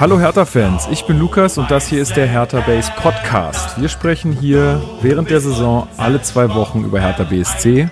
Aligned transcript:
Hallo 0.00 0.18
Hertha-Fans, 0.18 0.88
ich 0.90 1.04
bin 1.04 1.18
Lukas 1.18 1.58
und 1.58 1.70
das 1.70 1.86
hier 1.86 2.00
ist 2.00 2.16
der 2.16 2.26
Hertha 2.26 2.60
Base 2.60 2.90
Podcast. 2.96 3.78
Wir 3.78 3.90
sprechen 3.90 4.32
hier 4.32 4.80
während 5.02 5.28
der 5.28 5.42
Saison 5.42 5.88
alle 5.98 6.22
zwei 6.22 6.54
Wochen 6.54 6.84
über 6.84 7.02
Hertha 7.02 7.24
BSC. 7.24 7.90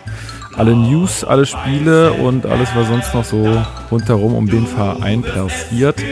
Alle 0.57 0.75
News, 0.75 1.23
alle 1.23 1.45
Spiele 1.45 2.13
und 2.15 2.47
alles, 2.47 2.71
was 2.75 2.89
sonst 2.89 3.13
noch 3.13 3.25
so 3.27 3.63
rundherum 3.91 4.35
um 4.35 4.49
den 4.49 4.67
Verein 4.67 5.21
passiert. 5.21 6.03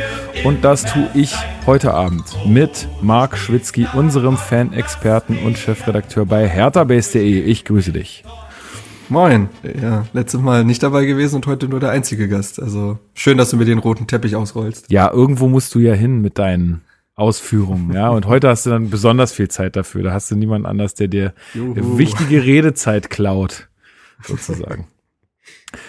Und 0.45 0.67
das 0.67 0.83
tue 0.83 1.09
ich 1.15 1.35
heute 1.65 1.95
Abend 1.95 2.25
mit 2.45 2.89
Marc 3.01 3.39
Schwitzky, 3.39 3.89
unserem 3.95 4.37
Fanexperten 4.37 5.39
und 5.39 5.57
Chefredakteur 5.57 6.27
bei 6.27 6.47
herthabase.de. 6.47 7.41
Ich 7.41 7.65
grüße 7.65 7.93
dich. 7.93 8.23
Moin. 9.09 9.49
Ja, 9.81 10.07
letztes 10.13 10.41
Mal 10.41 10.65
nicht 10.65 10.83
dabei 10.83 11.05
gewesen 11.05 11.37
und 11.37 11.47
heute 11.47 11.69
nur 11.69 11.79
der 11.79 11.91
einzige 11.91 12.29
Gast. 12.29 12.61
Also 12.61 12.99
schön, 13.15 13.39
dass 13.39 13.51
du 13.51 13.57
mir 13.57 13.65
den 13.65 13.79
roten 13.79 14.07
Teppich 14.07 14.35
ausrollst. 14.35 14.91
Ja, 14.91 15.13
irgendwo 15.13 15.49
musst 15.49 15.75
du 15.75 15.79
ja 15.79 15.95
hin 15.95 16.21
mit 16.21 16.39
deinen 16.39 16.83
Ausführungen, 17.15 17.93
ja. 17.93 18.11
Und 18.11 18.27
heute 18.27 18.49
hast 18.49 18.67
du 18.67 18.71
dann 18.71 18.91
besonders 18.91 19.33
viel 19.33 19.49
Zeit 19.49 19.77
dafür. 19.77 20.03
Da 20.03 20.13
hast 20.13 20.31
du 20.31 20.37
niemand 20.37 20.67
anders, 20.67 20.95
der 20.95 21.09
dir 21.09 21.35
Juhu. 21.55 21.99
wichtige 21.99 22.45
Redezeit 22.45 23.09
klaut, 23.09 23.69
sozusagen. 24.23 24.89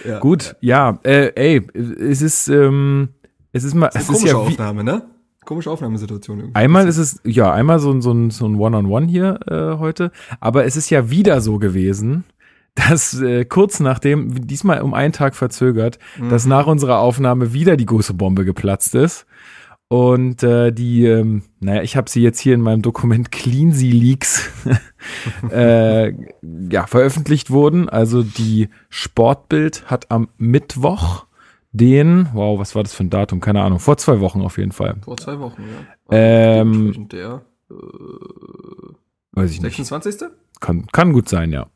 ja. 0.06 0.20
Gut, 0.20 0.56
ja, 0.62 1.00
äh, 1.04 1.32
ey, 1.36 1.68
es 1.74 2.22
ist, 2.22 2.48
ähm, 2.48 3.10
es 3.52 3.64
ist 3.64 3.74
mal, 3.74 3.90
es 3.94 4.04
ist, 4.04 4.10
es 4.10 4.18
ist 4.20 4.26
ja 4.28 4.36
Aufnahme, 4.36 4.84
ne? 4.84 5.04
Komische 5.44 5.72
Aufnahmesituation 5.72 6.40
irgendwie. 6.40 6.56
Einmal 6.56 6.88
ist 6.88 6.98
es, 6.98 7.20
ja, 7.26 7.52
einmal 7.52 7.80
so, 7.80 8.00
so 8.00 8.12
ein, 8.12 8.30
so 8.32 8.46
ein 8.46 8.56
One-on-One 8.56 9.06
-on 9.06 9.08
-One 9.08 9.10
hier 9.10 9.40
äh, 9.48 9.80
heute, 9.80 10.12
aber 10.40 10.66
es 10.66 10.76
ist 10.76 10.90
ja 10.90 11.10
wieder 11.10 11.42
so 11.42 11.58
gewesen, 11.58 12.26
dass 12.78 13.20
äh, 13.20 13.46
kurz 13.46 13.80
nachdem, 13.80 14.48
diesmal 14.48 14.82
um 14.82 14.94
einen 14.94 15.14
Tag 15.14 15.36
verzögert, 15.36 15.98
mhm. 16.18 16.30
dass 16.30 16.46
nach 16.46 16.68
unserer 16.68 17.00
Aufnahme 17.00 17.54
wieder 17.54 17.76
die 17.76 17.86
große 17.86 18.14
Bombe 18.14 18.46
geplatzt 18.46 18.96
ist. 18.96 19.26
Und 19.90 20.44
äh, 20.44 20.72
die, 20.72 21.06
ähm, 21.06 21.44
naja, 21.62 21.82
ich 21.82 21.96
habe 21.96 22.10
sie 22.10 22.22
jetzt 22.22 22.40
hier 22.40 22.54
in 22.54 22.62
meinem 22.62 22.82
Dokument 22.82 23.32
Cleansy 23.32 23.90
Leaks 23.90 24.50
äh, 25.50 26.12
ja, 26.70 26.88
veröffentlicht 26.88 27.50
wurden. 27.50 27.88
Also 27.88 28.22
die 28.22 28.68
Sportbild 28.90 29.90
hat 29.90 30.12
am 30.12 30.28
Mittwoch 30.38 31.26
den, 31.72 32.28
wow, 32.34 32.60
was 32.60 32.76
war 32.76 32.84
das 32.84 32.94
für 32.94 33.06
ein 33.06 33.10
Datum? 33.10 33.40
Keine 33.40 33.62
Ahnung, 33.62 33.80
vor 33.80 33.98
zwei 33.98 34.20
Wochen 34.20 34.42
auf 34.42 34.58
jeden 34.58 34.74
Fall. 34.74 34.98
Vor 35.02 35.18
zwei 35.18 35.40
Wochen, 35.40 35.62
ja. 35.62 36.08
Ähm, 36.12 37.08
der, 37.10 37.46
äh, 37.70 37.74
weiß 39.34 39.52
ich 39.52 39.62
26. 39.62 40.22
nicht. 40.22 40.32
Kann, 40.60 40.88
kann 40.88 41.14
gut 41.14 41.30
sein, 41.30 41.54
ja. 41.54 41.68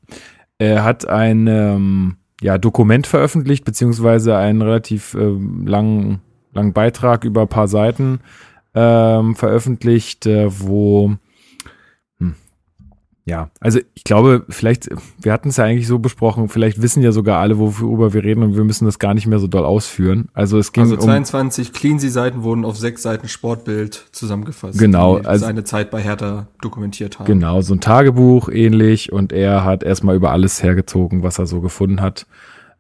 Er 0.62 0.84
hat 0.84 1.08
ein 1.08 1.48
ähm, 1.48 2.18
ja, 2.40 2.60
Dokument 2.60 3.08
veröffentlicht, 3.08 3.66
beziehungsweise 3.66 4.38
einen 4.38 4.62
relativ 4.62 5.16
ähm, 5.16 5.66
langen, 5.66 6.22
langen 6.54 6.72
Beitrag 6.72 7.24
über 7.24 7.42
ein 7.42 7.48
paar 7.48 7.68
Seiten 7.68 8.20
ähm, 8.76 9.36
veröffentlicht, 9.36 10.28
äh, 10.28 10.50
wo 10.52 11.16
ja, 13.32 13.50
also 13.62 13.80
ich 13.94 14.04
glaube, 14.04 14.44
vielleicht, 14.50 14.90
wir 15.22 15.32
hatten 15.32 15.48
es 15.48 15.56
ja 15.56 15.64
eigentlich 15.64 15.88
so 15.88 16.00
besprochen, 16.00 16.50
vielleicht 16.50 16.82
wissen 16.82 17.02
ja 17.02 17.14
sogar 17.14 17.40
alle, 17.40 17.58
worüber 17.58 18.12
wir 18.14 18.26
reden 18.26 18.44
und 18.44 18.58
wir 18.58 18.66
müssen 18.66 18.84
das 18.84 19.00
gar 19.00 19.14
nicht 19.14 19.26
mehr 19.26 19.40
so 19.40 19.48
doll 19.48 19.64
ausführen. 19.64 20.28
Also 20.34 20.58
es 20.58 20.74
ging 20.74 20.84
Also 20.84 20.98
22 20.98 21.70
um, 21.70 21.74
Cleansy-Seiten 21.74 22.44
wurden 22.44 22.66
auf 22.66 22.78
sechs 22.78 23.04
Seiten 23.04 23.30
Sportbild 23.30 24.08
zusammengefasst. 24.12 24.78
Genau. 24.78 25.20
Die 25.20 25.28
also 25.28 25.46
seine 25.46 25.64
Zeit 25.64 25.92
bei 25.92 26.02
Hertha 26.02 26.48
dokumentiert 26.62 27.20
haben. 27.20 27.26
Genau, 27.26 27.62
so 27.62 27.74
ein 27.74 27.80
Tagebuch 27.80 28.50
ähnlich 28.50 29.14
und 29.14 29.32
er 29.32 29.64
hat 29.64 29.84
erstmal 29.84 30.18
über 30.18 30.32
alles 30.32 30.62
hergezogen, 30.62 31.24
was 31.24 31.40
er 31.40 31.48
so 31.48 31.62
gefunden 31.62 32.02
hat 32.02 32.26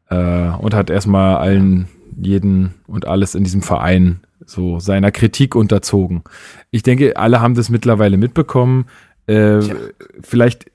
äh, 0.09 0.49
und 0.49 0.73
hat 0.73 0.89
erstmal 0.89 1.38
allen, 1.38 1.88
jeden 2.21 2.73
und 2.88 3.08
alles 3.08 3.36
in 3.36 3.45
diesem 3.45 3.61
Verein 3.61 4.19
so 4.45 4.80
seiner 4.80 5.11
Kritik 5.11 5.55
unterzogen. 5.55 6.23
Ich 6.71 6.83
denke, 6.83 7.15
alle 7.15 7.39
haben 7.39 7.55
das 7.55 7.70
mittlerweile 7.70 8.17
mitbekommen. 8.17 8.86
Äh, 9.31 9.59
ja. 9.59 9.75
Vielleicht 10.21 10.71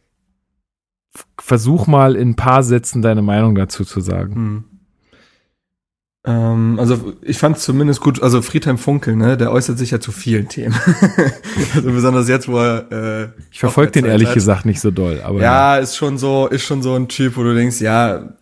versuch 1.38 1.86
mal 1.86 2.16
in 2.16 2.30
ein 2.30 2.36
paar 2.36 2.62
Sätzen 2.62 3.02
deine 3.02 3.22
Meinung 3.22 3.54
dazu 3.54 3.84
zu 3.84 4.00
sagen. 4.00 4.34
Hm. 4.34 4.64
Ähm, 6.26 6.76
also 6.80 7.14
ich 7.22 7.38
fand 7.38 7.56
es 7.56 7.62
zumindest 7.62 8.00
gut, 8.00 8.20
also 8.20 8.42
Friedhelm 8.42 8.78
Funkel, 8.78 9.14
ne, 9.14 9.36
der 9.36 9.52
äußert 9.52 9.78
sich 9.78 9.92
ja 9.92 10.00
zu 10.00 10.10
vielen 10.10 10.48
Themen. 10.48 10.74
also 11.74 11.92
besonders 11.92 12.28
jetzt, 12.28 12.48
wo 12.48 12.58
er 12.58 12.90
äh, 12.90 13.28
Ich 13.52 13.60
verfolge 13.60 13.92
den 13.92 14.06
ehrlich 14.06 14.28
hat. 14.28 14.34
gesagt 14.34 14.66
nicht 14.66 14.80
so 14.80 14.90
doll, 14.90 15.20
aber. 15.24 15.40
Ja, 15.40 15.76
ist 15.76 15.96
schon 15.96 16.18
so, 16.18 16.48
ist 16.48 16.64
schon 16.64 16.82
so 16.82 16.94
ein 16.94 17.06
Typ, 17.06 17.36
wo 17.36 17.44
du 17.44 17.54
denkst, 17.54 17.80
ja, 17.80 18.34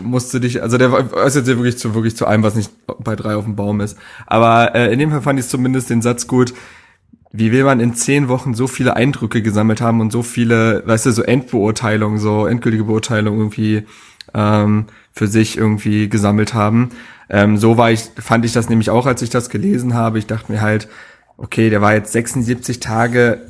musst 0.00 0.32
du 0.34 0.38
dich, 0.38 0.62
also 0.62 0.78
der 0.78 0.92
äußert 0.92 1.46
sich 1.46 1.56
wirklich 1.56 1.78
zu 1.78 1.94
wirklich 1.94 2.16
zu 2.16 2.26
allem, 2.26 2.44
was 2.44 2.54
nicht 2.54 2.70
bei 3.00 3.16
drei 3.16 3.34
auf 3.34 3.44
dem 3.44 3.56
Baum 3.56 3.80
ist. 3.80 3.98
Aber 4.26 4.74
äh, 4.76 4.92
in 4.92 5.00
dem 5.00 5.10
Fall 5.10 5.22
fand 5.22 5.40
ich 5.40 5.48
zumindest 5.48 5.90
den 5.90 6.00
Satz 6.00 6.28
gut, 6.28 6.54
wie 7.36 7.50
will 7.50 7.64
man 7.64 7.80
in 7.80 7.94
zehn 7.94 8.28
Wochen 8.28 8.54
so 8.54 8.68
viele 8.68 8.94
Eindrücke 8.94 9.42
gesammelt 9.42 9.80
haben 9.80 10.00
und 10.00 10.12
so 10.12 10.22
viele, 10.22 10.86
weißt 10.86 11.06
du, 11.06 11.10
so 11.10 11.22
Endbeurteilungen, 11.24 12.20
so 12.20 12.46
endgültige 12.46 12.84
Beurteilungen 12.84 13.40
irgendwie 13.40 13.82
ähm, 14.34 14.86
für 15.10 15.26
sich 15.26 15.58
irgendwie 15.58 16.08
gesammelt 16.08 16.54
haben. 16.54 16.90
Ähm, 17.28 17.56
so 17.56 17.76
war 17.76 17.90
ich, 17.90 18.08
fand 18.18 18.44
ich 18.44 18.52
das 18.52 18.68
nämlich 18.68 18.88
auch, 18.88 19.06
als 19.06 19.20
ich 19.20 19.30
das 19.30 19.50
gelesen 19.50 19.94
habe. 19.94 20.20
Ich 20.20 20.28
dachte 20.28 20.52
mir 20.52 20.60
halt, 20.60 20.86
okay, 21.36 21.70
der 21.70 21.82
war 21.82 21.94
jetzt 21.94 22.12
76 22.12 22.78
Tage 22.78 23.40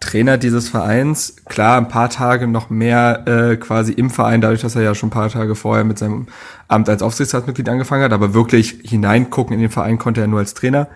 Trainer 0.00 0.36
dieses 0.36 0.68
Vereins. 0.68 1.36
Klar, 1.46 1.78
ein 1.78 1.88
paar 1.88 2.10
Tage 2.10 2.46
noch 2.46 2.68
mehr 2.68 3.26
äh, 3.26 3.56
quasi 3.56 3.92
im 3.92 4.10
Verein, 4.10 4.42
dadurch, 4.42 4.60
dass 4.60 4.76
er 4.76 4.82
ja 4.82 4.94
schon 4.94 5.08
ein 5.08 5.12
paar 5.12 5.30
Tage 5.30 5.54
vorher 5.54 5.84
mit 5.84 5.98
seinem 5.98 6.26
Amt 6.68 6.90
als 6.90 7.02
Aufsichtsratsmitglied 7.02 7.70
angefangen 7.70 8.04
hat, 8.04 8.12
aber 8.12 8.34
wirklich 8.34 8.80
hineingucken 8.82 9.54
in 9.54 9.60
den 9.60 9.70
Verein 9.70 9.96
konnte 9.96 10.20
er 10.20 10.26
nur 10.26 10.40
als 10.40 10.52
Trainer. 10.52 10.88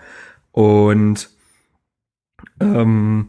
Und 0.51 1.29
ähm, 2.59 3.27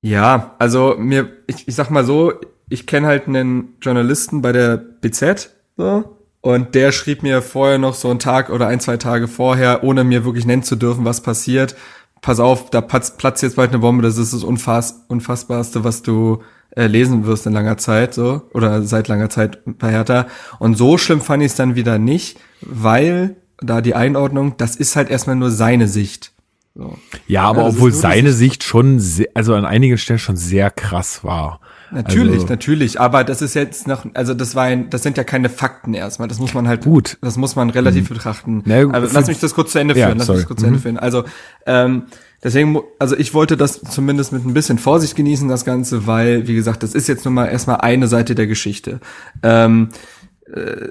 ja, 0.00 0.54
also 0.58 0.96
mir, 0.98 1.28
ich, 1.46 1.66
ich 1.66 1.74
sag 1.74 1.90
mal 1.90 2.04
so, 2.04 2.32
ich 2.68 2.86
kenne 2.86 3.06
halt 3.06 3.26
einen 3.26 3.76
Journalisten 3.80 4.42
bei 4.42 4.52
der 4.52 4.76
BZ, 4.76 5.50
so, 5.76 6.18
und 6.40 6.74
der 6.74 6.92
schrieb 6.92 7.22
mir 7.22 7.42
vorher 7.42 7.78
noch 7.78 7.94
so 7.94 8.10
einen 8.10 8.20
Tag 8.20 8.50
oder 8.50 8.68
ein, 8.68 8.80
zwei 8.80 8.96
Tage 8.96 9.28
vorher, 9.28 9.82
ohne 9.82 10.04
mir 10.04 10.24
wirklich 10.24 10.46
nennen 10.46 10.62
zu 10.62 10.76
dürfen, 10.76 11.04
was 11.04 11.20
passiert. 11.20 11.74
Pass 12.20 12.40
auf, 12.40 12.70
da 12.70 12.80
platzt 12.80 13.42
jetzt 13.42 13.56
bald 13.56 13.70
eine 13.70 13.80
Bombe, 13.80 14.02
das 14.02 14.18
ist 14.18 14.32
das 14.32 14.44
Unfass, 14.44 15.04
Unfassbarste, 15.08 15.84
was 15.84 16.02
du 16.02 16.42
äh, 16.70 16.86
lesen 16.86 17.26
wirst 17.26 17.46
in 17.46 17.52
langer 17.52 17.76
Zeit, 17.76 18.14
so, 18.14 18.42
oder 18.54 18.82
seit 18.82 19.08
langer 19.08 19.30
Zeit 19.30 19.60
bei 19.64 19.90
Hertha. 19.90 20.26
Und 20.58 20.76
so 20.76 20.98
schlimm 20.98 21.20
fand 21.20 21.42
ich 21.42 21.50
es 21.50 21.56
dann 21.56 21.74
wieder 21.74 21.98
nicht, 21.98 22.38
weil 22.60 23.36
da 23.60 23.80
die 23.80 23.94
Einordnung, 23.94 24.56
das 24.56 24.76
ist 24.76 24.96
halt 24.96 25.10
erstmal 25.10 25.36
nur 25.36 25.50
seine 25.50 25.88
Sicht. 25.88 26.32
So. 26.78 26.96
Ja, 27.26 27.42
aber 27.42 27.62
ja, 27.62 27.68
obwohl 27.70 27.92
seine 27.92 28.32
Sicht 28.32 28.62
schon, 28.62 29.00
sehr, 29.00 29.26
also 29.34 29.52
an 29.56 29.64
einigen 29.64 29.98
Stellen 29.98 30.20
schon 30.20 30.36
sehr 30.36 30.70
krass 30.70 31.24
war. 31.24 31.58
Natürlich, 31.90 32.42
also, 32.42 32.46
natürlich, 32.46 33.00
aber 33.00 33.24
das 33.24 33.42
ist 33.42 33.54
jetzt 33.54 33.88
noch, 33.88 34.06
also 34.14 34.32
das 34.32 34.54
war 34.54 34.64
ein, 34.64 34.88
das 34.88 35.02
sind 35.02 35.16
ja 35.16 35.24
keine 35.24 35.48
Fakten 35.48 35.92
erstmal, 35.92 36.28
das 36.28 36.38
muss 36.38 36.54
man 36.54 36.68
halt, 36.68 36.84
gut, 36.84 37.18
das 37.20 37.36
muss 37.36 37.56
man 37.56 37.70
relativ 37.70 38.08
mhm. 38.08 38.14
betrachten. 38.14 38.62
Na, 38.64 38.82
aber 38.82 39.08
lass 39.12 39.26
mich 39.26 39.40
das 39.40 39.54
kurz 39.54 39.72
zu 39.72 39.80
Ende 39.80 39.94
führen, 39.94 40.10
ja, 40.10 40.14
lass 40.14 40.28
mich 40.28 40.36
das 40.36 40.46
kurz 40.46 40.60
mhm. 40.60 40.62
zu 40.62 40.66
Ende 40.66 40.78
mhm. 40.78 40.82
führen. 40.82 40.98
Also, 40.98 41.24
ähm, 41.66 42.02
deswegen, 42.44 42.78
also 43.00 43.16
ich 43.16 43.34
wollte 43.34 43.56
das 43.56 43.80
zumindest 43.80 44.32
mit 44.32 44.46
ein 44.46 44.54
bisschen 44.54 44.78
Vorsicht 44.78 45.16
genießen, 45.16 45.48
das 45.48 45.64
Ganze, 45.64 46.06
weil, 46.06 46.46
wie 46.46 46.54
gesagt, 46.54 46.84
das 46.84 46.94
ist 46.94 47.08
jetzt 47.08 47.24
nun 47.24 47.34
mal 47.34 47.46
erstmal 47.46 47.80
eine 47.80 48.06
Seite 48.06 48.36
der 48.36 48.46
Geschichte. 48.46 49.00
Ähm, 49.42 49.88
äh, 50.54 50.90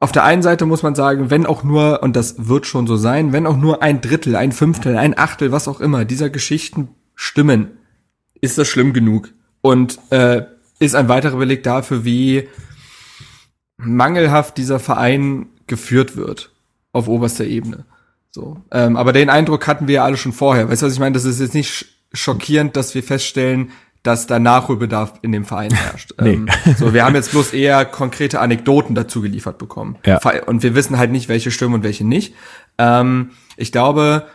auf 0.00 0.12
der 0.12 0.24
einen 0.24 0.42
Seite 0.42 0.64
muss 0.64 0.82
man 0.82 0.94
sagen, 0.94 1.30
wenn 1.30 1.46
auch 1.46 1.64
nur, 1.64 2.02
und 2.02 2.14
das 2.14 2.48
wird 2.48 2.66
schon 2.66 2.86
so 2.86 2.96
sein, 2.96 3.32
wenn 3.32 3.46
auch 3.46 3.56
nur 3.56 3.82
ein 3.82 4.00
Drittel, 4.00 4.36
ein 4.36 4.52
Fünftel, 4.52 4.96
ein 4.96 5.18
Achtel, 5.18 5.50
was 5.50 5.66
auch 5.66 5.80
immer 5.80 6.04
dieser 6.04 6.30
Geschichten 6.30 6.88
stimmen, 7.14 7.70
ist 8.40 8.58
das 8.58 8.68
schlimm 8.68 8.92
genug. 8.92 9.30
Und 9.60 9.98
äh, 10.10 10.44
ist 10.78 10.94
ein 10.94 11.08
weiterer 11.08 11.38
Beleg 11.38 11.64
dafür, 11.64 12.04
wie 12.04 12.48
mangelhaft 13.76 14.56
dieser 14.56 14.78
Verein 14.78 15.46
geführt 15.66 16.16
wird 16.16 16.52
auf 16.92 17.08
oberster 17.08 17.44
Ebene. 17.44 17.84
So, 18.30 18.62
ähm, 18.70 18.96
aber 18.96 19.12
den 19.12 19.30
Eindruck 19.30 19.66
hatten 19.66 19.88
wir 19.88 19.96
ja 19.96 20.04
alle 20.04 20.16
schon 20.16 20.32
vorher. 20.32 20.68
Weißt 20.68 20.82
du, 20.82 20.86
was 20.86 20.92
ich 20.92 21.00
meine? 21.00 21.14
Das 21.14 21.24
ist 21.24 21.40
jetzt 21.40 21.54
nicht 21.54 21.86
schockierend, 22.12 22.76
dass 22.76 22.94
wir 22.94 23.02
feststellen, 23.02 23.70
dass 24.02 24.26
da 24.26 24.38
Nachholbedarf 24.38 25.14
in 25.22 25.32
dem 25.32 25.44
Verein 25.44 25.72
herrscht. 25.72 26.12
nee. 26.20 26.34
ähm, 26.34 26.48
so, 26.76 26.94
wir 26.94 27.04
haben 27.04 27.14
jetzt 27.14 27.32
bloß 27.32 27.52
eher 27.52 27.84
konkrete 27.84 28.40
Anekdoten 28.40 28.94
dazu 28.94 29.20
geliefert 29.20 29.58
bekommen. 29.58 29.96
Ja. 30.06 30.20
Und 30.46 30.62
wir 30.62 30.74
wissen 30.74 30.98
halt 30.98 31.10
nicht, 31.10 31.28
welche 31.28 31.50
stimmen 31.50 31.74
und 31.74 31.82
welche 31.82 32.06
nicht. 32.06 32.34
Ähm, 32.78 33.30
ich 33.56 33.72
glaube, 33.72 34.26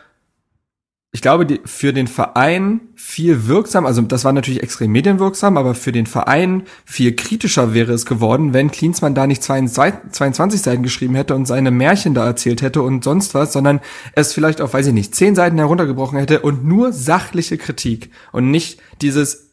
ich 1.15 1.21
glaube, 1.21 1.45
die, 1.45 1.61
für 1.63 1.93
den 1.93 2.07
Verein 2.07 2.81
viel 2.95 3.47
wirksam, 3.47 3.85
also 3.85 4.01
das 4.01 4.25
war 4.25 4.33
natürlich 4.33 4.63
extrem 4.63 4.91
medienwirksam, 4.91 5.57
aber 5.57 5.75
für 5.75 5.91
den 5.91 6.07
Verein 6.07 6.63
viel 6.85 7.15
kritischer 7.15 7.75
wäre 7.75 7.93
es 7.93 8.07
geworden, 8.07 8.53
wenn 8.53 8.71
Klinsmann 8.71 9.13
da 9.13 9.27
nicht 9.27 9.43
22 9.43 10.59
Seiten 10.59 10.81
geschrieben 10.81 11.13
hätte 11.13 11.35
und 11.35 11.45
seine 11.45 11.69
Märchen 11.69 12.15
da 12.15 12.25
erzählt 12.25 12.63
hätte 12.63 12.81
und 12.81 13.03
sonst 13.03 13.35
was, 13.35 13.53
sondern 13.53 13.79
es 14.13 14.33
vielleicht 14.33 14.59
auf, 14.59 14.73
weiß 14.73 14.87
ich 14.87 14.93
nicht, 14.93 15.13
10 15.13 15.35
Seiten 15.35 15.59
heruntergebrochen 15.59 16.17
hätte 16.17 16.39
und 16.39 16.65
nur 16.65 16.91
sachliche 16.91 17.59
Kritik 17.59 18.09
und 18.31 18.49
nicht 18.49 18.81
dieses 19.03 19.52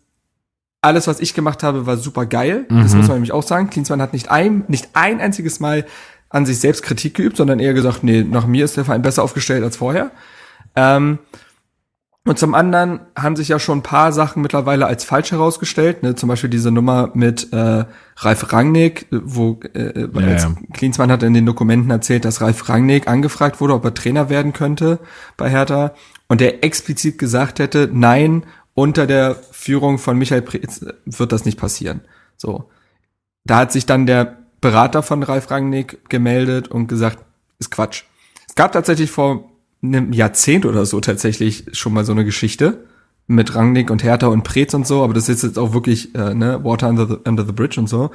alles, 0.82 1.06
was 1.06 1.21
ich 1.21 1.35
gemacht 1.35 1.62
habe, 1.62 1.87
war 1.87 1.97
super 1.97 2.27
geil. 2.27 2.67
Mhm. 2.69 2.82
Das 2.82 2.94
muss 2.94 3.09
man 3.09 3.17
nämlich 3.17 3.32
auch 3.32 3.43
sagen. 3.43 3.71
Klinsmann 3.71 4.00
hat 4.00 4.12
nicht 4.12 4.31
ein, 4.31 4.65
nicht 4.69 4.91
ein 4.94 5.21
einziges 5.21 5.61
Mal 5.61 5.85
an 6.31 6.47
sich 6.47 6.61
selbst 6.61 6.82
Kritik 6.82 7.15
geübt, 7.15 7.37
sondern 7.37 7.59
eher 7.59 7.75
gesagt, 7.75 8.05
nee, 8.05 8.23
nach 8.23 8.47
mir 8.47 8.65
ist 8.65 8.77
der 8.77 8.85
Verein 8.85 9.03
besser 9.03 9.23
aufgestellt 9.23 9.65
als 9.65 9.77
vorher. 9.77 10.11
Ähm, 10.77 11.19
und 12.27 12.38
zum 12.38 12.55
anderen 12.55 13.00
haben 13.17 13.35
sich 13.35 13.49
ja 13.49 13.59
schon 13.59 13.79
ein 13.79 13.82
paar 13.82 14.12
Sachen 14.12 14.43
mittlerweile 14.43 14.87
als 14.87 15.05
falsch 15.05 15.32
herausgestellt, 15.32 16.03
ne? 16.03 16.15
zum 16.15 16.29
Beispiel 16.29 16.50
diese 16.50 16.71
Nummer 16.71 17.11
mit 17.15 17.53
äh, 17.53 17.85
Ralf 18.19 18.53
Rangnick, 18.53 19.06
wo 19.11 19.59
äh, 19.75 20.06
ja, 20.12 20.21
ja. 20.21 20.55
Klinsmann 20.75 21.11
hat 21.11 21.23
in 21.23 21.32
den 21.32 21.47
Dokumenten 21.47 21.91
erzählt, 21.91 22.27
dass 22.27 22.43
Ralf 22.43 22.69
Rangnick 22.69 23.09
angefragt 23.09 23.61
wurde, 23.61 23.75
ob 23.75 23.85
er 23.87 23.94
Trainer 23.94 24.29
werden 24.29 24.53
könnte 24.53 24.99
bei 25.38 25.49
Hertha 25.49 25.94
und 26.29 26.43
der 26.43 26.62
explizit 26.62 27.19
gesagt 27.19 27.59
hätte, 27.59 27.88
nein, 27.91 28.44
unter 28.81 29.06
der 29.06 29.35
Führung 29.35 29.99
von 29.99 30.17
Michael 30.17 30.41
Preetz 30.41 30.81
wird 31.05 31.32
das 31.32 31.44
nicht 31.44 31.59
passieren. 31.59 32.00
So. 32.38 32.71
Da 33.44 33.59
hat 33.59 33.73
sich 33.73 33.85
dann 33.85 34.06
der 34.06 34.38
Berater 34.62 35.03
von 35.03 35.23
Ralf 35.23 35.50
Rangnick 35.50 36.09
gemeldet 36.09 36.69
und 36.69 36.87
gesagt, 36.87 37.19
ist 37.59 37.71
Quatsch. 37.71 38.05
Es 38.49 38.55
gab 38.55 38.73
tatsächlich 38.73 39.11
vor 39.11 39.50
einem 39.82 40.15
Jahrzehnt 40.15 40.65
oder 40.65 40.87
so 40.87 40.99
tatsächlich 41.00 41.67
schon 41.73 41.93
mal 41.93 42.06
so 42.06 42.12
eine 42.12 42.25
Geschichte 42.25 42.85
mit 43.27 43.55
Rangnick 43.55 43.91
und 43.91 44.03
Hertha 44.03 44.29
und 44.29 44.44
Preetz 44.44 44.73
und 44.73 44.87
so, 44.87 45.05
aber 45.05 45.12
das 45.12 45.29
ist 45.29 45.43
jetzt 45.43 45.59
auch 45.59 45.75
wirklich 45.75 46.15
äh, 46.15 46.32
ne, 46.32 46.65
Water 46.65 46.88
under 46.88 47.06
the, 47.06 47.17
under 47.29 47.44
the 47.44 47.53
Bridge 47.53 47.79
und 47.79 47.87
so. 47.87 48.11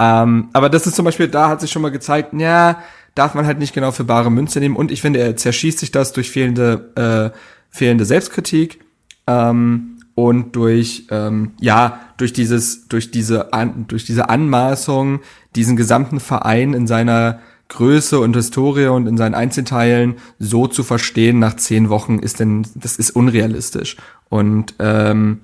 Ähm, 0.00 0.48
aber 0.52 0.68
das 0.68 0.88
ist 0.88 0.96
zum 0.96 1.04
Beispiel, 1.04 1.28
da 1.28 1.48
hat 1.48 1.60
sich 1.60 1.70
schon 1.70 1.82
mal 1.82 1.92
gezeigt, 1.92 2.34
ja, 2.34 2.82
darf 3.14 3.34
man 3.34 3.46
halt 3.46 3.60
nicht 3.60 3.72
genau 3.72 3.92
für 3.92 4.04
bare 4.04 4.32
Münze 4.32 4.58
nehmen 4.58 4.74
und 4.74 4.90
ich 4.90 5.00
finde, 5.00 5.20
er 5.20 5.36
zerschießt 5.36 5.78
sich 5.78 5.92
das 5.92 6.12
durch 6.12 6.28
fehlende, 6.30 7.32
äh, 7.32 7.38
fehlende 7.70 8.04
Selbstkritik 8.04 8.80
ähm, 9.28 9.97
und 10.18 10.56
durch, 10.56 11.06
ähm, 11.12 11.52
ja, 11.60 12.00
durch 12.16 12.32
dieses, 12.32 12.88
durch 12.88 13.12
diese, 13.12 13.52
an, 13.52 13.84
durch 13.86 14.04
diese 14.04 14.28
Anmaßung, 14.28 15.20
diesen 15.54 15.76
gesamten 15.76 16.18
Verein 16.18 16.74
in 16.74 16.88
seiner 16.88 17.38
Größe 17.68 18.18
und 18.18 18.34
Historie 18.34 18.88
und 18.88 19.06
in 19.06 19.16
seinen 19.16 19.36
Einzelteilen 19.36 20.16
so 20.40 20.66
zu 20.66 20.82
verstehen 20.82 21.38
nach 21.38 21.54
zehn 21.54 21.88
Wochen 21.88 22.18
ist 22.18 22.40
denn, 22.40 22.66
das 22.74 22.96
ist 22.96 23.12
unrealistisch. 23.12 23.96
Und 24.28 24.74
ähm, 24.80 25.42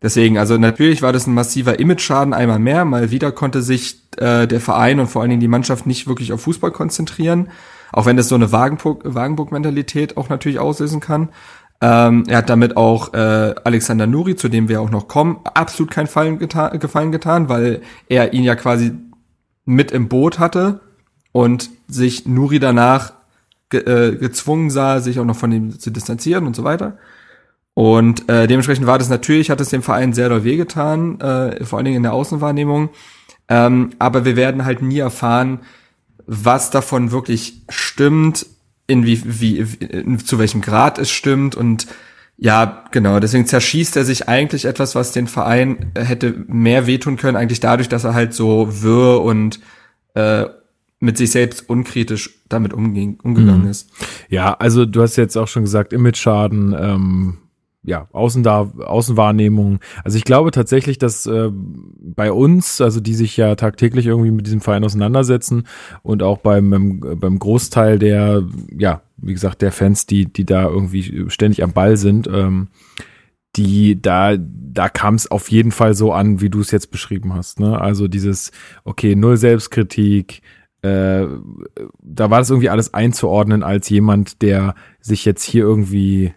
deswegen, 0.00 0.38
also 0.38 0.56
natürlich 0.56 1.02
war 1.02 1.12
das 1.12 1.26
ein 1.26 1.34
massiver 1.34 1.78
Image-Schaden 1.78 2.32
einmal 2.32 2.60
mehr. 2.60 2.86
Mal 2.86 3.10
wieder 3.10 3.30
konnte 3.30 3.60
sich 3.60 4.04
äh, 4.16 4.46
der 4.46 4.60
Verein 4.62 5.00
und 5.00 5.08
vor 5.08 5.20
allen 5.20 5.32
Dingen 5.32 5.42
die 5.42 5.48
Mannschaft 5.48 5.86
nicht 5.86 6.06
wirklich 6.06 6.32
auf 6.32 6.40
Fußball 6.40 6.70
konzentrieren, 6.70 7.48
auch 7.92 8.06
wenn 8.06 8.16
das 8.16 8.30
so 8.30 8.36
eine 8.36 8.52
Wagenburg-Mentalität 8.52 10.16
auch 10.16 10.30
natürlich 10.30 10.60
auslösen 10.60 11.00
kann. 11.00 11.28
Ähm, 11.80 12.24
er 12.28 12.38
hat 12.38 12.50
damit 12.50 12.76
auch 12.76 13.12
äh, 13.14 13.54
Alexander 13.64 14.06
Nuri, 14.06 14.36
zu 14.36 14.48
dem 14.48 14.68
wir 14.68 14.80
auch 14.80 14.90
noch 14.90 15.08
kommen, 15.08 15.40
absolut 15.44 15.90
keinen 15.90 16.06
Gefallen 16.06 16.38
getan, 16.38 16.78
Gefallen 16.78 17.12
getan, 17.12 17.48
weil 17.48 17.82
er 18.08 18.32
ihn 18.32 18.44
ja 18.44 18.54
quasi 18.54 18.92
mit 19.64 19.92
im 19.92 20.08
Boot 20.08 20.38
hatte 20.38 20.80
und 21.32 21.70
sich 21.88 22.26
Nuri 22.26 22.58
danach 22.58 23.12
ge 23.70 23.80
äh, 23.80 24.16
gezwungen 24.16 24.70
sah, 24.70 25.00
sich 25.00 25.18
auch 25.18 25.24
noch 25.24 25.36
von 25.36 25.52
ihm 25.52 25.78
zu 25.78 25.90
distanzieren 25.90 26.46
und 26.46 26.54
so 26.54 26.64
weiter. 26.64 26.96
Und 27.74 28.28
äh, 28.28 28.46
dementsprechend 28.46 28.86
war 28.86 28.98
das 28.98 29.08
natürlich, 29.08 29.50
hat 29.50 29.60
es 29.60 29.70
dem 29.70 29.82
Verein 29.82 30.12
sehr 30.12 30.28
doll 30.28 30.44
wehgetan, 30.44 31.20
äh, 31.20 31.64
vor 31.64 31.78
allen 31.78 31.86
Dingen 31.86 31.96
in 31.98 32.02
der 32.04 32.12
Außenwahrnehmung. 32.12 32.90
Ähm, 33.48 33.90
aber 33.98 34.24
wir 34.24 34.36
werden 34.36 34.64
halt 34.64 34.80
nie 34.80 34.98
erfahren, 34.98 35.60
was 36.26 36.70
davon 36.70 37.10
wirklich 37.10 37.62
stimmt, 37.68 38.46
in 38.86 39.06
wie, 39.06 39.22
wie, 39.24 39.58
in, 39.58 40.18
zu 40.18 40.38
welchem 40.38 40.60
Grad 40.60 40.98
es 40.98 41.10
stimmt 41.10 41.54
und 41.54 41.86
ja, 42.36 42.84
genau, 42.90 43.20
deswegen 43.20 43.46
zerschießt 43.46 43.96
er 43.96 44.04
sich 44.04 44.28
eigentlich 44.28 44.64
etwas, 44.64 44.94
was 44.94 45.12
den 45.12 45.28
Verein 45.28 45.92
hätte 45.96 46.44
mehr 46.48 46.86
wehtun 46.86 47.16
können, 47.16 47.36
eigentlich 47.36 47.60
dadurch, 47.60 47.88
dass 47.88 48.04
er 48.04 48.14
halt 48.14 48.34
so 48.34 48.82
wirr 48.82 49.22
und 49.22 49.60
äh, 50.14 50.46
mit 50.98 51.16
sich 51.16 51.30
selbst 51.30 51.68
unkritisch 51.68 52.42
damit 52.48 52.72
umging, 52.72 53.20
umgegangen 53.22 53.64
mhm. 53.64 53.70
ist. 53.70 53.90
Ja, 54.28 54.54
also 54.54 54.84
du 54.84 55.02
hast 55.02 55.16
jetzt 55.16 55.36
auch 55.36 55.48
schon 55.48 55.62
gesagt, 55.62 55.92
Image-Schaden, 55.92 56.74
ähm, 56.78 57.38
ja, 57.84 58.08
Außen 58.12 58.42
da, 58.42 58.70
Außenwahrnehmung. 58.78 59.80
Also 60.02 60.16
ich 60.16 60.24
glaube 60.24 60.50
tatsächlich, 60.50 60.98
dass 60.98 61.26
äh, 61.26 61.50
bei 61.52 62.32
uns, 62.32 62.80
also 62.80 63.00
die 63.00 63.14
sich 63.14 63.36
ja 63.36 63.54
tagtäglich 63.54 64.06
irgendwie 64.06 64.30
mit 64.30 64.46
diesem 64.46 64.60
Verein 64.60 64.84
auseinandersetzen 64.84 65.66
und 66.02 66.22
auch 66.22 66.38
beim, 66.38 66.70
beim, 66.70 67.00
beim 67.00 67.38
Großteil 67.38 67.98
der, 67.98 68.42
ja, 68.76 69.02
wie 69.18 69.32
gesagt, 69.32 69.62
der 69.62 69.72
Fans, 69.72 70.06
die, 70.06 70.32
die 70.32 70.46
da 70.46 70.64
irgendwie 70.64 71.26
ständig 71.28 71.62
am 71.62 71.72
Ball 71.72 71.96
sind, 71.96 72.26
ähm, 72.26 72.68
die 73.56 74.00
da, 74.00 74.36
da 74.38 74.88
kam 74.88 75.14
es 75.14 75.30
auf 75.30 75.50
jeden 75.50 75.70
Fall 75.70 75.94
so 75.94 76.12
an, 76.12 76.40
wie 76.40 76.50
du 76.50 76.60
es 76.60 76.70
jetzt 76.70 76.90
beschrieben 76.90 77.34
hast. 77.34 77.60
Ne? 77.60 77.80
Also 77.80 78.08
dieses, 78.08 78.50
okay, 78.84 79.14
null 79.14 79.36
Selbstkritik, 79.36 80.42
äh, 80.82 81.26
da 82.02 82.30
war 82.30 82.38
das 82.38 82.50
irgendwie 82.50 82.70
alles 82.70 82.92
einzuordnen 82.92 83.62
als 83.62 83.88
jemand, 83.88 84.42
der 84.42 84.74
sich 85.00 85.24
jetzt 85.24 85.44
hier 85.44 85.62
irgendwie, 85.62 86.34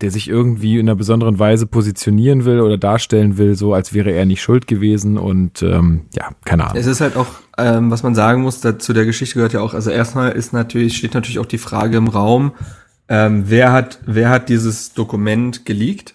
der 0.00 0.10
sich 0.10 0.28
irgendwie 0.28 0.78
in 0.78 0.88
einer 0.88 0.96
besonderen 0.96 1.38
Weise 1.38 1.66
positionieren 1.66 2.44
will 2.44 2.60
oder 2.60 2.76
darstellen 2.78 3.38
will, 3.38 3.54
so 3.54 3.74
als 3.74 3.94
wäre 3.94 4.10
er 4.10 4.26
nicht 4.26 4.42
schuld 4.42 4.66
gewesen 4.66 5.18
und 5.18 5.62
ähm, 5.62 6.06
ja, 6.14 6.30
keine 6.44 6.64
Ahnung. 6.64 6.76
Es 6.76 6.86
ist 6.86 7.00
halt 7.00 7.16
auch, 7.16 7.28
ähm, 7.56 7.90
was 7.90 8.02
man 8.02 8.14
sagen 8.14 8.42
muss, 8.42 8.60
dazu 8.60 8.92
der 8.92 9.06
Geschichte 9.06 9.36
gehört 9.36 9.52
ja 9.52 9.60
auch, 9.60 9.74
also 9.74 9.90
erstmal 9.90 10.32
ist 10.32 10.52
natürlich, 10.52 10.96
steht 10.96 11.14
natürlich 11.14 11.38
auch 11.38 11.46
die 11.46 11.58
Frage 11.58 11.96
im 11.96 12.08
Raum, 12.08 12.52
ähm, 13.08 13.44
wer 13.46 13.72
hat, 13.72 14.00
wer 14.04 14.30
hat 14.30 14.48
dieses 14.48 14.94
Dokument 14.94 15.64
geleakt? 15.64 16.14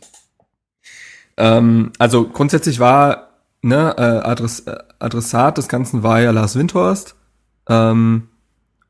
Ähm, 1.37 1.91
also 1.99 2.27
grundsätzlich 2.27 2.79
war 2.79 3.29
ne, 3.61 3.95
äh, 3.97 4.01
Adress, 4.01 4.61
äh, 4.61 4.77
Adressat 4.99 5.57
des 5.57 5.69
Ganzen 5.69 6.03
war 6.03 6.19
ja 6.19 6.31
Lars 6.31 6.55
Windhorst 6.57 7.15
ähm, 7.69 8.27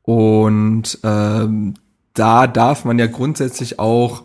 und 0.02 0.98
ähm, 1.04 1.74
da 2.14 2.46
darf 2.46 2.84
man 2.84 2.98
ja 2.98 3.06
grundsätzlich 3.06 3.78
auch, 3.78 4.24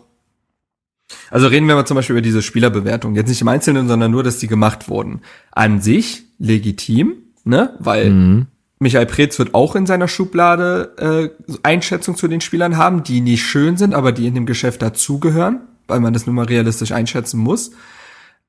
also 1.30 1.46
reden 1.46 1.68
wir 1.68 1.74
mal 1.74 1.86
zum 1.86 1.94
Beispiel 1.94 2.14
über 2.14 2.22
diese 2.22 2.42
Spielerbewertung, 2.42 3.14
jetzt 3.14 3.28
nicht 3.28 3.40
im 3.40 3.48
Einzelnen, 3.48 3.88
sondern 3.88 4.10
nur, 4.10 4.22
dass 4.22 4.38
die 4.38 4.46
gemacht 4.46 4.88
wurden. 4.88 5.20
An 5.52 5.80
sich 5.80 6.24
legitim, 6.38 7.14
ne? 7.44 7.74
Weil 7.78 8.10
mhm. 8.10 8.46
Michael 8.78 9.06
Preetz 9.06 9.38
wird 9.38 9.54
auch 9.54 9.74
in 9.74 9.86
seiner 9.86 10.08
Schublade 10.08 11.32
äh, 11.48 11.56
Einschätzung 11.62 12.16
zu 12.16 12.28
den 12.28 12.40
Spielern 12.40 12.76
haben, 12.76 13.02
die 13.02 13.20
nicht 13.20 13.44
schön 13.44 13.76
sind, 13.76 13.94
aber 13.94 14.12
die 14.12 14.26
in 14.26 14.34
dem 14.34 14.46
Geschäft 14.46 14.82
dazugehören, 14.82 15.60
weil 15.86 16.00
man 16.00 16.12
das 16.12 16.26
nun 16.26 16.34
mal 16.34 16.44
realistisch 16.44 16.92
einschätzen 16.92 17.40
muss. 17.40 17.70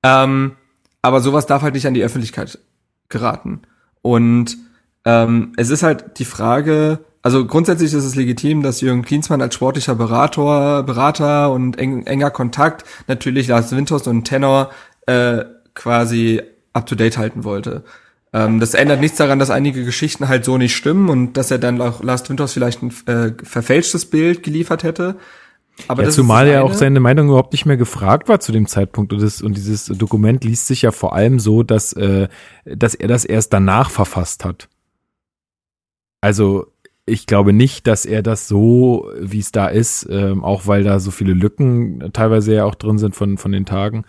Ähm, 0.04 0.54
aber 1.01 1.21
sowas 1.21 1.45
darf 1.45 1.62
halt 1.62 1.75
nicht 1.75 1.88
an 1.88 1.94
die 1.94 2.04
Öffentlichkeit 2.04 2.59
geraten. 3.07 3.62
Und 4.01 4.57
ähm, 5.06 5.54
es 5.56 5.69
ist 5.69 5.83
halt 5.83 6.19
die 6.19 6.26
Frage, 6.26 6.99
also 7.21 7.45
grundsätzlich 7.45 7.94
ist 7.94 8.04
es 8.04 8.16
legitim, 8.16 8.64
dass 8.64 8.81
Jürgen 8.81 9.02
Klinsmann 9.04 9.42
als 9.42 9.56
sportlicher 9.56 9.95
Berater, 9.95 10.83
Berater 10.83 11.52
und 11.52 11.78
eng, 11.78 12.06
enger 12.06 12.31
Kontakt 12.31 12.86
natürlich 13.07 13.47
Lars 13.47 13.71
Winters 13.71 14.07
und 14.07 14.24
Tenor 14.24 14.71
äh, 15.06 15.44
quasi 15.74 16.42
up 16.74 16.86
to 16.86 16.95
date 16.95 17.18
halten 17.18 17.44
wollte. 17.44 17.83
Ähm, 18.33 18.59
das 18.59 18.74
ändert 18.74 19.00
nichts 19.00 19.18
daran, 19.18 19.40
dass 19.40 19.50
einige 19.50 19.83
Geschichten 19.86 20.28
halt 20.28 20.45
so 20.45 20.57
nicht 20.57 20.76
stimmen 20.76 21.09
und 21.09 21.38
dass 21.38 21.52
er 21.52 21.59
dann 21.59 21.81
auch 21.81 22.04
Lars 22.04 22.30
Winters 22.30 22.54
vielleicht 22.54 22.81
ein 22.83 22.94
äh, 23.07 23.33
verfälschtes 23.44 24.06
Bild 24.06 24.44
geliefert 24.44 24.83
hätte. 24.83 25.16
Aber 25.88 26.04
ja, 26.04 26.09
zumal 26.09 26.47
ja 26.47 26.64
auch 26.64 26.74
seine 26.74 27.00
Meinung 27.00 27.28
überhaupt 27.28 27.54
nicht 27.54 27.66
mehr 27.66 27.78
gefragt 27.78 28.28
war 28.28 28.40
zu 28.40 28.52
dem 28.52 28.68
Zeitpunkt 28.68 29.14
und, 29.14 29.21
das, 29.21 29.42
und 29.42 29.56
dieses 29.56 29.86
Dokument 29.86 30.44
liest 30.44 30.68
sich 30.68 30.81
ja 30.81 30.92
vor 30.92 31.14
allem 31.14 31.40
so, 31.40 31.64
dass, 31.64 31.94
äh, 31.94 32.28
dass 32.66 32.95
er 32.95 33.07
das 33.07 33.26
erst 33.26 33.54
danach 33.54 33.90
verfasst 33.90 34.44
hat. 34.44 34.69
Also 36.19 36.68
ich 37.07 37.26
glaube 37.26 37.54
nicht, 37.54 37.87
dass 37.87 38.06
er 38.06 38.21
das 38.21 38.47
so, 38.47 39.09
wie 39.19 39.40
es 39.40 39.52
da 39.52 39.68
ist, 39.68 40.07
ähm, 40.09 40.44
auch 40.44 40.68
weil 40.68 40.83
da 40.83 40.99
so 40.99 41.09
viele 41.09 41.33
Lücken 41.33 42.09
teilweise 42.14 42.54
ja 42.54 42.66
auch 42.66 42.76
drin 42.76 42.97
sind 42.97 43.16
von, 43.16 43.37
von 43.37 43.52
den 43.54 43.66
Tagen, 43.66 44.04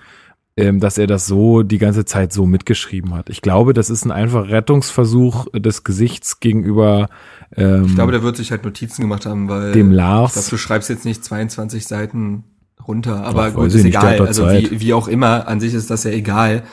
ähm, 0.57 0.81
dass 0.81 0.99
er 0.99 1.07
das 1.07 1.26
so 1.26 1.62
die 1.62 1.78
ganze 1.78 2.05
Zeit 2.05 2.33
so 2.33 2.45
mitgeschrieben 2.45 3.14
hat. 3.14 3.31
Ich 3.31 3.40
glaube, 3.40 3.73
das 3.73 3.88
ist 3.88 4.05
ein 4.05 4.11
einfacher 4.11 4.49
Rettungsversuch 4.49 5.47
des 5.55 5.85
Gesichts 5.85 6.40
gegenüber. 6.40 7.09
Ähm, 7.57 7.85
ich 7.87 7.95
glaube, 7.95 8.11
der 8.11 8.25
wird 8.25 8.37
sich 8.37 8.50
halt 8.50 8.64
Notizen 8.64 9.02
gemacht 9.02 9.26
haben, 9.26 9.49
weil 9.49 9.71
dem 9.71 9.93
Lars. 9.93 10.31
Ich 10.31 10.43
glaube, 10.43 10.50
du 10.50 10.57
schreibst 10.59 10.90
jetzt 10.90 11.05
nicht 11.05 11.25
22 11.25 11.87
Seiten 11.87 12.43
runter, 12.87 13.23
aber 13.23 13.45
Ach, 13.45 13.55
gut, 13.55 13.67
ist 13.69 13.85
egal. 13.85 14.21
Also 14.21 14.49
wie, 14.49 14.81
wie 14.81 14.93
auch 14.93 15.07
immer, 15.07 15.47
an 15.47 15.61
sich 15.61 15.75
ist 15.75 15.90
das 15.90 16.02
ja 16.02 16.11
egal. 16.11 16.64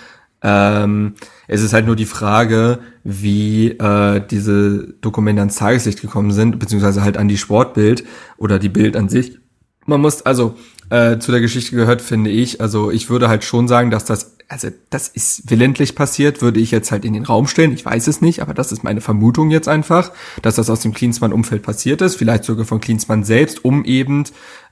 Ähm, 0.48 1.16
es 1.48 1.64
ist 1.64 1.74
halt 1.74 1.88
nur 1.88 1.96
die 1.96 2.06
Frage, 2.06 2.78
wie 3.04 3.72
äh, 3.72 4.22
diese 4.30 4.94
Dokumente 5.02 5.42
ans 5.42 5.56
Tageslicht 5.56 6.02
gekommen 6.02 6.32
sind, 6.32 6.60
beziehungsweise 6.60 7.02
halt 7.02 7.18
an 7.18 7.28
die 7.28 7.40
Sportbild 7.40 8.04
oder 8.38 8.60
die 8.60 8.70
Bild 8.70 8.96
an 8.96 9.10
sich. 9.10 9.40
Man 9.88 10.02
muss, 10.02 10.22
also 10.22 10.56
äh, 10.92 11.18
zu 11.18 11.32
der 11.32 11.42
Geschichte 11.42 11.76
gehört, 11.76 12.00
finde 12.00 12.30
ich, 12.30 12.62
also 12.62 12.92
ich 12.92 13.10
würde 13.10 13.28
halt 13.28 13.44
schon 13.44 13.68
sagen, 13.68 13.90
dass 13.90 14.06
das, 14.06 14.38
also 14.48 14.68
das 14.92 15.08
ist 15.08 15.50
willentlich 15.50 15.96
passiert, 15.96 16.44
würde 16.44 16.60
ich 16.60 16.70
jetzt 16.70 16.92
halt 16.92 17.06
in 17.06 17.14
den 17.14 17.26
Raum 17.26 17.48
stellen. 17.48 17.74
Ich 17.74 17.84
weiß 17.84 18.06
es 18.06 18.22
nicht, 18.22 18.44
aber 18.44 18.54
das 18.54 18.72
ist 18.72 18.84
meine 18.84 19.02
Vermutung 19.02 19.50
jetzt 19.50 19.68
einfach, 19.68 20.12
dass 20.44 20.56
das 20.56 20.70
aus 20.70 20.82
dem 20.82 20.94
Klinsmann-Umfeld 20.94 21.64
passiert 21.64 22.04
ist, 22.04 22.18
vielleicht 22.18 22.44
sogar 22.44 22.66
von 22.66 22.82
Klinsmann 22.82 23.24
selbst, 23.24 23.66
um 23.66 23.84
eben, 23.84 24.26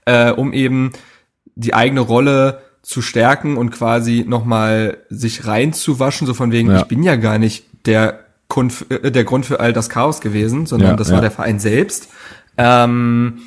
äh, 0.05 0.31
um 0.31 0.53
eben 0.53 0.91
die 1.55 1.73
eigene 1.73 2.01
Rolle 2.01 2.61
zu 2.83 3.01
stärken 3.01 3.57
und 3.57 3.71
quasi 3.71 4.23
nochmal 4.27 4.97
sich 5.09 5.47
reinzuwaschen, 5.47 6.27
so 6.27 6.35
von 6.35 6.51
wegen, 6.51 6.69
ja. 6.69 6.79
ich 6.79 6.85
bin 6.85 7.01
ja 7.01 7.15
gar 7.15 7.39
nicht 7.39 7.65
der, 7.85 8.19
Grund, 8.49 8.85
äh, 8.89 9.11
der 9.11 9.23
Grund 9.23 9.45
für 9.45 9.59
all 9.59 9.73
das 9.73 9.89
Chaos 9.89 10.21
gewesen, 10.21 10.67
sondern 10.67 10.91
ja, 10.91 10.95
das 10.95 11.07
ja. 11.07 11.15
war 11.15 11.21
der 11.21 11.31
Verein 11.31 11.59
selbst. 11.59 12.09
Ähm, 12.57 13.39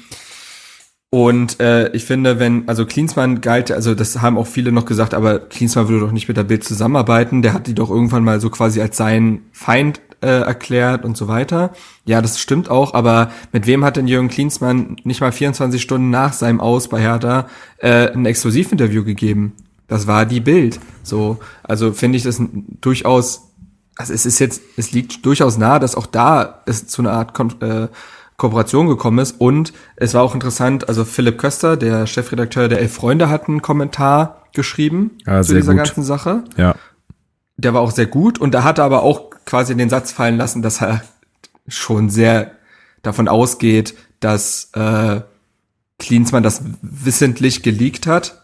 Und 1.10 1.60
äh, 1.60 1.92
ich 1.92 2.04
finde, 2.04 2.40
wenn, 2.40 2.66
also 2.68 2.84
Klinsmann 2.84 3.40
galt, 3.40 3.70
also 3.70 3.94
das 3.94 4.20
haben 4.20 4.36
auch 4.36 4.46
viele 4.46 4.72
noch 4.72 4.84
gesagt, 4.84 5.14
aber 5.14 5.38
Klinsmann 5.38 5.88
würde 5.88 6.04
doch 6.04 6.12
nicht 6.12 6.28
mit 6.28 6.36
der 6.36 6.42
Bild 6.44 6.64
zusammenarbeiten. 6.64 7.42
Der 7.42 7.52
hat 7.52 7.68
die 7.68 7.74
doch 7.74 7.90
irgendwann 7.90 8.24
mal 8.24 8.40
so 8.40 8.50
quasi 8.50 8.80
als 8.80 8.96
seinen 8.96 9.42
Feind 9.52 10.00
äh, 10.20 10.26
erklärt 10.26 11.04
und 11.04 11.16
so 11.16 11.28
weiter. 11.28 11.72
Ja, 12.04 12.22
das 12.22 12.38
stimmt 12.38 12.70
auch, 12.70 12.94
aber 12.94 13.30
mit 13.52 13.66
wem 13.66 13.84
hat 13.84 13.96
denn 13.96 14.08
Jürgen 14.08 14.28
Klinsmann 14.28 14.96
nicht 15.04 15.20
mal 15.20 15.32
24 15.32 15.80
Stunden 15.80 16.10
nach 16.10 16.32
seinem 16.32 16.60
Aus 16.60 16.88
bei 16.88 17.00
Hertha 17.00 17.46
äh, 17.78 18.12
ein 18.12 18.26
Exklusivinterview 18.26 19.04
gegeben? 19.04 19.52
Das 19.88 20.06
war 20.06 20.26
die 20.26 20.40
Bild. 20.40 20.80
So, 21.02 21.38
also 21.62 21.92
finde 21.92 22.16
ich 22.16 22.24
das 22.24 22.40
durchaus, 22.80 23.48
also 23.96 24.12
es 24.12 24.26
ist 24.26 24.38
jetzt, 24.38 24.62
es 24.76 24.92
liegt 24.92 25.24
durchaus 25.24 25.58
nahe, 25.58 25.80
dass 25.80 25.94
auch 25.94 26.06
da 26.06 26.62
es 26.66 26.86
zu 26.86 27.02
einer 27.02 27.12
Art 27.12 27.34
Kon 27.34 27.60
äh, 27.60 27.88
Kooperation 28.36 28.86
gekommen 28.86 29.18
ist. 29.18 29.40
Und 29.40 29.72
es 29.96 30.14
war 30.14 30.22
auch 30.22 30.34
interessant, 30.34 30.88
also 30.88 31.04
Philipp 31.04 31.38
Köster, 31.38 31.76
der 31.76 32.06
Chefredakteur 32.06 32.68
der 32.68 32.80
Elf 32.80 32.92
Freunde, 32.92 33.28
hat 33.28 33.48
einen 33.48 33.62
Kommentar 33.62 34.42
geschrieben 34.52 35.12
ja, 35.26 35.42
zu 35.42 35.54
dieser 35.54 35.72
gut. 35.72 35.84
ganzen 35.84 36.02
Sache. 36.02 36.44
Ja. 36.56 36.74
Der 37.56 37.74
war 37.74 37.80
auch 37.80 37.90
sehr 37.90 38.06
gut 38.06 38.38
und 38.38 38.52
da 38.52 38.64
hat 38.64 38.78
er 38.78 38.84
aber 38.84 39.02
auch 39.02 39.30
quasi 39.44 39.76
den 39.76 39.88
Satz 39.88 40.12
fallen 40.12 40.36
lassen, 40.36 40.62
dass 40.62 40.82
er 40.82 41.02
schon 41.68 42.10
sehr 42.10 42.52
davon 43.02 43.28
ausgeht, 43.28 43.94
dass 44.20 44.70
äh, 44.74 45.20
Klinsmann 45.98 46.42
das 46.42 46.62
wissentlich 46.82 47.62
geleakt 47.62 48.06
hat. 48.06 48.42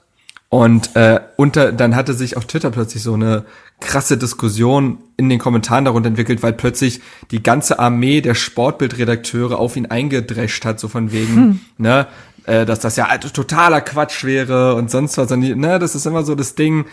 Und 0.48 0.96
äh, 0.96 1.20
unter, 1.36 1.72
dann 1.72 1.96
hatte 1.96 2.12
sich 2.12 2.36
auf 2.36 2.44
Twitter 2.44 2.70
plötzlich 2.70 3.02
so 3.02 3.14
eine 3.14 3.46
krasse 3.80 4.18
Diskussion 4.18 4.98
in 5.16 5.30
den 5.30 5.38
Kommentaren 5.38 5.86
darunter 5.86 6.08
entwickelt, 6.08 6.42
weil 6.42 6.52
plötzlich 6.52 7.00
die 7.30 7.42
ganze 7.42 7.78
Armee 7.78 8.20
der 8.20 8.34
Sportbildredakteure 8.34 9.58
auf 9.58 9.76
ihn 9.76 9.86
eingedrescht 9.86 10.64
hat, 10.66 10.78
so 10.78 10.88
von 10.88 11.10
wegen, 11.10 11.36
hm. 11.36 11.60
ne, 11.78 12.06
äh, 12.44 12.66
dass 12.66 12.80
das 12.80 12.96
ja 12.96 13.16
totaler 13.16 13.80
Quatsch 13.80 14.24
wäre 14.24 14.74
und 14.74 14.90
sonst 14.90 15.16
was. 15.16 15.32
Und 15.32 15.40
die, 15.40 15.54
ne, 15.54 15.78
das 15.78 15.94
ist 15.94 16.06
immer 16.06 16.22
so 16.22 16.34
das 16.34 16.54
Ding, 16.54 16.84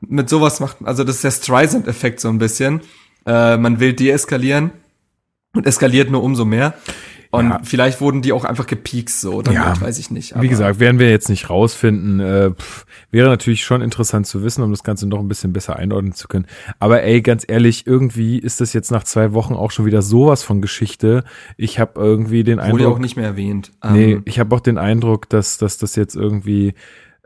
mit 0.00 0.28
sowas 0.28 0.60
macht, 0.60 0.78
also 0.84 1.04
das 1.04 1.16
ist 1.16 1.24
der 1.24 1.30
Streisand-Effekt 1.30 2.20
so 2.20 2.28
ein 2.28 2.38
bisschen. 2.38 2.80
Äh, 3.26 3.56
man 3.56 3.80
will 3.80 3.92
deeskalieren 3.92 4.70
und 5.54 5.66
eskaliert 5.66 6.10
nur 6.10 6.22
umso 6.22 6.44
mehr. 6.44 6.74
Und 7.30 7.50
ja. 7.50 7.60
vielleicht 7.64 8.00
wurden 8.00 8.22
die 8.22 8.32
auch 8.32 8.44
einfach 8.44 8.66
gepiekst 8.66 9.20
so, 9.20 9.42
damit 9.42 9.60
ja. 9.60 9.80
weiß 9.80 9.98
ich 9.98 10.10
nicht. 10.10 10.34
Aber 10.34 10.42
Wie 10.42 10.48
gesagt, 10.48 10.80
werden 10.80 10.98
wir 10.98 11.10
jetzt 11.10 11.28
nicht 11.28 11.50
rausfinden. 11.50 12.20
Äh, 12.20 12.50
pff, 12.52 12.86
wäre 13.10 13.28
natürlich 13.28 13.64
schon 13.64 13.82
interessant 13.82 14.26
zu 14.26 14.42
wissen, 14.42 14.62
um 14.62 14.70
das 14.70 14.84
Ganze 14.84 15.06
noch 15.06 15.18
ein 15.18 15.28
bisschen 15.28 15.52
besser 15.52 15.76
einordnen 15.76 16.14
zu 16.14 16.28
können. 16.28 16.46
Aber 16.78 17.02
ey, 17.02 17.20
ganz 17.20 17.44
ehrlich, 17.46 17.86
irgendwie 17.86 18.38
ist 18.38 18.60
das 18.60 18.72
jetzt 18.72 18.90
nach 18.90 19.04
zwei 19.04 19.32
Wochen 19.32 19.54
auch 19.54 19.70
schon 19.70 19.86
wieder 19.86 20.02
sowas 20.02 20.42
von 20.42 20.62
Geschichte. 20.62 21.24
Ich 21.56 21.78
habe 21.78 22.00
irgendwie 22.00 22.44
den 22.44 22.56
Wurde 22.56 22.64
Eindruck. 22.64 22.80
Wurde 22.80 22.94
auch 22.94 22.98
nicht 23.00 23.16
mehr 23.16 23.26
erwähnt. 23.26 23.72
Nee, 23.90 24.12
ähm, 24.12 24.22
ich 24.24 24.38
habe 24.38 24.54
auch 24.54 24.60
den 24.60 24.78
Eindruck, 24.78 25.28
dass, 25.28 25.58
dass 25.58 25.78
das 25.78 25.96
jetzt 25.96 26.14
irgendwie 26.14 26.74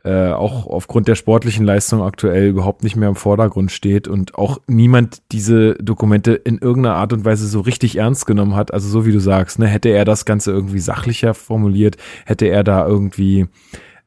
äh, 0.02 0.30
auch 0.30 0.66
aufgrund 0.66 1.08
der 1.08 1.14
sportlichen 1.14 1.64
Leistung 1.66 2.02
aktuell 2.02 2.48
überhaupt 2.48 2.84
nicht 2.84 2.96
mehr 2.96 3.08
im 3.08 3.16
Vordergrund 3.16 3.70
steht 3.70 4.08
und 4.08 4.34
auch 4.34 4.58
niemand 4.66 5.22
diese 5.30 5.74
Dokumente 5.74 6.32
in 6.32 6.58
irgendeiner 6.58 6.96
Art 6.96 7.12
und 7.12 7.24
Weise 7.24 7.46
so 7.46 7.60
richtig 7.60 7.96
ernst 7.96 8.26
genommen 8.26 8.56
hat. 8.56 8.72
Also 8.72 8.88
so 8.88 9.04
wie 9.04 9.12
du 9.12 9.20
sagst, 9.20 9.58
ne, 9.58 9.66
hätte 9.66 9.90
er 9.90 10.04
das 10.04 10.24
Ganze 10.24 10.52
irgendwie 10.52 10.78
sachlicher 10.78 11.34
formuliert, 11.34 11.96
hätte 12.24 12.46
er 12.46 12.64
da 12.64 12.86
irgendwie 12.86 13.46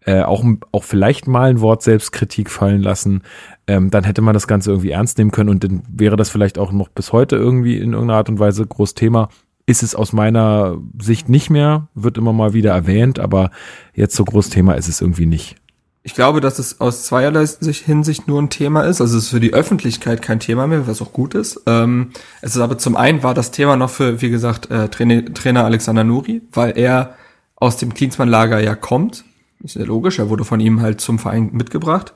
äh, 0.05 0.21
auch, 0.21 0.43
auch 0.71 0.83
vielleicht 0.83 1.27
mal 1.27 1.49
ein 1.49 1.61
Wort 1.61 1.83
Selbstkritik 1.83 2.49
fallen 2.49 2.81
lassen, 2.81 3.21
ähm, 3.67 3.89
dann 3.89 4.03
hätte 4.03 4.21
man 4.21 4.33
das 4.33 4.47
Ganze 4.47 4.71
irgendwie 4.71 4.91
ernst 4.91 5.17
nehmen 5.17 5.31
können 5.31 5.49
und 5.49 5.63
dann 5.63 5.83
wäre 5.87 6.17
das 6.17 6.29
vielleicht 6.29 6.57
auch 6.57 6.71
noch 6.71 6.89
bis 6.89 7.13
heute 7.13 7.35
irgendwie 7.35 7.77
in 7.77 7.93
irgendeiner 7.93 8.17
Art 8.17 8.29
und 8.29 8.39
Weise 8.39 8.65
groß 8.65 8.95
Thema. 8.95 9.29
Ist 9.65 9.83
es 9.83 9.95
aus 9.95 10.11
meiner 10.11 10.77
Sicht 10.99 11.29
nicht 11.29 11.49
mehr, 11.49 11.87
wird 11.93 12.17
immer 12.17 12.33
mal 12.33 12.53
wieder 12.53 12.71
erwähnt, 12.71 13.19
aber 13.19 13.51
jetzt 13.93 14.15
so 14.15 14.25
groß 14.25 14.49
Thema 14.49 14.73
ist 14.73 14.89
es 14.89 14.99
irgendwie 14.99 15.25
nicht. 15.25 15.55
Ich 16.05 16.13
glaube, 16.13 16.41
dass 16.41 16.59
es 16.59 16.81
aus 16.81 17.05
zweierlei 17.05 17.45
Hinsicht 17.45 18.27
nur 18.27 18.41
ein 18.41 18.49
Thema 18.49 18.81
ist. 18.81 18.99
Also 18.99 19.17
es 19.17 19.25
ist 19.25 19.29
für 19.29 19.39
die 19.39 19.53
Öffentlichkeit 19.53 20.21
kein 20.21 20.41
Thema 20.41 20.67
mehr, 20.67 20.85
was 20.85 21.01
auch 21.01 21.13
gut 21.13 21.33
ist. 21.33 21.61
Ähm, 21.65 22.11
es 22.41 22.55
ist 22.55 22.61
aber 22.61 22.77
zum 22.77 22.97
einen 22.97 23.23
war 23.23 23.33
das 23.33 23.51
Thema 23.51 23.77
noch 23.77 23.89
für, 23.89 24.21
wie 24.21 24.29
gesagt, 24.29 24.69
äh, 24.69 24.89
Trainer, 24.89 25.33
Trainer 25.33 25.63
Alexander 25.63 26.03
Nuri, 26.03 26.41
weil 26.51 26.77
er 26.77 27.15
aus 27.55 27.77
dem 27.77 27.93
Klinsmann-Lager 27.93 28.59
ja 28.59 28.75
kommt. 28.75 29.23
Ist 29.63 29.75
ja 29.75 29.85
logisch, 29.85 30.19
er 30.19 30.29
wurde 30.29 30.43
von 30.43 30.59
ihm 30.59 30.81
halt 30.81 30.99
zum 30.99 31.19
Verein 31.19 31.51
mitgebracht. 31.53 32.13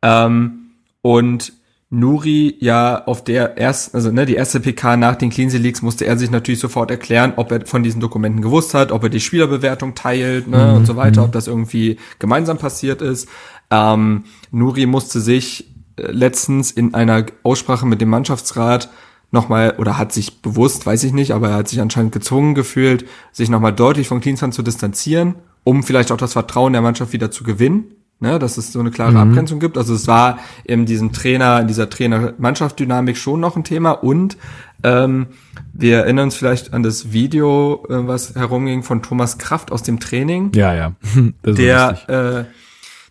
Ähm, 0.00 0.70
und 1.02 1.52
Nuri 1.96 2.56
ja 2.60 3.06
auf 3.06 3.24
der 3.24 3.56
ersten, 3.56 3.96
also 3.96 4.12
ne, 4.12 4.26
die 4.26 4.34
erste 4.34 4.60
PK 4.60 4.98
nach 4.98 5.16
den 5.16 5.30
Cleansea 5.30 5.58
Leaks 5.58 5.80
musste 5.80 6.04
er 6.04 6.18
sich 6.18 6.30
natürlich 6.30 6.60
sofort 6.60 6.90
erklären, 6.90 7.32
ob 7.36 7.50
er 7.50 7.64
von 7.64 7.82
diesen 7.82 8.02
Dokumenten 8.02 8.42
gewusst 8.42 8.74
hat, 8.74 8.92
ob 8.92 9.02
er 9.04 9.08
die 9.08 9.20
Spielerbewertung 9.20 9.94
teilt 9.94 10.46
ne, 10.46 10.58
mhm. 10.58 10.74
und 10.74 10.86
so 10.86 10.96
weiter, 10.96 11.22
mhm. 11.22 11.26
ob 11.26 11.32
das 11.32 11.46
irgendwie 11.46 11.96
gemeinsam 12.18 12.58
passiert 12.58 13.00
ist. 13.00 13.28
Ähm, 13.70 14.24
Nuri 14.50 14.84
musste 14.84 15.20
sich 15.20 15.70
äh, 15.96 16.10
letztens 16.10 16.70
in 16.70 16.92
einer 16.92 17.24
Aussprache 17.42 17.86
mit 17.86 18.02
dem 18.02 18.10
Mannschaftsrat 18.10 18.90
nochmal, 19.30 19.74
oder 19.78 19.96
hat 19.96 20.12
sich 20.12 20.42
bewusst, 20.42 20.84
weiß 20.84 21.02
ich 21.02 21.14
nicht, 21.14 21.32
aber 21.32 21.48
er 21.48 21.56
hat 21.56 21.68
sich 21.68 21.80
anscheinend 21.80 22.12
gezwungen 22.12 22.54
gefühlt, 22.54 23.06
sich 23.32 23.48
nochmal 23.48 23.72
deutlich 23.72 24.06
von 24.06 24.20
Klinsmann 24.20 24.52
zu 24.52 24.62
distanzieren, 24.62 25.36
um 25.64 25.82
vielleicht 25.82 26.12
auch 26.12 26.18
das 26.18 26.34
Vertrauen 26.34 26.74
der 26.74 26.82
Mannschaft 26.82 27.14
wieder 27.14 27.30
zu 27.30 27.42
gewinnen 27.42 27.96
ne, 28.20 28.38
dass 28.38 28.56
es 28.56 28.72
so 28.72 28.80
eine 28.80 28.90
klare 28.90 29.12
mhm. 29.12 29.30
Abgrenzung 29.30 29.60
gibt. 29.60 29.76
Also 29.76 29.94
es 29.94 30.06
war 30.06 30.38
in 30.64 30.86
diesem 30.86 31.12
Trainer, 31.12 31.60
in 31.60 31.68
dieser 31.68 31.90
Trainer-Mannschaft-Dynamik 31.90 33.16
schon 33.16 33.40
noch 33.40 33.56
ein 33.56 33.64
Thema 33.64 33.92
und 33.92 34.36
ähm, 34.82 35.26
wir 35.72 35.98
erinnern 35.98 36.24
uns 36.24 36.36
vielleicht 36.36 36.72
an 36.72 36.82
das 36.82 37.12
Video, 37.12 37.84
äh, 37.88 38.06
was 38.06 38.34
herumging 38.34 38.82
von 38.82 39.02
Thomas 39.02 39.38
Kraft 39.38 39.72
aus 39.72 39.82
dem 39.82 40.00
Training. 40.00 40.52
Ja, 40.54 40.74
ja. 40.74 40.92
der, 41.44 42.08
äh, 42.08 42.44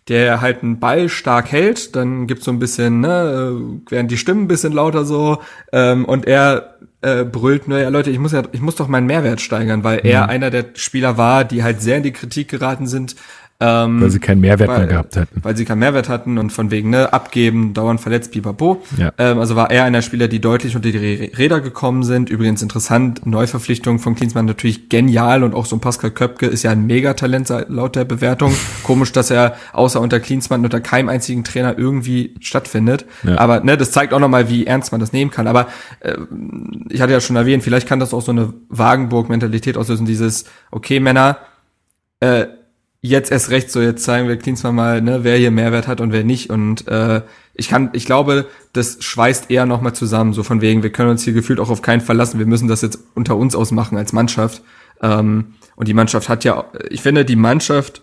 der 0.08 0.40
halt 0.40 0.62
einen 0.62 0.78
Ball 0.78 1.08
stark 1.08 1.50
hält, 1.50 1.96
dann 1.96 2.26
gibt's 2.26 2.44
so 2.44 2.52
ein 2.52 2.58
bisschen, 2.58 3.00
ne, 3.00 3.08
äh, 3.88 3.90
werden 3.90 4.08
die 4.08 4.16
Stimmen 4.16 4.42
ein 4.42 4.48
bisschen 4.48 4.72
lauter 4.72 5.04
so, 5.04 5.38
ähm, 5.72 6.04
und 6.04 6.26
er 6.26 6.76
äh, 7.02 7.24
brüllt, 7.24 7.68
naja 7.68 7.88
Leute, 7.88 8.10
ich 8.10 8.18
muss 8.18 8.32
ja, 8.32 8.42
ich 8.52 8.60
muss 8.60 8.76
doch 8.76 8.88
meinen 8.88 9.06
Mehrwert 9.06 9.40
steigern, 9.40 9.84
weil 9.84 9.98
mhm. 9.98 10.10
er 10.10 10.28
einer 10.28 10.50
der 10.50 10.66
Spieler 10.74 11.16
war, 11.16 11.44
die 11.44 11.62
halt 11.62 11.82
sehr 11.82 11.98
in 11.98 12.02
die 12.04 12.12
Kritik 12.12 12.48
geraten 12.48 12.86
sind, 12.86 13.16
ähm, 13.58 14.02
weil 14.02 14.10
sie 14.10 14.18
keinen 14.18 14.42
Mehrwert 14.42 14.68
weil, 14.68 14.78
mehr 14.80 14.86
gehabt 14.88 15.16
hätten. 15.16 15.40
Weil 15.42 15.56
sie 15.56 15.64
keinen 15.64 15.78
Mehrwert 15.78 16.10
hatten 16.10 16.36
und 16.36 16.50
von 16.50 16.70
wegen, 16.70 16.90
ne, 16.90 17.12
abgeben, 17.12 17.72
dauernd 17.72 18.00
verletzt, 18.00 18.32
pipapo. 18.32 18.82
Ja. 18.98 19.12
Ähm, 19.16 19.38
also 19.38 19.56
war 19.56 19.70
er 19.70 19.84
einer 19.84 20.02
Spieler, 20.02 20.28
die 20.28 20.40
deutlich 20.40 20.76
unter 20.76 20.90
die 20.90 20.98
Räder 20.98 21.60
gekommen 21.60 22.02
sind. 22.02 22.28
Übrigens 22.28 22.60
interessant, 22.60 23.24
Neuverpflichtung 23.24 23.98
von 23.98 24.14
Klinsmann 24.14 24.44
natürlich 24.44 24.90
genial 24.90 25.42
und 25.42 25.54
auch 25.54 25.64
so 25.64 25.76
ein 25.76 25.80
Pascal 25.80 26.10
Köpke 26.10 26.46
ist 26.46 26.64
ja 26.64 26.70
ein 26.70 26.86
Megatalent 26.86 27.48
laut 27.68 27.96
der 27.96 28.04
Bewertung. 28.04 28.52
Komisch, 28.82 29.12
dass 29.12 29.30
er 29.30 29.56
außer 29.72 30.02
unter 30.02 30.20
Klinsmann 30.20 30.62
unter 30.62 30.80
keinem 30.80 31.08
einzigen 31.08 31.42
Trainer 31.42 31.78
irgendwie 31.78 32.34
stattfindet. 32.40 33.06
Ja. 33.22 33.38
Aber 33.38 33.60
ne, 33.60 33.78
das 33.78 33.90
zeigt 33.90 34.12
auch 34.12 34.20
nochmal, 34.20 34.50
wie 34.50 34.66
ernst 34.66 34.92
man 34.92 35.00
das 35.00 35.14
nehmen 35.14 35.30
kann. 35.30 35.46
Aber 35.46 35.68
äh, 36.00 36.14
ich 36.90 37.00
hatte 37.00 37.12
ja 37.12 37.20
schon 37.20 37.36
erwähnt, 37.36 37.62
vielleicht 37.62 37.88
kann 37.88 38.00
das 38.00 38.12
auch 38.12 38.22
so 38.22 38.32
eine 38.32 38.52
Wagenburg-Mentalität 38.68 39.78
auslösen, 39.78 40.04
dieses, 40.04 40.44
okay, 40.70 41.00
Männer, 41.00 41.38
äh, 42.20 42.46
jetzt 43.00 43.30
erst 43.30 43.50
recht 43.50 43.70
so, 43.70 43.80
jetzt 43.80 44.04
zeigen 44.04 44.28
wir 44.28 44.36
Klinsmann 44.36 44.74
mal, 44.74 45.02
ne, 45.02 45.22
wer 45.22 45.36
hier 45.36 45.50
Mehrwert 45.50 45.86
hat 45.86 46.00
und 46.00 46.12
wer 46.12 46.24
nicht. 46.24 46.50
Und 46.50 46.88
äh, 46.88 47.22
ich 47.54 47.68
kann, 47.68 47.90
ich 47.92 48.06
glaube, 48.06 48.46
das 48.72 49.02
schweißt 49.02 49.50
eher 49.50 49.66
nochmal 49.66 49.94
zusammen, 49.94 50.32
so 50.32 50.42
von 50.42 50.60
wegen, 50.60 50.82
wir 50.82 50.90
können 50.90 51.10
uns 51.10 51.22
hier 51.22 51.32
gefühlt 51.32 51.60
auch 51.60 51.70
auf 51.70 51.82
keinen 51.82 52.00
verlassen, 52.00 52.38
wir 52.38 52.46
müssen 52.46 52.68
das 52.68 52.82
jetzt 52.82 52.98
unter 53.14 53.36
uns 53.36 53.54
ausmachen 53.54 53.96
als 53.96 54.12
Mannschaft. 54.12 54.62
Ähm, 55.00 55.54
und 55.76 55.88
die 55.88 55.94
Mannschaft 55.94 56.28
hat 56.28 56.44
ja, 56.44 56.70
ich 56.90 57.02
finde, 57.02 57.24
die 57.24 57.36
Mannschaft 57.36 58.02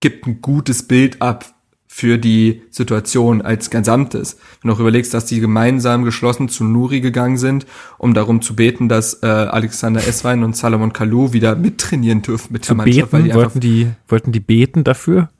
gibt 0.00 0.26
ein 0.26 0.40
gutes 0.40 0.86
Bild 0.86 1.22
ab 1.22 1.55
für 1.96 2.18
die 2.18 2.60
Situation 2.68 3.40
als 3.40 3.70
Gesamtes. 3.70 4.36
Wenn 4.60 4.68
du 4.68 4.74
auch 4.74 4.80
überlegst, 4.80 5.14
dass 5.14 5.24
die 5.24 5.40
gemeinsam 5.40 6.04
geschlossen 6.04 6.50
zu 6.50 6.62
Nuri 6.62 7.00
gegangen 7.00 7.38
sind, 7.38 7.64
um 7.96 8.12
darum 8.12 8.42
zu 8.42 8.54
beten, 8.54 8.90
dass 8.90 9.22
äh, 9.22 9.26
Alexander 9.26 10.06
Esswein 10.06 10.44
und 10.44 10.54
Salomon 10.54 10.92
Kalou 10.92 11.32
wieder 11.32 11.56
mittrainieren 11.56 12.20
dürfen 12.20 12.52
mit 12.52 12.66
zu 12.66 12.74
der 12.74 12.76
Mannschaft. 12.76 13.12
Beten? 13.12 13.12
Weil 13.12 13.22
die 13.22 13.34
wollten, 13.34 13.60
die, 13.60 13.88
wollten 14.08 14.32
die 14.32 14.40
beten 14.40 14.84
dafür? 14.84 15.30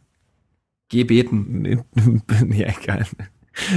Geh 0.89 1.05
beten. 1.05 1.67
ja, 2.49 2.69
egal. 2.81 3.05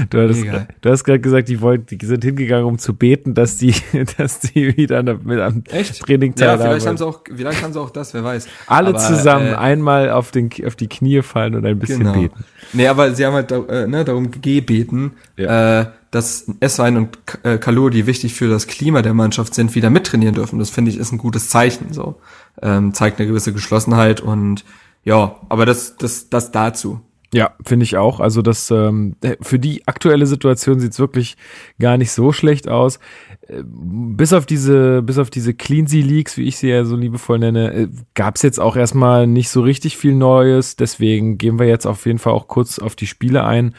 Du 0.10 0.22
hattest, 0.22 0.44
du 0.82 0.90
hast 0.90 1.04
gerade 1.04 1.20
gesagt, 1.20 1.48
die 1.48 1.62
wollten, 1.62 1.98
die 1.98 2.06
sind 2.06 2.24
hingegangen, 2.24 2.66
um 2.66 2.78
zu 2.78 2.94
beten, 2.94 3.34
dass 3.34 3.58
die, 3.58 3.74
dass 4.18 4.40
die 4.40 4.76
wieder 4.76 5.02
mit 5.04 5.40
am 5.40 5.64
Echt? 5.72 6.02
Training 6.02 6.36
teilhaben. 6.36 6.62
Ja, 6.62 6.68
vielleicht 6.68 6.88
haben 6.88 6.98
sie 6.98 7.06
auch, 7.06 7.22
vielleicht 7.34 7.64
haben 7.64 7.74
sie 7.74 7.80
auch 7.80 7.90
das, 7.90 8.14
wer 8.14 8.24
weiß. 8.24 8.48
Alle 8.68 8.90
aber, 8.90 8.98
zusammen 9.00 9.54
äh, 9.54 9.56
einmal 9.56 10.12
auf 10.12 10.32
den, 10.32 10.50
auf 10.66 10.76
die 10.76 10.88
Knie 10.88 11.22
fallen 11.22 11.56
und 11.56 11.66
ein 11.66 11.80
bisschen 11.80 12.00
genau. 12.00 12.14
beten. 12.14 12.44
Nee, 12.74 12.88
aber 12.88 13.14
sie 13.16 13.26
haben 13.26 13.34
halt 13.34 13.52
äh, 13.52 13.88
ne, 13.88 14.04
darum 14.04 14.32
gebeten, 14.32 15.14
ja. 15.38 15.82
äh, 15.82 15.86
dass 16.12 16.46
Esswein 16.60 16.98
und 16.98 17.18
äh, 17.44 17.58
Kalou, 17.58 17.90
die 17.90 18.06
wichtig 18.06 18.34
für 18.34 18.50
das 18.50 18.68
Klima 18.68 19.02
der 19.02 19.14
Mannschaft 19.14 19.54
sind, 19.54 19.76
wieder 19.76 19.90
mittrainieren 19.90 20.36
dürfen. 20.36 20.60
Das 20.60 20.70
finde 20.70 20.92
ich 20.92 20.98
ist 20.98 21.12
ein 21.12 21.18
gutes 21.18 21.50
Zeichen. 21.50 21.94
So 21.94 22.20
ähm, 22.62 22.94
zeigt 22.94 23.20
eine 23.20 23.28
gewisse 23.28 23.54
Geschlossenheit 23.54 24.20
und 24.20 24.66
ja, 25.04 25.38
aber 25.48 25.66
das, 25.66 25.96
das, 25.98 26.30
das 26.30 26.52
dazu. 26.52 27.02
Ja, 27.34 27.56
finde 27.64 27.84
ich 27.84 27.96
auch. 27.96 28.20
Also 28.20 28.42
das 28.42 28.72
ähm, 28.72 29.16
für 29.42 29.60
die 29.60 29.88
aktuelle 29.88 30.26
Situation 30.26 30.80
sieht's 30.80 31.00
wirklich 31.00 31.38
gar 31.80 31.98
nicht 31.98 32.12
so 32.12 32.32
schlecht 32.32 32.68
aus. 32.68 33.00
bis 33.48 34.34
auf 34.34 34.48
diese, 34.48 35.04
bis 35.04 35.20
auf 35.20 35.30
diese 35.30 35.54
Cleansy 35.54 36.02
Leaks, 36.02 36.38
wie 36.38 36.48
ich 36.48 36.58
sie 36.58 36.70
ja 36.70 36.86
so 36.86 36.96
liebevoll 36.96 37.38
nenne, 37.40 37.74
äh, 37.74 37.88
gab 38.16 38.36
es 38.36 38.42
jetzt 38.42 38.60
auch 38.60 38.76
erstmal 38.76 39.28
nicht 39.28 39.50
so 39.50 39.62
richtig 39.62 39.96
viel 39.98 40.16
Neues. 40.16 40.76
Deswegen 40.76 41.38
gehen 41.38 41.60
wir 41.60 41.68
jetzt 41.68 41.86
auf 41.86 42.06
jeden 42.08 42.20
Fall 42.20 42.34
auch 42.34 42.48
kurz 42.48 42.80
auf 42.80 42.96
die 42.96 43.08
Spiele 43.08 43.44
ein 43.44 43.76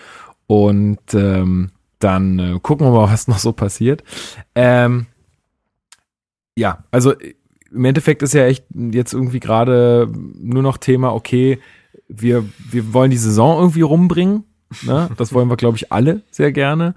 und 0.47 1.15
ähm, 1.15 1.71
dann 1.99 2.39
äh, 2.39 2.59
gucken 2.61 2.87
wir 2.87 2.93
mal, 2.93 3.09
was 3.13 3.27
noch 3.27 3.39
so 3.39 3.53
passiert. 3.53 4.05
Ähm, 4.55 5.07
ja, 6.57 6.85
also 6.91 7.15
im 7.73 7.85
Endeffekt 7.85 8.23
ist 8.23 8.35
ja 8.35 8.47
echt 8.47 8.65
jetzt 8.75 9.13
irgendwie 9.13 9.41
gerade 9.41 10.09
nur 10.39 10.63
noch 10.63 10.77
Thema, 10.77 11.15
okay, 11.15 11.59
wir, 12.11 12.45
wir 12.71 12.93
wollen 12.93 13.11
die 13.11 13.17
Saison 13.17 13.59
irgendwie 13.59 13.83
rumbringen. 13.83 14.45
Ne? 14.83 15.09
Das 15.17 15.33
wollen 15.33 15.49
wir, 15.49 15.57
glaube 15.57 15.77
ich, 15.77 15.93
alle 15.93 16.23
sehr 16.31 16.53
gerne. 16.53 16.95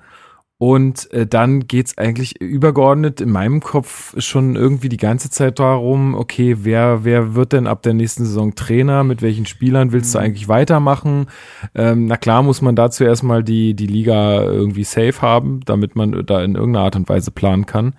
Und 0.59 1.11
äh, 1.11 1.27
dann 1.27 1.67
geht's 1.67 1.97
eigentlich 1.97 2.39
übergeordnet 2.39 3.19
in 3.19 3.31
meinem 3.31 3.59
Kopf 3.59 4.13
schon 4.21 4.55
irgendwie 4.55 4.87
die 4.87 4.97
ganze 4.97 5.29
Zeit 5.29 5.59
darum, 5.59 6.15
okay, 6.15 6.59
wer, 6.61 7.03
wer 7.03 7.35
wird 7.35 7.51
denn 7.51 7.67
ab 7.67 7.81
der 7.81 7.93
nächsten 7.93 8.23
Saison 8.23 8.55
Trainer? 8.55 9.03
Mit 9.03 9.21
welchen 9.21 9.45
Spielern 9.45 9.91
willst 9.91 10.15
du 10.15 10.19
mhm. 10.19 10.23
eigentlich 10.25 10.47
weitermachen? 10.47 11.27
Ähm, 11.75 12.05
na 12.05 12.15
klar 12.15 12.43
muss 12.43 12.61
man 12.61 12.77
dazu 12.77 13.03
erstmal 13.03 13.43
die, 13.43 13.73
die 13.73 13.87
Liga 13.87 14.43
irgendwie 14.43 14.85
safe 14.85 15.21
haben, 15.21 15.59
damit 15.65 15.97
man 15.97 16.25
da 16.25 16.41
in 16.41 16.55
irgendeiner 16.55 16.85
Art 16.85 16.95
und 16.95 17.09
Weise 17.09 17.31
planen 17.31 17.65
kann. 17.65 17.95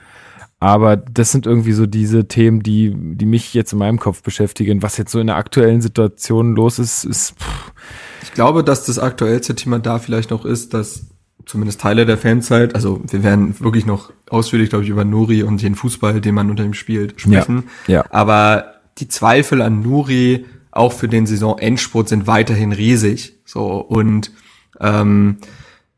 Aber 0.64 0.96
das 0.96 1.30
sind 1.30 1.44
irgendwie 1.44 1.72
so 1.72 1.84
diese 1.84 2.26
Themen, 2.26 2.62
die, 2.62 2.94
die 2.96 3.26
mich 3.26 3.52
jetzt 3.52 3.74
in 3.74 3.78
meinem 3.78 3.98
Kopf 3.98 4.22
beschäftigen. 4.22 4.82
Was 4.82 4.96
jetzt 4.96 5.12
so 5.12 5.20
in 5.20 5.26
der 5.26 5.36
aktuellen 5.36 5.82
Situation 5.82 6.56
los 6.56 6.78
ist, 6.78 7.04
ist. 7.04 7.38
Pff. 7.38 7.72
Ich 8.22 8.32
glaube, 8.32 8.64
dass 8.64 8.86
das 8.86 8.98
aktuellste 8.98 9.54
Thema 9.54 9.78
da 9.78 9.98
vielleicht 9.98 10.30
noch 10.30 10.46
ist, 10.46 10.72
dass 10.72 11.04
zumindest 11.44 11.82
Teile 11.82 12.06
der 12.06 12.16
Fanzeit, 12.16 12.74
also 12.74 13.02
wir 13.06 13.22
werden 13.22 13.60
wirklich 13.60 13.84
noch 13.84 14.10
ausführlich, 14.30 14.70
glaube 14.70 14.84
ich, 14.84 14.90
über 14.90 15.04
Nuri 15.04 15.42
und 15.42 15.60
den 15.60 15.74
Fußball, 15.74 16.22
den 16.22 16.34
man 16.34 16.48
unter 16.48 16.64
ihm 16.64 16.72
spielt, 16.72 17.20
sprechen. 17.20 17.64
Ja, 17.86 17.96
ja. 17.96 18.04
Aber 18.08 18.76
die 18.96 19.08
Zweifel 19.08 19.60
an 19.60 19.82
Nuri 19.82 20.46
auch 20.70 20.94
für 20.94 21.08
den 21.08 21.26
Saisonendspurt 21.26 22.08
sind 22.08 22.26
weiterhin 22.26 22.72
riesig. 22.72 23.34
So 23.44 23.66
und 23.82 24.30
ähm, 24.80 25.36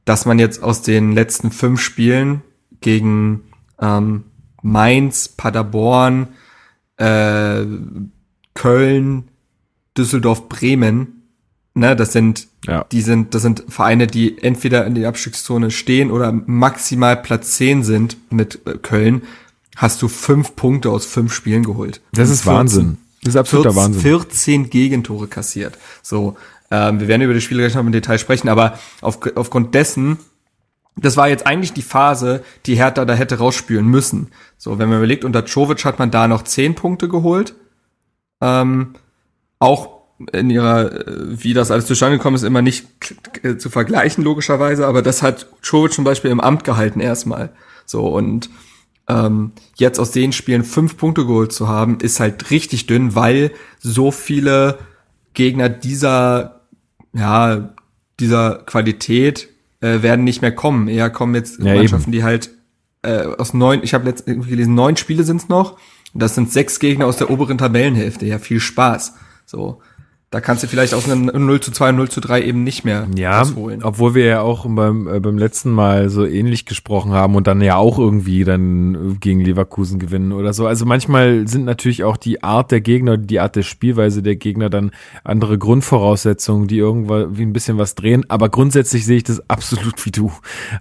dass 0.04 0.26
man 0.26 0.40
jetzt 0.40 0.60
aus 0.60 0.82
den 0.82 1.12
letzten 1.12 1.52
fünf 1.52 1.80
Spielen 1.80 2.42
gegen 2.80 3.42
ähm, 3.80 4.24
Mainz, 4.66 5.28
Paderborn, 5.28 6.28
äh, 6.96 7.64
Köln, 8.54 9.28
Düsseldorf, 9.96 10.48
Bremen 10.48 11.16
Ne, 11.78 11.94
das 11.94 12.14
sind, 12.14 12.48
ja. 12.66 12.86
die 12.90 13.02
sind, 13.02 13.34
das 13.34 13.42
sind 13.42 13.64
Vereine, 13.68 14.06
die 14.06 14.42
entweder 14.42 14.86
in 14.86 14.94
der 14.94 15.10
Abstiegszone 15.10 15.70
stehen 15.70 16.10
oder 16.10 16.32
maximal 16.32 17.18
Platz 17.18 17.58
10 17.58 17.84
sind 17.84 18.16
mit 18.30 18.66
äh, 18.66 18.78
Köln. 18.78 19.24
Hast 19.76 20.00
du 20.00 20.08
fünf 20.08 20.56
Punkte 20.56 20.88
aus 20.88 21.04
fünf 21.04 21.34
Spielen 21.34 21.64
geholt. 21.64 22.00
Das 22.12 22.30
ist 22.30 22.44
14, 22.44 22.54
Wahnsinn. 22.54 22.98
Das 23.22 23.34
ist 23.34 23.36
absoluter 23.36 23.74
14, 23.74 23.84
Wahnsinn. 23.84 24.00
14 24.00 24.70
Gegentore 24.70 25.28
kassiert. 25.28 25.76
So, 26.02 26.38
ähm, 26.70 26.98
wir 26.98 27.08
werden 27.08 27.20
über 27.20 27.34
die 27.34 27.42
Spiele 27.42 27.60
gleich 27.60 27.74
noch 27.74 27.84
im 27.84 27.92
Detail 27.92 28.16
sprechen, 28.16 28.48
aber 28.48 28.78
auf, 29.02 29.18
aufgrund 29.34 29.74
dessen, 29.74 30.16
das 30.96 31.16
war 31.16 31.28
jetzt 31.28 31.46
eigentlich 31.46 31.74
die 31.74 31.82
Phase, 31.82 32.42
die 32.64 32.76
Hertha 32.76 33.04
da 33.04 33.14
hätte 33.14 33.38
rausspülen 33.38 33.86
müssen. 33.86 34.30
So, 34.56 34.78
wenn 34.78 34.88
man 34.88 34.98
überlegt, 34.98 35.24
unter 35.24 35.44
Czovic 35.44 35.84
hat 35.84 35.98
man 35.98 36.10
da 36.10 36.26
noch 36.26 36.42
zehn 36.42 36.74
Punkte 36.74 37.08
geholt. 37.08 37.54
Ähm, 38.40 38.94
auch 39.58 39.96
in 40.32 40.48
ihrer, 40.48 41.06
äh, 41.06 41.42
wie 41.42 41.52
das 41.52 41.70
alles 41.70 41.86
zustande 41.86 42.16
gekommen 42.16 42.36
ist, 42.36 42.42
immer 42.42 42.62
nicht 42.62 42.86
äh, 43.42 43.56
zu 43.56 43.68
vergleichen, 43.68 44.24
logischerweise, 44.24 44.86
aber 44.86 45.02
das 45.02 45.22
hat 45.22 45.46
Chovic 45.62 45.92
zum 45.92 46.04
Beispiel 46.04 46.30
im 46.30 46.40
Amt 46.40 46.64
gehalten 46.64 47.00
erstmal. 47.00 47.50
So, 47.84 48.06
und 48.08 48.48
ähm, 49.08 49.52
jetzt 49.76 50.00
aus 50.00 50.10
den 50.12 50.32
Spielen 50.32 50.64
fünf 50.64 50.96
Punkte 50.96 51.26
geholt 51.26 51.52
zu 51.52 51.68
haben, 51.68 52.00
ist 52.00 52.20
halt 52.20 52.50
richtig 52.50 52.86
dünn, 52.86 53.14
weil 53.14 53.52
so 53.78 54.10
viele 54.10 54.78
Gegner 55.34 55.68
dieser, 55.68 56.62
ja, 57.12 57.74
dieser 58.18 58.62
Qualität 58.64 59.50
äh, 59.86 60.02
werden 60.02 60.24
nicht 60.24 60.42
mehr 60.42 60.52
kommen. 60.52 60.88
Eher 60.88 61.10
kommen 61.10 61.34
jetzt 61.34 61.58
ja, 61.60 61.74
Mannschaften, 61.74 62.10
eben. 62.10 62.12
die 62.12 62.24
halt 62.24 62.50
äh, 63.02 63.24
aus 63.24 63.54
neun, 63.54 63.82
ich 63.82 63.94
habe 63.94 64.04
letztens 64.04 64.46
gelesen, 64.46 64.74
neun 64.74 64.96
Spiele 64.96 65.22
sind's 65.22 65.48
noch. 65.48 65.78
Das 66.14 66.34
sind 66.34 66.50
sechs 66.50 66.78
Gegner 66.78 67.06
aus 67.06 67.18
der 67.18 67.30
oberen 67.30 67.58
Tabellenhälfte. 67.58 68.26
Ja, 68.26 68.38
viel 68.38 68.60
Spaß. 68.60 69.14
So. 69.44 69.80
Da 70.30 70.40
kannst 70.40 70.64
du 70.64 70.66
vielleicht 70.66 70.92
aus 70.92 71.08
einem 71.08 71.26
0 71.26 71.60
zu 71.60 71.70
2, 71.70 71.92
0 71.92 72.08
zu 72.08 72.20
3 72.20 72.42
eben 72.42 72.64
nicht 72.64 72.84
mehr 72.84 73.06
ja, 73.14 73.46
holen. 73.54 73.84
Obwohl 73.84 74.16
wir 74.16 74.24
ja 74.24 74.40
auch 74.40 74.66
beim, 74.68 75.06
äh, 75.06 75.20
beim 75.20 75.38
letzten 75.38 75.70
Mal 75.70 76.10
so 76.10 76.26
ähnlich 76.26 76.66
gesprochen 76.66 77.12
haben 77.12 77.36
und 77.36 77.46
dann 77.46 77.60
ja 77.60 77.76
auch 77.76 77.96
irgendwie 77.96 78.42
dann 78.42 79.18
gegen 79.20 79.40
Leverkusen 79.40 80.00
gewinnen 80.00 80.32
oder 80.32 80.52
so. 80.52 80.66
Also 80.66 80.84
manchmal 80.84 81.46
sind 81.46 81.64
natürlich 81.64 82.02
auch 82.02 82.16
die 82.16 82.42
Art 82.42 82.72
der 82.72 82.80
Gegner, 82.80 83.18
die 83.18 83.38
Art 83.38 83.54
der 83.54 83.62
Spielweise 83.62 84.20
der 84.20 84.34
Gegner 84.34 84.68
dann 84.68 84.90
andere 85.22 85.58
Grundvoraussetzungen, 85.58 86.66
die 86.66 86.78
irgendwo 86.78 87.28
wie 87.30 87.42
ein 87.42 87.52
bisschen 87.52 87.78
was 87.78 87.94
drehen. 87.94 88.28
Aber 88.28 88.48
grundsätzlich 88.48 89.06
sehe 89.06 89.18
ich 89.18 89.24
das 89.24 89.48
absolut 89.48 90.04
wie 90.06 90.10
du. 90.10 90.32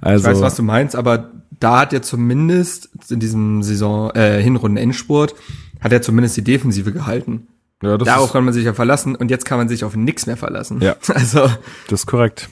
Also, 0.01 0.27
ich 0.27 0.35
weiß, 0.35 0.41
was 0.41 0.55
du 0.55 0.63
meinst, 0.63 0.95
aber 0.95 1.29
da 1.59 1.81
hat 1.81 1.93
er 1.93 2.01
zumindest 2.01 2.89
in 3.11 3.19
diesem 3.19 3.61
Saison, 3.61 4.09
äh, 4.15 4.41
Hinrunden-Endspurt, 4.41 5.35
hat 5.79 5.91
er 5.91 6.01
zumindest 6.01 6.35
die 6.37 6.43
Defensive 6.43 6.91
gehalten. 6.91 7.47
Ja, 7.83 7.97
das 7.97 8.07
Darauf 8.07 8.31
kann 8.31 8.45
man 8.45 8.53
sich 8.53 8.65
ja 8.65 8.73
verlassen 8.73 9.15
und 9.15 9.29
jetzt 9.29 9.45
kann 9.45 9.57
man 9.57 9.67
sich 9.67 9.83
auf 9.83 9.95
nichts 9.95 10.25
mehr 10.25 10.37
verlassen. 10.37 10.81
Ja. 10.81 10.95
Also. 11.07 11.41
Das 11.87 12.01
ist 12.01 12.05
korrekt. 12.05 12.49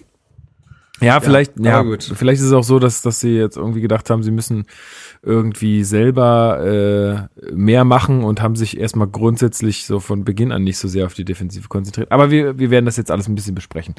Ja, 1.01 1.19
vielleicht, 1.19 1.59
ja, 1.59 1.83
ja 1.83 1.97
vielleicht 1.99 2.41
ist 2.41 2.47
es 2.47 2.53
auch 2.53 2.63
so, 2.63 2.79
dass, 2.79 3.01
dass 3.01 3.19
sie 3.19 3.35
jetzt 3.35 3.57
irgendwie 3.57 3.81
gedacht 3.81 4.09
haben, 4.09 4.23
sie 4.23 4.31
müssen 4.31 4.65
irgendwie 5.21 5.83
selber 5.83 7.29
äh, 7.41 7.53
mehr 7.53 7.83
machen 7.83 8.23
und 8.23 8.41
haben 8.41 8.55
sich 8.55 8.77
erstmal 8.77 9.07
grundsätzlich 9.07 9.85
so 9.85 9.99
von 9.99 10.23
Beginn 10.23 10.51
an 10.51 10.63
nicht 10.63 10.77
so 10.77 10.87
sehr 10.87 11.05
auf 11.05 11.13
die 11.13 11.25
Defensive 11.25 11.67
konzentriert. 11.67 12.11
Aber 12.11 12.31
wir, 12.31 12.59
wir 12.59 12.69
werden 12.69 12.85
das 12.85 12.97
jetzt 12.97 13.11
alles 13.11 13.27
ein 13.27 13.35
bisschen 13.35 13.55
besprechen. 13.55 13.95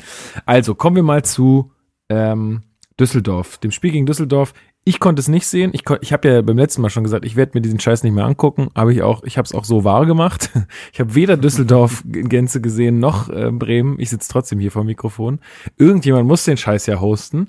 Also 0.46 0.74
kommen 0.74 0.96
wir 0.96 1.02
mal 1.02 1.24
zu 1.24 1.72
ähm, 2.08 2.62
Düsseldorf, 2.98 3.58
dem 3.58 3.70
Spiel 3.70 3.90
gegen 3.90 4.06
Düsseldorf. 4.06 4.54
Ich 4.86 5.00
konnte 5.00 5.20
es 5.20 5.28
nicht 5.28 5.46
sehen. 5.46 5.70
Ich, 5.72 5.82
ich 6.02 6.12
habe 6.12 6.28
ja 6.28 6.42
beim 6.42 6.58
letzten 6.58 6.82
Mal 6.82 6.90
schon 6.90 7.04
gesagt, 7.04 7.24
ich 7.24 7.36
werde 7.36 7.52
mir 7.54 7.62
diesen 7.62 7.80
Scheiß 7.80 8.02
nicht 8.02 8.12
mehr 8.12 8.26
angucken. 8.26 8.68
Aber 8.74 8.90
ich 8.90 9.02
auch, 9.02 9.24
ich 9.24 9.38
habe 9.38 9.46
es 9.46 9.54
auch 9.54 9.64
so 9.64 9.84
wahr 9.84 10.06
gemacht. 10.06 10.50
Ich 10.92 11.00
habe 11.00 11.14
weder 11.14 11.36
Düsseldorf 11.36 12.04
in 12.04 12.28
Gänze 12.28 12.60
gesehen 12.60 12.98
noch 12.98 13.28
äh, 13.28 13.50
Bremen. 13.50 13.98
Ich 13.98 14.10
sitze 14.10 14.28
trotzdem 14.30 14.60
hier 14.60 14.70
vor 14.70 14.82
dem 14.82 14.86
Mikrofon. 14.86 15.40
Irgendjemand 15.76 16.28
muss 16.28 16.44
den 16.44 16.56
Scheiß 16.56 16.86
ja 16.86 17.00
hosten. 17.00 17.48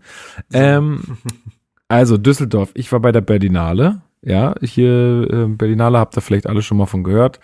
Ähm, 0.51 1.01
also 1.87 2.17
Düsseldorf. 2.17 2.71
Ich 2.73 2.91
war 2.91 2.99
bei 2.99 3.11
der 3.11 3.21
Berlinale. 3.21 4.01
Ja, 4.21 4.55
hier 4.61 5.27
äh, 5.29 5.45
Berlinale 5.47 5.99
habt 5.99 6.17
ihr 6.17 6.21
vielleicht 6.21 6.47
alle 6.47 6.61
schon 6.61 6.77
mal 6.77 6.87
von 6.87 7.03
gehört. 7.03 7.39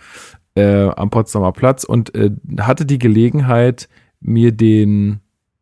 Äh, 0.55 0.89
am 0.89 1.09
Potsdamer 1.09 1.51
Platz 1.51 1.83
und 1.83 2.15
äh, 2.15 2.31
hatte 2.59 2.85
die 2.85 2.99
Gelegenheit, 2.99 3.87
mir 4.19 4.51
den 4.51 5.19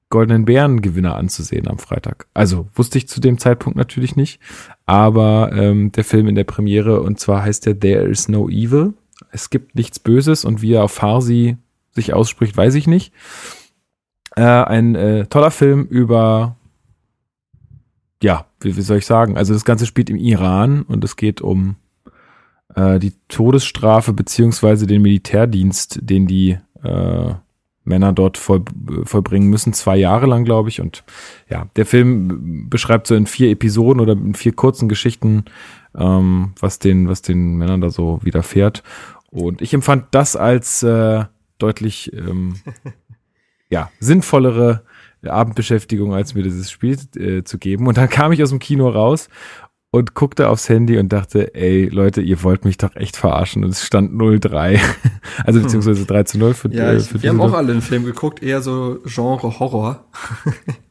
Goldenen 0.10 0.46
Bären-Gewinner 0.46 1.16
anzusehen 1.16 1.68
am 1.68 1.78
Freitag. 1.78 2.28
Also 2.34 2.68
wusste 2.74 2.98
ich 2.98 3.08
zu 3.08 3.22
dem 3.22 3.38
Zeitpunkt 3.38 3.78
natürlich 3.78 4.16
nicht, 4.16 4.40
aber 4.86 5.52
ähm, 5.54 5.92
der 5.92 6.04
Film 6.04 6.28
in 6.28 6.36
der 6.36 6.44
Premiere 6.46 7.02
und 7.02 7.20
zwar 7.20 7.44
heißt 7.44 7.66
der 7.66 7.80
There 7.80 8.08
is 8.08 8.28
no 8.28 8.50
evil. 8.50 8.94
Es 9.32 9.50
gibt 9.52 9.76
nichts 9.76 10.00
Böses 10.00 10.46
und 10.46 10.62
wie 10.62 10.74
er 10.74 10.84
auf 10.84 10.94
Farsi 10.94 11.58
sich 11.92 12.14
ausspricht, 12.14 12.58
weiß 12.58 12.74
ich 12.76 12.88
nicht. 12.88 13.14
Äh, 14.36 14.44
ein 14.44 14.96
äh, 14.96 15.28
toller 15.28 15.52
Film 15.52 15.86
über, 15.86 16.56
ja, 18.24 18.46
wie, 18.62 18.76
wie 18.76 18.82
soll 18.82 18.98
ich 18.98 19.06
sagen? 19.06 19.38
Also 19.38 19.54
das 19.54 19.66
Ganze 19.66 19.86
spielt 19.86 20.10
im 20.10 20.16
Iran 20.16 20.82
und 20.82 21.04
es 21.04 21.18
geht 21.18 21.42
um 21.42 21.76
äh, 22.76 22.98
die 23.00 23.14
Todesstrafe 23.28 24.14
beziehungsweise 24.14 24.88
den 24.88 25.02
Militärdienst, 25.02 26.00
den 26.02 26.26
die 26.26 26.58
äh, 26.84 27.34
Männer 27.90 28.14
dort 28.14 28.38
voll, 28.38 28.64
vollbringen 29.04 29.50
müssen, 29.50 29.74
zwei 29.74 29.98
Jahre 29.98 30.28
lang, 30.28 30.46
glaube 30.46 30.70
ich. 30.70 30.80
Und 30.80 31.04
ja, 31.50 31.68
der 31.76 31.86
Film 31.86 32.70
beschreibt 32.70 33.08
so 33.08 33.16
in 33.16 33.26
vier 33.26 33.52
Episoden 33.52 34.00
oder 34.00 34.14
in 34.14 34.36
vier 34.36 34.54
kurzen 34.54 34.88
Geschichten, 34.88 35.46
ähm, 35.98 36.54
was 36.60 36.80
den, 36.80 37.10
was 37.10 37.22
den 37.22 37.58
Männern 37.58 37.82
da 37.82 37.90
so 37.90 38.20
widerfährt. 38.24 38.84
Und 39.32 39.62
ich 39.62 39.74
empfand 39.74 40.06
das 40.12 40.36
als 40.36 40.82
äh, 40.84 41.26
deutlich 41.58 42.14
ähm, 42.14 42.56
ja, 43.70 43.92
sinnvollere 44.00 44.84
Abendbeschäftigung, 45.28 46.14
als 46.14 46.34
mir 46.34 46.44
dieses 46.44 46.72
Spiel 46.72 46.98
äh, 47.18 47.44
zu 47.44 47.58
geben. 47.58 47.88
Und 47.88 47.98
dann 47.98 48.10
kam 48.10 48.32
ich 48.32 48.42
aus 48.42 48.50
dem 48.50 48.60
Kino 48.60 48.88
raus 48.88 49.30
und 49.92 50.14
guckte 50.14 50.50
aufs 50.50 50.70
Handy 50.70 50.98
und 50.98 51.12
dachte, 51.12 51.56
ey, 51.56 51.86
Leute, 51.86 52.22
ihr 52.22 52.44
wollt 52.44 52.64
mich 52.64 52.78
doch 52.78 52.96
echt 52.96 53.18
verarschen. 53.18 53.64
Und 53.64 53.72
es 53.72 53.84
stand 53.84 54.14
0-3. 54.14 54.80
also 55.44 55.62
beziehungsweise 55.62 56.06
3 56.06 56.24
zu 56.24 56.38
0 56.38 56.54
für, 56.54 56.72
ja, 56.72 56.94
ich, 56.94 57.08
für 57.08 57.22
Wir 57.22 57.30
haben 57.30 57.42
auch 57.42 57.54
alle 57.54 57.72
einen 57.72 57.82
Film 57.82 58.06
geguckt, 58.06 58.44
eher 58.44 58.62
so 58.62 59.00
Genre 59.06 59.60
Horror. 59.60 60.06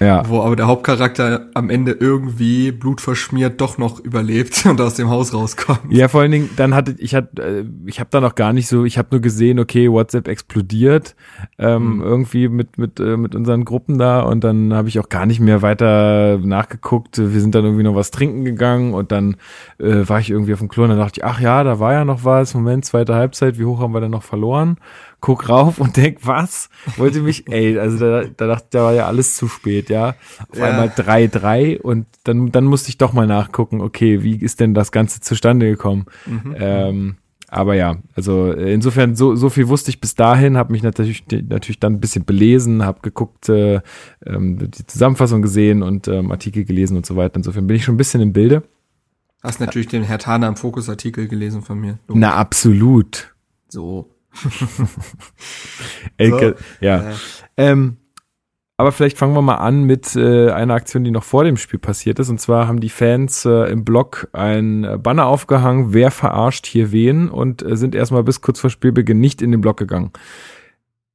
Ja. 0.00 0.28
Wo 0.28 0.42
aber 0.42 0.56
der 0.56 0.66
Hauptcharakter 0.66 1.48
am 1.54 1.70
Ende 1.70 1.92
irgendwie 1.92 2.72
blutverschmiert 2.72 3.60
doch 3.60 3.78
noch 3.78 4.00
überlebt 4.00 4.66
und 4.68 4.80
aus 4.80 4.94
dem 4.94 5.08
Haus 5.08 5.32
rauskommt. 5.32 5.90
Ja, 5.90 6.08
vor 6.08 6.20
allen 6.20 6.32
Dingen, 6.32 6.50
dann 6.56 6.74
hatte 6.74 6.94
ich 6.98 7.14
hatte, 7.14 7.42
äh, 7.42 7.64
ich 7.86 8.00
habe 8.00 8.10
da 8.10 8.20
noch 8.20 8.34
gar 8.34 8.52
nicht 8.52 8.68
so, 8.68 8.84
ich 8.84 8.98
habe 8.98 9.08
nur 9.12 9.20
gesehen, 9.20 9.58
okay, 9.58 9.90
WhatsApp 9.90 10.28
explodiert 10.28 11.16
ähm, 11.58 11.96
mhm. 11.96 12.02
irgendwie 12.02 12.48
mit 12.48 12.78
mit 12.78 13.00
äh, 13.00 13.16
mit 13.16 13.34
unseren 13.34 13.64
Gruppen 13.64 13.98
da 13.98 14.20
und 14.20 14.44
dann 14.44 14.74
habe 14.74 14.88
ich 14.88 14.98
auch 15.00 15.08
gar 15.08 15.26
nicht 15.26 15.40
mehr 15.40 15.62
weiter 15.62 16.38
nachgeguckt. 16.38 17.18
Wir 17.18 17.40
sind 17.40 17.54
dann 17.54 17.64
irgendwie 17.64 17.84
noch 17.84 17.94
was 17.94 18.10
trinken 18.10 18.44
gegangen 18.44 18.94
und 18.94 19.12
dann 19.12 19.36
äh, 19.78 20.08
war 20.08 20.20
ich 20.20 20.30
irgendwie 20.30 20.52
auf 20.52 20.58
dem 20.58 20.68
Klo 20.68 20.84
und 20.84 20.90
dann 20.90 20.98
dachte 20.98 21.20
ich, 21.20 21.24
ach 21.24 21.40
ja, 21.40 21.64
da 21.64 21.80
war 21.80 21.92
ja 21.92 22.04
noch 22.04 22.24
was. 22.24 22.54
Moment, 22.54 22.84
zweite 22.84 23.14
Halbzeit, 23.14 23.58
wie 23.58 23.64
hoch 23.64 23.80
haben 23.80 23.94
wir 23.94 24.00
denn 24.00 24.10
noch 24.10 24.22
verloren? 24.22 24.76
Guck 25.20 25.48
rauf 25.48 25.78
und 25.78 25.96
denk, 25.96 26.18
was? 26.22 26.68
Wollte 26.96 27.20
mich, 27.20 27.48
ey, 27.48 27.78
also 27.78 27.98
da, 27.98 28.24
da 28.24 28.46
dachte, 28.46 28.66
da 28.70 28.82
war 28.84 28.94
ja 28.94 29.06
alles 29.06 29.36
zu 29.36 29.48
spät, 29.48 29.90
ja. 29.90 30.14
Auf 30.50 30.58
ja. 30.58 30.66
einmal 30.66 30.88
3-3 30.88 31.80
und 31.80 32.06
dann, 32.24 32.52
dann 32.52 32.64
musste 32.64 32.90
ich 32.90 32.98
doch 32.98 33.12
mal 33.12 33.26
nachgucken, 33.26 33.80
okay, 33.80 34.22
wie 34.22 34.36
ist 34.36 34.60
denn 34.60 34.74
das 34.74 34.92
Ganze 34.92 35.20
zustande 35.20 35.68
gekommen? 35.68 36.06
Mhm. 36.26 36.56
Ähm, 36.58 37.16
aber 37.48 37.74
ja, 37.74 37.96
also 38.14 38.50
insofern 38.52 39.14
so 39.14 39.36
so 39.36 39.50
viel 39.50 39.68
wusste 39.68 39.90
ich 39.90 40.00
bis 40.00 40.16
dahin, 40.16 40.56
habe 40.56 40.72
mich 40.72 40.82
natürlich 40.82 41.24
natürlich 41.30 41.78
dann 41.78 41.94
ein 41.94 42.00
bisschen 42.00 42.24
belesen, 42.24 42.84
habe 42.84 43.00
geguckt, 43.02 43.48
äh, 43.48 43.80
ähm, 44.26 44.58
die 44.58 44.86
Zusammenfassung 44.86 45.42
gesehen 45.42 45.82
und 45.82 46.08
ähm, 46.08 46.32
Artikel 46.32 46.64
gelesen 46.64 46.96
und 46.96 47.06
so 47.06 47.14
weiter. 47.14 47.36
Insofern 47.36 47.66
bin 47.68 47.76
ich 47.76 47.84
schon 47.84 47.94
ein 47.94 47.98
bisschen 47.98 48.20
im 48.20 48.32
Bilde. 48.32 48.64
Hast 49.42 49.60
natürlich 49.60 49.86
den 49.86 50.02
Herr 50.02 50.18
Tana 50.18 50.48
im 50.48 50.56
Fokus-Artikel 50.56 51.28
gelesen 51.28 51.62
von 51.62 51.78
mir. 51.78 51.98
Na 52.08 52.34
absolut. 52.34 53.34
So. 53.68 54.10
Elke, 56.16 56.56
so, 56.58 56.84
ja. 56.84 57.10
Äh. 57.10 57.14
Ähm, 57.56 57.96
aber 58.78 58.92
vielleicht 58.92 59.16
fangen 59.16 59.34
wir 59.34 59.42
mal 59.42 59.54
an 59.54 59.84
mit 59.84 60.14
äh, 60.16 60.50
einer 60.50 60.74
Aktion, 60.74 61.02
die 61.02 61.10
noch 61.10 61.24
vor 61.24 61.44
dem 61.44 61.56
Spiel 61.56 61.78
passiert 61.78 62.18
ist. 62.18 62.28
Und 62.28 62.40
zwar 62.40 62.68
haben 62.68 62.80
die 62.80 62.90
Fans 62.90 63.46
äh, 63.46 63.70
im 63.70 63.84
Blog 63.84 64.28
ein 64.32 65.00
Banner 65.02 65.26
aufgehangen, 65.26 65.94
wer 65.94 66.10
verarscht 66.10 66.66
hier 66.66 66.92
wen 66.92 67.30
und 67.30 67.62
äh, 67.62 67.76
sind 67.76 67.94
erstmal 67.94 68.22
bis 68.22 68.42
kurz 68.42 68.60
vor 68.60 68.68
Spielbeginn 68.68 69.18
nicht 69.18 69.40
in 69.40 69.50
den 69.50 69.62
Blog 69.62 69.78
gegangen. 69.78 70.10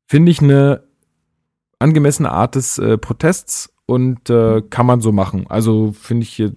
Finde 0.08 0.32
ich 0.32 0.42
eine 0.42 0.84
angemessene 1.78 2.32
Art 2.32 2.56
des 2.56 2.80
äh, 2.80 2.98
Protests 2.98 3.72
und 3.86 4.30
äh, 4.30 4.64
kann 4.70 4.88
man 4.88 5.02
so 5.02 5.12
machen. 5.12 5.46
Also 5.48 5.92
finde 5.92 6.24
ich 6.24 6.30
hier 6.30 6.56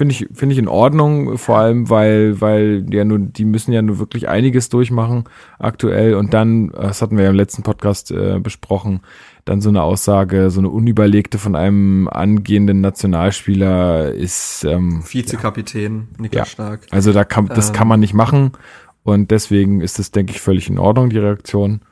Finde 0.00 0.14
ich, 0.14 0.28
finde 0.32 0.54
ich 0.54 0.58
in 0.58 0.66
Ordnung, 0.66 1.36
vor 1.36 1.58
allem, 1.58 1.90
weil, 1.90 2.40
weil 2.40 2.86
ja 2.90 3.04
nur, 3.04 3.18
die 3.18 3.44
müssen 3.44 3.70
ja 3.70 3.82
nur 3.82 3.98
wirklich 3.98 4.30
einiges 4.30 4.70
durchmachen 4.70 5.24
aktuell 5.58 6.14
und 6.14 6.32
dann, 6.32 6.68
das 6.68 7.02
hatten 7.02 7.18
wir 7.18 7.24
ja 7.24 7.28
im 7.28 7.36
letzten 7.36 7.62
Podcast 7.62 8.10
äh, 8.10 8.38
besprochen, 8.42 9.00
dann 9.44 9.60
so 9.60 9.68
eine 9.68 9.82
Aussage, 9.82 10.48
so 10.48 10.60
eine 10.62 10.70
unüberlegte 10.70 11.36
von 11.36 11.54
einem 11.54 12.08
angehenden 12.08 12.80
Nationalspieler 12.80 14.14
ist 14.14 14.64
ähm, 14.64 15.04
Vizekapitän 15.06 16.08
ja. 16.12 16.22
Niklas 16.22 16.48
ja. 16.48 16.50
Stark. 16.50 16.86
Also 16.90 17.12
da 17.12 17.24
kann, 17.24 17.48
das 17.48 17.68
ähm. 17.68 17.74
kann 17.74 17.86
man 17.86 18.00
nicht 18.00 18.14
machen 18.14 18.52
und 19.02 19.30
deswegen 19.30 19.82
ist 19.82 19.98
es, 19.98 20.12
denke 20.12 20.32
ich, 20.32 20.40
völlig 20.40 20.70
in 20.70 20.78
Ordnung, 20.78 21.10
die 21.10 21.18
Reaktion. 21.18 21.82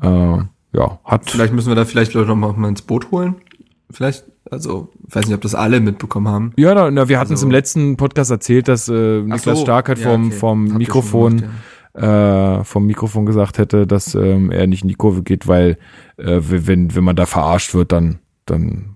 Äh, 0.00 0.38
ja, 0.74 0.98
hat. 1.04 1.30
Vielleicht 1.30 1.52
müssen 1.52 1.68
wir 1.68 1.76
da 1.76 1.84
vielleicht 1.84 2.14
Leute 2.14 2.34
noch 2.34 2.56
mal 2.56 2.68
ins 2.68 2.82
Boot 2.82 3.10
holen. 3.10 3.36
Vielleicht 3.90 4.24
also, 4.50 4.92
weiß 5.02 5.26
nicht, 5.26 5.34
ob 5.34 5.40
das 5.40 5.54
alle 5.54 5.80
mitbekommen 5.80 6.28
haben. 6.28 6.52
Ja, 6.56 6.74
na, 6.74 6.90
na 6.90 7.08
wir 7.08 7.18
hatten 7.18 7.32
es 7.32 7.42
im 7.42 7.50
letzten 7.50 7.96
Podcast 7.96 8.30
erzählt, 8.30 8.68
dass 8.68 8.88
äh, 8.88 9.22
Niklas 9.22 9.58
so, 9.58 9.64
Stark 9.64 9.88
ja, 9.88 9.96
vom, 9.96 10.26
okay. 10.26 10.36
vom 10.36 10.64
Mikrofon 10.64 11.36
gemacht, 11.38 11.54
ja. 11.94 12.60
äh, 12.60 12.64
vom 12.64 12.86
Mikrofon 12.86 13.24
gesagt 13.26 13.58
hätte, 13.58 13.86
dass 13.86 14.14
ähm, 14.14 14.50
er 14.50 14.66
nicht 14.66 14.82
in 14.82 14.88
die 14.88 14.94
Kurve 14.94 15.22
geht, 15.22 15.48
weil 15.48 15.78
äh, 16.18 16.40
wenn, 16.42 16.94
wenn 16.94 17.04
man 17.04 17.16
da 17.16 17.26
verarscht 17.26 17.74
wird, 17.74 17.92
dann, 17.92 18.18
dann 18.44 18.93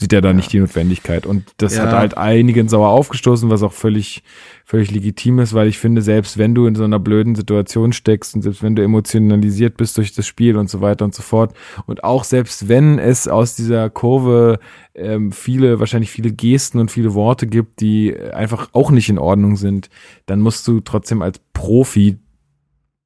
sieht 0.00 0.12
er 0.12 0.20
da 0.20 0.28
ja. 0.28 0.34
nicht 0.34 0.52
die 0.52 0.60
Notwendigkeit. 0.60 1.26
Und 1.26 1.44
das 1.56 1.76
ja. 1.76 1.82
hat 1.82 1.92
halt 1.92 2.16
einigen 2.16 2.68
sauer 2.68 2.90
aufgestoßen, 2.90 3.50
was 3.50 3.64
auch 3.64 3.72
völlig, 3.72 4.22
völlig 4.64 4.92
legitim 4.92 5.40
ist, 5.40 5.54
weil 5.54 5.66
ich 5.66 5.78
finde, 5.78 6.02
selbst 6.02 6.38
wenn 6.38 6.54
du 6.54 6.66
in 6.66 6.76
so 6.76 6.84
einer 6.84 7.00
blöden 7.00 7.34
Situation 7.34 7.92
steckst 7.92 8.36
und 8.36 8.42
selbst 8.42 8.62
wenn 8.62 8.76
du 8.76 8.82
emotionalisiert 8.82 9.76
bist 9.76 9.96
durch 9.96 10.14
das 10.14 10.26
Spiel 10.26 10.56
und 10.56 10.70
so 10.70 10.80
weiter 10.80 11.04
und 11.04 11.14
so 11.14 11.22
fort 11.22 11.52
und 11.86 12.04
auch 12.04 12.22
selbst 12.22 12.68
wenn 12.68 13.00
es 13.00 13.26
aus 13.26 13.56
dieser 13.56 13.90
Kurve 13.90 14.60
ähm, 14.94 15.32
viele, 15.32 15.80
wahrscheinlich 15.80 16.12
viele 16.12 16.30
Gesten 16.30 16.78
und 16.78 16.92
viele 16.92 17.14
Worte 17.14 17.48
gibt, 17.48 17.80
die 17.80 18.16
einfach 18.16 18.68
auch 18.72 18.92
nicht 18.92 19.08
in 19.08 19.18
Ordnung 19.18 19.56
sind, 19.56 19.90
dann 20.26 20.40
musst 20.40 20.68
du 20.68 20.78
trotzdem 20.78 21.22
als 21.22 21.40
Profi 21.52 22.18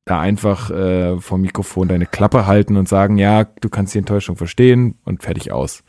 da 0.04 0.20
einfach 0.20 0.70
äh, 0.70 1.18
vom 1.20 1.40
Mikrofon 1.40 1.88
deine 1.88 2.06
Klappe 2.06 2.46
halten 2.46 2.76
und 2.76 2.88
sagen, 2.88 3.16
ja, 3.16 3.44
du 3.44 3.68
kannst 3.68 3.94
die 3.94 3.98
Enttäuschung 3.98 4.36
verstehen 4.36 4.96
und 5.04 5.22
fertig 5.22 5.52
aus. 5.52 5.84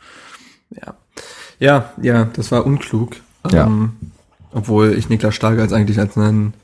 Ja. 0.80 0.94
Ja, 1.60 1.92
ja, 2.02 2.24
das 2.32 2.50
war 2.50 2.66
unklug. 2.66 3.16
Ja. 3.50 3.66
Ähm, 3.66 3.92
obwohl 4.52 4.94
ich 4.94 5.08
Niklas 5.08 5.34
Stark 5.34 5.58
als 5.58 5.72
eigentlich 5.72 5.98
als 5.98 6.16
einen 6.16 6.54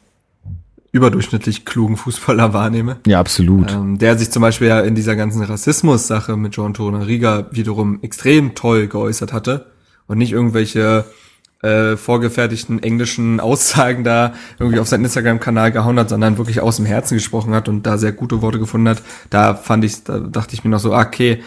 überdurchschnittlich 0.92 1.64
klugen 1.64 1.96
Fußballer 1.96 2.53
wahrnehme. 2.53 2.99
Ja, 3.07 3.20
absolut. 3.20 3.73
Ähm, 3.73 3.99
der 3.99 4.18
sich 4.18 4.31
zum 4.31 4.42
Beispiel 4.42 4.68
ja 4.68 4.81
in 4.81 4.94
dieser 4.94 5.16
ganzen 5.16 5.42
Rassismus-Sache 5.42 6.37
mit 6.37 6.57
John 6.57 6.75
Torunariga 6.75 7.46
wiederum 7.51 8.01
extrem 8.03 8.55
toll 8.55 8.88
geäußert 8.88 9.33
hatte 9.33 9.66
und 10.07 10.18
nicht 10.18 10.33
irgendwelche 10.33 11.05
äh, 11.62 11.96
vorgefertigten 11.96 12.83
englischen 12.83 13.38
Aussagen 13.38 14.03
da 14.03 14.33
irgendwie 14.59 14.81
auf 14.81 14.88
seinen 14.88 15.05
Instagram-Kanal 15.05 15.73
gehauen 15.73 15.99
hat, 15.99 16.09
sondern 16.09 16.38
wirklich 16.38 16.61
aus 16.61 16.77
dem 16.77 16.87
Herzen 16.87 17.14
gesprochen 17.14 17.55
hat 17.55 17.68
und 17.68 17.85
da 17.85 17.99
sehr 17.99 18.12
gute 18.12 18.42
Worte 18.42 18.59
gefunden 18.59 18.88
hat. 18.88 19.03
Da 19.29 19.55
fand 19.55 19.85
ich, 19.85 20.03
da 20.05 20.18
dachte 20.18 20.55
ich 20.55 20.64
mir 20.64 20.70
noch 20.70 20.81
so, 20.81 20.94
ah, 20.94 21.03
okay, 21.03 21.42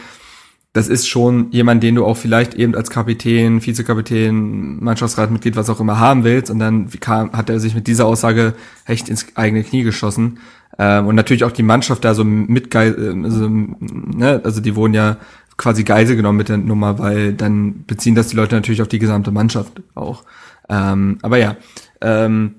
das 0.73 0.87
ist 0.87 1.07
schon 1.07 1.51
jemand, 1.51 1.83
den 1.83 1.95
du 1.95 2.03
auch 2.03 2.17
vielleicht 2.17 2.55
eben 2.55 2.73
als 2.73 2.89
Kapitän, 2.89 3.63
Vizekapitän, 3.63 4.83
Mannschaftsratmitglied, 4.83 5.55
was 5.55 5.69
auch 5.69 5.79
immer 5.79 5.99
haben 5.99 6.23
willst. 6.23 6.49
Und 6.49 6.57
dann 6.57 6.89
kam, 6.99 7.31
hat 7.33 7.51
er 7.51 7.59
sich 7.59 7.75
mit 7.75 7.85
dieser 7.85 8.07
Aussage 8.07 8.55
echt 8.85 9.07
ins 9.07 9.27
eigene 9.35 9.63
Knie 9.63 9.83
geschossen. 9.83 10.39
Ähm, 10.79 11.05
und 11.05 11.13
natürlich 11.13 11.43
auch 11.43 11.51
die 11.51 11.61
Mannschaft 11.61 12.03
da 12.03 12.15
so 12.15 12.23
mit 12.23 12.75
also, 12.75 13.47
ne, 13.49 14.41
also 14.43 14.61
die 14.61 14.75
wurden 14.75 14.95
ja 14.95 15.17
quasi 15.57 15.83
Geisel 15.83 16.15
genommen 16.15 16.39
mit 16.39 16.49
der 16.49 16.57
Nummer, 16.57 16.97
weil 16.97 17.33
dann 17.33 17.85
beziehen 17.85 18.15
das 18.15 18.29
die 18.29 18.35
Leute 18.35 18.55
natürlich 18.55 18.81
auf 18.81 18.87
die 18.87 18.97
gesamte 18.97 19.29
Mannschaft 19.29 19.83
auch. 19.93 20.23
Ähm, 20.69 21.19
aber 21.21 21.37
ja. 21.37 21.55
Ähm, 22.01 22.55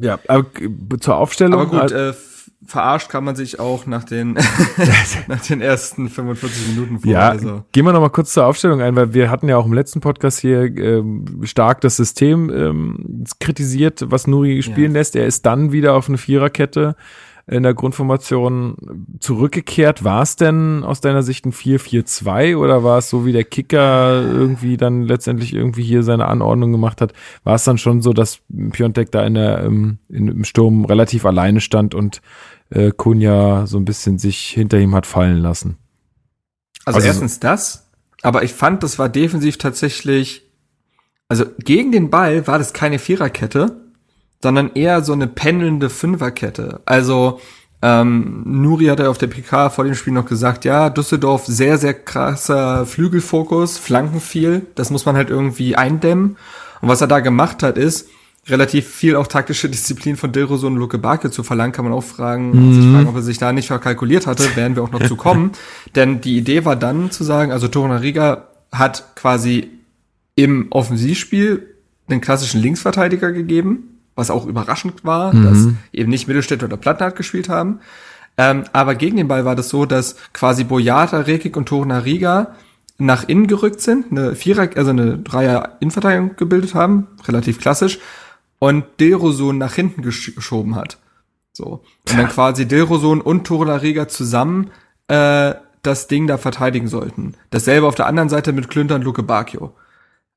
ja, 0.00 0.18
aber 0.26 0.46
zur 1.00 1.16
Aufstellung. 1.16 1.60
Aber 1.60 1.66
gut, 1.66 1.92
äh, 1.92 2.14
verarscht 2.64 3.08
kann 3.08 3.24
man 3.24 3.36
sich 3.36 3.60
auch 3.60 3.86
nach 3.86 4.04
den, 4.04 4.32
nach 5.28 5.40
den 5.46 5.60
ersten 5.60 6.08
45 6.08 6.68
Minuten 6.68 7.00
vor. 7.00 7.10
Ja, 7.10 7.28
also. 7.28 7.64
gehen 7.72 7.84
wir 7.84 7.92
noch 7.92 8.00
mal 8.00 8.08
kurz 8.08 8.32
zur 8.32 8.46
Aufstellung 8.46 8.80
ein, 8.80 8.96
weil 8.96 9.14
wir 9.14 9.30
hatten 9.30 9.48
ja 9.48 9.56
auch 9.56 9.66
im 9.66 9.72
letzten 9.72 10.00
Podcast 10.00 10.40
hier 10.40 10.62
ähm, 10.64 11.40
stark 11.44 11.80
das 11.80 11.96
System 11.96 12.50
ähm, 12.50 13.24
kritisiert, 13.38 14.04
was 14.08 14.26
Nuri 14.26 14.62
spielen 14.62 14.92
ja. 14.92 14.98
lässt. 14.98 15.14
Er 15.14 15.26
ist 15.26 15.46
dann 15.46 15.72
wieder 15.72 15.94
auf 15.94 16.08
eine 16.08 16.18
Viererkette 16.18 16.96
in 17.48 17.62
der 17.62 17.74
Grundformation 17.74 19.06
zurückgekehrt. 19.20 20.04
War 20.04 20.22
es 20.22 20.36
denn 20.36 20.84
aus 20.84 21.00
deiner 21.00 21.22
Sicht 21.22 21.46
ein 21.46 21.52
4-4-2 21.52 22.56
oder 22.56 22.84
war 22.84 22.98
es 22.98 23.08
so, 23.08 23.24
wie 23.24 23.32
der 23.32 23.44
Kicker 23.44 24.22
irgendwie 24.22 24.76
dann 24.76 25.02
letztendlich 25.02 25.54
irgendwie 25.54 25.82
hier 25.82 26.02
seine 26.02 26.26
Anordnung 26.26 26.72
gemacht 26.72 27.00
hat? 27.00 27.14
War 27.44 27.54
es 27.54 27.64
dann 27.64 27.78
schon 27.78 28.02
so, 28.02 28.12
dass 28.12 28.40
Piontek 28.72 29.10
da 29.10 29.24
in 29.24 29.34
der, 29.34 29.60
im, 29.60 29.98
in, 30.08 30.28
im 30.28 30.44
Sturm 30.44 30.84
relativ 30.84 31.24
alleine 31.24 31.60
stand 31.60 31.94
und 31.94 32.20
äh, 32.70 32.90
Kunja 32.90 33.66
so 33.66 33.78
ein 33.78 33.86
bisschen 33.86 34.18
sich 34.18 34.38
hinter 34.48 34.78
ihm 34.78 34.94
hat 34.94 35.06
fallen 35.06 35.38
lassen. 35.38 35.78
Also, 36.84 36.96
also 36.96 37.08
erstens 37.08 37.40
das, 37.40 37.88
aber 38.22 38.42
ich 38.42 38.52
fand, 38.52 38.82
das 38.82 38.98
war 38.98 39.08
defensiv 39.08 39.56
tatsächlich, 39.56 40.42
also 41.28 41.44
gegen 41.58 41.92
den 41.92 42.10
Ball 42.10 42.46
war 42.46 42.58
das 42.58 42.72
keine 42.72 42.98
Viererkette, 42.98 43.87
sondern 44.42 44.72
eher 44.74 45.02
so 45.02 45.12
eine 45.12 45.26
pendelnde 45.26 45.90
Fünferkette. 45.90 46.80
Also 46.84 47.40
ähm, 47.80 48.42
Nuri 48.44 48.86
hat 48.86 48.98
ja 48.98 49.08
auf 49.08 49.18
der 49.18 49.28
PK 49.28 49.70
vor 49.70 49.84
dem 49.84 49.94
Spiel 49.94 50.12
noch 50.12 50.26
gesagt, 50.26 50.64
ja, 50.64 50.90
Düsseldorf 50.90 51.46
sehr, 51.46 51.78
sehr 51.78 51.94
krasser 51.94 52.86
Flügelfokus, 52.86 53.78
Flanken 53.78 54.20
viel, 54.20 54.66
das 54.74 54.90
muss 54.90 55.06
man 55.06 55.16
halt 55.16 55.30
irgendwie 55.30 55.76
eindämmen. 55.76 56.36
Und 56.80 56.88
was 56.88 57.00
er 57.00 57.06
da 57.06 57.20
gemacht 57.20 57.62
hat, 57.62 57.78
ist, 57.78 58.08
relativ 58.48 58.88
viel 58.88 59.14
auch 59.14 59.26
taktische 59.26 59.68
Disziplin 59.70 60.16
von 60.16 60.32
Dilrosun 60.32 60.74
und 60.74 60.78
Luke 60.78 60.98
Barke 60.98 61.30
zu 61.30 61.42
verlangen, 61.44 61.72
kann 61.72 61.84
man 61.84 61.94
auch 61.94 62.02
fragen, 62.02 62.50
mhm. 62.50 62.74
sich 62.74 62.92
fragen, 62.92 63.08
ob 63.08 63.14
er 63.14 63.22
sich 63.22 63.38
da 63.38 63.52
nicht 63.52 63.68
verkalkuliert 63.68 64.26
hatte, 64.26 64.56
werden 64.56 64.74
wir 64.74 64.82
auch 64.82 64.90
noch 64.90 65.06
zu 65.06 65.16
kommen. 65.16 65.52
Denn 65.94 66.20
die 66.20 66.36
Idee 66.36 66.64
war 66.64 66.74
dann 66.76 67.10
zu 67.10 67.22
sagen, 67.22 67.52
also 67.52 67.68
Torunariga 67.68 68.48
hat 68.72 69.14
quasi 69.14 69.70
im 70.34 70.66
Offensivspiel 70.70 71.74
den 72.10 72.20
klassischen 72.20 72.60
Linksverteidiger 72.60 73.32
gegeben, 73.32 73.97
was 74.18 74.30
auch 74.30 74.46
überraschend 74.46 75.04
war, 75.04 75.32
mhm. 75.32 75.44
dass 75.44 75.68
eben 75.92 76.10
nicht 76.10 76.26
Mittelstädt 76.26 76.64
oder 76.64 76.76
Plattenhardt 76.76 77.16
gespielt 77.16 77.48
haben. 77.48 77.78
Ähm, 78.36 78.64
aber 78.72 78.96
gegen 78.96 79.16
den 79.16 79.28
Ball 79.28 79.44
war 79.44 79.54
das 79.54 79.68
so, 79.68 79.86
dass 79.86 80.16
quasi 80.32 80.64
Boyata, 80.64 81.20
Rekik 81.20 81.56
und 81.56 81.66
Torunariga 81.66 82.56
nach 82.98 83.28
innen 83.28 83.46
gerückt 83.46 83.80
sind, 83.80 84.10
eine 84.10 84.34
Vierer, 84.34 84.70
also 84.74 84.90
eine 84.90 85.18
Dreier 85.18 85.76
Innenverteidigung 85.78 86.34
gebildet 86.36 86.74
haben, 86.74 87.06
relativ 87.26 87.60
klassisch 87.60 88.00
und 88.58 88.84
Dilrosun 88.98 89.56
nach 89.56 89.74
hinten 89.74 90.02
geschoben 90.02 90.74
hat. 90.74 90.98
So. 91.52 91.84
Und 92.08 92.18
dann 92.18 92.28
quasi 92.28 92.66
Dilrosun 92.66 93.20
und 93.20 93.44
Torunariga 93.46 94.08
zusammen 94.08 94.70
äh, 95.06 95.54
das 95.82 96.08
Ding 96.08 96.26
da 96.26 96.38
verteidigen 96.38 96.88
sollten. 96.88 97.34
Dasselbe 97.50 97.86
auf 97.86 97.94
der 97.94 98.06
anderen 98.06 98.28
Seite 98.28 98.52
mit 98.52 98.68
Klünter 98.68 98.96
und 98.96 99.04
Luke 99.04 99.22
Bacchio. 99.22 99.74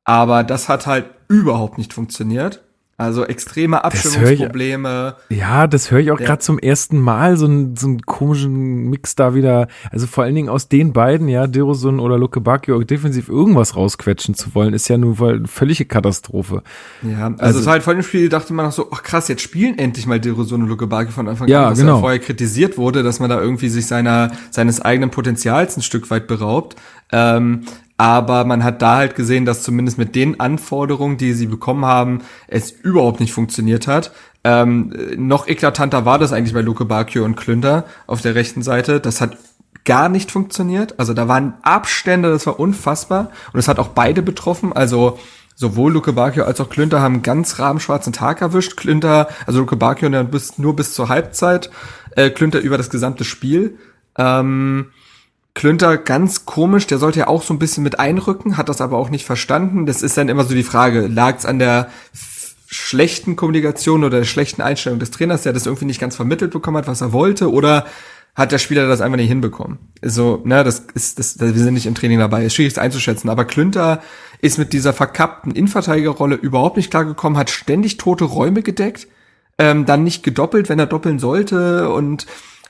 Aber 0.03 0.43
das 0.43 0.69
hat 0.69 0.85
halt 0.85 1.05
überhaupt 1.27 1.79
nicht 1.79 1.93
funktioniert. 1.93 2.61
Also 3.01 3.25
extreme 3.25 3.83
Abstimmungsprobleme. 3.83 5.15
ja, 5.29 5.65
das 5.65 5.89
höre 5.89 6.01
ich 6.01 6.11
auch 6.11 6.19
gerade 6.19 6.37
zum 6.37 6.59
ersten 6.59 6.99
Mal, 6.99 7.35
so 7.35 7.45
einen 7.47 7.75
so 7.75 7.87
einen 7.87 8.03
komischen 8.03 8.91
Mix 8.91 9.15
da 9.15 9.33
wieder. 9.33 9.69
Also 9.89 10.05
vor 10.05 10.23
allen 10.23 10.35
Dingen 10.35 10.49
aus 10.49 10.67
den 10.67 10.93
beiden, 10.93 11.27
ja, 11.27 11.47
Derosun 11.47 11.99
oder 11.99 12.19
Luke 12.19 12.39
Bacchio, 12.41 12.83
defensiv 12.83 13.27
irgendwas 13.27 13.75
rausquetschen 13.75 14.35
zu 14.35 14.53
wollen, 14.53 14.75
ist 14.75 14.87
ja 14.87 14.99
nur 14.99 15.19
eine 15.19 15.47
völlige 15.47 15.85
Katastrophe. 15.85 16.61
Ja, 17.01 17.25
also, 17.25 17.39
also 17.39 17.59
es 17.61 17.65
war 17.65 17.73
halt 17.73 17.83
vor 17.83 17.95
dem 17.95 18.03
Spiel, 18.03 18.29
dachte 18.29 18.53
man 18.53 18.67
noch 18.67 18.71
so, 18.71 18.89
ach 18.91 19.01
krass, 19.01 19.27
jetzt 19.29 19.41
spielen 19.41 19.79
endlich 19.79 20.05
mal 20.05 20.19
Derosun 20.19 20.61
und 20.61 20.69
Luke 20.69 20.85
Bacchio 20.85 21.11
von 21.11 21.27
Anfang 21.27 21.47
ja, 21.47 21.63
an, 21.63 21.71
was 21.71 21.79
genau. 21.79 21.95
ja 21.95 22.01
vorher 22.01 22.19
kritisiert 22.19 22.77
wurde, 22.77 23.01
dass 23.01 23.19
man 23.19 23.31
da 23.31 23.41
irgendwie 23.41 23.69
sich 23.69 23.87
seiner, 23.87 24.29
seines 24.51 24.79
eigenen 24.79 25.09
Potenzials 25.09 25.75
ein 25.75 25.81
Stück 25.81 26.11
weit 26.11 26.27
beraubt. 26.27 26.75
Ähm, 27.11 27.63
aber 28.01 28.45
man 28.45 28.63
hat 28.63 28.81
da 28.81 28.95
halt 28.95 29.13
gesehen, 29.13 29.45
dass 29.45 29.61
zumindest 29.61 29.99
mit 29.99 30.15
den 30.15 30.39
Anforderungen, 30.39 31.17
die 31.17 31.33
sie 31.33 31.45
bekommen 31.45 31.85
haben, 31.85 32.21
es 32.47 32.71
überhaupt 32.71 33.19
nicht 33.19 33.31
funktioniert 33.31 33.85
hat. 33.85 34.11
Ähm, 34.43 34.91
noch 35.17 35.47
eklatanter 35.47 36.03
war 36.03 36.17
das 36.17 36.33
eigentlich 36.33 36.55
bei 36.55 36.61
Luke 36.61 36.83
Bacchio 36.83 37.23
und 37.23 37.35
Klünter 37.35 37.85
auf 38.07 38.23
der 38.23 38.33
rechten 38.33 38.63
Seite. 38.63 39.01
Das 39.01 39.21
hat 39.21 39.37
gar 39.85 40.09
nicht 40.09 40.31
funktioniert. 40.31 40.99
Also 40.99 41.13
da 41.13 41.27
waren 41.27 41.53
Abstände, 41.61 42.31
das 42.31 42.47
war 42.47 42.59
unfassbar. 42.59 43.29
Und 43.53 43.59
es 43.59 43.67
hat 43.67 43.77
auch 43.77 43.89
beide 43.89 44.23
betroffen. 44.23 44.73
Also 44.73 45.19
sowohl 45.53 45.93
Luke 45.93 46.11
Bacchio 46.13 46.45
als 46.45 46.59
auch 46.59 46.71
Klünter 46.71 47.01
haben 47.01 47.21
ganz 47.21 47.59
rahmenschwarzen 47.59 48.13
Tag 48.13 48.41
erwischt. 48.41 48.77
Klünter, 48.77 49.27
also 49.45 49.59
Luke 49.59 49.75
Bacchio 49.75 50.09
nur 50.09 50.75
bis 50.75 50.93
zur 50.95 51.07
Halbzeit, 51.07 51.69
äh, 52.15 52.31
Klünter 52.31 52.61
über 52.61 52.79
das 52.79 52.89
gesamte 52.89 53.25
Spiel. 53.25 53.77
Ähm, 54.17 54.87
Klünter 55.53 55.97
ganz 55.97 56.45
komisch, 56.45 56.87
der 56.87 56.97
sollte 56.97 57.19
ja 57.19 57.27
auch 57.27 57.43
so 57.43 57.53
ein 57.53 57.59
bisschen 57.59 57.83
mit 57.83 57.99
einrücken, 57.99 58.57
hat 58.57 58.69
das 58.69 58.79
aber 58.79 58.97
auch 58.97 59.09
nicht 59.09 59.25
verstanden. 59.25 59.85
Das 59.85 60.01
ist 60.01 60.17
dann 60.17 60.29
immer 60.29 60.45
so 60.45 60.55
die 60.55 60.63
Frage, 60.63 61.07
lag 61.07 61.37
es 61.37 61.45
an 61.45 61.59
der 61.59 61.89
schlechten 62.67 63.35
Kommunikation 63.35 64.05
oder 64.05 64.19
der 64.19 64.25
schlechten 64.25 64.61
Einstellung 64.61 64.99
des 64.99 65.11
Trainers, 65.11 65.43
der 65.43 65.51
das 65.51 65.65
irgendwie 65.65 65.85
nicht 65.85 65.99
ganz 65.99 66.15
vermittelt 66.15 66.51
bekommen 66.51 66.77
hat, 66.77 66.87
was 66.87 67.01
er 67.01 67.11
wollte, 67.11 67.51
oder 67.51 67.85
hat 68.33 68.53
der 68.53 68.59
Spieler 68.59 68.87
das 68.87 69.01
einfach 69.01 69.17
nicht 69.17 69.27
hinbekommen? 69.27 69.77
So, 70.01 70.41
ne, 70.45 70.63
das 70.63 70.85
ist, 70.93 71.19
das, 71.19 71.37
wir 71.39 71.53
sind 71.53 71.73
nicht 71.73 71.85
im 71.85 71.95
Training 71.95 72.19
dabei, 72.19 72.45
ist 72.45 72.55
schwierig 72.55 72.79
einzuschätzen, 72.79 73.29
aber 73.29 73.43
Klünter 73.43 74.01
ist 74.39 74.57
mit 74.57 74.71
dieser 74.71 74.93
verkappten 74.93 75.51
Innenverteidigerrolle 75.51 76.35
überhaupt 76.35 76.77
nicht 76.77 76.89
klargekommen, 76.89 77.37
hat 77.37 77.49
ständig 77.49 77.97
tote 77.97 78.23
Räume 78.23 78.63
gedeckt, 78.63 79.09
ähm, 79.57 79.85
dann 79.85 80.05
nicht 80.05 80.23
gedoppelt, 80.23 80.69
wenn 80.69 80.79
er 80.79 80.85
doppeln 80.87 81.19
sollte 81.19 81.89
und 81.89 82.25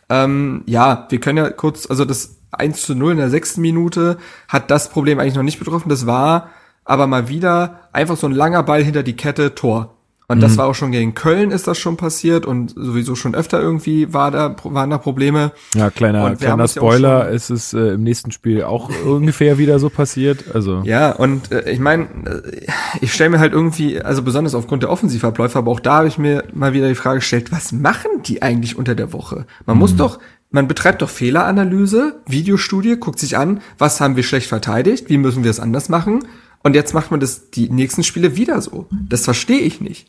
ähm, 0.10 0.64
ja, 0.66 1.06
wir 1.10 1.20
können 1.20 1.38
ja 1.38 1.50
kurz, 1.52 1.88
also 1.88 2.06
das 2.06 2.41
1 2.52 2.82
zu 2.82 2.96
0 2.96 3.14
in 3.14 3.18
der 3.18 3.30
sechsten 3.30 3.62
Minute 3.62 4.18
hat 4.48 4.72
das 4.72 4.90
Problem 4.90 5.20
eigentlich 5.20 5.36
noch 5.36 5.44
nicht 5.44 5.60
betroffen. 5.60 5.90
Das 5.90 6.06
war 6.06 6.50
aber 6.86 7.08
mal 7.08 7.30
wieder 7.30 7.82
einfach 7.94 8.18
so 8.18 8.28
ein 8.28 8.34
langer 8.34 8.64
Ball 8.64 8.84
hinter 8.84 9.04
die 9.04 9.16
Kette, 9.16 9.56
Tor. 9.56 9.96
Und 10.32 10.38
mhm. 10.38 10.42
das 10.44 10.56
war 10.56 10.68
auch 10.68 10.76
schon 10.76 10.94
gegen 10.94 11.14
Köln 11.14 11.52
ist 11.52 11.68
das 11.68 11.78
schon 11.78 11.98
passiert 11.98 12.46
und 12.46 12.74
sowieso 12.74 13.16
schon 13.16 13.36
öfter 13.36 13.60
irgendwie 13.60 14.14
war 14.14 14.32
da, 14.32 14.56
waren 14.64 14.90
da 14.90 14.98
Probleme. 14.98 15.52
Ja, 15.76 15.90
kleiner, 15.90 16.38
kleiner 16.38 16.70
Spoiler, 16.70 17.30
es 17.30 17.50
ist 17.50 17.74
äh, 17.74 17.96
im 17.96 18.04
nächsten 18.04 18.32
Spiel 18.32 18.64
auch 18.64 18.90
ungefähr 19.06 19.58
wieder 19.58 19.78
so 19.78 19.90
passiert. 19.90 20.56
Also. 20.56 20.84
Ja, 20.86 21.12
und 21.12 21.52
äh, 21.52 21.70
ich 21.70 21.80
meine, 21.80 22.06
äh, 22.26 22.66
ich 23.02 23.14
stelle 23.14 23.32
mir 23.32 23.40
halt 23.40 23.52
irgendwie, 23.52 24.02
also 24.02 24.22
besonders 24.22 24.56
aufgrund 24.56 24.84
der 24.84 24.90
Offensivabläufe, 24.90 25.58
aber 25.58 25.70
auch 25.70 25.82
da 25.82 25.96
habe 25.96 26.08
ich 26.08 26.18
mir 26.18 26.46
mal 26.54 26.72
wieder 26.72 26.88
die 26.88 26.96
Frage 26.96 27.20
gestellt, 27.20 27.52
was 27.52 27.74
machen 27.74 28.24
die 28.26 28.42
eigentlich 28.42 28.78
unter 28.78 28.96
der 28.96 29.12
Woche? 29.12 29.46
Man 29.66 29.76
mhm. 29.76 29.82
muss 29.82 29.98
doch, 29.98 30.20
man 30.52 30.68
betreibt 30.68 31.02
doch 31.02 31.10
Fehleranalyse, 31.10 32.22
Videostudie, 32.28 32.98
guckt 32.98 33.20
sich 33.20 33.38
an, 33.38 33.62
was 33.78 34.02
haben 34.02 34.16
wir 34.18 34.24
schlecht 34.24 34.48
verteidigt, 34.48 35.10
wie 35.10 35.18
müssen 35.18 35.44
wir 35.44 35.52
es 35.52 35.60
anders 35.60 35.90
machen. 35.90 36.26
Und 36.62 36.76
jetzt 36.76 36.94
macht 36.94 37.10
man 37.10 37.20
das 37.20 37.50
die 37.50 37.70
nächsten 37.70 38.04
Spiele 38.04 38.36
wieder 38.36 38.62
so. 38.62 38.88
Das 38.92 39.24
verstehe 39.24 39.60
ich 39.60 39.82
nicht. 39.82 40.08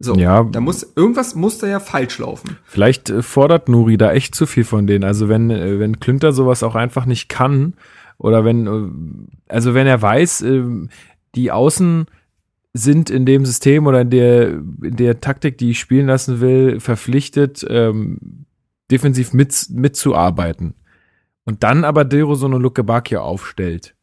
So, 0.00 0.16
ja. 0.16 0.42
da 0.42 0.60
muss 0.60 0.86
irgendwas 0.96 1.34
muss 1.36 1.58
da 1.58 1.68
ja 1.68 1.80
falsch 1.80 2.18
laufen. 2.18 2.58
Vielleicht 2.64 3.10
äh, 3.10 3.22
fordert 3.22 3.68
Nuri 3.68 3.96
da 3.96 4.12
echt 4.12 4.34
zu 4.34 4.44
viel 4.44 4.64
von 4.64 4.86
denen. 4.86 5.04
Also 5.04 5.28
wenn 5.28 5.50
äh, 5.50 5.78
wenn 5.78 6.00
Klünter 6.00 6.32
sowas 6.32 6.64
auch 6.64 6.74
einfach 6.74 7.06
nicht 7.06 7.28
kann 7.28 7.74
oder 8.18 8.44
wenn 8.44 8.66
äh, 8.66 9.52
also 9.52 9.72
wenn 9.72 9.86
er 9.86 10.02
weiß, 10.02 10.44
die 11.36 11.52
Außen 11.52 12.06
sind 12.72 13.08
in 13.08 13.24
dem 13.24 13.46
System 13.46 13.86
oder 13.86 14.00
in 14.00 14.10
der 14.10 14.48
in 14.48 14.96
der 14.96 15.20
Taktik, 15.20 15.58
die 15.58 15.70
ich 15.70 15.78
spielen 15.78 16.08
lassen 16.08 16.40
will, 16.40 16.80
verpflichtet 16.80 17.64
ähm, 17.68 18.46
defensiv 18.94 19.32
mit, 19.32 19.66
mitzuarbeiten 19.70 20.74
und 21.44 21.64
dann 21.64 21.84
aber 21.84 22.04
Deroson 22.04 22.54
und 22.54 22.62
Luke 22.62 22.84
Bacchio 22.84 23.20
aufstellt, 23.20 23.94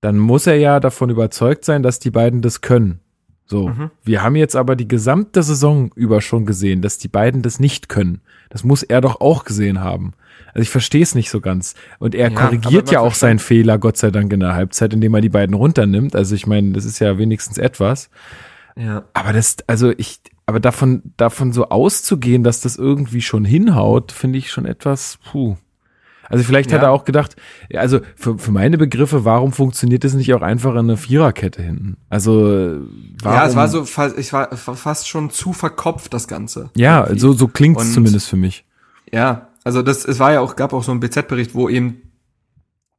dann 0.00 0.18
muss 0.18 0.46
er 0.46 0.56
ja 0.56 0.80
davon 0.80 1.10
überzeugt 1.10 1.64
sein, 1.64 1.82
dass 1.82 2.00
die 2.00 2.10
beiden 2.10 2.42
das 2.42 2.60
können. 2.60 3.00
So, 3.46 3.68
mhm. 3.68 3.90
wir 4.02 4.24
haben 4.24 4.34
jetzt 4.34 4.56
aber 4.56 4.74
die 4.74 4.88
gesamte 4.88 5.42
Saison 5.44 5.92
über 5.94 6.20
schon 6.20 6.46
gesehen, 6.46 6.82
dass 6.82 6.98
die 6.98 7.08
beiden 7.08 7.42
das 7.42 7.60
nicht 7.60 7.88
können. 7.88 8.20
Das 8.50 8.64
muss 8.64 8.82
er 8.82 9.00
doch 9.00 9.20
auch 9.20 9.44
gesehen 9.44 9.80
haben. 9.80 10.14
Also 10.48 10.62
ich 10.62 10.70
verstehe 10.70 11.02
es 11.02 11.14
nicht 11.14 11.30
so 11.30 11.40
ganz. 11.40 11.74
Und 12.00 12.16
er 12.16 12.30
ja, 12.32 12.34
korrigiert 12.34 12.90
ja 12.90 13.00
auch 13.00 13.14
seinen 13.14 13.38
Fehler, 13.38 13.78
Gott 13.78 13.98
sei 13.98 14.10
Dank, 14.10 14.32
in 14.32 14.40
der 14.40 14.54
Halbzeit, 14.54 14.92
indem 14.92 15.14
er 15.14 15.20
die 15.20 15.28
beiden 15.28 15.54
runternimmt. 15.54 16.16
Also 16.16 16.34
ich 16.34 16.48
meine, 16.48 16.72
das 16.72 16.84
ist 16.84 16.98
ja 16.98 17.18
wenigstens 17.18 17.56
etwas. 17.56 18.10
Ja. 18.76 19.04
Aber 19.14 19.32
das, 19.32 19.56
also 19.68 19.92
ich, 19.96 20.20
aber 20.46 20.60
davon, 20.60 21.02
davon 21.16 21.52
so 21.52 21.68
auszugehen, 21.68 22.44
dass 22.44 22.60
das 22.60 22.76
irgendwie 22.76 23.20
schon 23.20 23.44
hinhaut, 23.44 24.12
finde 24.12 24.38
ich 24.38 24.50
schon 24.50 24.64
etwas, 24.64 25.18
puh. 25.30 25.56
Also 26.28 26.42
vielleicht 26.44 26.70
ja. 26.70 26.78
hat 26.78 26.84
er 26.84 26.90
auch 26.90 27.04
gedacht, 27.04 27.36
also 27.74 28.00
für, 28.16 28.38
für 28.38 28.50
meine 28.50 28.78
Begriffe, 28.78 29.24
warum 29.24 29.52
funktioniert 29.52 30.04
das 30.04 30.14
nicht 30.14 30.32
auch 30.34 30.42
einfach 30.42 30.72
in 30.72 30.78
einer 30.78 30.96
Viererkette 30.96 31.62
hinten? 31.62 31.96
Also 32.08 32.80
warum? 33.22 33.38
Ja, 33.38 33.46
es 33.46 33.54
war 33.54 33.68
so, 33.68 33.82
ich 34.16 34.32
war 34.32 34.56
fast 34.56 35.08
schon 35.08 35.30
zu 35.30 35.52
verkopft 35.52 36.12
das 36.14 36.26
Ganze. 36.26 36.70
Ja, 36.74 37.02
irgendwie. 37.02 37.20
so 37.20 37.32
so 37.32 37.48
klingt 37.48 37.80
es 37.80 37.92
zumindest 37.92 38.28
für 38.28 38.36
mich. 38.36 38.64
Ja, 39.12 39.48
also 39.62 39.82
das, 39.82 40.04
es 40.04 40.18
war 40.18 40.32
ja 40.32 40.40
auch, 40.40 40.56
gab 40.56 40.72
auch 40.72 40.82
so 40.82 40.90
einen 40.90 41.00
BZ-Bericht, 41.00 41.54
wo 41.54 41.68
eben 41.68 42.02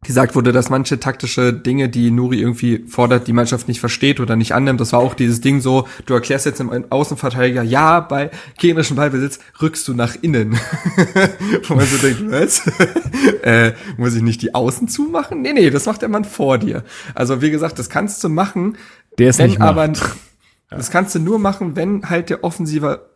gesagt 0.08 0.36
wurde, 0.36 0.52
dass 0.52 0.70
manche 0.70 1.00
taktische 1.00 1.54
Dinge, 1.54 1.90
die 1.90 2.10
Nuri 2.10 2.40
irgendwie 2.40 2.86
fordert, 2.88 3.28
die 3.28 3.34
Mannschaft 3.34 3.68
nicht 3.68 3.80
versteht 3.80 4.20
oder 4.20 4.36
nicht 4.36 4.54
annimmt. 4.54 4.82
Das 4.82 4.94
war 4.94 5.00
auch 5.00 5.14
dieses 5.14 5.42
Ding 5.42 5.62
so, 5.62 5.88
du 6.06 6.14
erklärst 6.16 6.46
jetzt 6.46 6.60
im 6.60 6.86
Außenverteidiger, 6.90 7.62
ja, 7.62 8.00
bei 8.00 8.32
gegnerischen 8.58 8.96
Ballbesitz 8.96 9.40
rückst 9.62 9.88
du 9.88 9.94
nach 9.94 10.16
innen. 10.22 10.54
Wo 11.68 11.76
man 11.76 11.86
so 11.86 11.98
denkt, 11.98 12.24
was? 12.32 12.66
äh, 13.44 13.74
muss 13.98 14.16
ich 14.16 14.24
nicht 14.24 14.42
die 14.42 14.56
Außen 14.56 14.88
zumachen? 14.88 15.42
Nee, 15.42 15.54
nee, 15.54 15.70
das 15.70 15.86
macht 15.86 16.02
der 16.02 16.10
Mann 16.10 16.26
vor 16.26 16.58
dir. 16.58 16.84
Also 17.14 17.42
wie 17.42 17.52
gesagt, 17.52 17.78
das 17.78 17.90
kannst 17.90 18.24
du 18.24 18.30
machen. 18.30 18.78
Der 19.20 19.30
ist 19.30 19.40
nicht 19.40 19.62
aber, 19.62 19.92
das 20.70 20.90
kannst 20.90 21.16
du 21.16 21.20
nur 21.20 21.38
machen, 21.38 21.76
wenn 21.76 22.10
halt 22.10 22.30
der 22.30 22.44
offensive 22.44 23.10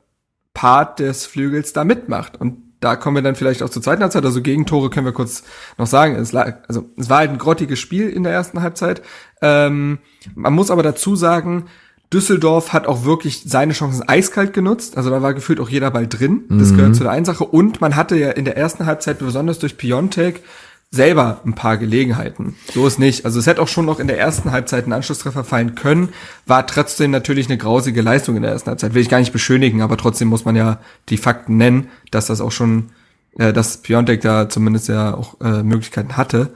Part 0.53 0.99
des 0.99 1.25
Flügels 1.25 1.73
da 1.73 1.83
mitmacht. 1.83 2.39
Und 2.39 2.70
da 2.81 2.95
kommen 2.95 3.15
wir 3.15 3.21
dann 3.21 3.35
vielleicht 3.35 3.63
auch 3.63 3.69
zur 3.69 3.81
zweiten 3.81 4.01
Halbzeit. 4.01 4.25
Also 4.25 4.41
Gegentore 4.41 4.89
können 4.89 5.05
wir 5.05 5.13
kurz 5.13 5.43
noch 5.77 5.87
sagen. 5.87 6.15
Es, 6.15 6.33
lag, 6.33 6.57
also, 6.67 6.89
es 6.97 7.09
war 7.09 7.19
halt 7.19 7.29
ein 7.29 7.37
grottiges 7.37 7.79
Spiel 7.79 8.09
in 8.09 8.23
der 8.23 8.33
ersten 8.33 8.61
Halbzeit. 8.61 9.01
Ähm, 9.41 9.99
man 10.35 10.53
muss 10.53 10.71
aber 10.71 10.83
dazu 10.83 11.15
sagen, 11.15 11.67
Düsseldorf 12.11 12.73
hat 12.73 12.87
auch 12.87 13.05
wirklich 13.05 13.43
seine 13.45 13.73
Chancen 13.73 14.07
eiskalt 14.09 14.53
genutzt. 14.53 14.97
Also 14.97 15.11
da 15.11 15.21
war 15.21 15.33
gefühlt 15.35 15.59
auch 15.59 15.69
jeder 15.69 15.91
Ball 15.91 16.07
drin. 16.07 16.43
Das 16.49 16.71
mhm. 16.71 16.77
gehört 16.77 16.95
zu 16.95 17.03
der 17.03 17.11
Einsache. 17.11 17.45
Und 17.45 17.81
man 17.81 17.95
hatte 17.95 18.17
ja 18.17 18.31
in 18.31 18.45
der 18.45 18.57
ersten 18.57 18.87
Halbzeit 18.87 19.19
besonders 19.19 19.59
durch 19.59 19.77
Piontek 19.77 20.41
selber 20.93 21.39
ein 21.45 21.53
paar 21.53 21.77
Gelegenheiten. 21.77 22.55
So 22.73 22.85
ist 22.85 22.99
nicht. 22.99 23.23
Also 23.23 23.39
es 23.39 23.47
hätte 23.47 23.61
auch 23.61 23.69
schon 23.69 23.85
noch 23.85 24.01
in 24.01 24.07
der 24.07 24.19
ersten 24.19 24.51
Halbzeit 24.51 24.85
ein 24.85 24.93
Anschlusstreffer 24.93 25.45
fallen 25.45 25.75
können, 25.75 26.09
war 26.45 26.67
trotzdem 26.67 27.11
natürlich 27.11 27.47
eine 27.47 27.57
grausige 27.57 28.01
Leistung 28.01 28.35
in 28.35 28.41
der 28.41 28.51
ersten 28.51 28.69
Halbzeit. 28.69 28.93
Will 28.93 29.01
ich 29.01 29.09
gar 29.09 29.19
nicht 29.19 29.31
beschönigen, 29.31 29.81
aber 29.81 29.95
trotzdem 29.95 30.27
muss 30.27 30.43
man 30.43 30.57
ja 30.57 30.79
die 31.07 31.17
Fakten 31.17 31.55
nennen, 31.55 31.87
dass 32.11 32.27
das 32.27 32.41
auch 32.41 32.51
schon, 32.51 32.89
äh, 33.37 33.53
dass 33.53 33.77
Piontek 33.77 34.19
da 34.19 34.49
zumindest 34.49 34.89
ja 34.89 35.13
auch 35.13 35.39
äh, 35.39 35.63
Möglichkeiten 35.63 36.17
hatte. 36.17 36.53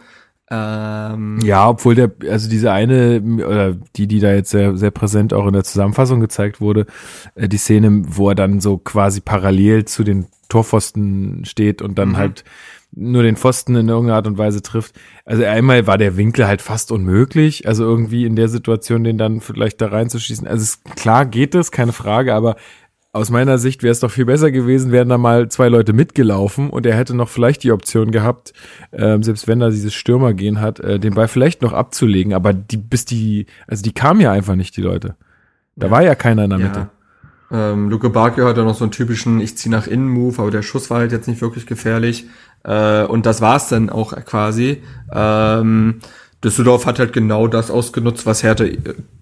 Ähm, 0.51 1.39
ja, 1.41 1.69
obwohl 1.69 1.95
der, 1.95 2.11
also 2.29 2.49
diese 2.49 2.71
eine, 2.73 3.21
oder 3.21 3.73
die, 3.95 4.05
die 4.05 4.19
da 4.19 4.33
jetzt 4.33 4.51
sehr, 4.51 4.77
sehr 4.77 4.91
präsent 4.91 5.33
auch 5.33 5.47
in 5.47 5.53
der 5.53 5.63
Zusammenfassung 5.63 6.19
gezeigt 6.19 6.59
wurde, 6.59 6.87
äh, 7.35 7.47
die 7.47 7.57
Szene, 7.57 8.03
wo 8.05 8.29
er 8.29 8.35
dann 8.35 8.59
so 8.59 8.77
quasi 8.77 9.21
parallel 9.21 9.85
zu 9.85 10.03
den 10.03 10.27
Torpfosten 10.49 11.45
steht 11.45 11.81
und 11.81 11.97
dann 11.97 12.09
mhm. 12.09 12.17
halt 12.17 12.43
nur 12.95 13.23
den 13.23 13.35
Pfosten 13.35 13.75
in 13.75 13.89
irgendeiner 13.89 14.17
Art 14.17 14.27
und 14.27 14.37
Weise 14.37 14.61
trifft. 14.61 14.95
Also 15.25 15.43
einmal 15.43 15.85
war 15.87 15.97
der 15.97 16.17
Winkel 16.17 16.47
halt 16.47 16.61
fast 16.61 16.91
unmöglich, 16.91 17.67
also 17.67 17.83
irgendwie 17.83 18.25
in 18.25 18.35
der 18.35 18.47
Situation 18.47 19.03
den 19.03 19.17
dann 19.17 19.41
vielleicht 19.41 19.81
da 19.81 19.87
reinzuschießen. 19.87 20.47
Also 20.47 20.63
es, 20.63 20.83
klar 20.95 21.25
geht 21.25 21.55
es, 21.55 21.71
keine 21.71 21.91
Frage, 21.91 22.33
aber 22.33 22.55
aus 23.11 23.29
meiner 23.29 23.57
Sicht 23.57 23.81
wäre 23.81 23.93
es 23.93 24.01
doch 24.01 24.11
viel 24.11 24.25
besser 24.25 24.51
gewesen, 24.51 24.91
wären 24.91 25.07
da 25.07 25.17
mal 25.17 25.47
zwei 25.47 25.69
Leute 25.69 25.93
mitgelaufen 25.93 26.69
und 26.69 26.85
er 26.85 26.97
hätte 26.97 27.15
noch 27.15 27.29
vielleicht 27.29 27.63
die 27.63 27.71
Option 27.71 28.11
gehabt, 28.11 28.51
äh, 28.91 29.17
selbst 29.21 29.47
wenn 29.47 29.61
da 29.61 29.69
dieses 29.69 29.93
Stürmergehen 29.93 30.59
hat, 30.59 30.81
äh, 30.81 30.99
den 30.99 31.13
Ball 31.13 31.29
vielleicht 31.29 31.61
noch 31.61 31.71
abzulegen. 31.71 32.33
Aber 32.33 32.51
die, 32.51 32.75
bis 32.75 33.05
die, 33.05 33.45
also 33.67 33.83
die 33.83 33.93
kamen 33.93 34.19
ja 34.19 34.33
einfach 34.33 34.55
nicht, 34.55 34.75
die 34.75 34.81
Leute. 34.81 35.15
Da 35.77 35.87
ja. 35.87 35.91
war 35.91 36.03
ja 36.03 36.13
keiner 36.15 36.43
in 36.43 36.49
der 36.49 36.59
Mitte. 36.59 36.89
Ähm, 37.51 37.89
Luke 37.89 38.09
Bacchio 38.09 38.47
hat 38.47 38.57
ja 38.57 38.63
noch 38.63 38.75
so 38.75 38.83
einen 38.83 38.91
typischen 38.91 39.39
Ich 39.39 39.57
zieh 39.57 39.69
nach 39.69 39.87
innen 39.87 40.09
Move, 40.09 40.41
aber 40.41 40.51
der 40.51 40.61
Schuss 40.61 40.89
war 40.89 40.99
halt 40.99 41.11
jetzt 41.11 41.27
nicht 41.27 41.41
wirklich 41.41 41.65
gefährlich. 41.65 42.25
Äh, 42.65 43.03
und 43.03 43.25
das 43.25 43.41
war's 43.41 43.69
dann 43.69 43.89
auch 43.89 44.13
quasi. 44.25 44.81
Ähm, 45.13 45.99
Düsseldorf 46.43 46.85
hat 46.85 46.99
halt 46.99 47.13
genau 47.13 47.47
das 47.47 47.71
ausgenutzt, 47.71 48.25
was 48.25 48.43
Hertha 48.43 48.65
äh, 48.65 48.77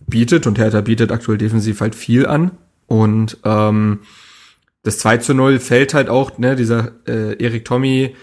bietet. 0.07 0.47
Und 0.47 0.57
Hertha 0.57 0.81
bietet 0.81 1.11
aktuell 1.11 1.37
defensiv 1.37 1.81
halt 1.81 1.93
viel 1.95 2.25
an. 2.25 2.51
Und 2.87 3.37
ähm, 3.43 3.99
das 4.83 4.99
2 4.99 5.17
zu 5.17 5.33
0 5.33 5.59
fällt 5.59 5.93
halt 5.93 6.09
auch, 6.09 6.37
ne, 6.37 6.55
dieser 6.55 6.91
äh, 7.07 7.41
Erik 7.41 7.65
Tommy 7.65 8.15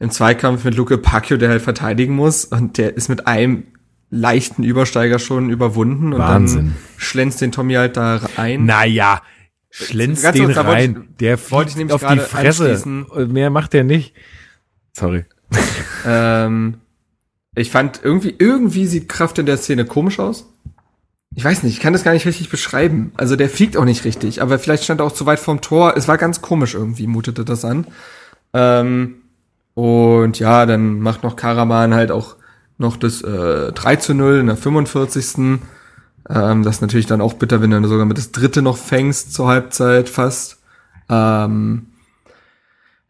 im 0.00 0.10
Zweikampf 0.10 0.64
mit 0.64 0.76
Luke 0.76 0.96
Pacchio, 0.98 1.36
der 1.36 1.48
halt 1.50 1.62
verteidigen 1.62 2.14
muss. 2.14 2.44
Und 2.44 2.78
der 2.78 2.96
ist 2.96 3.08
mit 3.08 3.26
einem 3.26 3.64
leichten 4.10 4.62
Übersteiger 4.62 5.18
schon 5.18 5.50
überwunden. 5.50 6.12
Und 6.12 6.20
Wahnsinn. 6.20 6.58
dann 6.58 6.74
schlänzt 6.96 7.40
den 7.40 7.52
Tommy 7.52 7.74
halt 7.74 7.96
da 7.96 8.20
rein. 8.36 8.64
Naja, 8.64 9.22
schlänzt 9.70 10.22
Ganz 10.22 10.36
den 10.36 10.46
kurz, 10.46 10.56
rein. 10.58 11.06
ich- 11.10 11.16
der 11.18 11.50
wollte 11.50 11.70
ich 11.72 11.76
nämlich 11.76 11.94
auf 11.94 12.04
die 12.06 12.18
Fresse. 12.20 12.80
Und 13.10 13.32
Mehr 13.32 13.50
macht 13.50 13.74
er 13.74 13.84
nicht. 13.84 14.14
Sorry. 14.98 15.24
Ähm, 16.04 16.74
ich 17.54 17.70
fand 17.70 18.00
irgendwie, 18.02 18.34
irgendwie 18.38 18.86
sieht 18.86 19.08
Kraft 19.08 19.38
in 19.38 19.46
der 19.46 19.56
Szene 19.56 19.84
komisch 19.84 20.18
aus. 20.20 20.46
Ich 21.34 21.44
weiß 21.44 21.62
nicht, 21.62 21.74
ich 21.74 21.80
kann 21.80 21.92
das 21.92 22.04
gar 22.04 22.12
nicht 22.12 22.26
richtig 22.26 22.50
beschreiben. 22.50 23.12
Also 23.16 23.36
der 23.36 23.48
fliegt 23.48 23.76
auch 23.76 23.84
nicht 23.84 24.04
richtig, 24.04 24.42
aber 24.42 24.58
vielleicht 24.58 24.84
stand 24.84 25.00
er 25.00 25.06
auch 25.06 25.12
zu 25.12 25.26
weit 25.26 25.38
vom 25.38 25.60
Tor. 25.60 25.94
Es 25.96 26.08
war 26.08 26.18
ganz 26.18 26.40
komisch 26.40 26.74
irgendwie, 26.74 27.06
mutete 27.06 27.44
das 27.44 27.64
an. 27.64 27.86
Ähm, 28.54 29.16
und 29.74 30.38
ja, 30.38 30.66
dann 30.66 31.00
macht 31.00 31.22
noch 31.22 31.36
Karaman 31.36 31.94
halt 31.94 32.10
auch 32.10 32.36
noch 32.78 32.96
das 32.96 33.22
äh, 33.22 33.72
3 33.72 33.96
zu 33.96 34.14
0 34.14 34.38
in 34.38 34.46
der 34.46 34.56
45. 34.56 35.60
Ähm, 36.30 36.62
das 36.62 36.76
ist 36.76 36.80
natürlich 36.80 37.06
dann 37.06 37.20
auch 37.20 37.34
bitter, 37.34 37.60
wenn 37.60 37.70
du 37.70 37.88
sogar 37.88 38.06
mit 38.06 38.18
das 38.18 38.32
dritte 38.32 38.62
noch 38.62 38.76
fängst 38.76 39.34
zur 39.34 39.48
Halbzeit 39.48 40.08
fast. 40.08 40.58
Ähm, 41.08 41.87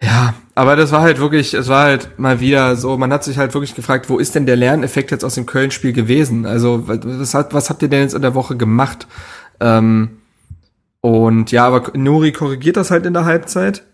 ja, 0.03 0.35
aber 0.55 0.77
das 0.77 0.93
war 0.93 1.03
halt 1.03 1.19
wirklich, 1.19 1.55
es 1.55 1.69
war 1.69 1.85
halt 1.85 2.19
mal 2.19 2.41
wieder 2.41 2.77
so, 2.77 2.97
man 2.97 3.13
hat 3.13 3.25
sich 3.25 3.39
halt 3.39 3.55
wirklich 3.55 3.75
gefragt, 3.75 4.09
wo 4.09 4.19
ist 4.19 4.35
denn 4.35 4.47
der 4.47 4.57
Lerneffekt 4.57 5.11
jetzt 5.11 5.25
aus 5.25 5.35
dem 5.35 5.47
Köln-Spiel 5.47 5.93
gewesen? 5.93 6.47
Also, 6.47 6.85
was, 6.87 7.35
hat, 7.35 7.53
was 7.55 7.69
habt 7.71 7.83
ihr 7.83 7.89
denn 7.89 8.03
jetzt 8.03 8.15
in 8.15 8.23
der 8.23 8.35
Woche 8.35 8.57
gemacht? 8.57 9.07
Ähm, 9.61 10.11
und 11.01 11.51
ja, 11.53 11.67
aber 11.67 11.97
Nuri 11.97 12.33
korrigiert 12.33 12.77
das 12.77 12.91
halt 12.91 13.07
in 13.07 13.15
der 13.15 13.25
Halbzeit, 13.25 13.85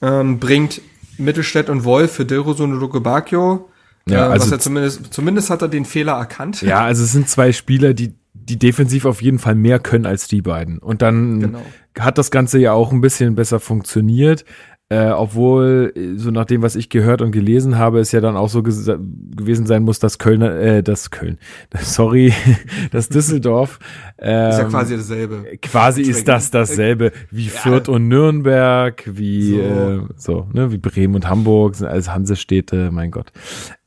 ähm, 0.00 0.38
bringt 0.38 0.80
Mittelstädt 1.18 1.68
und 1.70 1.84
Wolf 1.84 2.12
für 2.12 2.24
Dilrosun 2.24 2.72
und 2.72 2.80
Luke 2.80 3.00
Bacchio. 3.00 3.68
Ja, 4.08 4.28
äh, 4.28 4.30
also 4.30 4.46
was 4.46 4.52
er 4.52 4.58
zumindest, 4.60 5.12
zumindest 5.14 5.50
hat 5.50 5.62
er 5.62 5.68
den 5.68 5.84
Fehler 5.84 6.12
erkannt. 6.12 6.62
Ja, 6.62 6.80
also 6.82 7.04
es 7.04 7.12
sind 7.12 7.28
zwei 7.28 7.52
Spieler, 7.52 7.94
die, 7.94 8.14
die 8.34 8.58
defensiv 8.58 9.04
auf 9.04 9.22
jeden 9.22 9.38
Fall 9.38 9.54
mehr 9.54 9.78
können 9.78 10.06
als 10.06 10.28
die 10.28 10.42
beiden. 10.42 10.78
Und 10.78 11.02
dann 11.02 11.40
Genau. 11.40 11.62
hat 11.98 12.18
das 12.18 12.30
Ganze 12.30 12.58
ja 12.58 12.72
auch 12.72 12.92
ein 12.92 13.00
bisschen 13.00 13.34
besser 13.34 13.60
funktioniert. 13.60 14.44
Äh, 14.92 15.12
obwohl, 15.12 15.90
äh, 15.96 16.18
so 16.18 16.30
nach 16.30 16.44
dem, 16.44 16.60
was 16.60 16.76
ich 16.76 16.90
gehört 16.90 17.22
und 17.22 17.32
gelesen 17.32 17.78
habe, 17.78 17.98
es 17.98 18.12
ja 18.12 18.20
dann 18.20 18.36
auch 18.36 18.50
so 18.50 18.62
gewesen 18.62 19.64
sein 19.64 19.84
muss, 19.84 20.00
dass 20.00 20.18
Kölner, 20.18 20.54
äh, 20.56 20.82
das 20.82 21.10
Köln, 21.10 21.38
sorry, 21.80 22.34
das 22.90 23.08
Düsseldorf, 23.08 23.78
ähm, 24.18 24.50
Ist 24.50 24.58
ja 24.58 24.64
quasi 24.64 24.96
dasselbe. 24.98 25.44
quasi 25.62 26.02
ist 26.02 26.28
das 26.28 26.50
dasselbe 26.50 27.12
wie 27.30 27.48
Fürth 27.48 27.88
und 27.88 28.08
Nürnberg, 28.08 29.02
wie 29.10 29.52
So. 29.52 29.60
äh, 29.60 30.00
so 30.16 30.46
ne, 30.52 30.70
wie 30.72 30.76
Bremen 30.76 31.14
und 31.14 31.26
Hamburg, 31.26 31.74
sind 31.74 31.86
alles 31.86 32.10
Hansestädte, 32.10 32.90
mein 32.92 33.12
Gott. 33.12 33.32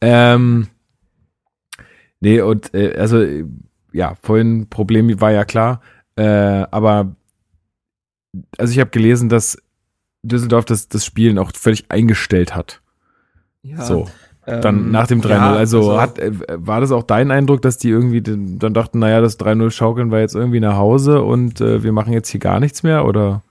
Ähm, 0.02 0.70
nee, 2.20 2.42
und 2.42 2.74
äh, 2.74 2.96
also 2.98 3.22
äh, 3.22 3.46
ja, 3.94 4.16
vorhin 4.24 4.72
Problem 4.72 5.22
war 5.22 5.32
ja 5.32 5.46
klar, 5.46 5.82
äh, 6.16 6.24
aber 6.24 7.16
also 8.58 8.72
ich 8.74 8.80
habe 8.80 8.90
gelesen, 8.90 9.30
dass 9.30 9.56
Düsseldorf 10.28 10.66
das, 10.66 10.88
das 10.88 11.06
Spielen 11.06 11.38
auch 11.38 11.52
völlig 11.54 11.86
eingestellt 11.90 12.56
hat. 12.56 12.82
Ja, 13.64 13.82
so, 13.82 14.08
ähm, 14.48 14.62
dann 14.62 14.92
nach 14.92 15.08
dem 15.08 15.22
3-0. 15.22 15.30
ja, 15.30 15.54
also, 15.54 16.00
hat, 16.00 16.20
äh, 16.20 16.32
war 16.48 16.82
das 16.82 16.92
auch 16.92 17.04
dein 17.04 17.32
Eindruck, 17.32 17.62
dass 17.62 17.78
die 17.78 17.90
irgendwie 17.90 18.22
dann 18.22 18.74
dachten, 18.74 19.00
naja, 19.00 19.22
das 19.22 19.40
3-0 19.40 19.72
schaukeln 19.72 20.12
wir 20.12 20.20
jetzt 20.20 20.36
irgendwie 20.36 20.60
nach 20.60 20.78
Hause 20.78 21.24
und 21.24 21.62
äh, 21.62 21.84
wir 21.84 21.92
machen 21.92 22.14
jetzt 22.14 22.30
hier 22.30 22.40
gar 22.40 22.60
nichts 22.60 22.84
mehr? 22.84 23.06
Oder? 23.06 23.42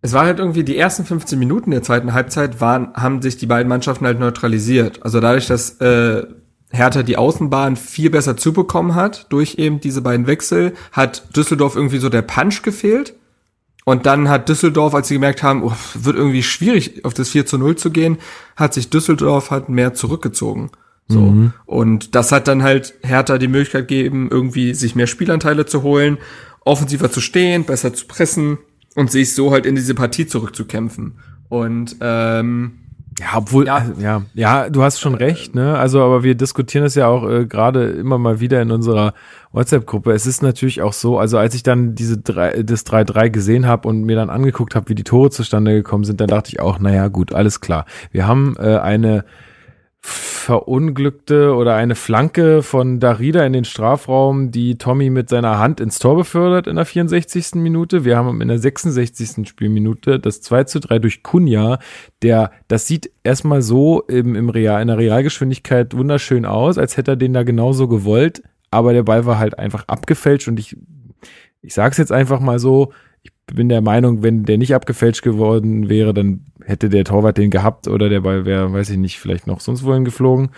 Es 0.00 0.12
war 0.12 0.24
halt 0.24 0.38
irgendwie 0.38 0.64
die 0.64 0.76
ersten 0.76 1.04
15 1.04 1.38
Minuten 1.38 1.70
der 1.70 1.82
zweiten 1.82 2.12
Halbzeit 2.12 2.60
waren, 2.60 2.92
haben 2.94 3.22
sich 3.22 3.36
die 3.36 3.46
beiden 3.46 3.68
Mannschaften 3.68 4.06
halt 4.06 4.20
neutralisiert. 4.20 5.02
Also 5.02 5.20
dadurch, 5.20 5.46
dass 5.46 5.80
äh, 5.80 6.24
Hertha 6.70 7.02
die 7.02 7.16
Außenbahn 7.16 7.76
viel 7.76 8.10
besser 8.10 8.36
zubekommen 8.36 8.94
hat, 8.94 9.26
durch 9.30 9.56
eben 9.56 9.80
diese 9.80 10.02
beiden 10.02 10.26
Wechsel, 10.26 10.74
hat 10.92 11.36
Düsseldorf 11.36 11.76
irgendwie 11.76 11.98
so 11.98 12.08
der 12.08 12.22
Punch 12.22 12.62
gefehlt. 12.62 13.14
Und 13.84 14.06
dann 14.06 14.30
hat 14.30 14.48
Düsseldorf, 14.48 14.94
als 14.94 15.08
sie 15.08 15.14
gemerkt 15.14 15.42
haben, 15.42 15.62
oh, 15.62 15.72
wird 15.94 16.16
irgendwie 16.16 16.42
schwierig, 16.42 17.04
auf 17.04 17.12
das 17.12 17.28
4 17.30 17.44
zu 17.44 17.58
0 17.58 17.76
zu 17.76 17.90
gehen, 17.90 18.18
hat 18.56 18.72
sich 18.72 18.88
Düsseldorf 18.88 19.50
halt 19.50 19.68
mehr 19.68 19.92
zurückgezogen. 19.92 20.70
So. 21.06 21.20
Mhm. 21.20 21.52
Und 21.66 22.14
das 22.14 22.32
hat 22.32 22.48
dann 22.48 22.62
halt 22.62 22.94
Hertha 23.02 23.36
die 23.36 23.48
Möglichkeit 23.48 23.88
gegeben, 23.88 24.28
irgendwie 24.30 24.72
sich 24.72 24.94
mehr 24.94 25.06
Spielanteile 25.06 25.66
zu 25.66 25.82
holen, 25.82 26.16
offensiver 26.64 27.10
zu 27.10 27.20
stehen, 27.20 27.64
besser 27.64 27.92
zu 27.92 28.06
pressen 28.06 28.58
und 28.94 29.10
sich 29.10 29.34
so 29.34 29.50
halt 29.50 29.66
in 29.66 29.74
diese 29.74 29.94
Partie 29.94 30.26
zurückzukämpfen. 30.26 31.18
Und 31.50 31.96
ähm, 32.00 32.78
Ja, 33.20 33.26
obwohl, 33.36 33.66
Ja. 33.66 33.78
ja, 33.78 33.94
ja, 34.00 34.22
ja, 34.34 34.70
du 34.70 34.82
hast 34.82 35.00
schon 35.00 35.14
recht, 35.14 35.54
ne? 35.54 35.78
Also, 35.78 36.02
aber 36.02 36.24
wir 36.24 36.34
diskutieren 36.34 36.84
das 36.84 36.94
ja 36.94 37.06
auch 37.06 37.28
äh, 37.28 37.46
gerade 37.46 37.84
immer 37.90 38.18
mal 38.18 38.40
wieder 38.40 38.60
in 38.60 38.70
unserer 38.70 39.14
WhatsApp-Gruppe. 39.52 40.12
Es 40.12 40.26
ist 40.26 40.42
natürlich 40.42 40.82
auch 40.82 40.92
so, 40.92 41.18
also 41.18 41.38
als 41.38 41.54
ich 41.54 41.62
dann 41.62 41.94
diese 41.94 42.18
drei, 42.18 42.62
das 42.62 42.84
3-3 42.84 43.30
gesehen 43.30 43.66
habe 43.66 43.88
und 43.88 44.02
mir 44.02 44.16
dann 44.16 44.30
angeguckt 44.30 44.74
habe, 44.74 44.88
wie 44.88 44.94
die 44.96 45.04
Tore 45.04 45.30
zustande 45.30 45.74
gekommen 45.74 46.04
sind, 46.04 46.20
dann 46.20 46.28
dachte 46.28 46.50
ich 46.50 46.60
auch, 46.60 46.80
naja, 46.80 47.08
gut, 47.08 47.32
alles 47.32 47.60
klar. 47.60 47.86
Wir 48.10 48.26
haben 48.26 48.56
äh, 48.58 48.78
eine 48.78 49.24
verunglückte 50.06 51.54
oder 51.54 51.76
eine 51.76 51.94
Flanke 51.94 52.62
von 52.62 53.00
Darida 53.00 53.46
in 53.46 53.54
den 53.54 53.64
Strafraum, 53.64 54.50
die 54.50 54.76
Tommy 54.76 55.08
mit 55.08 55.30
seiner 55.30 55.58
Hand 55.58 55.80
ins 55.80 55.98
Tor 55.98 56.14
befördert 56.14 56.66
in 56.66 56.76
der 56.76 56.84
64. 56.84 57.54
Minute. 57.54 58.04
Wir 58.04 58.18
haben 58.18 58.42
in 58.42 58.48
der 58.48 58.58
66. 58.58 59.48
Spielminute 59.48 60.20
das 60.20 60.42
2 60.42 60.64
zu 60.64 60.80
3 60.80 60.98
durch 60.98 61.22
Kunja, 61.22 61.78
der, 62.20 62.50
das 62.68 62.86
sieht 62.86 63.10
erstmal 63.22 63.62
so 63.62 64.02
im, 64.02 64.34
im 64.34 64.50
Real, 64.50 64.82
in 64.82 64.88
der 64.88 64.98
Realgeschwindigkeit 64.98 65.96
wunderschön 65.96 66.44
aus, 66.44 66.76
als 66.76 66.98
hätte 66.98 67.12
er 67.12 67.16
den 67.16 67.32
da 67.32 67.42
genauso 67.42 67.88
gewollt, 67.88 68.42
aber 68.70 68.92
der 68.92 69.04
Ball 69.04 69.24
war 69.24 69.38
halt 69.38 69.58
einfach 69.58 69.84
abgefälscht 69.88 70.48
und 70.48 70.60
ich, 70.60 70.76
ich 71.62 71.72
sag's 71.72 71.96
jetzt 71.96 72.12
einfach 72.12 72.40
mal 72.40 72.58
so, 72.58 72.92
bin 73.46 73.68
der 73.68 73.80
Meinung, 73.82 74.22
wenn 74.22 74.44
der 74.44 74.58
nicht 74.58 74.74
abgefälscht 74.74 75.22
geworden 75.22 75.88
wäre, 75.88 76.14
dann 76.14 76.46
hätte 76.64 76.88
der 76.88 77.04
Torwart 77.04 77.36
den 77.36 77.50
gehabt 77.50 77.88
oder 77.88 78.08
der 78.08 78.20
Ball 78.20 78.44
wäre, 78.46 78.72
weiß 78.72 78.90
ich 78.90 78.96
nicht, 78.96 79.18
vielleicht 79.18 79.46
noch 79.46 79.60
sonst 79.60 79.84
wohin 79.84 80.04
geflogen. 80.04 80.50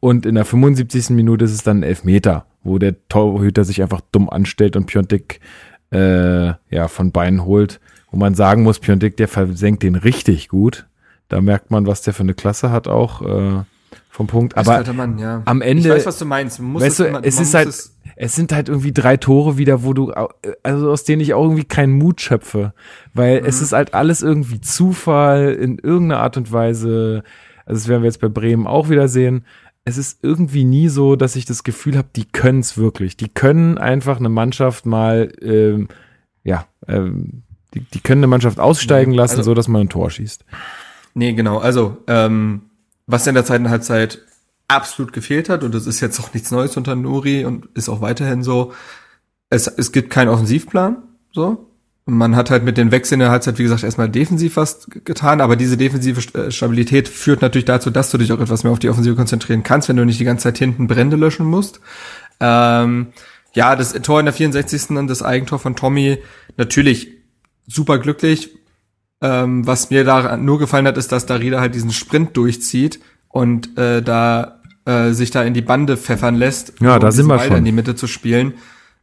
Und 0.00 0.26
in 0.26 0.34
der 0.34 0.44
75. 0.44 1.10
Minute 1.10 1.46
ist 1.46 1.52
es 1.54 1.62
dann 1.62 1.78
ein 1.78 1.82
Elfmeter, 1.84 2.44
wo 2.62 2.78
der 2.78 2.96
Torhüter 3.08 3.64
sich 3.64 3.80
einfach 3.82 4.02
dumm 4.12 4.28
anstellt 4.28 4.76
und 4.76 4.86
Piontek 4.86 5.40
äh, 5.90 6.46
ja, 6.70 6.88
von 6.88 7.12
Beinen 7.12 7.44
holt. 7.44 7.80
Wo 8.10 8.18
man 8.18 8.34
sagen 8.34 8.62
muss, 8.62 8.78
Piontek, 8.78 9.16
der 9.16 9.28
versenkt 9.28 9.82
den 9.82 9.94
richtig 9.96 10.48
gut. 10.48 10.86
Da 11.28 11.40
merkt 11.40 11.70
man, 11.70 11.86
was 11.86 12.02
der 12.02 12.12
für 12.14 12.22
eine 12.22 12.34
Klasse 12.34 12.70
hat 12.70 12.86
auch 12.86 13.22
äh, 13.22 13.62
vom 14.10 14.26
Punkt. 14.26 14.56
Aber 14.56 14.84
Mann, 14.92 15.18
ja. 15.18 15.42
am 15.46 15.62
Ende- 15.62 15.88
Ich 15.88 15.94
weiß, 15.94 16.06
was 16.06 16.18
du 16.18 16.26
meinst. 16.26 16.60
Man 16.60 16.72
muss 16.72 16.82
weißt 16.82 17.00
du, 17.00 17.10
man- 17.10 17.24
es 17.24 17.36
man 17.36 17.42
ist 17.44 17.54
halt, 17.54 17.68
es- 17.68 17.93
es 18.16 18.34
sind 18.36 18.52
halt 18.52 18.68
irgendwie 18.68 18.92
drei 18.92 19.16
Tore 19.16 19.58
wieder, 19.58 19.82
wo 19.84 19.92
du, 19.92 20.12
also 20.62 20.90
aus 20.90 21.04
denen 21.04 21.20
ich 21.22 21.34
auch 21.34 21.42
irgendwie 21.44 21.64
keinen 21.64 21.92
Mut 21.98 22.20
schöpfe, 22.20 22.72
weil 23.12 23.40
Mhm. 23.40 23.46
es 23.46 23.60
ist 23.62 23.72
halt 23.72 23.94
alles 23.94 24.22
irgendwie 24.22 24.60
Zufall 24.60 25.52
in 25.54 25.78
irgendeiner 25.78 26.20
Art 26.22 26.36
und 26.36 26.52
Weise. 26.52 27.22
Also 27.66 27.80
das 27.80 27.88
werden 27.88 28.02
wir 28.02 28.08
jetzt 28.08 28.20
bei 28.20 28.28
Bremen 28.28 28.66
auch 28.66 28.88
wieder 28.88 29.08
sehen. 29.08 29.44
Es 29.84 29.98
ist 29.98 30.20
irgendwie 30.22 30.64
nie 30.64 30.88
so, 30.88 31.14
dass 31.16 31.36
ich 31.36 31.44
das 31.44 31.62
Gefühl 31.64 31.96
habe, 31.98 32.08
die 32.16 32.24
können 32.24 32.60
es 32.60 32.78
wirklich. 32.78 33.16
Die 33.16 33.28
können 33.28 33.76
einfach 33.78 34.18
eine 34.18 34.28
Mannschaft 34.30 34.86
mal, 34.86 35.30
ähm, 35.42 35.88
ja, 36.42 36.66
ähm, 36.88 37.42
die, 37.74 37.80
die 37.80 38.00
können 38.00 38.20
eine 38.20 38.28
Mannschaft 38.28 38.60
aussteigen 38.60 39.12
Ja, 39.12 39.22
lassen, 39.22 39.38
also- 39.38 39.50
so 39.50 39.54
dass 39.54 39.68
man 39.68 39.82
ein 39.82 39.88
Tor 39.88 40.10
schießt. 40.10 40.44
Nee, 41.14 41.32
genau. 41.34 41.58
Also, 41.58 41.96
ähm, 42.06 42.62
was 43.06 43.26
in 43.26 43.34
der 43.34 43.44
zweiten 43.44 43.68
Halbzeit 43.68 44.20
absolut 44.68 45.12
gefehlt 45.12 45.48
hat, 45.48 45.62
und 45.62 45.74
das 45.74 45.86
ist 45.86 46.00
jetzt 46.00 46.18
auch 46.20 46.32
nichts 46.32 46.50
Neues 46.50 46.76
unter 46.76 46.94
Nuri 46.94 47.44
und 47.44 47.68
ist 47.74 47.88
auch 47.88 48.00
weiterhin 48.00 48.42
so, 48.42 48.72
es, 49.50 49.66
es 49.66 49.92
gibt 49.92 50.10
keinen 50.10 50.28
Offensivplan, 50.28 50.96
so. 51.32 51.70
Man 52.06 52.36
hat 52.36 52.50
halt 52.50 52.64
mit 52.64 52.76
den 52.76 52.90
Wechseln 52.90 53.14
in 53.14 53.20
der 53.20 53.30
Halbzeit, 53.30 53.58
wie 53.58 53.62
gesagt, 53.62 53.82
erstmal 53.82 54.10
defensiv 54.10 54.58
was 54.58 54.88
getan, 54.90 55.40
aber 55.40 55.56
diese 55.56 55.78
defensive 55.78 56.38
äh, 56.38 56.50
Stabilität 56.50 57.08
führt 57.08 57.40
natürlich 57.40 57.64
dazu, 57.64 57.88
dass 57.88 58.10
du 58.10 58.18
dich 58.18 58.30
auch 58.30 58.40
etwas 58.40 58.62
mehr 58.62 58.72
auf 58.72 58.78
die 58.78 58.90
Offensive 58.90 59.16
konzentrieren 59.16 59.62
kannst, 59.62 59.88
wenn 59.88 59.96
du 59.96 60.04
nicht 60.04 60.20
die 60.20 60.24
ganze 60.24 60.42
Zeit 60.42 60.58
hinten 60.58 60.86
Brände 60.86 61.16
löschen 61.16 61.46
musst. 61.46 61.80
Ähm, 62.40 63.06
ja, 63.54 63.74
das 63.74 63.94
Tor 63.94 64.20
in 64.20 64.26
der 64.26 64.34
64. 64.34 64.88
dann 64.88 65.06
das 65.06 65.22
Eigentor 65.22 65.58
von 65.58 65.76
Tommy, 65.76 66.18
natürlich 66.58 67.08
super 67.66 67.98
glücklich, 67.98 68.50
ähm, 69.22 69.66
was 69.66 69.88
mir 69.88 70.04
da 70.04 70.36
nur 70.36 70.58
gefallen 70.58 70.86
hat, 70.86 70.98
ist, 70.98 71.10
dass 71.10 71.24
Darida 71.24 71.60
halt 71.60 71.74
diesen 71.74 71.92
Sprint 71.92 72.36
durchzieht 72.36 73.00
und 73.28 73.78
äh, 73.78 74.02
da 74.02 74.53
äh, 74.86 75.12
sich 75.12 75.30
da 75.30 75.42
in 75.42 75.54
die 75.54 75.62
Bande 75.62 75.96
pfeffern 75.96 76.34
lässt, 76.34 76.74
Ja, 76.80 76.98
da 76.98 77.08
diesen 77.08 77.22
sind 77.22 77.26
wir 77.28 77.36
Ball 77.36 77.48
schon. 77.48 77.56
in 77.58 77.64
die 77.64 77.72
Mitte 77.72 77.94
zu 77.94 78.06
spielen. 78.06 78.54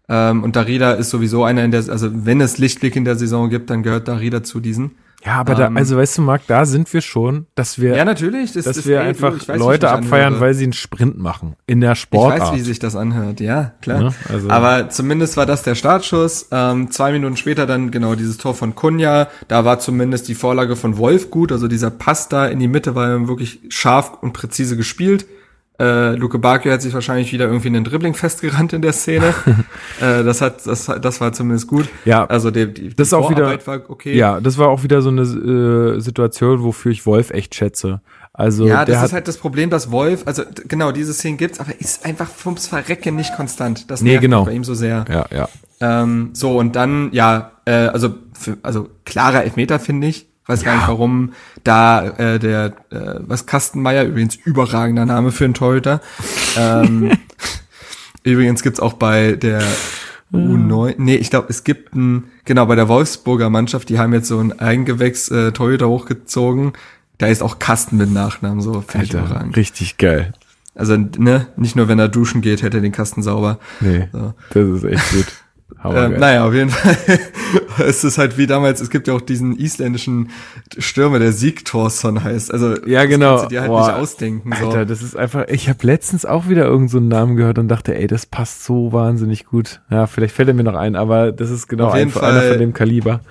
Ähm, 0.10 0.44
und 0.44 0.56
Darida 0.56 0.92
ist 0.94 1.10
sowieso 1.10 1.44
einer 1.44 1.64
in 1.64 1.72
der, 1.72 1.88
also 1.90 2.10
wenn 2.12 2.42
es 2.42 2.58
Lichtblick 2.58 2.96
in 2.96 3.06
der 3.06 3.16
Saison 3.16 3.50
gibt, 3.50 3.70
dann 3.70 3.82
gehört 3.84 4.08
Darida 4.08 4.44
zu 4.44 4.60
diesen. 4.60 4.92
Ja, 5.24 5.34
aber 5.36 5.54
da, 5.54 5.68
Ähm, 5.68 5.78
also 5.78 5.96
weißt 5.98 6.18
du, 6.18 6.24
Marc, 6.24 6.42
da 6.48 6.66
sind 6.66 6.92
wir 6.92 7.02
schon, 7.02 7.46
dass 7.54 7.80
wir, 7.80 7.96
Ja, 7.96 8.04
natürlich. 8.06 8.54
Das, 8.54 8.66
dass 8.66 8.78
das, 8.78 8.88
wir 8.88 8.98
du, 8.98 9.04
einfach 9.06 9.38
ich 9.38 9.48
weiß, 9.48 9.56
ich 9.56 9.60
Leute 9.62 9.92
abfeiern, 9.92 10.40
weil 10.40 10.56
sie 10.56 10.64
einen 10.64 10.74
Sprint 10.74 11.20
machen. 11.20 11.54
In 11.68 11.80
der 11.80 11.92
Ich 11.92 12.00
Sportart. 12.00 12.40
weiß, 12.42 12.54
wie 12.56 12.62
sich 12.62 12.80
das 12.80 12.96
anhört, 12.96 13.40
ja, 13.40 13.74
klar. 13.82 14.02
Ja, 14.02 14.14
also- 14.30 14.50
Aber 14.50 14.90
zumindest 14.90 15.38
war 15.38 15.46
das 15.46 15.62
der 15.62 15.76
Startschuss. 15.76 16.48
Ähm, 16.52 16.90
zwei 16.90 17.12
Minuten 17.12 17.38
später 17.38 17.68
dann 17.68 17.92
genau 17.92 18.16
dieses 18.16 18.38
Tor 18.40 18.56
von 18.56 18.74
Kunja. 18.74 19.28
Da 19.48 19.64
war 19.64 19.78
zumindest 19.80 20.28
die 20.28 20.36
Vorlage 20.36 20.76
von 20.76 20.98
Wolf 20.98 21.30
gut. 21.30 21.52
Also 21.52 21.68
dieser 21.68 21.92
Pass 21.92 22.28
da 22.28 22.48
in 22.48 22.58
die 22.58 22.68
Mitte 22.68 22.96
war 22.96 23.28
wirklich 23.28 23.60
scharf 23.70 24.14
und 24.22 24.34
präzise 24.34 24.76
gespielt. 24.76 25.28
Äh, 25.82 26.16
Luke 26.16 26.38
Bakio 26.38 26.72
hat 26.72 26.82
sich 26.84 26.94
wahrscheinlich 26.94 27.34
wieder 27.34 27.46
irgendwie 27.46 27.70
in 27.70 27.74
den 27.74 27.84
Dribbling 27.84 28.14
festgerannt 28.14 28.72
in 28.74 28.84
der 28.84 28.94
Szene. 28.94 29.34
äh, 30.00 30.24
das 30.24 30.40
hat, 30.42 30.66
das, 30.68 30.86
das 31.02 31.20
war 31.22 31.34
zumindest 31.34 31.68
gut. 31.68 31.90
Ja. 32.06 32.26
Also 32.26 32.52
die, 32.52 32.72
die, 32.72 32.96
Das 32.96 33.10
die 33.10 33.16
auch 33.16 33.32
wieder- 33.32 33.46
Vorarbeit 33.46 33.66
war 33.68 33.82
okay. 33.90 34.16
Ja, 34.16 34.40
das 34.40 34.58
war 34.60 34.68
auch 34.70 34.84
wieder 34.84 35.02
so 35.02 35.10
eine 35.10 35.22
äh, 35.24 36.00
Situation, 36.00 36.62
wofür 36.62 36.92
ich 36.92 37.06
Wolf 37.08 37.32
echt 37.32 37.56
schätze. 37.56 38.02
Also 38.34 38.66
Ja, 38.68 38.86
das 38.86 39.04
ist 39.04 39.14
halt 39.14 39.28
das 39.28 39.38
Problem, 39.38 39.70
dass 39.70 39.92
Wolf, 39.92 40.22
also 40.26 40.44
genau, 40.68 40.92
diese 40.92 41.14
Szenen 41.14 41.38
gibt's, 41.38 41.60
aber 41.60 41.72
ist 41.80 42.06
einfach 42.06 42.30
vums 42.30 42.68
Verrecken 42.68 43.16
nicht 43.16 43.36
konstant. 43.36 43.90
Das 43.92 44.02
Nee, 44.02 44.20
genau. 44.20 44.46
bei 44.46 44.54
ihm 44.54 44.64
so 44.64 44.74
sehr. 44.74 45.04
ja, 45.10 45.26
ja. 45.36 45.50
Ähm, 45.82 46.30
so, 46.34 46.58
und 46.60 46.76
dann, 46.76 47.10
ja, 47.12 47.52
äh, 47.66 47.72
also, 47.72 48.14
für, 48.40 48.58
also 48.62 48.88
klarer 49.04 49.44
Elfmeter, 49.44 49.80
finde 49.80 50.08
ich. 50.08 50.28
Weiß 50.48 50.64
gar 50.64 50.76
nicht, 50.76 50.88
warum 50.88 51.34
da 51.64 52.08
äh, 52.18 52.40
der, 52.40 52.74
äh, 52.90 53.20
was 53.20 53.46
Kastenmeier, 53.46 54.04
übrigens 54.06 54.36
überragender 54.36 55.06
Name 55.06 55.32
für 55.32 55.46
einen 55.46 55.54
Torhüter. 55.54 56.02
Ähm, 56.58 57.12
übrigens 58.24 58.64
gibt's 58.64 58.80
auch 58.80 58.94
bei 58.94 59.34
der 59.34 59.62
U9, 60.34 60.96
nee, 60.98 61.16
ich 61.16 61.30
glaube, 61.30 61.48
es 61.50 61.64
gibt 61.64 61.94
ein, 61.94 62.26
genau, 62.46 62.66
bei 62.66 62.76
der 62.76 62.88
Wolfsburger 62.88 63.50
Mannschaft, 63.50 63.90
die 63.90 64.00
haben 64.00 64.14
jetzt 64.14 64.28
so 64.28 64.40
ein 64.40 64.58
Eigengewächs 64.60 65.30
äh, 65.30 65.52
Torhüter 65.52 65.90
hochgezogen. 65.90 66.74
Da 67.18 67.28
ist 67.28 67.44
auch 67.44 67.60
Kasten 67.60 67.98
mit 67.98 68.12
Nachnamen, 68.12 68.62
so 68.62 68.82
finde 68.82 69.06
ich 69.06 69.14
überragend. 69.14 69.56
richtig 69.56 69.98
geil. 69.98 70.34
Also, 70.74 70.96
ne, 70.98 71.48
nicht 71.58 71.76
nur 71.76 71.88
wenn 71.90 72.00
er 72.00 72.08
duschen 72.08 72.42
geht, 72.42 72.64
hätte 72.64 72.78
er 72.78 72.82
den 72.82 72.94
Kasten 72.94 73.22
sauber. 73.22 73.60
Nee, 73.82 74.08
So. 74.12 74.34
das 74.54 74.66
ist 74.66 74.84
echt 74.86 75.12
gut. 75.12 75.26
Ähm, 75.84 76.20
naja, 76.20 76.46
auf 76.48 76.54
jeden 76.54 76.70
Fall. 76.72 76.96
es 77.86 78.04
ist 78.04 78.18
halt 78.18 78.38
wie 78.38 78.46
damals, 78.48 78.82
es 78.82 78.90
gibt 78.90 79.08
ja 79.08 79.14
auch 79.14 79.22
diesen 79.22 79.58
isländischen 79.58 80.30
Stürmer, 80.78 81.20
der 81.20 81.32
Siegtorsson 81.32 82.24
heißt. 82.24 82.54
Also 82.54 82.76
Ja, 82.86 83.02
das 83.02 83.10
genau. 83.10 83.30
kannst 83.30 83.46
du 83.46 83.50
dir 83.50 83.62
halt 83.62 83.70
Boah. 83.72 83.88
nicht 83.88 83.96
ausdenken. 83.96 84.52
So. 84.60 84.68
Alter, 84.68 84.86
das 84.86 85.02
ist 85.02 85.16
einfach, 85.16 85.48
ich 85.48 85.70
habe 85.70 85.80
letztens 85.88 86.26
auch 86.26 86.48
wieder 86.50 86.64
irgendeinen 86.66 86.88
so 86.90 86.98
einen 86.98 87.08
Namen 87.08 87.36
gehört 87.36 87.58
und 87.58 87.68
dachte, 87.68 87.96
ey, 87.96 88.08
das 88.08 88.26
passt 88.26 88.64
so 88.64 88.92
wahnsinnig 88.94 89.46
gut. 89.46 89.82
Ja, 89.90 90.08
vielleicht 90.08 90.36
fällt 90.36 90.50
er 90.50 90.54
mir 90.54 90.64
noch 90.64 90.76
ein, 90.76 90.96
aber 90.96 91.32
das 91.32 91.50
ist 91.50 91.68
genau 91.68 91.88
Auf 91.88 91.96
jeden 91.96 92.12
einer 92.16 92.20
Fall- 92.42 92.50
von 92.52 92.60
dem 92.60 92.74
Kaliber. 92.74 93.22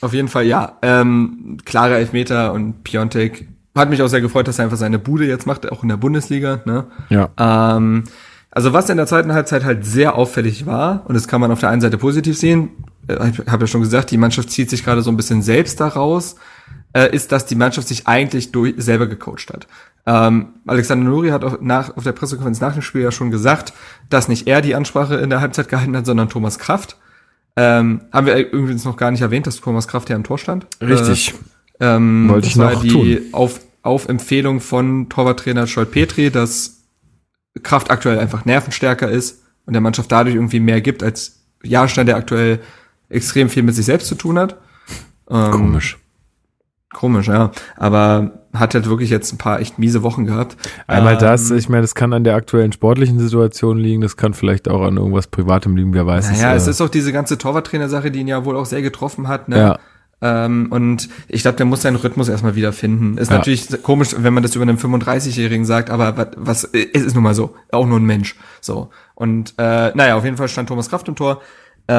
Auf 0.00 0.14
jeden 0.14 0.28
Fall, 0.28 0.46
ja. 0.46 0.78
Ähm, 0.82 1.58
klare 1.64 1.96
Elfmeter 1.96 2.52
und 2.52 2.82
Piontek 2.82 3.46
hat 3.76 3.88
mich 3.88 4.02
auch 4.02 4.08
sehr 4.08 4.20
gefreut, 4.20 4.48
dass 4.48 4.58
er 4.58 4.64
einfach 4.64 4.76
seine 4.76 4.98
Bude 4.98 5.26
jetzt 5.26 5.46
macht, 5.46 5.70
auch 5.70 5.82
in 5.82 5.88
der 5.88 5.96
Bundesliga. 5.96 6.60
Ne? 6.64 6.84
Ja. 7.08 7.28
Ähm, 7.76 8.04
also 8.52 8.72
was 8.74 8.88
in 8.90 8.98
der 8.98 9.06
zweiten 9.06 9.32
Halbzeit 9.32 9.64
halt 9.64 9.84
sehr 9.84 10.14
auffällig 10.14 10.66
war, 10.66 11.04
und 11.06 11.14
das 11.14 11.26
kann 11.26 11.40
man 11.40 11.50
auf 11.50 11.60
der 11.60 11.70
einen 11.70 11.80
Seite 11.80 11.98
positiv 11.98 12.38
sehen, 12.38 12.68
äh, 13.08 13.30
ich 13.30 13.38
habe 13.50 13.64
ja 13.64 13.66
schon 13.66 13.80
gesagt, 13.80 14.10
die 14.10 14.18
Mannschaft 14.18 14.50
zieht 14.50 14.70
sich 14.70 14.84
gerade 14.84 15.02
so 15.02 15.10
ein 15.10 15.16
bisschen 15.16 15.42
selbst 15.42 15.80
daraus, 15.80 16.36
äh, 16.92 17.14
ist, 17.14 17.32
dass 17.32 17.46
die 17.46 17.54
Mannschaft 17.54 17.88
sich 17.88 18.06
eigentlich 18.06 18.52
durch, 18.52 18.74
selber 18.76 19.06
gecoacht 19.06 19.50
hat. 19.50 19.66
Ähm, 20.04 20.48
Alexander 20.66 21.08
Nuri 21.08 21.30
hat 21.30 21.44
auch 21.44 21.60
nach, 21.60 21.96
auf 21.96 22.04
der 22.04 22.12
Pressekonferenz 22.12 22.60
nach 22.60 22.74
dem 22.74 22.82
Spiel 22.82 23.02
ja 23.02 23.10
schon 23.12 23.30
gesagt, 23.30 23.72
dass 24.10 24.28
nicht 24.28 24.46
er 24.46 24.60
die 24.60 24.74
Ansprache 24.74 25.14
in 25.16 25.30
der 25.30 25.40
Halbzeit 25.40 25.68
gehalten 25.68 25.96
hat, 25.96 26.06
sondern 26.06 26.28
Thomas 26.28 26.58
Kraft. 26.58 26.96
Ähm, 27.56 28.02
haben 28.12 28.26
wir 28.26 28.36
übrigens 28.52 28.84
noch 28.84 28.96
gar 28.96 29.10
nicht 29.10 29.22
erwähnt, 29.22 29.46
dass 29.46 29.60
Thomas 29.60 29.88
Kraft 29.88 30.10
ja 30.10 30.16
im 30.16 30.24
Tor 30.24 30.38
stand. 30.38 30.66
Richtig. 30.80 31.34
Äh, 31.78 31.96
ähm, 31.96 32.28
Wollte 32.28 32.48
ich 32.48 32.56
noch 32.56 32.82
die 32.82 32.88
tun. 32.88 33.18
Auf, 33.32 33.60
auf 33.82 34.08
Empfehlung 34.08 34.60
von 34.60 35.08
Torwarttrainer 35.08 35.66
Scholt 35.66 35.90
Petri, 35.90 36.30
dass 36.30 36.81
Kraft 37.62 37.90
aktuell 37.90 38.18
einfach 38.18 38.44
nervenstärker 38.44 39.10
ist 39.10 39.42
und 39.66 39.72
der 39.74 39.82
Mannschaft 39.82 40.10
dadurch 40.10 40.34
irgendwie 40.34 40.60
mehr 40.60 40.80
gibt 40.80 41.02
als 41.02 41.42
Jahrstein, 41.62 42.06
der 42.06 42.16
aktuell 42.16 42.60
extrem 43.08 43.48
viel 43.48 43.62
mit 43.62 43.74
sich 43.74 43.86
selbst 43.86 44.08
zu 44.08 44.14
tun 44.14 44.38
hat. 44.38 44.56
Ähm, 45.30 45.50
Komisch. 45.50 45.98
Komisch, 46.92 47.28
ja. 47.28 47.52
Aber 47.76 48.42
hat 48.52 48.74
halt 48.74 48.88
wirklich 48.88 49.08
jetzt 49.08 49.32
ein 49.32 49.38
paar 49.38 49.60
echt 49.60 49.78
miese 49.78 50.02
Wochen 50.02 50.26
gehabt. 50.26 50.56
Einmal 50.86 51.14
Ähm, 51.14 51.20
das, 51.20 51.50
ich 51.50 51.68
meine, 51.68 51.82
das 51.82 51.94
kann 51.94 52.12
an 52.12 52.24
der 52.24 52.34
aktuellen 52.34 52.72
sportlichen 52.72 53.18
Situation 53.18 53.78
liegen, 53.78 54.02
das 54.02 54.16
kann 54.16 54.34
vielleicht 54.34 54.68
auch 54.68 54.82
an 54.82 54.98
irgendwas 54.98 55.26
Privatem 55.26 55.74
liegen, 55.76 55.94
wer 55.94 56.06
weiß 56.06 56.30
Naja, 56.32 56.54
es. 56.54 56.62
es 56.62 56.68
äh, 56.68 56.70
ist 56.72 56.80
auch 56.82 56.90
diese 56.90 57.12
ganze 57.12 57.38
Torwarttrainer-Sache, 57.38 58.10
die 58.10 58.20
ihn 58.20 58.28
ja 58.28 58.44
wohl 58.44 58.56
auch 58.56 58.66
sehr 58.66 58.82
getroffen 58.82 59.28
hat. 59.28 59.48
Ne? 59.48 59.58
ja, 59.58 59.78
Ähm, 60.24 60.68
und 60.70 61.08
ich 61.28 61.42
glaube, 61.42 61.56
der 61.56 61.66
muss 61.66 61.82
seinen 61.82 61.96
Rhythmus 61.96 62.28
erstmal 62.28 62.54
wieder 62.54 62.72
finden. 62.72 63.18
Ist 63.18 63.30
Ja. 63.30 63.38
natürlich 63.38 63.66
komisch, 63.82 64.14
wenn 64.16 64.32
man 64.32 64.42
das 64.44 64.54
über 64.54 64.62
einen 64.62 64.78
35-Jährigen 64.78 65.64
sagt, 65.64 65.90
aber 65.90 66.16
was, 66.16 66.28
was 66.36 66.64
es 66.72 67.02
ist 67.02 67.14
nun 67.14 67.24
mal 67.24 67.34
so, 67.34 67.54
auch 67.72 67.86
nur 67.86 67.98
ein 67.98 68.04
Mensch. 68.06 68.36
So. 68.60 68.90
Und 69.16 69.54
äh, 69.58 69.90
naja, 69.94 70.14
auf 70.16 70.24
jeden 70.24 70.36
Fall 70.36 70.48
stand 70.48 70.68
Thomas 70.68 70.88
Kraft 70.88 71.08
im 71.08 71.16
Tor. 71.16 71.42
Äh, 71.88 71.94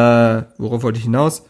worauf 0.58 0.84
wollte 0.84 0.98
ich 1.00 1.04
hinaus? 1.04 1.44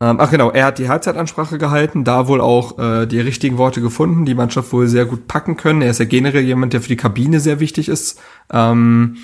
Ähm, 0.00 0.16
ach 0.18 0.30
genau, 0.30 0.50
er 0.50 0.64
hat 0.66 0.78
die 0.78 0.88
Halbzeitansprache 0.88 1.56
gehalten, 1.58 2.02
da 2.04 2.26
wohl 2.26 2.40
auch 2.40 2.78
äh, 2.78 3.06
die 3.06 3.20
richtigen 3.20 3.58
Worte 3.58 3.80
gefunden, 3.80 4.24
die 4.24 4.34
Mannschaft 4.34 4.72
wohl 4.72 4.88
sehr 4.88 5.04
gut 5.04 5.28
packen 5.28 5.56
können. 5.56 5.82
Er 5.82 5.90
ist 5.90 6.00
ja 6.00 6.04
generell 6.06 6.42
jemand, 6.42 6.72
der 6.72 6.80
für 6.80 6.88
die 6.88 6.96
Kabine 6.96 7.38
sehr 7.38 7.60
wichtig 7.60 7.88
ist. 7.88 8.18
Ähm, 8.52 9.16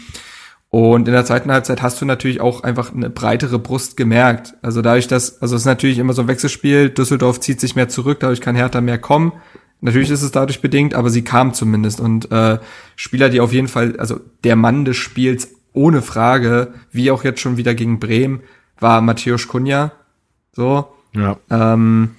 und 0.71 1.09
in 1.09 1.15
der 1.15 1.25
zweiten 1.25 1.51
Halbzeit 1.51 1.83
hast 1.83 2.01
du 2.01 2.05
natürlich 2.05 2.41
auch 2.41 2.63
einfach 2.63 2.95
eine 2.95 3.11
breitere 3.11 3.59
Brust 3.59 3.97
gemerkt. 3.97 4.55
Also 4.63 4.83
dadurch, 4.83 5.09
dass, 5.09 5.43
also 5.43 5.57
es 5.57 5.63
ist 5.63 5.67
natürlich 5.67 5.99
immer 5.99 6.13
so 6.13 6.23
ein 6.23 6.29
Wechselspiel, 6.29 6.91
Düsseldorf 6.91 7.41
zieht 7.41 7.61
sich 7.61 7.75
mehr 7.75 7.89
zurück, 7.89 8.21
dadurch 8.21 8.41
kann 8.41 8.55
Hertha 8.55 8.81
mehr 8.81 8.99
kommen. 8.99 9.33
Natürlich 9.81 10.11
ist 10.11 10.23
es 10.23 10.31
dadurch 10.31 10.61
bedingt, 10.61 10.95
aber 10.95 11.11
sie 11.11 11.23
kam 11.23 11.55
zumindest. 11.55 12.01
Und 12.01 12.31
äh, 12.31 12.59
Spieler, 12.95 13.31
die 13.31 13.41
auf 13.41 13.53
jeden 13.53 13.67
Fall, 13.67 13.97
also 13.99 14.21
der 14.45 14.55
Mann 14.55 14.85
des 14.85 14.97
Spiels 14.97 15.49
ohne 15.73 16.03
Frage, 16.03 16.73
wie 16.93 17.11
auch 17.11 17.25
jetzt 17.25 17.41
schon 17.41 17.57
wieder 17.57 17.75
gegen 17.75 17.99
Bremen, 17.99 18.41
war 18.79 19.01
Matthäus 19.01 19.49
Kunja. 19.49 19.91
So, 20.53 20.87
ja. 21.15 21.37
ähm, 21.51 22.11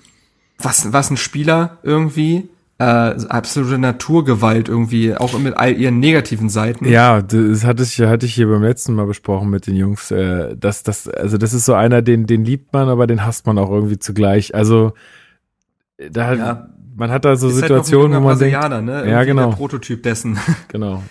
was, 0.58 0.92
was 0.92 1.10
ein 1.10 1.18
Spieler 1.18 1.78
irgendwie. 1.84 2.50
Äh, 2.82 3.28
absolute 3.30 3.78
Naturgewalt 3.78 4.68
irgendwie, 4.68 5.16
auch 5.16 5.38
mit 5.38 5.56
all 5.56 5.74
ihren 5.74 6.00
negativen 6.00 6.50
Seiten. 6.50 6.88
Ja, 6.88 7.22
das 7.22 7.64
hatte 7.64 7.84
ich, 7.84 8.00
hatte 8.02 8.26
ich 8.26 8.34
hier 8.34 8.48
beim 8.48 8.64
letzten 8.64 8.96
Mal 8.96 9.06
besprochen 9.06 9.52
mit 9.52 9.68
den 9.68 9.76
Jungs. 9.76 10.10
Äh, 10.10 10.56
das, 10.58 10.82
das, 10.82 11.08
also 11.08 11.38
das 11.38 11.54
ist 11.54 11.66
so 11.66 11.76
einer, 11.76 12.02
den, 12.02 12.26
den 12.26 12.44
liebt 12.44 12.74
man, 12.74 12.90
aber 12.90 13.06
den 13.06 13.24
hasst 13.24 13.46
man 13.46 13.60
auch 13.60 13.70
irgendwie 13.70 14.00
zugleich. 14.00 14.56
Also 14.56 14.94
da 15.98 16.34
Ja. 16.34 16.70
man 16.96 17.12
hat 17.12 17.24
da 17.24 17.36
so 17.36 17.50
Ist 17.50 17.58
Situationen, 17.58 18.14
halt 18.14 18.24
wo 18.24 18.28
man 18.30 18.40
denkt, 18.40 18.70
ne? 18.84 18.92
Ja, 18.92 19.04
Irgendwie 19.04 19.26
genau. 19.28 19.50
Der 19.50 19.56
Prototyp 19.58 20.02
dessen. 20.02 20.40
genau. 20.68 21.04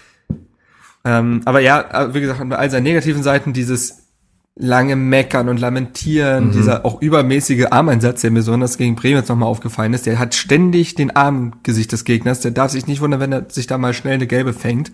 ähm, 1.05 1.43
aber 1.45 1.61
ja, 1.61 2.13
wie 2.13 2.21
gesagt, 2.21 2.49
bei 2.49 2.57
all 2.57 2.71
seinen 2.71 2.83
negativen 2.83 3.23
Seiten 3.23 3.53
dieses 3.53 4.00
lange 4.61 4.95
Meckern 4.97 5.49
und 5.49 5.59
Lamentieren, 5.59 6.49
Mhm. 6.49 6.53
dieser 6.53 6.85
auch 6.85 7.01
übermäßige 7.01 7.67
Armeinsatz, 7.71 8.21
der 8.21 8.31
mir 8.31 8.41
besonders 8.41 8.77
gegen 8.79 8.95
Bremen 8.95 9.17
jetzt 9.17 9.29
nochmal 9.29 9.49
aufgefallen 9.49 9.95
ist, 9.95 10.07
der 10.07 10.19
hat 10.19 10.35
ständig 10.35 10.95
den 10.95 11.17
Arm 11.17 11.37
im 11.37 11.53
Gesicht 11.63 11.93
des 11.93 12.05
Gegners, 12.05 12.41
der 12.41 12.51
darf 12.51 12.71
sich 12.71 12.87
nicht 12.87 13.01
wundern, 13.01 13.21
wenn 13.21 13.33
er 13.33 13.47
sich 13.49 13.67
da 13.67 13.79
mal 13.79 13.95
schnell 13.95 14.15
eine 14.15 14.27
gelbe 14.27 14.53
fängt. 14.53 14.93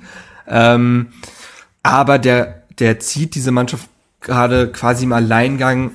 Ähm, 0.49 1.09
aber 1.83 2.19
der, 2.19 2.63
der 2.79 3.01
zieht 3.01 3.35
diese 3.35 3.51
Mannschaft 3.51 3.89
gerade 4.21 4.69
quasi 4.73 5.05
im 5.05 5.13
Alleingang 5.13 5.91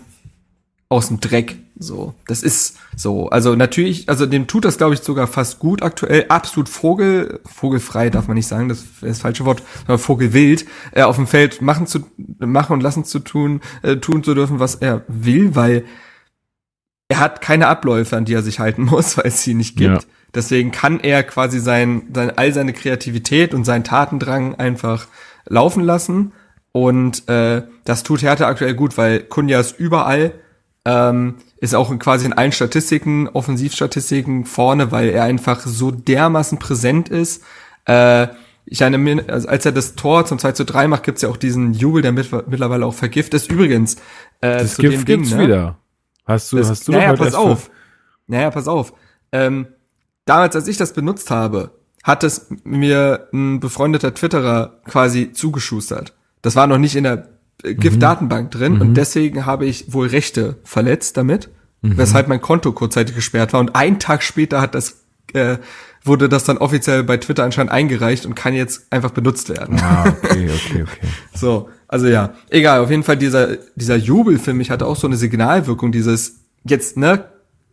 aus 0.89 1.07
dem 1.07 1.19
Dreck. 1.19 1.55
So, 1.82 2.13
das 2.27 2.43
ist 2.43 2.77
so. 2.95 3.29
Also 3.29 3.55
natürlich, 3.55 4.07
also 4.07 4.27
dem 4.27 4.45
tut 4.45 4.65
das, 4.65 4.77
glaube 4.77 4.93
ich, 4.93 5.01
sogar 5.01 5.25
fast 5.25 5.57
gut 5.57 5.82
aktuell. 5.82 6.25
Absolut 6.29 6.69
Vogel, 6.69 7.39
vogelfrei 7.45 8.11
darf 8.11 8.27
man 8.27 8.36
nicht 8.36 8.47
sagen, 8.47 8.69
das 8.69 8.79
ist 8.79 9.01
das 9.01 9.19
falsche 9.19 9.45
Wort, 9.45 9.63
sondern 9.79 9.97
vogelwild, 9.97 10.65
äh, 10.91 11.01
auf 11.01 11.15
dem 11.15 11.25
Feld 11.25 11.61
machen 11.61 11.88
zu 11.88 12.05
machen 12.38 12.73
und 12.73 12.82
lassen 12.82 13.03
zu 13.03 13.17
tun, 13.19 13.61
äh, 13.82 13.97
tun 13.97 14.23
zu 14.23 14.36
dürfen, 14.36 14.59
was 14.59 14.75
er 14.75 15.03
will, 15.07 15.55
weil 15.55 15.86
er 17.09 17.19
hat 17.19 17.41
keine 17.41 17.67
Abläufe, 17.67 18.15
an 18.15 18.25
die 18.25 18.36
er 18.36 18.43
sich 18.43 18.59
halten 18.59 18.86
muss, 18.86 19.17
weil 19.17 19.25
es 19.25 19.41
sie 19.41 19.55
nicht 19.55 19.75
gibt. 19.75 20.03
Ja. 20.03 20.09
Deswegen 20.36 20.71
kann 20.71 20.99
er 20.99 21.23
quasi 21.23 21.59
sein, 21.59 22.03
sein, 22.13 22.38
all 22.38 22.53
seine 22.53 22.73
Kreativität 22.73 23.55
und 23.55 23.65
seinen 23.65 23.84
Tatendrang 23.84 24.55
einfach 24.55 25.07
laufen 25.47 25.84
lassen. 25.84 26.32
Und 26.71 27.27
äh, 27.27 27.63
das 27.86 28.03
tut 28.03 28.21
Hertha 28.21 28.47
aktuell 28.47 28.75
gut, 28.75 28.97
weil 28.97 29.19
Kunja 29.21 29.59
ist 29.59 29.77
überall, 29.77 30.34
ähm, 30.86 31.36
ist 31.62 31.76
auch 31.76 31.97
quasi 31.99 32.26
in 32.26 32.34
allen 32.34 32.51
Statistiken, 32.51 33.30
Offensivstatistiken 33.30 34.45
vorne, 34.45 34.91
weil 34.91 35.09
er 35.09 35.24
einfach 35.24 35.62
so 35.62 35.91
dermaßen 35.91 36.57
präsent 36.57 37.07
ist. 37.07 37.43
Äh, 37.86 38.30
ich 38.66 38.82
erinnere 38.82 38.99
mir, 38.99 39.24
also 39.28 39.47
als 39.47 39.66
er 39.66 39.72
das 39.72 39.93
Tor 39.93 40.26
zum 40.26 40.39
2 40.39 40.53
zu 40.53 40.66
3 40.66 40.88
macht, 40.88 41.03
gibt's 41.03 41.22
ja 41.22 41.30
auch 41.30 41.38
diesen 41.38 41.74
Jubel, 41.74 42.01
der 42.01 42.14
mit, 42.14 42.32
mittlerweile 42.49 42.86
auch 42.86 42.95
vergift 42.95 43.36
ist. 43.36 43.51
Übrigens, 43.51 43.95
äh, 44.41 44.57
Das 44.57 44.74
zu 44.74 44.82
Gift 44.82 44.93
dem 44.93 45.05
Ding, 45.05 45.18
gibt's 45.20 45.36
ne? 45.36 45.43
wieder. 45.43 45.78
Hast 46.26 46.51
du, 46.51 46.57
Das, 46.57 46.70
hast 46.70 46.88
du 46.88 46.93
naja, 46.93 47.14
pass 47.14 47.36
auf. 47.36 47.70
Naja, 48.26 48.49
pass 48.49 48.68
auf. 48.68 48.93
Ähm, 49.32 49.68
damals, 50.26 50.55
als 50.55 50.68
ich 50.68 50.78
das 50.78 50.93
benutzt 50.93 51.30
habe, 51.30 51.78
hat 52.03 52.24
es 52.24 52.47
mir 52.64 53.28
ein 53.34 53.59
befreundeter 53.59 54.16
Twitterer 54.16 54.80
quasi 54.86 55.32
zugeschustert. 55.32 56.16
Das 56.41 56.55
war 56.55 56.66
noch 56.66 56.80
nicht 56.80 56.95
in 56.95 57.03
der 57.03 57.30
GIF-Datenbank 57.64 58.51
drin 58.51 58.82
und 58.82 58.95
deswegen 58.95 59.45
habe 59.45 59.66
ich 59.66 59.93
wohl 59.93 60.07
Rechte 60.07 60.57
verletzt 60.64 61.18
damit. 61.18 61.49
mhm. 61.82 61.97
weshalb 61.97 62.28
mein 62.28 62.41
Konto 62.41 62.72
kurzzeitig 62.72 63.16
gesperrt 63.16 63.53
war. 63.53 63.59
Und 63.59 63.76
einen 63.76 63.99
Tag 63.99 64.24
später 64.24 64.62
hat 64.62 64.76
das 64.76 65.03
äh, 65.34 65.57
wurde 66.03 66.30
das 66.30 66.43
dann 66.43 66.57
offiziell 66.57 67.03
bei 67.03 67.18
Twitter 67.18 67.43
anscheinend 67.43 67.72
eingereicht 67.72 68.26
und 68.26 68.36
kann 68.36 68.53
jetzt 68.53 68.91
einfach 68.91 69.12
benutzt 69.12 69.49
werden. 69.49 69.80
Ah, 69.80 70.05
okay, 70.07 70.49
okay, 70.49 70.84
okay. 70.84 71.07
so, 71.34 71.70
also 71.88 72.07
ja, 72.07 72.34
egal, 72.49 72.80
auf 72.80 72.89
jeden 72.89 73.03
Fall 73.03 73.18
dieser, 73.18 73.57
dieser 73.76 73.97
Jubel 73.97 74.39
für 74.39 74.53
mich 74.53 74.72
hatte 74.72 74.88
auch 74.88 74.95
so 74.95 75.07
eine 75.07 75.16
Signalwirkung, 75.16 75.91
dieses 75.91 76.41
jetzt, 76.64 76.97
ne, 76.97 77.26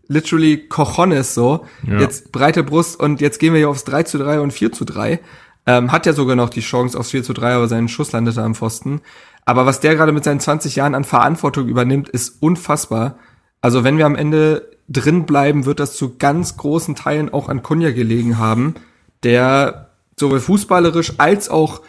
literally 0.08 0.68
Cojones 0.68 1.34
so, 1.34 1.64
ja. 1.86 2.00
jetzt 2.00 2.30
breite 2.30 2.62
Brust 2.62 3.00
und 3.00 3.20
jetzt 3.20 3.38
gehen 3.38 3.54
wir 3.54 3.58
hier 3.58 3.70
aufs 3.70 3.84
3 3.84 4.02
zu 4.04 4.18
3 4.18 4.40
und 4.40 4.52
4 4.52 4.72
zu 4.72 4.84
3. 4.84 5.20
Ähm, 5.66 5.92
hat 5.92 6.06
ja 6.06 6.12
sogar 6.14 6.36
noch 6.36 6.48
die 6.48 6.60
Chance 6.60 6.98
aufs 6.98 7.10
4 7.10 7.22
zu 7.22 7.32
3, 7.34 7.54
aber 7.54 7.68
sein 7.68 7.88
Schuss 7.88 8.12
landete 8.12 8.42
am 8.42 8.54
Pfosten. 8.54 9.00
Aber 9.48 9.64
was 9.64 9.80
der 9.80 9.96
gerade 9.96 10.12
mit 10.12 10.24
seinen 10.24 10.40
20 10.40 10.76
Jahren 10.76 10.94
an 10.94 11.04
Verantwortung 11.04 11.68
übernimmt, 11.68 12.10
ist 12.10 12.42
unfassbar. 12.42 13.18
Also 13.62 13.82
wenn 13.82 13.96
wir 13.96 14.04
am 14.04 14.14
Ende 14.14 14.76
drin 14.90 15.24
bleiben, 15.24 15.64
wird 15.64 15.80
das 15.80 15.96
zu 15.96 16.18
ganz 16.18 16.58
großen 16.58 16.94
Teilen 16.94 17.32
auch 17.32 17.48
an 17.48 17.62
Kunja 17.62 17.92
gelegen 17.92 18.36
haben, 18.36 18.74
der 19.22 19.88
sowohl 20.20 20.40
fußballerisch 20.40 21.14
als 21.16 21.48
auch 21.48 21.80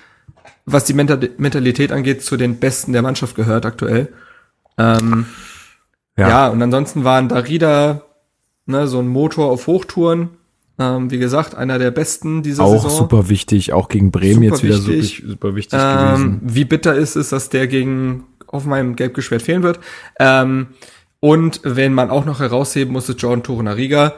was 0.66 0.86
die 0.86 0.94
Mentalität 0.94 1.92
angeht, 1.92 2.24
zu 2.24 2.38
den 2.38 2.62
Besten 2.62 2.94
der 2.94 3.02
Mannschaft 3.02 3.36
gehört 3.36 3.66
aktuell. 3.66 4.14
Ähm, 4.78 5.26
ja. 6.16 6.30
ja, 6.30 6.48
und 6.48 6.62
ansonsten 6.62 7.04
waren 7.04 7.28
Darida, 7.28 8.04
ne, 8.68 8.88
so 8.88 9.00
ein 9.00 9.10
Motor 9.10 9.52
auf 9.52 9.68
Hochtouren. 9.68 10.30
Ähm, 10.80 11.12
wie 11.12 11.20
gesagt, 11.20 11.56
einer 11.56 11.78
der 11.78 11.92
besten 11.92 12.42
dieser 12.42 12.64
auch 12.64 12.72
Saison. 12.72 12.92
Auch 12.92 12.98
super 12.98 13.30
wichtig, 13.30 13.74
auch 13.74 13.90
gegen 13.90 14.12
Bremen 14.12 14.36
super 14.36 14.46
jetzt 14.46 14.64
wieder 14.64 14.88
wichtig. 14.88 15.18
super, 15.18 15.30
super 15.30 15.56
wichtig 15.56 15.80
ähm, 15.82 15.98
gewesen. 15.98 16.42
Wie 16.44 16.66
bitter 16.66 16.96
ist 16.96 17.16
es, 17.18 17.30
dass 17.30 17.50
der 17.50 17.68
gegen 17.68 18.24
auf 18.48 18.66
meinem 18.66 18.96
Gelb 18.96 19.14
geschwert 19.14 19.42
fehlen 19.42 19.62
wird. 19.62 19.80
Ähm, 20.20 20.68
und 21.20 21.60
wenn 21.64 21.94
man 21.94 22.10
auch 22.10 22.26
noch 22.26 22.40
herausheben 22.40 22.94
muss, 22.94 23.10
ist 23.10 23.22
Jordan 23.22 23.44
Torunariga. 23.44 24.14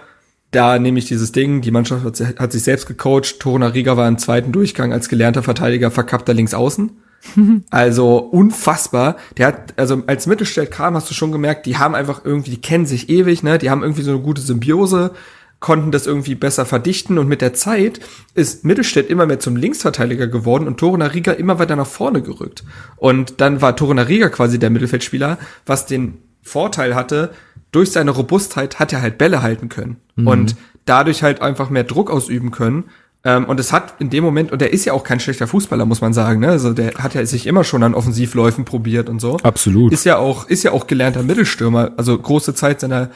Da 0.52 0.78
nehme 0.78 1.00
ich 1.00 1.06
dieses 1.06 1.32
Ding, 1.32 1.62
die 1.62 1.72
Mannschaft 1.72 2.06
hat, 2.06 2.40
hat 2.40 2.52
sich 2.52 2.64
selbst 2.64 2.86
gecoacht. 2.86 3.40
Torunariga 3.40 3.98
war 3.98 4.08
im 4.08 4.18
zweiten 4.18 4.52
Durchgang 4.52 4.94
als 4.94 5.10
gelernter 5.10 5.44
Verteidiger 5.44 5.92
verkappter 5.92 6.34
links 6.34 6.54
außen. 6.54 6.92
also 7.70 8.18
unfassbar. 8.18 9.18
Der 9.38 9.48
hat, 9.48 9.74
also 9.78 10.04
als 10.08 10.28
Mittelstädt 10.28 10.72
kam, 10.72 10.96
hast 10.96 11.10
du 11.10 11.14
schon 11.14 11.32
gemerkt, 11.32 11.66
die 11.66 11.78
haben 11.78 11.96
einfach 11.96 12.24
irgendwie, 12.24 12.52
die 12.52 12.62
kennen 12.62 12.86
sich 12.86 13.10
ewig, 13.10 13.44
ne? 13.44 13.58
Die 13.58 13.70
haben 13.70 13.82
irgendwie 13.82 14.02
so 14.02 14.12
eine 14.12 14.20
gute 14.20 14.42
Symbiose, 14.42 15.12
konnten 15.62 15.92
das 15.92 16.08
irgendwie 16.08 16.36
besser 16.36 16.66
verdichten 16.66 17.18
und 17.18 17.28
mit 17.28 17.40
der 17.40 17.54
Zeit 17.54 18.02
ist 18.34 18.66
Mittelstädt 18.66 19.10
immer 19.10 19.28
mehr 19.28 19.40
zum 19.40 19.56
Linksverteidiger 19.56 20.28
geworden 20.28 20.68
und 20.68 20.78
Torunariga 20.78 21.32
immer 21.32 21.60
weiter 21.60 21.76
nach 21.76 21.88
vorne 21.88 22.22
gerückt. 22.22 22.64
Und 22.98 23.40
dann 23.40 23.62
war 23.62 23.76
Torunariga 23.76 24.30
quasi 24.30 24.58
der 24.60 24.72
Mittelfeldspieler, 24.72 25.38
was 25.66 25.86
den 25.86 26.18
Vorteil 26.42 26.96
hatte, 26.96 27.30
durch 27.72 27.92
seine 27.92 28.12
Robustheit 28.12 28.80
hat 28.80 28.92
er 28.92 29.04
halt 29.04 29.20
Bälle 29.20 29.44
halten 29.44 29.70
können 29.70 29.98
mhm. 30.16 30.28
und 30.28 30.56
dadurch 30.86 31.22
halt 31.22 31.42
einfach 31.44 31.70
mehr 31.70 31.84
Druck 31.84 32.10
ausüben 32.10 32.50
können. 32.50 32.86
Ähm, 33.24 33.46
und 33.46 33.60
es 33.60 33.72
hat 33.72 33.94
in 34.00 34.10
dem 34.10 34.24
Moment, 34.24 34.52
und 34.52 34.64
er 34.64 34.74
ist 34.74 34.86
ja 34.86 34.94
auch 34.94 35.04
kein 35.04 35.20
schlechter 35.20 35.46
Fußballer, 35.46 35.86
muss 35.86 36.02
man 36.02 36.12
sagen, 36.12 36.40
ne? 36.40 36.50
Also 36.50 36.74
der 36.74 36.96
hat 36.96 37.14
ja 37.14 37.24
sich 37.24 37.46
immer 37.46 37.64
schon 37.64 37.84
an 37.84 37.94
Offensivläufen 37.94 38.66
probiert 38.66 39.10
und 39.10 39.22
so. 39.22 39.38
Absolut. 39.44 39.94
Ist 39.94 40.06
ja 40.06 40.18
auch, 40.18 40.50
ist 40.50 40.64
ja 40.64 40.72
auch 40.72 40.88
gelernter 40.88 41.22
Mittelstürmer. 41.22 41.92
Also 41.98 42.18
große 42.18 42.56
Zeit 42.56 42.80
seiner 42.80 43.12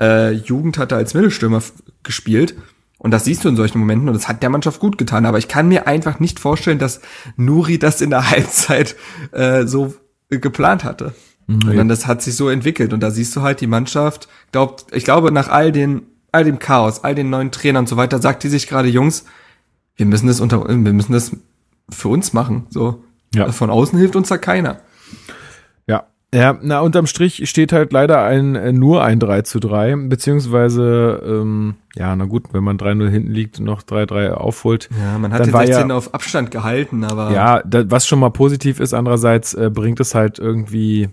äh, 0.00 0.32
Jugend 0.32 0.78
hat 0.78 0.92
er 0.92 0.98
als 0.98 1.14
Mittelstürmer 1.14 1.62
gespielt. 2.02 2.54
Und 2.98 3.10
das 3.10 3.24
siehst 3.24 3.44
du 3.44 3.48
in 3.48 3.56
solchen 3.56 3.78
Momenten 3.78 4.08
und 4.08 4.14
das 4.14 4.26
hat 4.26 4.42
der 4.42 4.50
Mannschaft 4.50 4.80
gut 4.80 4.96
getan. 4.96 5.26
Aber 5.26 5.38
ich 5.38 5.48
kann 5.48 5.68
mir 5.68 5.86
einfach 5.86 6.18
nicht 6.18 6.40
vorstellen, 6.40 6.78
dass 6.78 7.00
Nuri 7.36 7.78
das 7.78 8.00
in 8.00 8.10
der 8.10 8.30
Halbzeit 8.30 8.96
äh, 9.32 9.66
so 9.66 9.94
geplant 10.28 10.84
hatte. 10.84 11.14
Mhm. 11.46 11.60
Sondern 11.62 11.88
das 11.88 12.06
hat 12.06 12.22
sich 12.22 12.34
so 12.36 12.48
entwickelt. 12.48 12.92
Und 12.92 13.00
da 13.00 13.10
siehst 13.10 13.36
du 13.36 13.42
halt, 13.42 13.60
die 13.60 13.66
Mannschaft 13.66 14.28
glaubt, 14.50 14.86
ich 14.92 15.04
glaube, 15.04 15.30
nach 15.30 15.48
all 15.48 15.72
den, 15.72 16.02
all 16.32 16.44
dem 16.44 16.58
Chaos, 16.58 17.04
all 17.04 17.14
den 17.14 17.30
neuen 17.30 17.52
Trainern 17.52 17.82
und 17.82 17.88
so 17.88 17.96
weiter, 17.96 18.20
sagt 18.20 18.42
die 18.42 18.48
sich 18.48 18.66
gerade, 18.66 18.88
Jungs, 18.88 19.24
wir 19.96 20.06
müssen 20.06 20.26
das 20.26 20.40
unter, 20.40 20.66
wir 20.66 20.74
müssen 20.74 21.12
das 21.12 21.32
für 21.88 22.08
uns 22.08 22.32
machen. 22.32 22.66
So. 22.70 23.04
Ja. 23.34 23.52
Von 23.52 23.70
außen 23.70 23.98
hilft 23.98 24.16
uns 24.16 24.28
da 24.28 24.38
keiner. 24.38 24.80
Ja. 26.34 26.58
Na, 26.60 26.80
unterm 26.80 27.06
Strich 27.06 27.48
steht 27.48 27.72
halt 27.72 27.92
leider 27.92 28.22
ein, 28.22 28.56
äh, 28.56 28.72
nur 28.72 29.02
ein 29.04 29.20
3 29.20 29.42
zu 29.42 29.60
3, 29.60 29.94
beziehungsweise, 30.08 31.22
ähm, 31.24 31.76
ja, 31.94 32.14
na 32.14 32.24
gut, 32.24 32.52
wenn 32.52 32.64
man 32.64 32.78
3-0 32.78 33.08
hinten 33.08 33.32
liegt 33.32 33.58
und 33.58 33.64
noch 33.64 33.82
3-3 33.82 34.32
aufholt. 34.32 34.88
Ja, 35.00 35.18
man 35.18 35.32
hat 35.32 35.46
den 35.46 35.52
16 35.52 35.88
ja, 35.88 35.96
auf 35.96 36.14
Abstand 36.14 36.50
gehalten, 36.50 37.04
aber. 37.04 37.32
Ja, 37.32 37.62
da, 37.62 37.90
was 37.90 38.06
schon 38.06 38.18
mal 38.18 38.30
positiv 38.30 38.80
ist, 38.80 38.92
andererseits 38.92 39.54
äh, 39.54 39.70
bringt 39.72 40.00
es 40.00 40.14
halt 40.14 40.38
irgendwie 40.38 41.08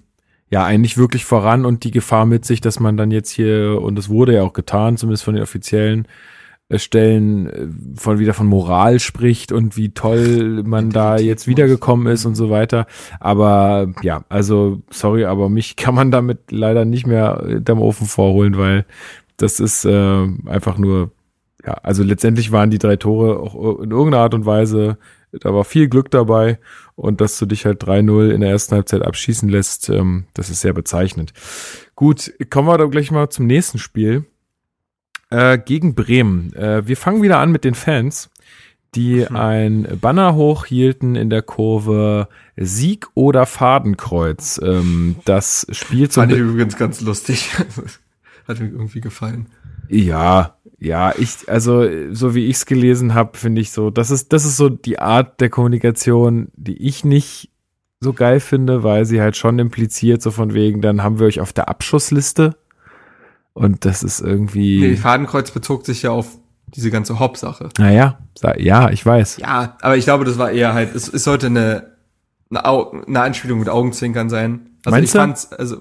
ja 0.50 0.64
eigentlich 0.64 0.98
wirklich 0.98 1.26
voran 1.26 1.66
und 1.66 1.84
die 1.84 1.92
Gefahr 1.92 2.26
mit 2.26 2.46
sich, 2.46 2.62
dass 2.62 2.80
man 2.80 2.98
dann 2.98 3.12
jetzt 3.12 3.32
hier, 3.32 3.80
und 3.82 3.98
es 3.98 4.10
wurde 4.10 4.36
ja 4.36 4.44
auch 4.44 4.54
getan, 4.54 4.98
zumindest 4.98 5.24
von 5.24 5.34
den 5.34 5.44
offiziellen 5.44 6.08
Stellen, 6.76 7.48
äh, 7.48 7.68
von 7.96 8.20
wieder 8.20 8.34
von 8.34 8.48
Moral 8.48 9.00
spricht 9.00 9.52
und 9.52 9.78
wie 9.78 9.94
toll 9.94 10.64
man 10.64 10.90
da 10.90 11.18
jetzt 11.18 11.48
wiedergekommen 11.48 12.08
ist 12.08 12.26
und 12.26 12.36
so 12.36 12.50
weiter. 12.50 12.88
Aber 13.20 13.94
ja, 14.02 14.24
also 14.30 14.82
sorry, 14.90 15.26
aber 15.26 15.50
mich 15.50 15.76
kann 15.78 15.96
man 15.96 16.12
damit 16.12 16.52
leider 16.52 16.86
nicht 16.86 17.08
mehr 17.08 17.60
dem 17.60 17.80
Ofen 17.80 18.08
vorholen, 18.08 18.58
weil 18.58 18.86
das 19.38 19.60
ist 19.60 19.86
äh, 19.86 20.28
einfach 20.46 20.78
nur, 20.78 21.12
ja, 21.66 21.74
also 21.74 22.04
letztendlich 22.04 22.52
waren 22.52 22.70
die 22.70 22.80
drei 22.80 22.96
Tore 22.96 23.40
auch 23.40 23.56
in 23.80 23.92
irgendeiner 23.92 24.24
Art 24.24 24.34
und 24.34 24.46
Weise 24.46 24.98
da 25.40 25.54
war 25.54 25.64
viel 25.64 25.88
Glück 25.88 26.12
dabei 26.12 26.60
und 26.96 27.22
dass 27.22 27.38
du 27.40 27.46
dich 27.46 27.66
halt 27.66 27.84
3-0 27.84 28.30
in 28.30 28.42
der 28.42 28.52
ersten 28.52 28.76
Halbzeit 28.76 29.02
abschießen 29.02 29.50
lässt, 29.50 29.90
ähm, 29.90 30.26
das 30.34 30.50
ist 30.50 30.62
sehr 30.62 30.74
bezeichnend. 30.74 31.34
Gut, 31.96 32.34
kommen 32.50 32.68
wir 32.68 32.78
dann 32.78 32.92
gleich 32.92 33.12
mal 33.12 33.30
zum 33.30 33.48
nächsten 33.48 33.80
Spiel. 33.80 34.26
Äh, 35.34 35.58
gegen 35.58 35.96
Bremen. 35.96 36.54
Äh, 36.54 36.88
wir 36.88 36.96
fangen 36.96 37.24
wieder 37.24 37.40
an 37.40 37.52
mit 37.52 37.64
den 37.64 37.74
Fans, 37.74 38.30
die 38.94 39.26
mhm. 39.28 39.36
ein 39.36 39.88
Banner 40.00 40.36
hochhielten 40.36 41.16
in 41.16 41.32
der 41.32 41.42
Kurve 41.42 42.28
Sieg 42.56 43.08
oder 43.16 43.48
Fadenkreuz. 43.48 44.62
Ähm, 44.64 45.16
das 45.26 45.66
Spiel 45.72 46.08
zum 46.08 46.22
Fand 46.22 46.34
ich 46.34 46.38
übrigens 46.38 46.78
ganz 46.78 47.02
lustig. 47.02 47.50
Hat 48.48 48.60
mir 48.60 48.68
irgendwie 48.68 49.02
gefallen. 49.02 49.48
Ja, 49.90 50.56
ja, 50.78 51.14
ich, 51.18 51.50
also 51.50 51.84
so 52.12 52.36
wie 52.36 52.46
ich 52.46 52.58
es 52.58 52.66
gelesen 52.68 53.16
habe, 53.16 53.36
finde 53.36 53.62
ich 53.62 53.72
so, 53.72 53.90
das 53.90 54.12
ist, 54.12 54.34
das 54.34 54.46
ist 54.46 54.58
so 54.58 54.70
die 54.70 55.00
Art 55.00 55.42
der 55.42 55.50
Kommunikation, 55.50 56.50
die 56.56 56.78
ich 56.78 57.04
nicht 57.04 57.50
so 58.00 58.14
geil 58.14 58.40
finde, 58.40 58.84
weil 58.84 59.06
sie 59.06 59.20
halt 59.20 59.36
schon 59.36 59.58
impliziert, 59.58 60.22
so 60.22 60.30
von 60.30 60.54
wegen, 60.54 60.82
dann 60.82 61.02
haben 61.02 61.18
wir 61.18 61.26
euch 61.26 61.40
auf 61.40 61.54
der 61.54 61.70
Abschussliste. 61.70 62.56
Und 63.54 63.86
das 63.86 64.04
ist 64.04 64.20
irgendwie. 64.20 64.80
Nee, 64.82 64.96
Fadenkreuz 64.96 65.52
bezog 65.52 65.86
sich 65.86 66.02
ja 66.04 66.12
auf 66.12 66.38
diese 66.68 66.90
ganze 66.90 67.20
Hop-Sache. 67.20 67.70
Naja, 67.78 68.18
ja, 68.58 68.90
ich 68.90 69.06
weiß. 69.06 69.38
Ja, 69.38 69.78
aber 69.82 69.96
ich 69.96 70.06
glaube, 70.06 70.26
das 70.26 70.38
war 70.38 70.52
eher 70.52 70.74
halt, 70.74 70.96
es, 70.96 71.08
es 71.08 71.24
sollte 71.24 71.48
eine, 71.48 71.92
eine, 72.50 72.66
Au 72.66 72.92
eine 73.06 73.22
Anspielung 73.22 73.60
mit 73.60 73.70
Augenzwinkern 73.70 74.30
sein. 74.30 74.72
Also 74.84 74.96
Meinst 74.96 75.14
ich 75.14 75.20
fand's, 75.20 75.54
also, 75.54 75.78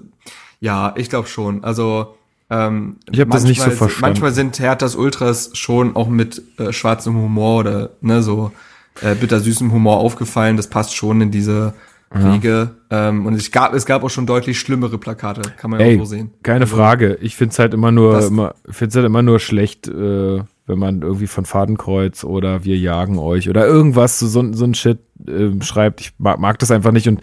ja, 0.59 0.93
ich 0.95 1.09
glaube 1.09 1.27
schon. 1.27 1.63
Also, 1.63 2.15
ähm, 2.49 2.97
ich 3.11 3.19
habe 3.19 3.31
das 3.31 3.43
nicht 3.43 3.61
so 3.61 3.71
verstanden. 3.71 4.01
Manchmal 4.01 4.33
sind 4.33 4.59
Herthas 4.59 4.95
Ultras 4.95 5.49
schon 5.53 5.95
auch 5.95 6.09
mit 6.09 6.41
äh, 6.59 6.71
schwarzem 6.71 7.15
Humor 7.15 7.61
oder 7.61 7.89
ne, 8.01 8.21
so 8.21 8.51
äh, 9.01 9.15
bittersüßem 9.15 9.71
Humor 9.71 9.97
aufgefallen. 9.97 10.57
Das 10.57 10.67
passt 10.67 10.95
schon 10.95 11.21
in 11.21 11.31
diese 11.31 11.73
Riege. 12.13 12.71
Ja. 12.91 13.09
Ähm, 13.09 13.25
und 13.25 13.33
es 13.33 13.51
gab, 13.51 13.73
es 13.73 13.85
gab 13.85 14.03
auch 14.03 14.09
schon 14.09 14.25
deutlich 14.25 14.59
schlimmere 14.59 14.97
Plakate, 14.97 15.41
kann 15.57 15.71
man 15.71 15.79
ja 15.79 15.97
so 15.97 16.05
sehen. 16.05 16.31
Keine 16.43 16.65
also, 16.65 16.75
Frage. 16.75 17.17
Ich 17.21 17.35
find's 17.35 17.59
halt 17.59 17.73
immer 17.73 17.91
nur, 17.91 18.25
immer, 18.25 18.55
find's 18.69 18.95
halt 18.95 19.05
immer 19.05 19.21
nur 19.21 19.39
schlecht, 19.39 19.87
äh, 19.87 20.43
wenn 20.65 20.79
man 20.79 21.01
irgendwie 21.01 21.27
von 21.27 21.45
Fadenkreuz 21.45 22.23
oder 22.23 22.63
wir 22.63 22.77
jagen 22.77 23.17
euch 23.17 23.49
oder 23.49 23.65
irgendwas, 23.65 24.19
so, 24.19 24.27
so 24.53 24.65
ein 24.65 24.73
Shit 24.75 24.99
äh, 25.27 25.61
schreibt. 25.61 26.01
Ich 26.01 26.13
mag, 26.17 26.39
mag 26.39 26.59
das 26.59 26.71
einfach 26.71 26.91
nicht 26.91 27.07
und 27.07 27.21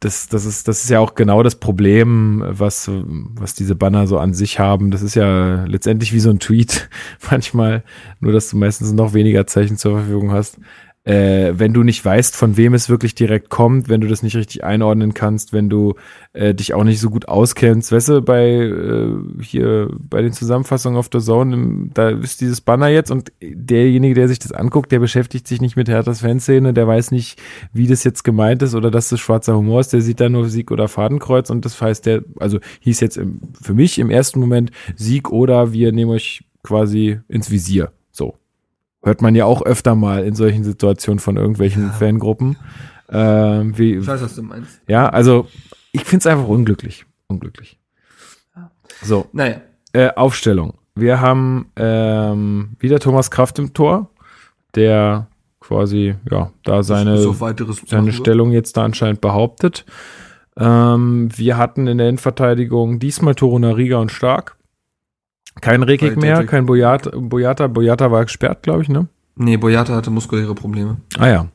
das, 0.00 0.28
das 0.28 0.46
ist, 0.46 0.66
das 0.66 0.82
ist 0.82 0.88
ja 0.88 0.98
auch 0.98 1.14
genau 1.14 1.42
das 1.42 1.56
Problem, 1.56 2.42
was, 2.46 2.90
was 2.90 3.52
diese 3.52 3.74
Banner 3.74 4.06
so 4.06 4.18
an 4.18 4.32
sich 4.32 4.58
haben. 4.58 4.90
Das 4.90 5.02
ist 5.02 5.14
ja 5.14 5.64
letztendlich 5.66 6.14
wie 6.14 6.20
so 6.20 6.30
ein 6.30 6.38
Tweet 6.38 6.88
manchmal, 7.30 7.84
nur 8.18 8.32
dass 8.32 8.48
du 8.48 8.56
meistens 8.56 8.92
noch 8.92 9.12
weniger 9.12 9.46
Zeichen 9.46 9.76
zur 9.76 9.98
Verfügung 9.98 10.32
hast 10.32 10.58
äh, 11.04 11.54
wenn 11.54 11.72
du 11.72 11.82
nicht 11.82 12.04
weißt, 12.04 12.36
von 12.36 12.58
wem 12.58 12.74
es 12.74 12.90
wirklich 12.90 13.14
direkt 13.14 13.48
kommt, 13.48 13.88
wenn 13.88 14.02
du 14.02 14.06
das 14.06 14.22
nicht 14.22 14.36
richtig 14.36 14.64
einordnen 14.64 15.14
kannst, 15.14 15.52
wenn 15.52 15.70
du 15.70 15.94
äh, 16.34 16.54
dich 16.54 16.74
auch 16.74 16.84
nicht 16.84 17.00
so 17.00 17.08
gut 17.08 17.26
auskennst, 17.26 17.90
weißt 17.90 18.08
du, 18.10 18.22
bei 18.22 18.48
äh, 18.48 19.14
hier 19.42 19.90
bei 19.98 20.20
den 20.20 20.32
Zusammenfassungen 20.32 20.98
auf 20.98 21.08
der 21.08 21.22
Zone, 21.22 21.88
da 21.94 22.10
ist 22.10 22.42
dieses 22.42 22.60
Banner 22.60 22.88
jetzt 22.88 23.10
und 23.10 23.32
derjenige, 23.40 24.14
der 24.14 24.28
sich 24.28 24.40
das 24.40 24.52
anguckt, 24.52 24.92
der 24.92 24.98
beschäftigt 24.98 25.48
sich 25.48 25.62
nicht 25.62 25.76
mit 25.76 25.88
Herthas 25.88 26.20
Fanszene, 26.20 26.74
der 26.74 26.86
weiß 26.86 27.12
nicht, 27.12 27.40
wie 27.72 27.86
das 27.86 28.04
jetzt 28.04 28.22
gemeint 28.22 28.62
ist 28.62 28.74
oder 28.74 28.90
dass 28.90 29.08
das 29.08 29.20
schwarzer 29.20 29.56
Humor 29.56 29.80
ist, 29.80 29.94
der 29.94 30.02
sieht 30.02 30.20
da 30.20 30.28
nur 30.28 30.50
Sieg 30.50 30.70
oder 30.70 30.86
Fadenkreuz 30.86 31.48
und 31.48 31.64
das 31.64 31.80
heißt 31.80 32.04
der, 32.04 32.24
also 32.38 32.58
hieß 32.80 33.00
jetzt 33.00 33.16
im, 33.16 33.40
für 33.60 33.72
mich 33.72 33.98
im 33.98 34.10
ersten 34.10 34.38
Moment 34.38 34.70
Sieg 34.96 35.30
oder 35.30 35.72
wir 35.72 35.92
nehmen 35.92 36.10
euch 36.10 36.44
quasi 36.62 37.20
ins 37.28 37.50
Visier. 37.50 37.90
Hört 39.02 39.22
man 39.22 39.34
ja 39.34 39.46
auch 39.46 39.62
öfter 39.62 39.94
mal 39.94 40.24
in 40.24 40.34
solchen 40.34 40.64
Situationen 40.64 41.20
von 41.20 41.36
irgendwelchen 41.36 41.84
ja. 41.84 41.92
Fangruppen. 41.92 42.56
Ähm, 43.10 43.76
wie, 43.78 43.96
ich 43.96 44.06
weiß, 44.06 44.22
was 44.22 44.34
du 44.34 44.42
meinst. 44.42 44.80
Ja, 44.86 45.08
also 45.08 45.48
ich 45.92 46.04
finde 46.04 46.20
es 46.20 46.26
einfach 46.26 46.46
unglücklich. 46.46 47.06
Unglücklich. 47.26 47.78
So, 49.02 49.26
Naja. 49.32 49.60
äh, 49.92 50.10
Aufstellung. 50.14 50.74
Wir 50.94 51.20
haben 51.20 51.70
ähm, 51.76 52.76
wieder 52.78 52.98
Thomas 52.98 53.30
Kraft 53.30 53.58
im 53.58 53.72
Tor, 53.72 54.10
der 54.74 55.28
quasi, 55.60 56.16
ja, 56.30 56.50
da 56.64 56.82
seine, 56.82 57.18
so 57.18 57.34
seine. 57.86 58.12
Stellung 58.12 58.50
jetzt 58.50 58.76
da 58.76 58.84
anscheinend 58.84 59.20
behauptet. 59.20 59.86
Ähm, 60.56 61.28
wir 61.34 61.56
hatten 61.56 61.86
in 61.86 61.98
der 61.98 62.08
Innenverteidigung 62.08 62.98
diesmal 62.98 63.34
Torunariga 63.34 63.98
und 63.98 64.10
Stark. 64.10 64.56
Kein 65.60 65.82
Rekik 65.82 66.16
mehr, 66.16 66.44
kein 66.46 66.66
Boyata. 66.66 67.10
Boyata, 67.16 67.66
Boyata 67.66 68.10
war 68.10 68.24
gesperrt, 68.24 68.62
glaube 68.62 68.82
ich, 68.82 68.88
ne? 68.88 69.08
Nee, 69.36 69.56
Boyata 69.56 69.94
hatte 69.94 70.10
muskuläre 70.10 70.54
Probleme. 70.54 70.98
Ah 71.18 71.28
ja. 71.28 71.46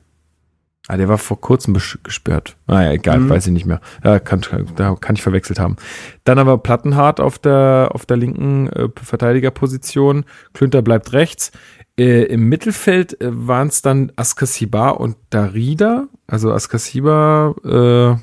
Ah, 0.88 0.98
der 0.98 1.10
war 1.10 1.18
vor 1.18 1.41
kurzem 1.41 1.74
gesperrt. 1.74 2.58
Ah 2.68 2.84
ja, 2.84 2.91
egal, 2.91 3.20
Mhm. 3.20 3.30
weiß 3.30 3.48
ich 3.48 3.54
nicht 3.54 3.66
mehr. 3.66 3.82
Ja, 4.04 4.20
kann, 4.20 4.41
da 4.76 4.93
kann 4.96 5.16
ich 5.16 5.24
verwechselt 5.24 5.58
haben. 5.60 5.78
Dann 6.26 6.38
aber 6.38 6.60
Plattenhardt 6.60 7.20
auf 7.20 7.39
der, 7.39 7.89
auf 7.93 8.06
der 8.06 8.18
linken 8.18 8.68
äh, 8.68 8.89
Verteidigerposition. 9.02 10.26
Klünter 10.54 10.84
bleibt 10.84 11.14
rechts. 11.14 11.52
Äh, 11.98 12.24
Im 12.26 12.50
Mittelfeld 12.50 13.20
äh, 13.20 13.30
waren 13.32 13.70
es 13.70 13.82
dann 13.82 14.12
Askasiba 14.16 14.89
und 14.91 15.16
Darida. 15.32 16.08
Also 16.28 16.52
Askasiba, 16.52 17.56
äh, 17.64 18.22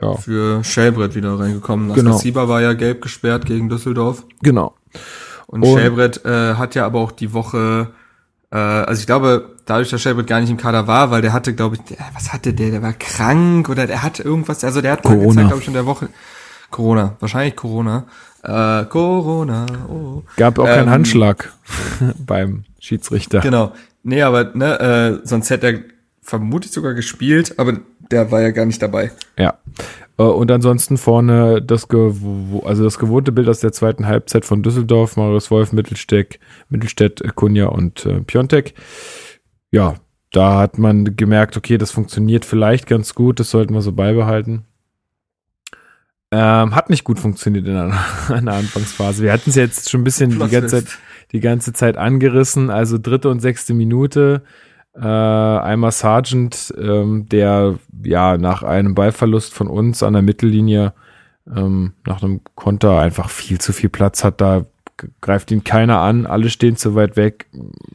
ja, 0.00 0.14
Für 0.14 0.64
Shelbrett 0.64 1.14
wieder 1.14 1.38
reingekommen. 1.38 1.92
Genau. 1.94 2.10
Askasiba 2.12 2.48
war 2.48 2.60
ja 2.62 2.72
gelb 2.74 3.02
gesperrt 3.02 3.46
gegen 3.46 3.68
Düsseldorf. 3.68 4.24
genau. 4.42 4.74
Und, 5.46 5.62
Und- 5.64 5.78
Shelbrett 5.78 6.24
äh, 6.24 6.54
hat 6.54 6.74
ja 6.76 6.86
aber 6.86 7.00
auch 7.00 7.10
die 7.10 7.32
Woche, 7.32 7.88
äh, 8.52 8.56
also 8.56 9.00
ich 9.00 9.06
glaube, 9.06 9.56
dadurch, 9.66 9.90
dass 9.90 10.00
Shelbrett 10.00 10.28
gar 10.28 10.40
nicht 10.40 10.50
im 10.50 10.56
Kader 10.56 10.86
war, 10.86 11.10
weil 11.10 11.22
der 11.22 11.32
hatte, 11.32 11.54
glaube 11.54 11.74
ich, 11.76 11.82
der, 11.82 11.98
was 12.14 12.32
hatte 12.32 12.52
der? 12.54 12.70
Der 12.70 12.82
war 12.82 12.92
krank 12.92 13.68
oder 13.68 13.86
der 13.88 14.02
hatte 14.04 14.22
irgendwas, 14.22 14.62
also 14.62 14.80
der 14.80 14.92
hat 14.92 15.02
Corona. 15.02 15.34
Zeit, 15.42 15.46
glaube 15.48 15.60
ich, 15.62 15.66
in 15.68 15.74
der 15.74 15.86
Woche. 15.86 16.08
Corona, 16.70 17.16
wahrscheinlich 17.18 17.56
Corona. 17.56 18.04
Äh, 18.44 18.84
Corona, 18.86 19.66
oh. 19.88 20.22
Gab 20.36 20.58
auch 20.60 20.66
keinen 20.66 20.84
Ähm, 20.84 20.90
Handschlag 20.90 21.52
beim 22.26 22.62
Schiedsrichter. 22.78 23.40
Genau. 23.40 23.72
Nee, 24.04 24.22
aber 24.22 24.52
ne, 24.54 25.20
äh, 25.22 25.26
sonst 25.26 25.50
hätte 25.50 25.66
er 25.66 25.80
vermutlich 26.22 26.70
sogar 26.72 26.94
gespielt, 26.94 27.58
aber 27.58 27.74
der 28.10 28.30
war 28.30 28.40
ja 28.40 28.50
gar 28.50 28.66
nicht 28.66 28.80
dabei. 28.82 29.10
Ja. 29.38 29.58
Äh, 30.18 30.22
Und 30.22 30.50
ansonsten 30.50 30.96
vorne 30.98 31.62
das, 31.62 31.88
gewo- 31.88 32.64
also 32.64 32.84
das 32.84 32.98
gewohnte 32.98 33.32
Bild 33.32 33.48
aus 33.48 33.60
der 33.60 33.72
zweiten 33.72 34.06
Halbzeit 34.06 34.44
von 34.44 34.62
Düsseldorf, 34.62 35.16
Marius 35.16 35.50
Wolf, 35.50 35.72
Mittelsteck, 35.72 36.40
Mittelstädt, 36.68 37.22
Kunja 37.36 37.66
und 37.66 38.04
äh, 38.06 38.20
Piontek. 38.20 38.74
Ja, 39.70 39.94
da 40.32 40.58
hat 40.58 40.78
man 40.78 41.16
gemerkt, 41.16 41.56
okay, 41.56 41.78
das 41.78 41.90
funktioniert 41.90 42.44
vielleicht 42.44 42.86
ganz 42.86 43.14
gut, 43.14 43.40
das 43.40 43.50
sollten 43.50 43.74
wir 43.74 43.82
so 43.82 43.92
beibehalten. 43.92 44.64
Ähm, 46.32 46.76
hat 46.76 46.90
nicht 46.90 47.02
gut 47.02 47.18
funktioniert 47.18 47.66
in 47.66 47.76
einer, 47.76 47.98
in 48.38 48.44
der 48.46 48.54
Anfangsphase. 48.54 49.22
Wir 49.24 49.32
hatten 49.32 49.50
es 49.50 49.56
jetzt 49.56 49.90
schon 49.90 50.02
ein 50.02 50.04
bisschen 50.04 50.30
die 50.30 50.38
ganze, 50.48 50.68
Zeit, 50.84 50.98
die 51.32 51.40
ganze 51.40 51.72
Zeit 51.72 51.96
angerissen, 51.96 52.70
also 52.70 52.98
dritte 52.98 53.28
und 53.30 53.40
sechste 53.40 53.74
Minute. 53.74 54.42
Äh, 55.00 55.06
einmal 55.06 55.92
Sargent, 55.92 56.74
ähm, 56.78 57.26
der 57.28 57.76
ja 58.04 58.36
nach 58.36 58.62
einem 58.62 58.94
Ballverlust 58.94 59.54
von 59.54 59.68
uns 59.68 60.02
an 60.02 60.12
der 60.12 60.22
Mittellinie 60.22 60.92
ähm, 61.54 61.94
nach 62.06 62.22
einem 62.22 62.40
Konter 62.54 62.98
einfach 62.98 63.30
viel 63.30 63.58
zu 63.58 63.72
viel 63.72 63.88
Platz 63.88 64.24
hat. 64.24 64.40
Da 64.42 64.66
greift 65.22 65.50
ihn 65.50 65.64
keiner 65.64 66.00
an, 66.00 66.26
alle 66.26 66.50
stehen 66.50 66.76
zu 66.76 66.94
weit 66.94 67.16
weg. 67.16 67.46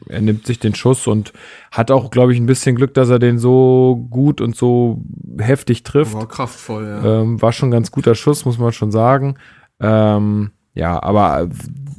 Er 0.08 0.20
nimmt 0.20 0.46
sich 0.46 0.58
den 0.58 0.74
Schuss 0.74 1.06
und 1.06 1.32
hat 1.70 1.92
auch, 1.92 2.10
glaube 2.10 2.32
ich, 2.32 2.40
ein 2.40 2.46
bisschen 2.46 2.74
Glück, 2.74 2.94
dass 2.94 3.08
er 3.08 3.20
den 3.20 3.38
so 3.38 4.04
gut 4.10 4.40
und 4.40 4.56
so 4.56 5.00
heftig 5.38 5.84
trifft. 5.84 6.14
War 6.14 6.26
kraftvoll, 6.26 6.84
ja. 6.84 7.20
Ähm, 7.20 7.40
war 7.40 7.52
schon 7.52 7.68
ein 7.68 7.72
ganz 7.72 7.92
guter 7.92 8.16
Schuss, 8.16 8.44
muss 8.44 8.58
man 8.58 8.72
schon 8.72 8.90
sagen. 8.90 9.36
Ähm, 9.78 10.50
ja, 10.74 11.00
aber 11.00 11.42
äh, 11.42 11.48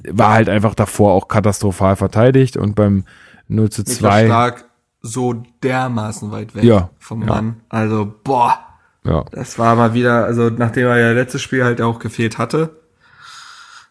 war 0.10 0.34
halt 0.34 0.50
einfach 0.50 0.76
davor 0.76 1.14
auch 1.14 1.30
katastrophal 1.30 1.96
verteidigt 1.96 2.58
und 2.58 2.76
beim 2.76 3.06
0 3.48 3.70
zu 3.70 3.82
Niklas 3.82 4.00
2. 4.00 4.26
Stark 4.26 4.66
so 5.02 5.44
dermaßen 5.64 6.32
weit 6.32 6.56
weg 6.56 6.64
Ja, 6.64 6.90
vom 7.00 7.22
ja. 7.22 7.28
Mann. 7.28 7.58
Also, 7.70 8.14
boah, 8.24 8.60
Ja, 9.04 9.24
das 9.32 9.58
war 9.58 9.76
mal 9.76 9.94
wieder, 9.94 10.26
also 10.26 10.50
nachdem 10.50 10.88
er 10.88 10.98
ja 10.98 11.12
letztes 11.12 11.42
Spiel 11.42 11.64
halt 11.64 11.82
auch 11.82 12.00
gefehlt 12.00 12.38
hatte, 12.38 12.78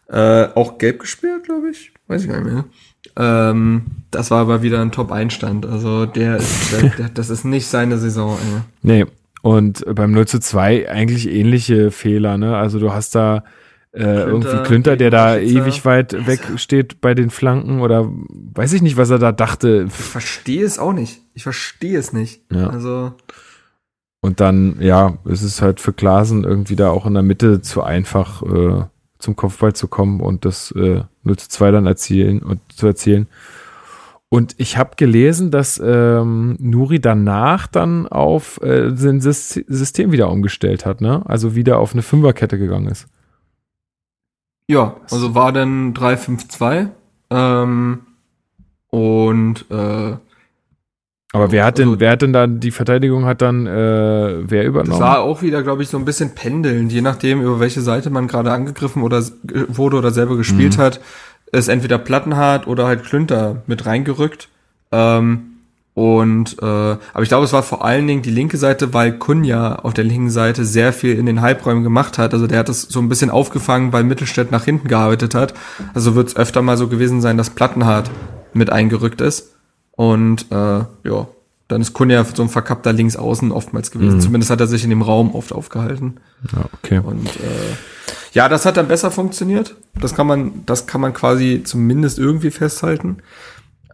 äh, 0.09 0.47
auch 0.55 0.77
gelb 0.77 0.99
gespielt, 0.99 1.45
glaube 1.45 1.69
ich, 1.69 1.91
weiß 2.07 2.23
ich 2.23 2.29
gar 2.29 2.39
nicht 2.39 2.53
mehr. 2.53 2.65
Ähm, 3.15 3.85
das 4.11 4.31
war 4.31 4.41
aber 4.41 4.61
wieder 4.61 4.81
ein 4.81 4.91
Top-Einstand. 4.91 5.65
Also 5.65 6.05
der 6.05 6.37
ist, 6.37 6.71
der, 6.97 7.09
das 7.09 7.29
ist 7.29 7.45
nicht 7.45 7.67
seine 7.67 7.97
Saison. 7.97 8.37
Ey. 8.37 8.61
nee. 8.81 9.05
Und 9.43 9.85
beim 9.95 10.11
0 10.11 10.27
zu 10.27 10.39
2 10.39 10.89
eigentlich 10.89 11.29
ähnliche 11.29 11.91
Fehler, 11.91 12.37
ne? 12.37 12.57
Also 12.57 12.79
du 12.79 12.91
hast 12.91 13.15
da 13.15 13.43
äh, 13.97 14.23
irgendwie 14.23 14.57
Klünter, 14.63 14.95
der 14.97 15.09
da 15.09 15.35
Schützer. 15.39 15.61
ewig 15.61 15.85
weit 15.85 16.27
weg 16.27 16.41
steht 16.57 17.01
bei 17.01 17.13
den 17.13 17.29
Flanken 17.29 17.81
oder 17.81 18.09
weiß 18.09 18.73
ich 18.73 18.81
nicht, 18.81 18.97
was 18.97 19.09
er 19.09 19.19
da 19.19 19.31
dachte. 19.31 19.85
Ich 19.87 19.93
verstehe 19.93 20.63
es 20.63 20.79
auch 20.79 20.93
nicht. 20.93 21.21
Ich 21.33 21.43
verstehe 21.43 21.97
es 21.97 22.13
nicht. 22.13 22.41
Ja. 22.51 22.69
Also 22.69 23.13
Und 24.21 24.39
dann, 24.39 24.77
ja, 24.79 25.17
es 25.25 25.43
ist 25.43 25.61
halt 25.61 25.79
für 25.79 25.93
Klasen 25.93 26.43
irgendwie 26.43 26.75
da 26.75 26.89
auch 26.89 27.05
in 27.05 27.13
der 27.13 27.23
Mitte 27.23 27.61
zu 27.61 27.83
einfach 27.83 28.41
äh, 28.43 28.83
zum 29.19 29.35
Kopfball 29.35 29.73
zu 29.73 29.87
kommen 29.87 30.21
und 30.21 30.45
das 30.45 30.71
äh, 30.71 31.01
0 31.23 31.37
zu 31.37 31.49
2 31.49 31.71
dann 31.71 31.85
erzielen 31.87 32.39
und 32.43 32.59
zu 32.75 32.87
erzielen. 32.87 33.27
Und 34.29 34.55
ich 34.57 34.77
habe 34.77 34.91
gelesen, 34.97 35.51
dass 35.51 35.81
ähm, 35.83 36.57
Nuri 36.59 36.99
danach 36.99 37.65
dann 37.65 38.07
auf 38.07 38.61
äh, 38.61 38.91
sein 38.93 39.21
Sys- 39.21 39.63
System 39.67 40.11
wieder 40.11 40.29
umgestellt 40.29 40.85
hat, 40.85 40.99
ne? 40.99 41.21
Also 41.25 41.55
wieder 41.55 41.79
auf 41.79 41.93
eine 41.93 42.01
Fünferkette 42.01 42.57
gegangen 42.57 42.87
ist. 42.89 43.07
Ja, 44.67 44.95
also 45.09 45.33
war 45.35 45.51
dann 45.51 45.93
3-5-2. 45.93 46.89
Ähm, 47.29 47.99
und 48.89 49.65
äh, 49.69 50.15
Aber 51.33 51.51
wer 51.51 51.65
hat 51.65 51.77
denn, 51.77 51.89
Also- 51.89 51.99
wer 51.99 52.11
hat 52.11 52.21
denn 52.21 52.33
dann 52.33 52.59
die 52.59 52.71
Verteidigung 52.71 53.25
hat 53.25 53.41
dann 53.41 53.67
äh, 53.67 53.69
wer 54.49 54.63
Das 54.63 54.67
übernommen? 54.69 54.99
war 55.01 55.19
auch 55.19 55.41
wieder, 55.41 55.61
glaube 55.63 55.83
ich, 55.83 55.89
so 55.89 55.97
ein 55.97 56.05
bisschen 56.05 56.35
pendelnd, 56.35 56.91
je 56.91 57.01
nachdem, 57.01 57.41
über 57.41 57.59
welche 57.59 57.81
Seite 57.81 58.09
man 58.09 58.27
gerade 58.27 58.51
angegriffen 58.51 59.03
oder 59.03 59.21
wurde 59.67 59.97
oder 59.97 60.11
selber 60.11 60.37
gespielt 60.37 60.77
Mhm. 60.77 60.81
hat, 60.81 61.01
ist 61.51 61.67
entweder 61.67 61.97
Plattenhardt 61.97 62.67
oder 62.67 62.87
halt 62.87 63.03
Klünter 63.03 63.61
mit 63.67 63.85
reingerückt. 63.85 64.49
Ähm, 64.91 65.56
und 65.97 66.61
äh, 66.61 66.65
aber 66.65 67.23
ich 67.23 67.27
glaube, 67.27 67.45
es 67.45 67.53
war 67.53 67.63
vor 67.63 67.83
allen 67.83 68.05
Dingen 68.05 68.21
die 68.21 68.29
linke 68.29 68.57
Seite, 68.57 68.93
weil 68.93 69.17
Kunja 69.17 69.77
auf 69.77 69.95
der 69.95 70.03
linken 70.03 70.29
Seite 70.29 70.63
sehr 70.63 70.93
viel 70.93 71.17
in 71.17 71.25
den 71.25 71.41
Halbräumen 71.41 71.83
gemacht 71.83 72.19
hat. 72.19 72.35
Also 72.35 72.45
der 72.45 72.59
hat 72.59 72.69
das 72.69 72.83
so 72.83 72.99
ein 72.99 73.09
bisschen 73.09 73.31
aufgefangen, 73.31 73.91
weil 73.93 74.03
Mittelstädt 74.03 74.51
nach 74.51 74.63
hinten 74.63 74.89
gearbeitet 74.89 75.33
hat. 75.33 75.55
Also 75.95 76.13
wird 76.13 76.27
es 76.27 76.35
öfter 76.35 76.61
mal 76.61 76.77
so 76.77 76.87
gewesen 76.87 77.19
sein, 77.19 77.35
dass 77.35 77.49
Plattenhardt 77.49 78.11
mit 78.53 78.69
eingerückt 78.69 79.21
ist. 79.21 79.55
Und 79.93 80.45
äh, 80.51 80.81
ja, 81.03 81.27
dann 81.67 81.81
ist 81.81 81.93
Kunja 81.93 82.23
so 82.31 82.43
ein 82.43 82.49
verkappter 82.49 82.93
Linksaußen 82.93 83.51
oftmals 83.51 83.89
gewesen. 83.89 84.17
Mhm. 84.17 84.21
Zumindest 84.21 84.51
hat 84.51 84.59
er 84.59 84.67
sich 84.67 84.83
in 84.83 84.91
dem 84.91 85.01
Raum 85.01 85.33
oft 85.33 85.51
aufgehalten. 85.51 86.17
ja, 86.53 86.65
okay. 86.73 86.99
Und 86.99 87.25
äh, 87.25 87.75
ja, 88.33 88.47
das 88.47 88.67
hat 88.67 88.77
dann 88.77 88.87
besser 88.87 89.09
funktioniert. 89.09 89.73
Das 89.99 90.13
kann 90.13 90.27
man, 90.27 90.63
das 90.67 90.85
kann 90.85 91.01
man 91.01 91.13
quasi 91.13 91.63
zumindest 91.63 92.19
irgendwie 92.19 92.51
festhalten. 92.51 93.17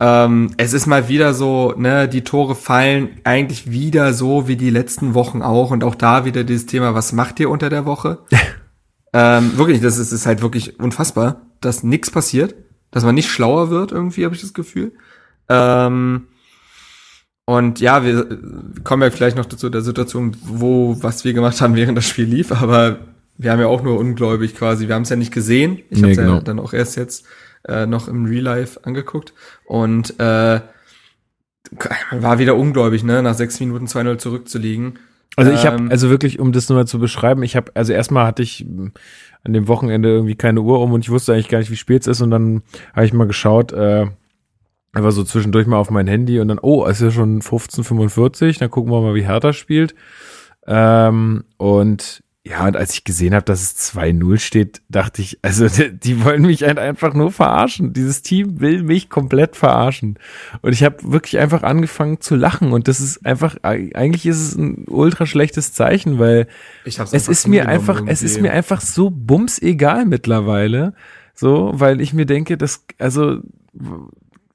Ähm, 0.05 0.51
es 0.57 0.73
ist 0.73 0.85
mal 0.85 1.07
wieder 1.07 1.33
so, 1.33 1.73
ne, 1.77 2.09
die 2.09 2.25
Tore 2.25 2.55
fallen 2.55 3.21
eigentlich 3.23 3.71
wieder 3.71 4.13
so 4.13 4.49
wie 4.49 4.57
die 4.57 4.69
letzten 4.69 5.13
Wochen 5.13 5.41
auch 5.41 5.71
und 5.71 5.81
auch 5.85 5.95
da 5.95 6.25
wieder 6.25 6.43
dieses 6.43 6.65
Thema, 6.65 6.93
was 6.93 7.13
macht 7.13 7.39
ihr 7.39 7.49
unter 7.49 7.69
der 7.69 7.85
Woche? 7.85 8.19
ähm, 9.13 9.57
wirklich, 9.57 9.79
das 9.79 9.97
ist, 9.97 10.11
ist 10.11 10.25
halt 10.25 10.41
wirklich 10.41 10.77
unfassbar, 10.77 11.43
dass 11.61 11.83
nichts 11.83 12.11
passiert, 12.11 12.53
dass 12.91 13.05
man 13.05 13.15
nicht 13.15 13.29
schlauer 13.29 13.69
wird 13.69 13.93
irgendwie, 13.93 14.25
habe 14.25 14.35
ich 14.35 14.41
das 14.41 14.53
Gefühl. 14.53 14.91
Ähm, 15.47 16.27
und 17.45 17.79
ja, 17.79 18.03
wir 18.03 18.27
kommen 18.83 19.03
ja 19.03 19.09
vielleicht 19.09 19.37
noch 19.37 19.45
zu 19.45 19.69
der 19.69 19.81
Situation, 19.83 20.35
wo, 20.43 20.97
was 21.01 21.23
wir 21.23 21.31
gemacht 21.31 21.61
haben, 21.61 21.77
während 21.77 21.97
das 21.97 22.05
Spiel 22.05 22.25
lief, 22.25 22.51
aber 22.51 22.99
wir 23.37 23.53
haben 23.53 23.61
ja 23.61 23.67
auch 23.67 23.83
nur 23.83 23.97
ungläubig 23.97 24.53
quasi, 24.53 24.89
wir 24.89 24.95
haben 24.95 25.03
es 25.03 25.09
ja 25.09 25.15
nicht 25.15 25.33
gesehen. 25.33 25.79
Ich 25.89 26.01
Nee, 26.01 26.01
habe 26.01 26.11
es 26.11 26.17
ja 26.17 26.23
genau. 26.25 26.41
dann 26.41 26.59
auch 26.59 26.73
erst 26.73 26.97
jetzt 26.97 27.25
äh, 27.67 27.85
noch 27.85 28.07
im 28.07 28.25
Real 28.25 28.43
Life 28.43 28.79
angeguckt 28.83 29.33
und 29.65 30.19
äh, 30.19 30.61
war 32.11 32.39
wieder 32.39 32.55
ungläubig, 32.55 33.03
ne, 33.03 33.23
nach 33.23 33.35
sechs 33.35 33.59
Minuten 33.59 33.85
2-0 33.85 34.17
zurückzuliegen. 34.17 34.99
Also 35.35 35.51
ich 35.51 35.65
habe, 35.65 35.77
Ähm, 35.77 35.89
also 35.89 36.09
wirklich, 36.09 36.39
um 36.39 36.51
das 36.51 36.69
nur 36.69 36.77
mal 36.77 36.85
zu 36.85 36.99
beschreiben, 36.99 37.41
ich 37.43 37.55
habe, 37.55 37.71
also 37.73 37.93
erstmal 37.93 38.27
hatte 38.27 38.43
ich 38.43 38.65
mh, 38.67 38.91
an 39.43 39.53
dem 39.53 39.67
Wochenende 39.67 40.09
irgendwie 40.09 40.35
keine 40.35 40.61
Uhr 40.61 40.79
um 40.79 40.93
und 40.93 41.01
ich 41.01 41.09
wusste 41.09 41.33
eigentlich 41.33 41.49
gar 41.49 41.59
nicht, 41.59 41.71
wie 41.71 41.75
spät 41.75 42.01
es 42.01 42.07
ist 42.07 42.21
und 42.21 42.31
dann 42.31 42.61
habe 42.93 43.05
ich 43.05 43.13
mal 43.13 43.27
geschaut, 43.27 43.71
äh, 43.73 44.05
einfach 44.93 45.11
so 45.11 45.23
zwischendurch 45.23 45.65
mal 45.65 45.77
auf 45.77 45.89
mein 45.89 46.07
Handy 46.07 46.39
und 46.39 46.49
dann, 46.49 46.59
oh, 46.59 46.85
es 46.85 47.01
ist 47.01 47.05
ja 47.05 47.11
schon 47.11 47.41
15.45, 47.41 48.59
dann 48.59 48.69
gucken 48.69 48.91
wir 48.91 49.01
mal, 49.01 49.15
wie 49.15 49.25
Hertha 49.25 49.53
spielt. 49.53 49.95
Ähm, 50.67 51.43
und 51.57 52.22
Ja, 52.45 52.67
und 52.67 52.75
als 52.75 52.93
ich 52.93 53.05
gesehen 53.05 53.33
habe, 53.33 53.45
dass 53.45 53.61
es 53.61 53.95
2-0 53.95 54.37
steht, 54.37 54.81
dachte 54.89 55.21
ich, 55.21 55.39
also 55.41 55.67
die, 55.69 56.25
wollen 56.25 56.41
mich 56.41 56.65
einfach 56.65 57.13
nur 57.13 57.31
verarschen. 57.31 57.93
Dieses 57.93 58.21
Team 58.21 58.59
will 58.59 58.83
mich 58.83 59.09
komplett 59.09 59.55
verarschen. 59.55 60.19
Und 60.61 60.73
ich 60.73 60.83
habe 60.83 60.97
wirklich 61.03 61.39
einfach 61.39 61.63
angefangen 61.63 62.19
zu 62.19 62.35
lachen. 62.35 62.73
Und 62.73 62.89
das 62.89 62.99
ist 62.99 63.25
einfach, 63.25 63.55
eigentlich 63.63 64.25
ist 64.25 64.41
es 64.41 64.55
ein 64.55 64.83
ultra 64.89 65.25
schlechtes 65.25 65.71
Zeichen, 65.71 66.19
weil 66.19 66.47
es 66.83 67.29
ist 67.29 67.47
mir 67.47 67.69
einfach, 67.69 67.95
irgendwie. 67.95 68.11
es 68.11 68.23
ist 68.23 68.41
mir 68.41 68.51
einfach 68.51 68.81
so 68.81 69.09
bums 69.09 69.61
egal 69.61 70.03
mittlerweile. 70.05 70.95
So, 71.33 71.71
weil 71.73 72.01
ich 72.01 72.13
mir 72.13 72.25
denke, 72.25 72.57
dass, 72.57 72.85
also 72.99 73.39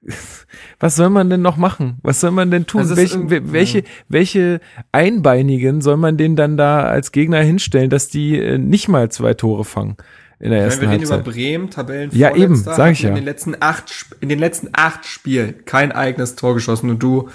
was 0.78 0.96
soll 0.96 1.10
man 1.10 1.30
denn 1.30 1.42
noch 1.42 1.56
machen? 1.56 1.98
Was 2.02 2.20
soll 2.20 2.30
man 2.30 2.50
denn 2.50 2.66
tun? 2.66 2.80
Also 2.80 2.96
welche, 2.96 3.52
welche, 3.52 3.84
welche 4.08 4.60
Einbeinigen 4.92 5.80
soll 5.80 5.96
man 5.96 6.16
denen 6.16 6.36
dann 6.36 6.56
da 6.56 6.82
als 6.82 7.12
Gegner 7.12 7.40
hinstellen, 7.40 7.90
dass 7.90 8.08
die 8.08 8.38
äh, 8.38 8.58
nicht 8.58 8.88
mal 8.88 9.10
zwei 9.10 9.34
Tore 9.34 9.64
fangen? 9.64 9.96
In 10.40 10.50
der 10.50 10.60
ersten 10.60 10.82
Wenn 10.82 10.90
wir 10.90 10.98
Halbzeit. 10.98 11.20
über 11.20 11.32
Bremen, 11.32 11.70
Tabellen 11.70 12.10
Ja, 12.12 12.34
eben, 12.34 12.54
sag 12.54 12.92
ich 12.92 13.02
ja. 13.02 13.08
In 13.08 13.16
den 13.16 13.24
letzten 13.24 13.56
acht, 13.58 14.06
in 14.20 14.28
den 14.28 14.38
letzten 14.38 14.68
acht 14.72 15.04
Spielen 15.04 15.64
kein 15.64 15.90
eigenes 15.90 16.36
Tor 16.36 16.54
geschossen 16.54 16.90
und 16.90 17.02
du 17.02 17.28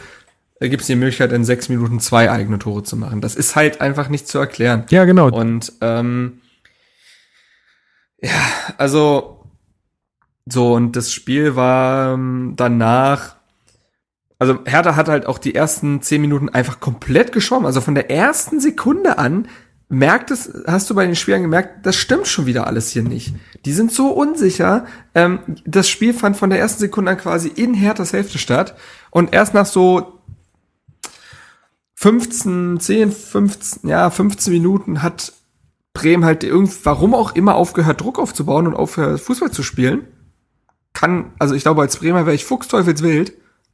gibst 0.61 0.88
die 0.88 0.95
Möglichkeit, 0.95 1.34
in 1.34 1.43
sechs 1.43 1.68
Minuten 1.68 1.99
zwei 1.99 2.32
eigene 2.32 2.59
Tore 2.59 2.84
zu 2.84 2.95
machen. 2.95 3.20
Das 3.20 3.36
ist 3.36 3.57
halt 3.57 3.82
einfach 3.82 4.07
nicht 4.07 4.30
zu 4.30 4.39
erklären. 4.39 4.86
Ja, 4.89 5.03
genau. 5.03 5.30
Und 5.30 5.74
ähm, 5.82 6.41
ja, 8.22 8.30
also 8.78 9.43
so, 10.46 10.74
und 10.74 10.96
das 10.96 11.12
Spiel 11.14 11.56
war 11.56 12.14
ähm, 12.14 12.54
danach, 12.56 13.38
also 14.39 14.60
Hertha 14.66 14.96
hat 14.96 15.08
halt 15.08 15.26
auch 15.26 15.38
die 15.38 15.56
ersten 15.56 16.02
zehn 16.02 16.22
Minuten 16.22 16.50
einfach 16.50 16.80
komplett 16.80 17.32
geschwommen. 17.32 17.66
Also 17.66 17.80
von 17.80 17.96
der 17.96 18.12
ersten 18.12 18.60
Sekunde 18.60 19.18
an 19.18 19.48
merkt 19.88 20.32
es, 20.32 20.52
hast 20.68 20.89
du 20.89 20.96
bei 20.96 21.06
den 21.06 21.16
Spielern 21.16 21.44
gemerkt, 21.44 21.86
das 21.86 21.96
stimmt 21.96 22.28
schon 22.28 22.46
wieder 22.46 22.68
alles 22.68 22.89
hier 22.89 23.04
nicht. 23.04 23.34
Die 23.64 23.72
sind 23.72 23.91
so 23.91 24.10
unsicher. 24.10 24.86
Ähm, 25.16 25.39
das 25.66 25.88
Spiel 25.88 26.14
fand 26.14 26.36
von 26.36 26.50
der 26.50 26.60
ersten 26.60 26.80
Sekunde 26.80 27.12
an 27.12 27.18
quasi 27.18 27.48
in 27.48 27.74
Herthas 27.74 28.12
Hälfte 28.12 28.38
statt. 28.38 28.76
Und 29.12 29.34
erst 29.34 29.54
nach 29.54 29.66
so 29.66 30.20
15, 31.96 32.82
10, 32.82 33.12
15, 33.14 33.89
ja, 33.89 34.10
15 34.10 34.52
Minuten 34.52 35.02
hat 35.02 35.32
Bremen 35.94 36.26
halt 36.26 36.44
irgendwie, 36.44 36.76
warum 36.84 37.14
auch 37.14 37.34
immer, 37.34 37.56
aufgehört, 37.56 38.02
Druck 38.02 38.20
aufzubauen 38.20 38.68
und 38.68 38.74
aufgehört, 38.74 39.22
Fußball 39.22 39.52
zu 39.52 39.64
spielen 39.64 40.08
kann, 40.94 41.32
also 41.39 41.56
ich 41.56 41.64
glaube, 41.64 41.82
als 41.82 41.98
Bremer 41.98 42.26
wäre 42.26 42.36
ich 42.36 42.46
fuchsteufelswild, 42.46 43.34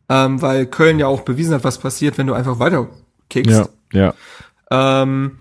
ähm, 0.10 0.42
weil 0.42 0.66
Köln 0.66 1.00
ja 1.00 1.08
auch 1.08 1.22
bewiesen 1.22 1.54
hat, 1.54 1.64
was 1.64 1.78
passiert, 1.78 2.18
wenn 2.18 2.28
du 2.28 2.34
einfach 2.34 2.60
weiter 2.60 2.88
kickst. 3.30 3.70
Ja, 3.94 4.14
ja. 4.72 5.02
Ähm, 5.02 5.38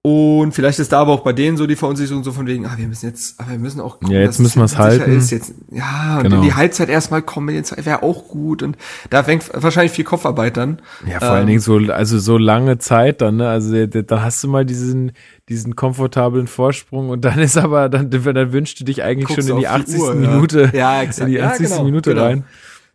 und 0.00 0.52
vielleicht 0.52 0.78
ist 0.78 0.92
da 0.92 1.00
aber 1.00 1.12
auch 1.12 1.20
bei 1.20 1.32
denen 1.32 1.56
so 1.56 1.66
die 1.66 1.74
Verunsicherung 1.74 2.22
so 2.22 2.32
von 2.32 2.46
wegen, 2.46 2.66
ah, 2.66 2.74
wir 2.76 2.86
müssen 2.86 3.06
jetzt, 3.06 3.38
aber 3.40 3.50
wir 3.50 3.58
müssen 3.58 3.80
auch 3.80 3.98
gucken, 3.98 4.14
ja, 4.14 4.20
jetzt 4.20 4.38
müssen 4.38 4.60
wir 4.60 4.64
es 4.64 4.78
halten. 4.78 5.10
Ist. 5.10 5.30
Jetzt, 5.30 5.52
ja, 5.70 6.18
und 6.18 6.22
genau. 6.22 6.36
in 6.36 6.42
die 6.42 6.54
Halbzeit 6.54 6.88
erstmal 6.88 7.20
kommen, 7.20 7.54
jetzt 7.54 7.76
wäre 7.84 8.02
auch 8.02 8.28
gut 8.28 8.62
und 8.62 8.78
da 9.10 9.24
fängt 9.24 9.50
wahrscheinlich 9.52 9.92
viel 9.92 10.04
Kopfarbeit 10.04 10.56
dann. 10.56 10.80
Ja, 11.06 11.18
vor 11.18 11.28
ähm, 11.28 11.34
allen 11.34 11.46
Dingen 11.48 11.60
so, 11.60 11.76
also 11.76 12.18
so 12.18 12.38
lange 12.38 12.78
Zeit 12.78 13.20
dann, 13.20 13.36
ne? 13.36 13.48
Also 13.48 13.86
da 13.86 14.22
hast 14.22 14.42
du 14.44 14.48
mal 14.48 14.64
diesen, 14.64 15.12
diesen 15.48 15.76
komfortablen 15.76 16.46
Vorsprung 16.46 17.08
und 17.08 17.24
dann 17.24 17.38
ist 17.38 17.56
aber, 17.56 17.88
dann, 17.88 18.10
dann 18.10 18.52
wünschst 18.52 18.80
du 18.80 18.84
dich 18.84 19.02
eigentlich 19.02 19.34
schon 19.34 19.48
in 19.48 19.60
die 19.60 19.68
80. 19.68 19.94
Die 19.94 20.00
Uhr, 20.00 20.14
Minute, 20.14 20.70
ja. 20.72 20.96
ja, 20.96 21.02
exakt. 21.02 21.28
in 21.28 21.34
die 21.34 21.40
80. 21.40 21.60
Ja, 21.60 21.68
genau, 21.68 21.84
Minute 21.84 22.10
genau. 22.10 22.24
rein. 22.24 22.44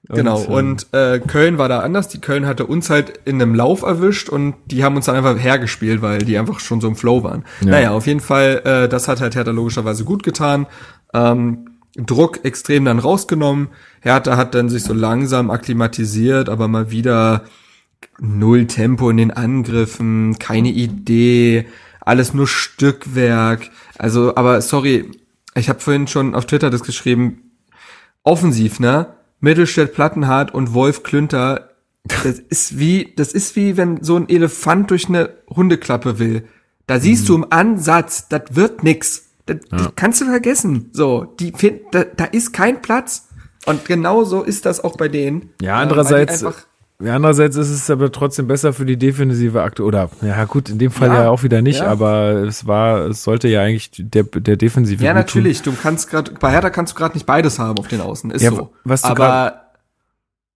Genau, 0.10 0.42
und, 0.42 0.50
und 0.50 0.88
äh, 0.94 1.20
Köln 1.20 1.58
war 1.58 1.70
da 1.70 1.80
anders. 1.80 2.10
Die 2.10 2.20
Köln 2.20 2.46
hatte 2.46 2.66
uns 2.66 2.90
halt 2.90 3.22
in 3.24 3.42
einem 3.42 3.56
Lauf 3.56 3.84
erwischt 3.84 4.28
und 4.28 4.56
die 4.66 4.84
haben 4.84 4.98
uns 4.98 5.06
dann 5.06 5.16
einfach 5.16 5.42
hergespielt, 5.42 6.02
weil 6.02 6.20
die 6.20 6.38
einfach 6.38 6.60
schon 6.60 6.82
so 6.82 6.90
im 6.90 6.98
Flow 6.98 7.24
waren. 7.24 7.46
Ja. 7.62 7.72
Naja, 7.72 7.92
auf 7.92 8.06
jeden 8.06 8.20
Fall, 8.20 8.62
äh, 8.66 8.90
das 8.90 9.08
hat 9.08 9.22
halt 9.22 9.36
Hertha 9.36 9.52
logischerweise 9.52 10.04
gut 10.04 10.24
getan. 10.24 10.68
Ähm, 11.14 11.70
Druck 11.96 12.44
extrem 12.44 12.84
dann 12.84 13.00
rausgenommen. 13.00 13.70
Hertha 14.02 14.36
hat 14.36 14.56
dann 14.56 14.68
sich 14.68 14.84
so 14.84 14.94
langsam 14.94 15.50
akklimatisiert, 15.50 16.50
aber 16.50 16.68
mal 16.68 16.92
wieder 16.92 17.44
null 18.20 18.68
Tempo 18.68 19.10
in 19.10 19.18
den 19.18 19.32
Angriffen, 19.32 20.38
keine 20.38 20.70
Idee, 20.70 21.66
alles 22.06 22.34
nur 22.34 22.48
Stückwerk. 22.48 23.70
Also, 23.98 24.36
aber 24.36 24.62
sorry, 24.62 25.12
ich 25.56 25.70
habe 25.70 25.80
vorhin 25.80 26.08
schon 26.08 26.36
auf 26.36 26.46
Twitter 26.46 26.70
das 26.70 26.84
geschrieben. 26.84 27.52
Offensiv, 28.24 28.80
ne? 28.80 29.14
Mittelstädt 29.40 29.94
Plattenhardt 29.94 30.54
und 30.54 30.74
Wolf 30.74 31.04
Klünter, 31.04 31.70
das 32.06 32.40
ist 32.40 32.80
wie, 32.80 33.14
das 33.16 33.34
ist 33.34 33.56
wie 33.56 33.78
wenn 33.78 34.04
so 34.04 34.16
ein 34.16 34.30
Elefant 34.30 34.90
durch 34.92 35.10
eine 35.10 35.32
Hundeklappe 35.50 36.20
will. 36.20 36.48
Da 36.88 37.00
siehst 37.00 37.24
mhm. 37.24 37.28
du 37.28 37.36
im 37.36 37.46
Ansatz, 37.50 38.28
das 38.30 38.44
wird 38.52 38.84
nix. 38.84 39.30
Das, 39.46 39.58
ja. 39.72 39.78
das 39.78 39.90
kannst 39.96 40.22
du 40.22 40.26
vergessen. 40.26 40.90
So, 40.94 41.26
die 41.40 41.54
da, 41.92 42.04
da 42.04 42.26
ist 42.26 42.54
kein 42.54 42.82
Platz. 42.82 43.30
Und 43.66 43.86
genau 43.86 44.26
so 44.26 44.44
ist 44.44 44.66
das 44.66 44.84
auch 44.84 44.98
bei 44.98 45.08
denen. 45.08 45.52
Ja, 45.62 45.78
andererseits, 45.78 46.42
äh, 46.42 46.52
andererseits 47.08 47.56
ist 47.56 47.70
es 47.70 47.90
aber 47.90 48.12
trotzdem 48.12 48.48
besser 48.48 48.74
für 48.74 48.86
die 48.86 48.98
defensive 48.98 49.62
Akte 49.62 49.84
oder 49.84 50.10
ja 50.22 50.46
gut, 50.46 50.70
in 50.70 50.78
dem 50.78 50.92
Fall 50.92 51.10
ja, 51.10 51.24
ja 51.24 51.30
auch 51.30 51.44
wieder 51.44 51.62
nicht, 51.62 51.80
ja. 51.80 51.88
aber 51.88 52.44
es 52.44 52.68
war, 52.68 53.08
es 53.08 53.24
sollte 53.24 53.48
ja 53.48 53.62
eigentlich 53.62 53.92
der 53.98 54.24
der 54.24 54.56
defensive. 54.58 55.04
Ja, 55.04 55.14
natürlich. 55.14 55.62
Tun. 55.62 55.74
Du 55.76 55.82
kannst 55.82 56.10
gerade 56.10 56.32
bei 56.40 56.52
Hertha 56.52 56.70
kannst 56.70 56.94
du 56.94 56.98
gerade 56.98 57.16
nicht 57.16 57.26
beides 57.26 57.60
haben 57.60 57.78
auf 57.78 57.88
den 57.88 58.02
Außen, 58.02 58.32
ist 58.32 58.42
ja, 58.42 58.52
so. 58.52 58.74
Was 58.84 59.02
du 59.02 59.10
aber 59.10 59.16
grad, 59.16 59.64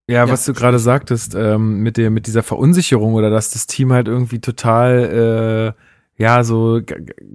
ja, 0.08 0.24
ja, 0.24 0.28
was 0.30 0.44
du 0.46 0.54
gerade 0.54 0.78
sagtest 0.78 1.34
ähm, 1.34 1.80
mit 1.80 1.96
der 1.96 2.10
mit 2.10 2.26
dieser 2.26 2.42
Verunsicherung 2.42 3.14
oder 3.14 3.30
dass 3.30 3.50
das 3.50 3.66
Team 3.66 3.92
halt 3.92 4.08
irgendwie 4.08 4.40
total 4.40 5.74
äh, 5.76 5.82
ja, 6.18 6.42
so 6.42 6.80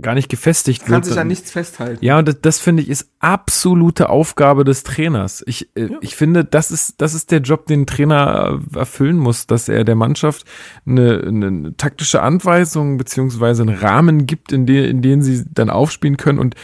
gar 0.01 0.13
nicht 0.13 0.27
gefestigt 0.27 0.81
Kann 0.81 0.89
wird. 0.89 1.03
Kann 1.03 1.09
sich 1.09 1.19
an 1.19 1.27
nichts 1.27 1.51
festhalten. 1.51 2.03
Ja, 2.03 2.19
und 2.19 2.27
das, 2.27 2.41
das 2.41 2.59
finde 2.59 2.83
ich 2.83 2.89
ist 2.89 3.09
absolute 3.19 4.09
Aufgabe 4.09 4.65
des 4.65 4.83
Trainers. 4.83 5.41
Ich, 5.47 5.69
äh, 5.75 5.85
ja. 5.85 5.97
ich 6.01 6.17
finde, 6.17 6.43
das 6.43 6.69
ist, 6.69 7.01
das 7.01 7.13
ist 7.13 7.31
der 7.31 7.39
Job, 7.39 7.65
den 7.65 7.83
ein 7.83 7.85
Trainer 7.85 8.59
äh, 8.75 8.77
erfüllen 8.79 9.17
muss, 9.17 9.47
dass 9.47 9.69
er 9.69 9.85
der 9.85 9.95
Mannschaft 9.95 10.45
eine, 10.85 11.23
eine 11.25 11.77
taktische 11.77 12.21
Anweisung 12.21 12.97
beziehungsweise 12.97 13.61
einen 13.61 13.75
Rahmen 13.75 14.27
gibt, 14.27 14.51
in, 14.51 14.65
de, 14.65 14.89
in 14.89 15.01
den 15.01 15.21
sie 15.21 15.45
dann 15.49 15.69
aufspielen 15.69 16.17
können. 16.17 16.39
Und 16.39 16.55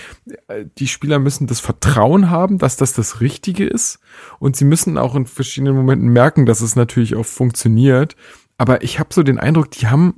äh, 0.50 0.66
die 0.78 0.88
Spieler 0.88 1.20
müssen 1.20 1.48
das 1.48 1.62
Vertrauen 1.62 2.30
haben, 2.30 2.58
dass 2.58 2.76
das 2.76 2.92
das 2.92 3.22
Richtige 3.22 3.66
ist. 3.66 4.00
Und 4.40 4.58
sie 4.58 4.66
müssen 4.66 4.98
auch 4.98 5.16
in 5.16 5.26
verschiedenen 5.26 5.76
Momenten 5.78 6.10
merken, 6.10 6.46
dass 6.46 6.60
es 6.60 6.76
natürlich 6.76 7.16
auch 7.16 7.26
funktioniert. 7.26 8.18
Aber 8.58 8.84
ich 8.84 9.00
habe 9.00 9.14
so 9.14 9.24
den 9.24 9.40
Eindruck, 9.40 9.72
die 9.72 9.88
haben, 9.88 10.16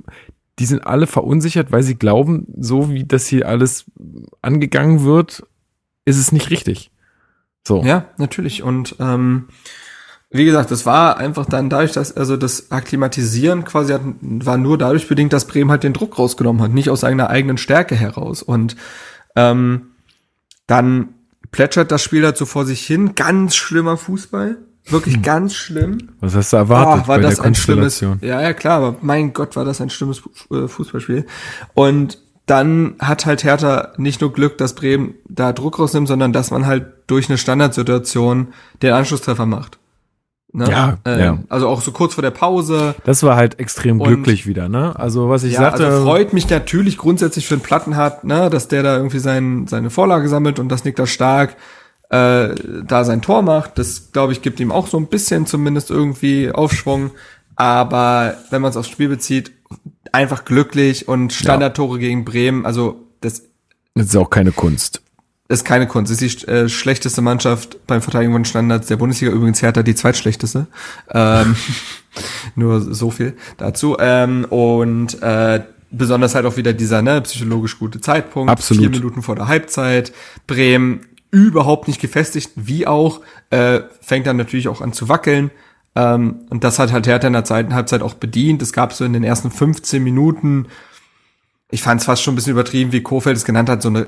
die 0.62 0.66
sind 0.66 0.86
alle 0.86 1.08
verunsichert, 1.08 1.72
weil 1.72 1.82
sie 1.82 1.96
glauben, 1.96 2.46
so 2.56 2.88
wie 2.88 3.02
das 3.02 3.26
hier 3.26 3.48
alles 3.48 3.84
angegangen 4.42 5.02
wird, 5.02 5.42
ist 6.04 6.18
es 6.18 6.30
nicht 6.30 6.50
richtig. 6.50 6.92
So. 7.66 7.82
Ja, 7.82 8.04
natürlich. 8.16 8.62
Und 8.62 8.94
ähm, 9.00 9.48
wie 10.30 10.44
gesagt, 10.44 10.70
das 10.70 10.86
war 10.86 11.16
einfach 11.16 11.46
dann 11.46 11.68
dadurch, 11.68 11.90
dass 11.90 12.16
also 12.16 12.36
das 12.36 12.70
Akklimatisieren 12.70 13.64
quasi 13.64 13.92
hat, 13.92 14.02
war 14.20 14.56
nur 14.56 14.78
dadurch 14.78 15.08
bedingt, 15.08 15.32
dass 15.32 15.48
Bremen 15.48 15.72
halt 15.72 15.82
den 15.82 15.94
Druck 15.94 16.16
rausgenommen 16.16 16.62
hat, 16.62 16.70
nicht 16.70 16.90
aus 16.90 17.00
seiner 17.00 17.28
eigenen 17.28 17.58
Stärke 17.58 17.96
heraus. 17.96 18.44
Und 18.44 18.76
ähm, 19.34 19.88
dann 20.68 21.08
plätschert 21.50 21.90
das 21.90 22.04
Spiel 22.04 22.22
dazu 22.22 22.46
vor 22.46 22.66
sich 22.66 22.86
hin. 22.86 23.16
Ganz 23.16 23.56
schlimmer 23.56 23.96
Fußball. 23.96 24.58
Wirklich 24.86 25.16
hm. 25.16 25.22
ganz 25.22 25.54
schlimm. 25.54 25.98
Was 26.20 26.34
hast 26.34 26.52
du 26.52 26.56
erwartet 26.56 27.04
oh, 27.04 27.08
war 27.08 27.16
bei 27.18 27.22
das 27.22 27.36
der 27.36 27.44
Konstellation? 27.44 28.18
Schlimmes, 28.18 28.28
ja, 28.28 28.40
ja, 28.42 28.52
klar, 28.52 28.78
aber 28.82 28.96
mein 29.00 29.32
Gott, 29.32 29.54
war 29.56 29.64
das 29.64 29.80
ein 29.80 29.90
schlimmes 29.90 30.22
äh, 30.50 30.66
Fußballspiel. 30.66 31.26
Und 31.74 32.18
dann 32.46 32.96
hat 32.98 33.24
halt 33.24 33.44
Hertha 33.44 33.92
nicht 33.96 34.20
nur 34.20 34.32
Glück, 34.32 34.58
dass 34.58 34.74
Bremen 34.74 35.14
da 35.28 35.52
Druck 35.52 35.78
rausnimmt, 35.78 36.08
sondern 36.08 36.32
dass 36.32 36.50
man 36.50 36.66
halt 36.66 36.86
durch 37.06 37.28
eine 37.28 37.38
Standardsituation 37.38 38.48
den 38.82 38.92
Anschlusstreffer 38.92 39.46
macht. 39.46 39.78
Ne? 40.54 40.68
Ja, 40.68 40.98
ähm, 41.06 41.20
ja. 41.20 41.38
Also 41.48 41.68
auch 41.68 41.80
so 41.80 41.92
kurz 41.92 42.14
vor 42.14 42.22
der 42.22 42.30
Pause. 42.30 42.94
Das 43.04 43.22
war 43.22 43.36
halt 43.36 43.58
extrem 43.58 44.00
und, 44.00 44.08
glücklich 44.08 44.46
wieder, 44.46 44.68
ne? 44.68 44.94
Also 44.98 45.30
was 45.30 45.44
ich 45.44 45.54
ja, 45.54 45.60
sagte. 45.60 45.86
Also 45.86 46.04
freut 46.04 46.34
mich 46.34 46.50
natürlich 46.50 46.98
grundsätzlich 46.98 47.46
für 47.46 47.56
den 47.56 47.62
Plattenhardt, 47.62 48.24
ne, 48.24 48.50
dass 48.50 48.68
der 48.68 48.82
da 48.82 48.96
irgendwie 48.96 49.18
sein, 49.18 49.66
seine 49.66 49.88
Vorlage 49.88 50.28
sammelt 50.28 50.58
und 50.58 50.68
das 50.68 50.84
Niklas 50.84 51.08
Stark 51.08 51.56
äh, 52.12 52.54
da 52.86 53.04
sein 53.04 53.22
Tor 53.22 53.40
macht. 53.40 53.78
Das, 53.78 54.12
glaube 54.12 54.32
ich, 54.32 54.42
gibt 54.42 54.60
ihm 54.60 54.70
auch 54.70 54.86
so 54.86 54.98
ein 54.98 55.06
bisschen 55.06 55.46
zumindest 55.46 55.90
irgendwie 55.90 56.52
Aufschwung. 56.52 57.10
Aber 57.56 58.36
wenn 58.50 58.60
man 58.60 58.70
es 58.70 58.76
aufs 58.76 58.90
Spiel 58.90 59.08
bezieht, 59.08 59.52
einfach 60.12 60.44
glücklich 60.44 61.08
und 61.08 61.32
Standardtore 61.32 61.94
ja. 61.94 62.08
gegen 62.08 62.24
Bremen, 62.26 62.66
also 62.66 63.06
das, 63.22 63.44
das 63.94 64.06
ist 64.06 64.16
auch 64.16 64.28
keine 64.28 64.52
Kunst. 64.52 65.00
Ist 65.48 65.64
keine 65.64 65.86
Kunst. 65.86 66.12
Das 66.12 66.20
ist 66.20 66.42
die 66.42 66.46
äh, 66.48 66.68
schlechteste 66.68 67.22
Mannschaft 67.22 67.86
beim 67.86 68.02
Verteidigen 68.02 68.32
von 68.32 68.44
Standards 68.44 68.88
der 68.88 68.96
Bundesliga. 68.96 69.32
Übrigens 69.32 69.62
Hertha 69.62 69.82
die 69.82 69.94
zweitschlechteste. 69.94 70.66
Ähm, 71.10 71.56
nur 72.56 72.80
so 72.80 73.10
viel 73.10 73.36
dazu. 73.56 73.96
Ähm, 73.98 74.44
und 74.48 75.22
äh, 75.22 75.62
besonders 75.90 76.34
halt 76.34 76.44
auch 76.44 76.56
wieder 76.58 76.72
dieser 76.74 77.00
ne, 77.00 77.22
psychologisch 77.22 77.78
gute 77.78 78.00
Zeitpunkt. 78.00 78.50
Absolut. 78.50 78.82
Vier 78.82 78.90
Minuten 78.90 79.22
vor 79.22 79.36
der 79.36 79.48
Halbzeit. 79.48 80.12
Bremen 80.46 81.06
überhaupt 81.32 81.88
nicht 81.88 82.00
gefestigt, 82.00 82.52
wie 82.54 82.86
auch, 82.86 83.20
äh, 83.50 83.80
fängt 84.00 84.28
dann 84.28 84.36
natürlich 84.36 84.68
auch 84.68 84.80
an 84.80 84.92
zu 84.92 85.08
wackeln. 85.08 85.50
Ähm, 85.96 86.46
und 86.50 86.62
das 86.62 86.78
hat 86.78 86.92
halt 86.92 87.08
Hertha 87.08 87.26
in 87.26 87.32
der 87.32 87.44
zweiten 87.44 87.74
Halbzeit 87.74 88.02
auch 88.02 88.14
bedient. 88.14 88.62
Es 88.62 88.72
gab 88.72 88.92
so 88.92 89.04
in 89.04 89.12
den 89.12 89.24
ersten 89.24 89.50
15 89.50 90.02
Minuten 90.02 90.68
ich 91.72 91.82
fand 91.82 92.00
es 92.02 92.06
fast 92.06 92.22
schon 92.22 92.34
ein 92.34 92.36
bisschen 92.36 92.52
übertrieben, 92.52 92.92
wie 92.92 93.02
Kofeld 93.02 93.36
es 93.36 93.46
genannt 93.46 93.70
hat, 93.70 93.80
so 93.80 93.88
eine 93.88 94.06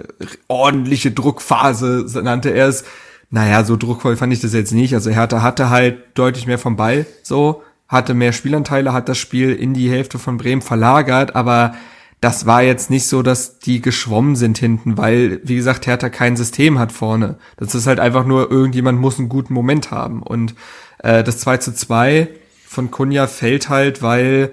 ordentliche 0.49 1.11
Druckphase, 1.11 2.07
nannte 2.23 2.51
er 2.51 2.69
es. 2.69 2.85
Naja, 3.31 3.65
so 3.65 3.77
druckvoll 3.77 4.17
fand 4.17 4.35
ich 4.35 4.41
das 4.41 4.53
jetzt 4.53 4.73
nicht. 4.73 4.93
Also 4.95 5.11
Hertha 5.11 5.41
hatte 5.41 5.71
halt 5.71 5.99
deutlich 6.13 6.47
mehr 6.47 6.59
vom 6.59 6.77
Ball, 6.77 7.07
so, 7.23 7.63
hatte 7.89 8.13
mehr 8.13 8.35
Spielanteile, 8.35 8.93
hat 8.93 9.09
das 9.09 9.17
Spiel 9.17 9.55
in 9.55 9.73
die 9.73 9.91
Hälfte 9.91 10.19
von 10.19 10.37
Bremen 10.37 10.61
verlagert, 10.61 11.35
aber 11.35 11.75
das 12.21 12.47
war 12.47 12.63
jetzt 12.63 12.91
nicht 12.91 13.07
so, 13.07 13.23
dass 13.23 13.59
die 13.59 13.81
geschwommen 13.81 14.37
sind 14.37 14.59
hinten, 14.59 14.97
weil, 14.97 15.41
wie 15.45 15.57
gesagt, 15.57 15.87
Hertha 15.87 16.09
kein 16.09 16.37
System 16.37 16.79
hat 16.79 16.93
vorne. 16.93 17.37
Das 17.57 17.75
ist 17.75 17.87
halt 17.87 18.01
einfach 18.01 18.25
nur, 18.25 18.51
irgendjemand 18.51 19.01
muss 19.01 19.19
einen 19.19 19.29
guten 19.29 19.53
Moment 19.53 19.91
haben. 19.91 20.23
Und 20.23 20.55
äh, 20.99 21.23
das 21.23 21.39
2 21.39 21.59
zu 21.59 21.75
2 21.75 22.29
von 22.67 22.91
Kunja 22.91 23.27
fällt 23.27 23.69
halt, 23.69 24.03
weil 24.03 24.53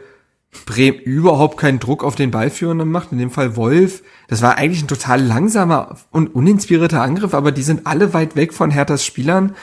Bremen 0.65 0.99
überhaupt 0.99 1.57
keinen 1.57 1.79
Druck 1.79 2.03
auf 2.03 2.15
den 2.15 2.31
Ballführenden 2.31 2.91
macht, 2.91 3.11
in 3.11 3.17
dem 3.17 3.31
Fall 3.31 3.55
Wolf. 3.55 4.03
Das 4.27 4.41
war 4.41 4.57
eigentlich 4.57 4.83
ein 4.83 4.87
total 4.87 5.21
langsamer 5.21 5.97
und 6.11 6.35
uninspirierter 6.35 7.01
Angriff, 7.01 7.33
aber 7.33 7.51
die 7.51 7.63
sind 7.63 7.87
alle 7.87 8.13
weit 8.13 8.35
weg 8.35 8.53
von 8.53 8.69
Herthas 8.69 9.05
Spielern. 9.05 9.55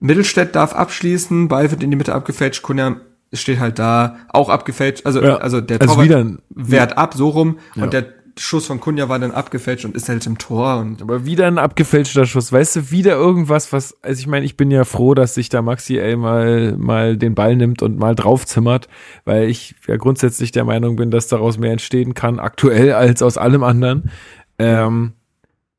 Mittelstädt 0.00 0.56
darf 0.56 0.74
abschließen, 0.74 1.46
Ball 1.46 1.70
wird 1.70 1.82
in 1.82 1.90
die 1.90 1.96
Mitte 1.96 2.14
abgefälscht, 2.14 2.62
Kunja 2.62 2.96
steht 3.32 3.60
halt 3.60 3.78
da, 3.78 4.16
auch 4.28 4.48
abgefälscht, 4.48 5.06
also, 5.06 5.22
ja, 5.22 5.36
also 5.36 5.60
der 5.60 5.80
also 5.80 6.02
wieder, 6.02 6.36
wehrt 6.50 6.98
ab, 6.98 7.14
so 7.14 7.28
rum, 7.28 7.58
ja. 7.74 7.84
und 7.84 7.92
der 7.92 8.06
Schuss 8.38 8.66
von 8.66 8.80
Kunja 8.80 9.08
war 9.08 9.18
dann 9.18 9.30
abgefälscht 9.30 9.84
und 9.84 9.94
ist 9.94 10.08
halt 10.08 10.26
im 10.26 10.38
Tor. 10.38 10.78
Und 10.78 11.02
Aber 11.02 11.26
wieder 11.26 11.46
ein 11.46 11.58
abgefälschter 11.58 12.24
Schuss, 12.24 12.50
weißt 12.50 12.76
du, 12.76 12.90
wieder 12.90 13.12
irgendwas, 13.12 13.72
was, 13.72 14.02
also 14.02 14.20
ich 14.20 14.26
meine, 14.26 14.46
ich 14.46 14.56
bin 14.56 14.70
ja 14.70 14.84
froh, 14.84 15.14
dass 15.14 15.34
sich 15.34 15.48
da 15.48 15.60
Maxi 15.60 15.98
ey 15.98 16.16
mal, 16.16 16.76
mal 16.78 17.16
den 17.16 17.34
Ball 17.34 17.56
nimmt 17.56 17.82
und 17.82 17.98
mal 17.98 18.14
draufzimmert, 18.14 18.88
weil 19.24 19.48
ich 19.48 19.74
ja 19.86 19.96
grundsätzlich 19.96 20.50
der 20.52 20.64
Meinung 20.64 20.96
bin, 20.96 21.10
dass 21.10 21.28
daraus 21.28 21.58
mehr 21.58 21.72
entstehen 21.72 22.14
kann, 22.14 22.38
aktuell 22.38 22.92
als 22.92 23.22
aus 23.22 23.36
allem 23.36 23.62
anderen. 23.62 24.10
Ähm, 24.58 25.12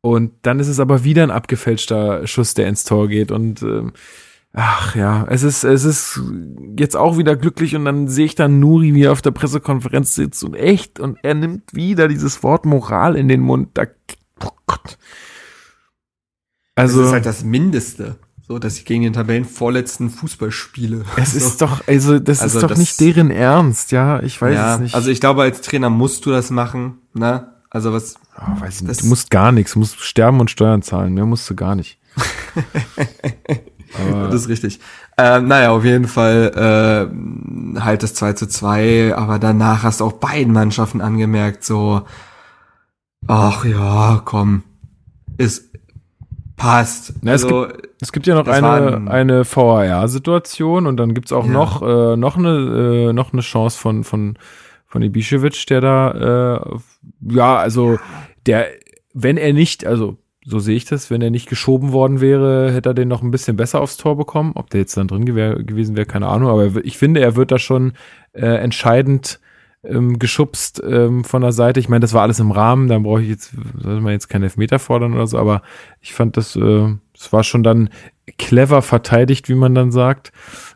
und 0.01 0.33
dann 0.41 0.59
ist 0.59 0.67
es 0.67 0.79
aber 0.79 1.03
wieder 1.03 1.23
ein 1.23 1.31
abgefälschter 1.31 2.27
Schuss, 2.27 2.53
der 2.53 2.67
ins 2.67 2.83
Tor 2.83 3.07
geht 3.07 3.31
und 3.31 3.61
ähm, 3.63 3.93
Ach 4.55 4.95
ja, 4.95 5.25
es 5.29 5.41
ist, 5.41 5.63
es 5.63 5.83
ist 5.83 6.21
jetzt 6.77 6.95
auch 6.95 7.17
wieder 7.17 7.35
glücklich 7.35 7.75
und 7.75 7.85
dann 7.85 8.07
sehe 8.07 8.25
ich 8.25 8.35
dann 8.35 8.59
Nuri, 8.59 8.93
wie 8.93 9.05
er 9.05 9.11
auf 9.11 9.23
der 9.23 9.31
Pressekonferenz 9.31 10.13
sitzt 10.13 10.43
und 10.43 10.53
echt, 10.53 10.99
und 10.99 11.17
er 11.23 11.33
nimmt 11.33 11.73
wieder 11.73 12.07
dieses 12.07 12.43
Wort 12.43 12.63
Moral 12.65 13.15
in 13.15 13.27
den 13.27 13.41
Mund. 13.41 13.69
Da, 13.73 13.85
oh 14.43 14.51
Gott. 14.67 14.99
Also. 16.75 16.99
Das 16.99 17.07
ist 17.07 17.13
halt 17.13 17.25
das 17.25 17.43
Mindeste. 17.43 18.17
So, 18.47 18.59
dass 18.59 18.77
ich 18.77 18.85
gegen 18.85 19.03
den 19.03 19.13
Tabellenvorletzten 19.13 20.11
Fußball 20.11 20.51
spiele. 20.51 21.03
Es 21.15 21.31
so. 21.31 21.37
ist 21.37 21.61
doch, 21.61 21.87
also, 21.87 22.19
das 22.19 22.41
also 22.41 22.57
ist 22.57 22.63
doch 22.63 22.69
das, 22.69 22.77
nicht 22.77 22.99
deren 22.99 23.31
Ernst, 23.31 23.91
ja, 23.91 24.21
ich 24.21 24.39
weiß 24.39 24.53
ja, 24.53 24.75
es 24.75 24.81
nicht. 24.81 24.95
Also, 24.95 25.09
ich 25.09 25.19
glaube, 25.19 25.41
als 25.41 25.61
Trainer 25.61 25.89
musst 25.89 26.27
du 26.27 26.29
das 26.29 26.51
machen, 26.51 26.99
ne? 27.13 27.53
Also, 27.71 27.91
was. 27.91 28.15
Oh, 28.37 28.61
weiß 28.61 28.81
ich 28.81 28.87
nicht. 28.87 29.01
Du 29.01 29.07
musst 29.07 29.31
gar 29.31 29.51
nichts, 29.51 29.73
du 29.73 29.79
musst 29.79 29.99
sterben 29.99 30.39
und 30.39 30.51
Steuern 30.51 30.83
zahlen, 30.83 31.15
mehr 31.15 31.25
musst 31.25 31.49
du 31.49 31.55
gar 31.55 31.73
nicht. 31.73 31.97
Aber 33.99 34.27
das 34.27 34.41
ist 34.41 34.49
richtig. 34.49 34.79
Ähm, 35.17 35.47
naja, 35.47 35.71
auf 35.71 35.85
jeden 35.85 36.07
Fall 36.07 37.09
äh, 37.75 37.79
halt 37.79 38.03
das 38.03 38.13
2 38.13 38.33
zu 38.33 38.47
2, 38.47 39.15
aber 39.15 39.39
danach 39.39 39.83
hast 39.83 39.99
du 39.99 40.05
auch 40.05 40.13
beiden 40.13 40.53
Mannschaften 40.53 41.01
angemerkt, 41.01 41.63
so, 41.63 42.01
ach 43.27 43.65
ja, 43.65 44.21
komm, 44.25 44.63
ist 45.37 45.73
passt. 46.55 47.13
Na, 47.21 47.33
es, 47.33 47.43
also, 47.43 47.67
gibt, 47.67 47.89
es 47.99 48.11
gibt 48.11 48.27
ja 48.27 48.35
noch 48.35 48.47
eine, 48.47 49.09
eine 49.11 49.43
VAR-Situation 49.43 50.87
und 50.87 50.97
dann 50.97 51.13
gibt's 51.13 51.33
auch 51.33 51.45
ja. 51.45 51.51
noch, 51.51 51.81
äh, 51.81 52.15
noch, 52.15 52.37
eine, 52.37 53.09
äh, 53.09 53.13
noch 53.13 53.33
eine 53.33 53.41
Chance 53.41 53.77
von, 53.77 54.03
von, 54.03 54.37
von 54.85 55.03
Ibišević, 55.03 55.67
der 55.67 55.81
da, 55.81 56.55
äh, 56.61 56.79
ja, 57.33 57.57
also 57.57 57.99
der, 58.45 58.67
wenn 59.13 59.37
er 59.37 59.53
nicht, 59.53 59.85
also 59.85 60.17
so 60.45 60.59
sehe 60.59 60.75
ich 60.75 60.85
das. 60.85 61.09
Wenn 61.09 61.21
er 61.21 61.29
nicht 61.29 61.49
geschoben 61.49 61.91
worden 61.91 62.21
wäre, 62.21 62.71
hätte 62.71 62.89
er 62.89 62.93
den 62.93 63.07
noch 63.07 63.21
ein 63.21 63.31
bisschen 63.31 63.55
besser 63.55 63.81
aufs 63.81 63.97
Tor 63.97 64.17
bekommen. 64.17 64.51
Ob 64.55 64.69
der 64.69 64.81
jetzt 64.81 64.97
dann 64.97 65.07
drin 65.07 65.25
gewesen 65.25 65.95
wäre, 65.95 66.05
keine 66.05 66.27
Ahnung. 66.27 66.49
Aber 66.49 66.83
ich 66.83 66.97
finde, 66.97 67.21
er 67.21 67.35
wird 67.35 67.51
da 67.51 67.59
schon 67.59 67.93
äh, 68.33 68.45
entscheidend 68.45 69.39
ähm, 69.83 70.19
geschubst 70.19 70.81
ähm, 70.85 71.23
von 71.23 71.41
der 71.41 71.51
Seite. 71.51 71.79
Ich 71.79 71.89
meine, 71.89 72.01
das 72.01 72.13
war 72.13 72.21
alles 72.21 72.39
im 72.39 72.51
Rahmen. 72.51 72.87
Da 72.87 72.99
brauche 72.99 73.21
ich 73.21 73.29
jetzt, 73.29 73.53
sollte 73.79 74.01
man 74.01 74.13
jetzt 74.13 74.29
keinen 74.29 74.43
Elfmeter 74.43 74.79
fordern 74.79 75.13
oder 75.13 75.27
so. 75.27 75.37
Aber 75.37 75.61
ich 76.01 76.13
fand 76.13 76.37
das, 76.37 76.55
äh, 76.55 76.87
das 77.13 77.31
war 77.31 77.43
schon 77.43 77.63
dann 77.63 77.89
clever 78.37 78.81
verteidigt, 78.81 79.49
wie 79.49 79.55
man 79.55 79.75
dann 79.75 79.91
sagt. 79.91 80.31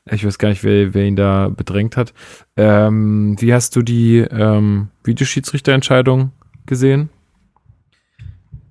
Ich 0.10 0.26
weiß 0.26 0.38
gar 0.38 0.50
nicht, 0.50 0.64
wer, 0.64 0.94
wer 0.94 1.06
ihn 1.06 1.16
da 1.16 1.50
bedrängt 1.50 1.98
hat. 1.98 2.14
Ähm, 2.56 3.36
wie 3.40 3.54
hast 3.54 3.76
du 3.76 3.82
die 3.82 4.20
ähm, 4.20 4.90
Videoschiedsrichterentscheidung 5.04 6.32
gesehen? 6.66 7.10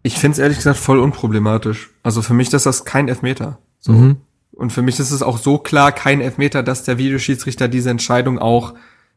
Ich 0.06 0.20
finde 0.20 0.34
es 0.34 0.38
ehrlich 0.38 0.58
gesagt 0.58 0.78
voll 0.78 1.00
unproblematisch. 1.00 1.90
Also 2.04 2.22
für 2.22 2.32
mich 2.32 2.52
ist 2.52 2.64
das 2.64 2.84
kein 2.84 3.08
Elfmeter. 3.08 3.58
So. 3.80 3.90
Mhm. 3.90 4.16
Und 4.52 4.72
für 4.72 4.80
mich 4.80 5.00
ist 5.00 5.10
es 5.10 5.20
auch 5.20 5.36
so 5.36 5.58
klar 5.58 5.90
kein 5.90 6.20
Elfmeter, 6.20 6.62
dass 6.62 6.84
der 6.84 6.96
Videoschiedsrichter 6.96 7.66
diese 7.66 7.90
Entscheidung 7.90 8.38
auch, 8.38 8.74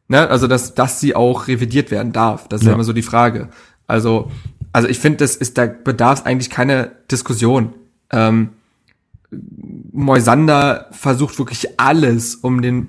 ne, 0.07 0.27
also 0.27 0.47
dass, 0.47 0.73
dass 0.73 0.99
sie 0.99 1.15
auch 1.15 1.47
revidiert 1.47 1.91
werden 1.91 2.11
darf. 2.11 2.47
Das 2.47 2.61
ist 2.61 2.67
ja 2.67 2.73
immer 2.73 2.83
so 2.83 2.93
die 2.93 3.03
Frage. 3.03 3.49
Also, 3.85 4.31
also 4.73 4.87
ich 4.87 4.97
finde, 4.97 5.17
das 5.17 5.35
ist, 5.35 5.59
da 5.59 5.67
bedarf 5.67 6.21
es 6.21 6.25
eigentlich 6.25 6.49
keine 6.49 6.91
Diskussion. 7.11 7.75
Ähm, 8.09 8.49
Moisander 9.91 10.87
versucht 10.89 11.37
wirklich 11.37 11.79
alles, 11.79 12.33
um 12.33 12.63
den 12.63 12.87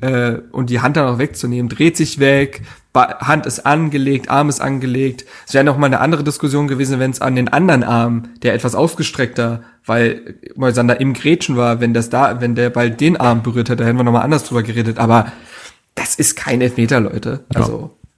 äh, 0.00 0.38
und 0.52 0.70
die 0.70 0.80
Hand 0.80 0.96
dann 0.96 1.06
auch 1.06 1.18
wegzunehmen, 1.18 1.68
dreht 1.68 1.98
sich 1.98 2.18
weg, 2.18 2.62
Hand 2.94 3.46
ist 3.46 3.64
angelegt, 3.64 4.28
Arm 4.28 4.48
ist 4.48 4.60
angelegt. 4.60 5.24
Es 5.46 5.54
wäre 5.54 5.64
noch 5.64 5.78
mal 5.78 5.86
eine 5.86 6.00
andere 6.00 6.24
Diskussion 6.24 6.68
gewesen, 6.68 6.98
wenn 6.98 7.10
es 7.10 7.22
an 7.22 7.36
den 7.36 7.48
anderen 7.48 7.84
Arm, 7.84 8.24
der 8.42 8.54
etwas 8.54 8.74
ausgestreckter, 8.74 9.62
weil 9.86 10.36
Moisander 10.56 11.00
im 11.00 11.14
Grätschen 11.14 11.56
war, 11.56 11.80
wenn 11.80 11.94
das 11.94 12.10
da, 12.10 12.40
wenn 12.40 12.54
der 12.54 12.70
Ball 12.70 12.90
den 12.90 13.16
Arm 13.16 13.42
berührt 13.42 13.70
hat, 13.70 13.80
da 13.80 13.84
hätten 13.84 13.96
wir 13.96 14.04
noch 14.04 14.12
mal 14.12 14.20
anders 14.20 14.44
drüber 14.44 14.62
geredet. 14.62 14.98
Aber 14.98 15.32
das 15.94 16.14
ist 16.14 16.36
kein 16.36 16.60
Elfmeter, 16.60 17.00
Leute. 17.00 17.44
Also 17.54 17.78
ja. 17.78 18.08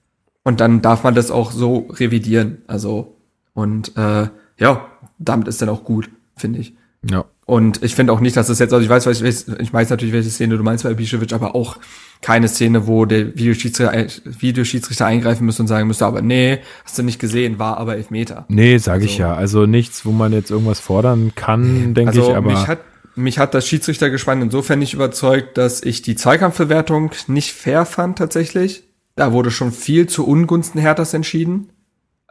und 0.43 0.59
dann 0.59 0.81
darf 0.81 1.03
man 1.03 1.15
das 1.15 1.31
auch 1.31 1.51
so 1.51 1.87
revidieren. 1.91 2.63
Also 2.67 3.15
und 3.53 3.95
äh, 3.97 4.27
ja, 4.57 4.85
damit 5.17 5.47
ist 5.47 5.61
dann 5.61 5.69
auch 5.69 5.85
gut, 5.85 6.09
finde 6.35 6.59
ich. 6.59 6.75
Ja. 7.09 7.25
Und 7.47 7.83
ich 7.83 7.93
finde 7.93 8.11
auch 8.11 8.21
nicht, 8.21 8.35
dass 8.35 8.49
es 8.49 8.57
jetzt, 8.57 8.73
also 8.73 8.83
ich 8.83 8.89
weiß, 8.89 9.05
ich, 9.05 9.47
ich 9.59 9.73
weiß 9.73 9.89
natürlich, 9.91 10.13
welche 10.13 10.31
Szene 10.31 10.57
du 10.57 10.63
meinst 10.63 10.83
bei 10.83 10.89
Ibišević, 10.89 11.33
aber 11.33 11.53
auch 11.53 11.77
keine 12.21 12.47
Szene, 12.47 12.87
wo 12.87 13.05
der 13.05 13.35
Videoschiedsrichter, 13.37 14.07
Videoschiedsrichter 14.25 15.05
eingreifen 15.05 15.45
müsste 15.45 15.61
und 15.61 15.67
sagen 15.67 15.87
müsste, 15.87 16.07
aber 16.07 16.23
nee, 16.23 16.59
hast 16.83 16.97
du 16.97 17.03
nicht 17.03 17.19
gesehen, 17.19 17.59
war 17.59 17.77
aber 17.77 17.97
Elfmeter. 17.97 18.45
Nee, 18.47 18.79
sage 18.79 19.03
also, 19.03 19.05
ich 19.05 19.17
ja. 19.19 19.35
Also 19.35 19.67
nichts, 19.67 20.07
wo 20.07 20.11
man 20.11 20.33
jetzt 20.33 20.49
irgendwas 20.49 20.79
fordern 20.79 21.33
kann, 21.35 21.93
denke 21.93 22.09
also 22.09 22.31
ich, 22.31 22.35
aber. 22.35 22.49
Mich 22.49 22.67
hat, 22.67 22.79
mich 23.15 23.37
hat 23.37 23.53
das 23.53 23.67
Schiedsrichtergespann 23.67 24.41
insofern 24.41 24.79
nicht 24.79 24.95
überzeugt, 24.95 25.59
dass 25.59 25.83
ich 25.83 26.01
die 26.01 26.15
Zweikampfbewertung 26.15 27.11
nicht 27.27 27.53
fair 27.53 27.85
fand 27.85 28.17
tatsächlich. 28.17 28.83
Da 29.15 29.33
wurde 29.33 29.51
schon 29.51 29.71
viel 29.71 30.07
zu 30.07 30.27
Ungunsten 30.27 30.81
Herthas 30.81 31.13
entschieden, 31.13 31.69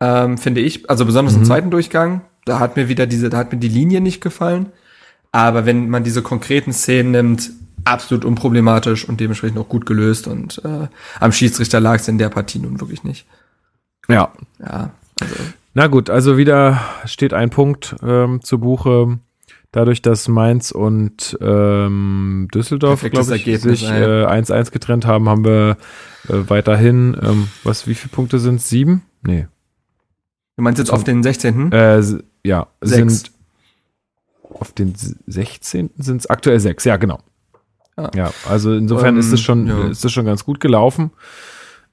ähm, 0.00 0.38
finde 0.38 0.60
ich. 0.60 0.90
Also 0.90 1.06
besonders 1.06 1.34
mhm. 1.34 1.40
im 1.40 1.46
zweiten 1.46 1.70
Durchgang. 1.70 2.22
Da 2.44 2.58
hat 2.58 2.76
mir 2.76 2.88
wieder 2.88 3.06
diese, 3.06 3.30
da 3.30 3.38
hat 3.38 3.52
mir 3.52 3.58
die 3.58 3.68
Linie 3.68 4.00
nicht 4.00 4.20
gefallen. 4.20 4.72
Aber 5.34 5.66
wenn 5.66 5.88
man 5.90 6.04
diese 6.04 6.22
konkreten 6.22 6.72
Szenen 6.72 7.10
nimmt, 7.10 7.50
absolut 7.82 8.24
unproblematisch 8.24 9.08
und 9.08 9.18
dementsprechend 9.18 9.58
auch 9.58 9.68
gut 9.68 9.84
gelöst. 9.84 10.28
Und 10.28 10.62
äh, 10.64 10.86
am 11.18 11.32
Schiedsrichter 11.32 11.80
lag 11.80 11.96
es 11.96 12.06
in 12.06 12.18
der 12.18 12.28
Partie 12.28 12.60
nun 12.60 12.78
wirklich 12.78 13.02
nicht. 13.02 13.26
Ja. 14.06 14.32
Ja. 14.60 14.92
Also. 15.20 15.34
Na 15.74 15.88
gut, 15.88 16.08
also 16.08 16.38
wieder 16.38 16.80
steht 17.04 17.34
ein 17.34 17.50
Punkt 17.50 17.96
ähm, 18.06 18.42
zu 18.44 18.60
Buche. 18.60 19.18
Dadurch, 19.72 20.02
dass 20.02 20.28
Mainz 20.28 20.70
und 20.70 21.36
ähm, 21.40 22.46
Düsseldorf, 22.54 23.00
glaube 23.00 23.36
ich, 23.36 23.60
sich 23.60 23.88
1-1 23.88 24.68
äh, 24.68 24.70
getrennt 24.70 25.04
haben, 25.04 25.28
haben 25.28 25.44
wir 25.44 25.78
äh, 26.28 26.48
weiterhin, 26.48 27.16
ähm, 27.20 27.48
was, 27.64 27.88
wie 27.88 27.96
viele 27.96 28.10
Punkte 28.10 28.38
sind 28.38 28.60
es? 28.60 28.68
Sieben? 28.68 29.02
Nee. 29.26 29.48
Du 30.56 30.62
meinst 30.62 30.78
jetzt 30.78 30.92
auf 30.92 31.02
den 31.02 31.24
16.? 31.24 31.72
Äh, 31.72 32.00
ja, 32.44 32.68
Sechs. 32.80 33.22
sind 33.22 33.33
auf 34.54 34.72
den 34.72 34.94
16. 35.26 35.90
sind 35.96 36.18
es 36.18 36.26
aktuell 36.26 36.60
sechs, 36.60 36.84
ja, 36.84 36.96
genau. 36.96 37.18
Ah. 37.96 38.10
Ja, 38.14 38.32
also 38.48 38.74
insofern 38.74 39.14
ähm, 39.14 39.20
ist 39.20 39.32
es 39.32 39.40
schon, 39.40 39.66
ja. 39.66 39.88
ist 39.88 40.04
es 40.04 40.12
schon 40.12 40.24
ganz 40.24 40.44
gut 40.44 40.60
gelaufen. 40.60 41.12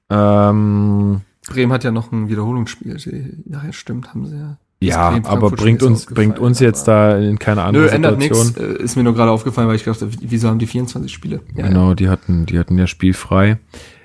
Ähm, 0.10 1.22
Bremen 1.48 1.72
hat 1.72 1.84
ja 1.84 1.92
noch 1.92 2.12
ein 2.12 2.30
Wiederholungsspiel. 2.30 3.44
Ja, 3.46 3.74
stimmt, 3.74 4.10
haben 4.10 4.26
sie 4.26 4.38
ja. 4.38 4.58
Ja, 4.84 5.20
aber 5.26 5.52
bringt 5.52 5.84
uns, 5.84 6.08
bringt 6.08 6.40
uns 6.40 6.60
jetzt 6.60 6.88
da 6.88 7.16
in 7.16 7.38
keine 7.38 7.62
andere 7.62 7.84
Nö, 7.84 7.90
ändert 7.90 8.20
Situation. 8.20 8.48
Nix. 8.48 8.80
Äh, 8.80 8.84
ist 8.84 8.96
mir 8.96 9.04
nur 9.04 9.14
gerade 9.14 9.30
aufgefallen, 9.30 9.68
weil 9.68 9.76
ich 9.76 9.84
dachte, 9.84 10.10
wieso 10.22 10.50
haben 10.50 10.58
die 10.58 10.66
24 10.66 11.14
Spiele? 11.14 11.42
Ja, 11.56 11.68
genau, 11.68 11.90
ja. 11.90 11.96
die 11.96 12.10
hatten, 12.10 12.48
die 12.48 12.58
hatten 12.58 12.80
ja 12.80 12.88
spielfrei. 12.88 13.60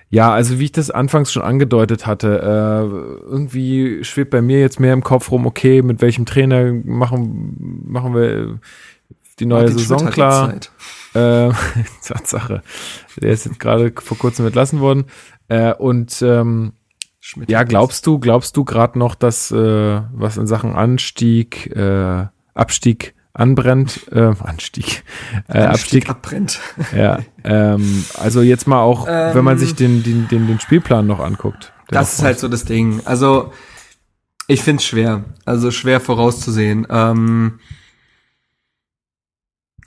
Ja, 0.09 0.32
also 0.32 0.59
wie 0.59 0.66
ich 0.66 0.72
das 0.72 0.90
anfangs 0.90 1.32
schon 1.32 1.42
angedeutet 1.42 2.07
hatte, 2.07 2.40
äh, 2.40 3.28
irgendwie 3.28 4.04
schwebt 4.04 4.30
bei 4.30 4.40
mir 4.40 4.61
jetzt 4.61 4.78
mehr 4.78 4.92
im 4.92 5.02
Kopf 5.02 5.30
rum, 5.30 5.46
okay, 5.46 5.82
mit 5.82 6.00
welchem 6.00 6.26
Trainer 6.26 6.72
machen, 6.84 7.82
machen 7.84 8.14
wir 8.14 8.61
die 9.40 9.46
neue 9.46 9.62
Martin 9.62 9.78
Saison 9.78 10.07
klar. 10.07 10.54
Äh, 11.14 11.50
Tatsache. 12.04 12.62
Der 13.20 13.32
ist 13.32 13.46
jetzt 13.46 13.59
gerade 13.59 13.92
vor 13.96 14.16
kurzem 14.16 14.46
entlassen 14.46 14.80
worden. 14.80 15.07
Äh, 15.48 15.74
und 15.74 16.22
ähm, 16.22 16.72
Schmidt. 17.20 17.50
Ja, 17.50 17.64
glaubst 17.64 18.07
du, 18.07 18.20
glaubst 18.20 18.57
du 18.57 18.64
gerade 18.64 18.96
noch, 18.98 19.16
dass 19.16 19.50
äh, 19.50 20.00
was 20.12 20.36
in 20.36 20.46
Sachen 20.46 20.76
Anstieg, 20.76 21.74
äh, 21.74 22.26
Abstieg 22.54 23.15
anbrennt, 23.37 24.11
äh, 24.12 24.32
Anstieg, 24.41 25.05
äh, 25.49 25.61
Abstieg, 25.61 26.09
abbrennt. 26.09 26.61
ja, 26.97 27.20
ähm, 27.45 28.05
also 28.18 28.43
jetzt 28.43 28.66
mal 28.66 28.80
auch, 28.80 29.07
wenn 29.07 29.45
man 29.45 29.59
sich 29.59 29.74
den, 29.74 30.03
den, 30.03 30.28
den, 30.28 30.47
den 30.47 30.61
Spielplan 30.61 31.07
noch 31.07 31.20
anguckt. 31.20 31.72
Das 31.89 32.14
ist 32.14 32.22
halt 32.22 32.39
so 32.39 32.49
das 32.49 32.64
Ding. 32.64 33.01
Also, 33.05 33.53
ich 34.49 34.62
find's 34.62 34.84
schwer. 34.84 35.24
Also 35.45 35.70
schwer 35.70 36.01
vorauszusehen. 36.01 36.87
Ähm, 36.91 37.61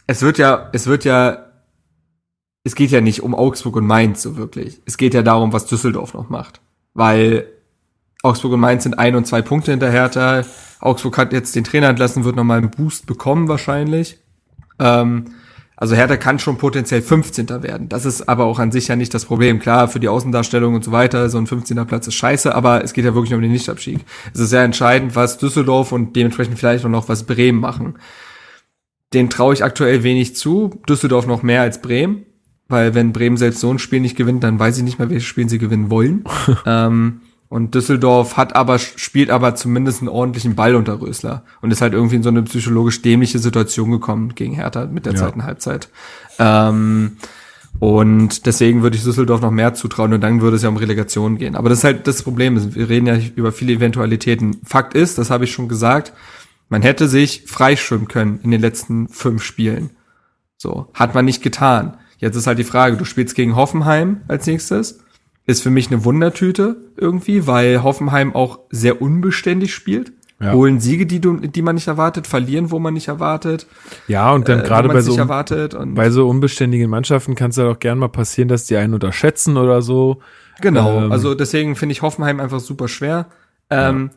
es 0.08 0.22
wird 0.22 0.38
ja, 0.38 0.70
es 0.74 0.88
wird 0.88 1.06
ja, 1.06 1.52
es 2.64 2.76
geht 2.76 2.92
ja 2.92 3.02
nicht 3.02 3.22
um 3.22 3.36
Augsburg 3.36 3.78
und 3.78 3.88
Mainz 3.88 4.22
so 4.22 4.38
wirklich. 4.38 4.82
Es 4.86 4.98
geht 4.98 5.14
ja 5.14 5.22
darum, 5.22 5.54
was 5.54 5.66
Düsseldorf 5.66 6.14
noch 6.14 6.30
macht. 6.30 6.62
Weil 6.94 7.48
Augsburg 8.22 8.54
und 8.54 8.60
Mainz 8.60 8.84
sind 8.84 9.00
ein 9.00 9.16
und 9.16 9.26
zwei 9.26 9.42
Punkte 9.42 9.72
hinter 9.72 9.90
Hertha. 9.90 10.44
Augsburg 10.80 11.18
hat 11.18 11.34
jetzt 11.34 11.56
den 11.56 11.64
Trainer 11.64 11.90
entlassen, 11.90 12.26
wird 12.26 12.36
nochmal 12.36 12.60
einen 12.60 12.72
Boost 12.72 13.06
bekommen 13.06 13.48
wahrscheinlich. 13.48 14.20
Ähm, 14.80 15.26
also 15.78 15.96
Hertha 15.96 16.18
kann 16.18 16.40
schon 16.40 16.58
potenziell 16.58 17.02
15. 17.02 17.64
werden. 17.64 17.88
Das 17.88 18.04
ist 18.04 18.28
aber 18.28 18.44
auch 18.44 18.60
an 18.60 18.74
sich 18.74 18.90
ja 18.90 18.98
nicht 18.98 19.14
das 19.14 19.24
Problem. 19.24 19.60
Klar, 19.60 19.88
für 19.88 20.02
die 20.02 20.10
Außendarstellung 20.10 20.76
und 20.76 20.84
so 20.84 20.92
weiter, 20.92 21.30
so 21.30 21.38
ein 21.38 21.48
15. 21.48 21.86
Platz 21.88 22.06
ist 22.08 22.16
scheiße, 22.16 22.54
aber 22.54 22.84
es 22.84 22.92
geht 22.92 23.06
ja 23.06 23.16
wirklich 23.16 23.34
um 23.34 23.42
den 23.42 23.54
Nichtabstieg. 23.54 24.00
Es 24.34 24.42
ist 24.42 24.50
sehr 24.50 24.64
entscheidend, 24.64 25.16
was 25.16 25.38
Düsseldorf 25.38 25.94
und 25.94 26.18
dementsprechend 26.18 26.60
vielleicht 26.60 26.84
auch 26.84 26.90
noch 26.90 27.08
was 27.08 27.24
Bremen 27.24 27.62
machen. 27.62 27.98
Den 29.14 29.30
traue 29.30 29.54
ich 29.54 29.64
aktuell 29.64 30.04
wenig 30.04 30.36
zu. 30.36 30.82
Düsseldorf 30.90 31.26
noch 31.26 31.44
mehr 31.44 31.62
als 31.62 31.82
Bremen. 31.82 32.26
Weil 32.68 32.94
wenn 32.94 33.14
Bremen 33.14 33.38
selbst 33.38 33.62
so 33.62 33.74
ein 33.74 33.80
Spiel 33.80 34.02
nicht 34.02 34.18
gewinnt, 34.18 34.44
dann 34.44 34.60
weiß 34.60 34.78
ich 34.78 34.84
nicht 34.84 35.00
mehr, 35.00 35.10
welches 35.10 35.26
Spiel 35.26 35.48
sie 35.48 35.58
gewinnen 35.60 35.90
wollen. 35.90 36.26
ähm, 36.66 37.22
und 37.50 37.74
Düsseldorf 37.76 38.38
hat 38.38 38.56
aber, 38.56 38.78
spielt 38.80 39.32
aber 39.32 39.56
zumindest 39.56 40.02
einen 40.02 40.08
ordentlichen 40.10 40.56
Ball 40.56 40.76
unter 40.76 41.02
Rösler 41.02 41.44
und 41.62 41.72
ist 41.72 41.82
halt 41.82 41.94
irgendwie 41.94 42.16
in 42.18 42.24
so 42.24 42.30
eine 42.30 42.44
psychologisch 42.44 43.02
dämliche 43.02 43.40
Situation 43.40 43.90
gekommen 43.92 44.36
gegen 44.36 44.54
Hertha 44.54 44.86
mit 44.86 45.06
der 45.08 45.14
Ja. 45.14 45.20
zweiten 45.20 45.44
Halbzeit. 45.44 45.90
Ähm, 46.38 47.18
und 47.80 48.46
deswegen 48.46 48.82
würde 48.84 48.98
ich 48.98 49.04
Düsseldorf 49.04 49.42
noch 49.42 49.52
mehr 49.52 49.74
zutrauen 49.74 50.14
und 50.14 50.22
dann 50.22 50.42
würde 50.42 50.58
es 50.58 50.64
ja 50.64 50.70
um 50.70 50.78
Relegation 50.78 51.38
gehen. 51.38 51.56
Aber 51.56 51.70
das 51.70 51.80
ist 51.80 51.84
halt 51.86 52.08
das 52.08 52.24
Problem. 52.24 52.76
Wir 52.76 52.90
reden 52.90 53.08
ja 53.08 53.18
über 53.36 53.52
viele 53.52 53.74
Eventualitäten. 53.74 54.58
Fakt 54.66 54.94
ist, 54.96 55.18
das 55.18 55.30
habe 55.30 55.46
ich 55.46 55.52
schon 55.52 55.70
gesagt, 55.70 56.14
man 56.68 56.82
hätte 56.82 57.08
sich 57.08 57.44
freischwimmen 57.48 58.08
können 58.08 58.40
in 58.44 58.52
den 58.52 58.62
letzten 58.62 59.08
fünf 59.08 59.44
Spielen. 59.44 59.92
So, 60.58 60.88
hat 60.94 61.16
man 61.16 61.26
nicht 61.26 61.42
getan. 61.42 61.98
Jetzt 62.18 62.36
ist 62.36 62.48
halt 62.48 62.60
die 62.60 62.64
Frage, 62.66 62.98
du 62.98 63.06
spielst 63.06 63.34
gegen 63.34 63.56
Hoffenheim 63.56 64.22
als 64.28 64.46
nächstes. 64.46 65.00
Ist 65.50 65.64
für 65.64 65.70
mich 65.72 65.88
eine 65.88 66.06
Wundertüte 66.06 66.78
irgendwie, 66.96 67.48
weil 67.48 67.82
Hoffenheim 67.82 68.36
auch 68.36 68.60
sehr 68.70 69.02
unbeständig 69.02 69.74
spielt. 69.74 70.12
Ja. 70.42 70.54
Holen 70.54 70.80
Siege, 70.80 71.06
die, 71.06 71.20
du, 71.20 71.38
die 71.38 71.62
man 71.62 71.76
nicht 71.76 71.88
erwartet, 71.88 72.26
verlieren, 72.28 72.72
wo 72.72 72.80
man 72.80 72.94
nicht 72.94 73.10
erwartet. 73.10 73.68
Ja, 74.08 74.32
und 74.32 74.48
dann 74.48 74.60
äh, 74.60 74.64
gerade 74.64 74.88
bei 74.88 75.02
so, 75.02 75.12
nicht 75.12 75.20
erwartet. 75.20 75.74
Und 75.74 75.96
bei 75.96 76.12
so 76.12 76.30
unbeständigen 76.30 76.90
Mannschaften 76.90 77.36
kann 77.36 77.50
es 77.50 77.58
ja 77.58 77.68
auch 77.68 77.80
gern 77.80 77.98
mal 77.98 78.08
passieren, 78.08 78.48
dass 78.48 78.66
die 78.66 78.78
einen 78.78 78.94
unterschätzen 78.94 79.58
oder 79.58 79.82
so. 79.82 80.22
Genau, 80.62 81.06
Ähm, 81.06 81.12
also 81.12 81.36
deswegen 81.36 81.76
finde 81.76 81.94
ich 81.94 82.02
Hoffenheim 82.02 82.40
einfach 82.40 82.60
super 82.60 82.88
schwer. 82.88 83.26
Ähm, 83.70 84.12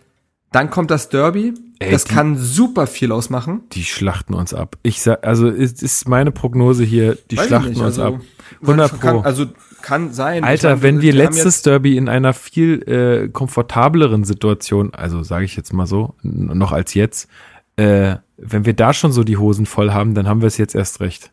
Dann 0.53 0.71
kommt 0.71 0.91
das 0.91 1.09
Derby. 1.09 1.55
Ey, 1.79 1.91
das 1.91 2.05
die- 2.05 2.15
kann 2.15 2.37
super 2.37 2.87
viel 2.87 3.11
ausmachen. 3.11 3.63
Die 3.73 3.85
schlachten 3.85 4.35
uns 4.35 4.55
ab. 4.55 4.77
Ich 4.83 5.03
sag, 5.03 5.27
also 5.27 5.49
ist, 5.49 5.83
ist 5.83 6.09
meine 6.09 6.31
Prognose 6.31 6.85
hier, 6.85 7.17
die 7.31 7.39
Weiß 7.39 7.47
schlachten 7.47 7.71
uns 7.71 7.99
also, 7.99 8.03
ab. 8.03 8.21
100 8.61 9.01
kann, 9.01 9.17
Pro. 9.17 9.21
Also 9.23 9.47
kann 9.83 10.13
sein. 10.13 10.45
Alter, 10.45 10.71
meine, 10.71 10.83
wenn 10.83 11.01
wir 11.03 11.13
letztes 11.13 11.63
Derby 11.63 11.97
in 11.97 12.09
einer 12.09 12.33
viel 12.33 12.83
äh, 12.83 13.29
komfortableren 13.29 14.25
Situation, 14.25 14.95
also 14.95 15.23
sage 15.23 15.45
ich 15.45 15.57
jetzt 15.57 15.73
mal 15.73 15.87
so, 15.87 16.15
noch 16.23 16.73
als 16.73 16.95
jetzt, 16.95 17.29
äh, 17.77 18.17
wenn 18.37 18.65
wir 18.65 18.75
da 18.75 18.93
schon 18.93 19.13
so 19.13 19.25
die 19.25 19.37
Hosen 19.37 19.67
voll 19.67 19.93
haben, 19.93 20.15
dann 20.15 20.29
haben 20.29 20.41
wir 20.41 20.49
es 20.49 20.59
jetzt 20.59 20.75
erst 20.75 21.01
recht. 21.01 21.33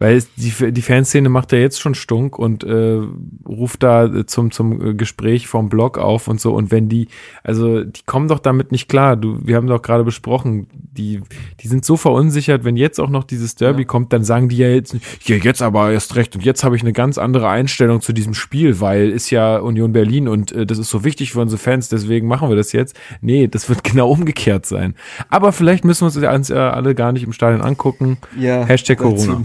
Weil 0.00 0.24
die, 0.36 0.72
die 0.72 0.82
Fanszene 0.82 1.28
macht 1.28 1.52
ja 1.52 1.58
jetzt 1.58 1.80
schon 1.80 1.94
Stunk 1.94 2.36
und 2.36 2.64
äh, 2.64 3.00
ruft 3.46 3.84
da 3.84 4.06
äh, 4.06 4.26
zum, 4.26 4.50
zum 4.50 4.84
äh, 4.84 4.94
Gespräch 4.94 5.46
vom 5.46 5.68
Blog 5.68 5.98
auf 5.98 6.26
und 6.26 6.40
so. 6.40 6.52
Und 6.52 6.72
wenn 6.72 6.88
die, 6.88 7.06
also 7.44 7.84
die 7.84 8.02
kommen 8.04 8.26
doch 8.26 8.40
damit 8.40 8.72
nicht 8.72 8.88
klar. 8.88 9.16
Du, 9.16 9.38
wir 9.46 9.54
haben 9.54 9.68
doch 9.68 9.82
gerade 9.82 10.02
besprochen, 10.02 10.66
die, 10.72 11.20
die 11.60 11.68
sind 11.68 11.84
so 11.84 11.96
verunsichert, 11.96 12.64
wenn 12.64 12.76
jetzt 12.76 12.98
auch 12.98 13.08
noch 13.08 13.22
dieses 13.22 13.54
Derby 13.54 13.82
Ja. 13.82 13.86
kommt, 13.86 14.12
dann 14.12 14.24
sagen 14.24 14.48
die 14.48 14.56
ja 14.56 14.68
jetzt, 14.68 14.96
ja, 15.22 15.36
jetzt 15.36 15.62
aber 15.62 15.92
erst 15.92 16.16
recht 16.16 16.34
und 16.34 16.44
jetzt 16.44 16.64
habe 16.64 16.74
ich 16.74 16.82
eine 16.82 16.92
ganz 16.92 17.16
andere 17.16 17.48
Einstellung 17.48 18.00
zu 18.00 18.12
diesem 18.12 18.34
Spiel, 18.34 18.80
weil 18.80 19.10
ist 19.10 19.30
ja 19.30 19.58
Union 19.58 19.92
Berlin 19.92 20.26
und 20.26 20.50
äh, 20.50 20.66
das 20.66 20.78
ist 20.78 20.90
so 20.90 21.04
wichtig 21.04 21.32
für 21.32 21.40
unsere 21.40 21.58
Fans, 21.58 21.88
deswegen 21.88 22.26
machen 22.26 22.48
wir 22.48 22.56
das 22.56 22.72
jetzt. 22.72 22.98
Nee, 23.20 23.46
das 23.46 23.68
wird 23.68 23.84
genau 23.84 24.10
umgekehrt 24.10 24.66
sein. 24.66 24.96
Aber 25.28 25.52
vielleicht 25.52 25.84
müssen 25.84 26.00
wir 26.12 26.30
uns 26.30 26.48
ja 26.48 26.70
alle 26.70 26.96
gar 26.96 27.12
nicht 27.12 27.22
im 27.22 27.32
Stadion 27.32 27.62
angucken. 27.62 28.18
Ja, 28.36 28.64
Hashtag 28.64 28.98
Corona. 28.98 29.42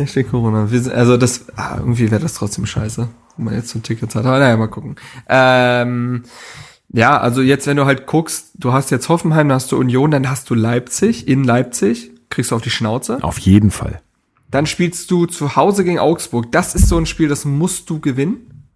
Hashtag 0.00 0.30
Corona. 0.30 0.66
Sind, 0.66 0.88
also 0.92 1.16
das, 1.16 1.46
ah, 1.56 1.76
irgendwie 1.78 2.10
wäre 2.10 2.20
das 2.20 2.34
trotzdem 2.34 2.66
scheiße, 2.66 3.08
wenn 3.36 3.44
man 3.44 3.54
jetzt 3.54 3.68
so 3.70 3.78
Tickets 3.78 4.14
hat. 4.14 4.24
Aber 4.26 4.38
naja, 4.38 4.56
mal 4.56 4.68
gucken. 4.68 4.96
Ähm, 5.28 6.24
ja, 6.92 7.18
also 7.18 7.40
jetzt, 7.42 7.66
wenn 7.66 7.76
du 7.76 7.84
halt 7.86 8.06
guckst, 8.06 8.50
du 8.54 8.72
hast 8.72 8.90
jetzt 8.90 9.08
Hoffenheim, 9.08 9.48
dann 9.48 9.54
hast 9.56 9.70
du 9.72 9.78
Union, 9.78 10.10
dann 10.10 10.28
hast 10.28 10.50
du 10.50 10.54
Leipzig, 10.54 11.28
in 11.28 11.44
Leipzig, 11.44 12.10
kriegst 12.30 12.50
du 12.50 12.56
auf 12.56 12.62
die 12.62 12.70
Schnauze. 12.70 13.18
Auf 13.22 13.38
jeden 13.38 13.70
Fall. 13.70 14.00
Dann 14.50 14.66
spielst 14.66 15.10
du 15.12 15.26
zu 15.26 15.54
Hause 15.54 15.84
gegen 15.84 16.00
Augsburg. 16.00 16.50
Das 16.50 16.74
ist 16.74 16.88
so 16.88 16.96
ein 16.96 17.06
Spiel, 17.06 17.28
das 17.28 17.44
musst 17.44 17.88
du 17.88 18.00
gewinnen. 18.00 18.66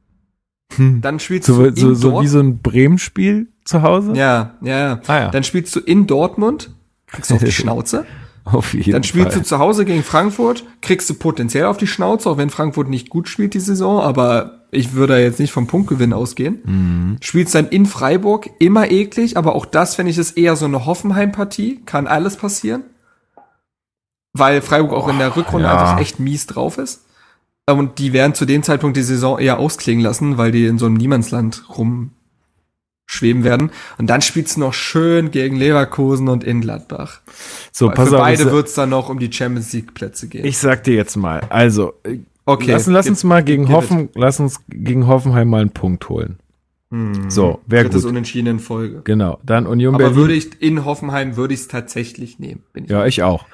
Dann 0.79 1.21
spielst 1.21 1.47
So, 1.47 1.71
du 1.71 1.77
so, 1.77 1.95
so 1.95 2.21
wie 2.23 2.27
so 2.27 2.41
ein 2.41 2.59
Bremen-Spiel 2.59 3.49
zu 3.65 3.83
Hause? 3.83 4.13
ja, 4.15 4.55
ja, 4.61 4.79
ja. 4.79 5.01
Ah, 5.07 5.19
ja. 5.19 5.31
Dann 5.31 5.45
spielst 5.45 5.75
du 5.77 5.81
in 5.81 6.07
Dortmund, 6.07 6.71
kriegst 7.07 7.31
du 7.31 7.35
auf 7.37 7.45
die 7.45 7.53
Schnauze. 7.63 8.07
Auf 8.53 8.75
jeden 8.75 8.93
Dann 8.93 9.05
spielst 9.05 9.33
Fall. 9.33 9.41
du 9.41 9.47
zu 9.47 9.59
Hause 9.59 9.85
gegen 9.85 10.03
Frankfurt, 10.03 10.65
kriegst 10.83 11.09
du 11.09 11.15
potenziell 11.15 11.65
auf 11.65 11.79
die 11.79 11.87
Schnauze, 11.87 12.29
auch 12.29 12.37
wenn 12.37 12.51
Frankfurt 12.51 12.91
nicht 12.91 13.09
gut 13.09 13.29
spielt 13.29 13.55
die 13.55 13.61
Saison, 13.61 14.01
aber 14.01 14.67
ich 14.71 14.93
würde 14.93 15.19
jetzt 15.19 15.41
nicht 15.41 15.53
vom 15.53 15.67
Punktgewinn 15.67 16.13
ausgehen. 16.13 16.59
Mhm. 16.65 17.17
Spielst 17.23 17.55
dann 17.55 17.69
in 17.69 17.87
Freiburg, 17.87 18.51
immer 18.59 18.91
eklig, 18.91 19.39
aber 19.39 19.55
auch 19.55 19.65
das, 19.65 19.97
wenn 19.97 20.07
ich 20.07 20.19
es 20.19 20.33
eher 20.33 20.57
so 20.57 20.67
eine 20.67 20.85
Hoffenheim-Partie, 20.85 21.83
kann 21.87 22.07
alles 22.07 22.37
passieren. 22.37 22.83
Weil 24.35 24.61
Freiburg 24.61 24.93
auch 24.93 25.09
in 25.09 25.19
der 25.19 25.37
Rückrunde 25.37 25.69
ja. 25.69 25.73
einfach 25.73 26.01
echt 26.01 26.19
mies 26.19 26.47
drauf 26.47 26.77
ist. 26.77 27.07
Und 27.71 27.99
die 27.99 28.13
werden 28.13 28.35
zu 28.35 28.45
dem 28.45 28.63
Zeitpunkt 28.63 28.97
die 28.97 29.03
Saison 29.03 29.39
eher 29.39 29.59
ausklingen 29.59 30.05
lassen, 30.05 30.37
weil 30.37 30.53
die 30.53 30.67
in 30.67 30.79
so 30.79 30.87
einem 30.87 30.97
Niemandsland 30.97 31.65
rumschweben 33.05 33.45
werden. 33.45 33.71
Und 33.99 34.09
dann 34.09 34.23
spielst 34.23 34.57
du 34.57 34.61
noch 34.61 34.75
schön 34.75 35.31
gegen 35.31 35.57
Leverkusen 35.57 36.29
und 36.29 36.45
in 36.45 36.61
Gladbach. 36.61 37.21
So, 37.73 37.89
Für 37.89 37.95
pass 37.95 38.13
auf. 38.13 38.21
beide 38.21 38.43
ich, 38.45 38.51
wird's 38.51 38.75
dann 38.75 38.91
noch 38.91 39.09
um 39.09 39.19
die 39.19 39.33
Champions 39.33 39.73
League 39.73 39.95
Plätze 39.95 40.29
gehen. 40.29 40.45
ich 40.45 40.59
sag 40.59 40.85
dir 40.85 40.95
jetzt 40.95 41.17
mal. 41.17 41.41
Also, 41.51 41.95
okay. 42.47 42.73
lass, 42.73 42.87
lass 42.87 43.09
uns 43.09 43.25
mal 43.25 43.43
gegen 43.43 43.69
Hoffen, 43.71 44.09
lass 44.15 44.41
uns 44.41 44.61
gegen 44.69 45.07
Hoffenheim 45.07 45.49
mal 45.49 45.61
einen 45.61 45.71
Punkt 45.71 46.09
holen. 46.09 46.39
Hm. 46.91 47.31
So, 47.31 47.61
wäre 47.67 47.89
gut. 47.89 48.05
Unentschieden 48.05 48.47
in 48.47 48.59
Folge. 48.59 49.03
Genau. 49.05 49.39
Dann 49.43 49.67
Union 49.67 49.95
Aber 49.95 50.05
Berlin. 50.05 50.17
würde 50.17 50.35
ich 50.35 50.63
in 50.63 50.85
Hoffenheim 50.85 51.37
würde 51.37 51.55
ich 51.55 51.61
es 51.61 51.69
tatsächlich 51.69 52.39
nehmen. 52.39 52.63
Bin 52.73 52.85
ich 52.85 52.91
Ja, 52.91 53.07
ich 53.07 53.23
auch. 53.23 53.47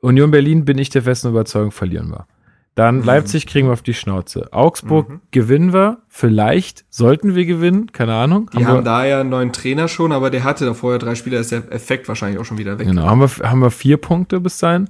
Union 0.00 0.30
Berlin 0.30 0.66
bin 0.66 0.76
ich 0.76 0.90
der 0.90 1.02
festen 1.02 1.28
Überzeugung, 1.28 1.70
verlieren 1.70 2.10
wir. 2.10 2.26
Dann 2.74 2.98
Mhm. 2.98 3.04
Leipzig 3.04 3.46
kriegen 3.46 3.68
wir 3.68 3.72
auf 3.72 3.82
die 3.82 3.94
Schnauze. 3.94 4.52
Augsburg 4.52 5.20
gewinnen 5.30 5.72
wir. 5.72 5.98
Vielleicht 6.08 6.84
sollten 6.90 7.34
wir 7.36 7.44
gewinnen. 7.46 7.92
Keine 7.92 8.14
Ahnung. 8.14 8.50
Die 8.52 8.66
haben 8.66 8.78
wir, 8.78 8.82
da 8.82 9.04
ja 9.04 9.20
einen 9.20 9.30
neuen 9.30 9.52
Trainer 9.52 9.86
schon, 9.86 10.10
aber 10.10 10.30
der 10.30 10.42
hatte 10.42 10.64
da 10.64 10.74
vorher 10.74 10.98
drei 10.98 11.14
Spieler, 11.14 11.38
ist 11.38 11.52
der 11.52 11.70
Effekt 11.72 12.08
wahrscheinlich 12.08 12.40
auch 12.40 12.44
schon 12.44 12.58
wieder 12.58 12.78
weg. 12.78 12.86
Genau. 12.88 13.02
Haben 13.06 13.20
wir, 13.20 13.48
haben 13.50 13.60
wir 13.60 13.70
vier 13.70 13.96
Punkte 13.96 14.40
bis 14.40 14.58
dahin. 14.58 14.88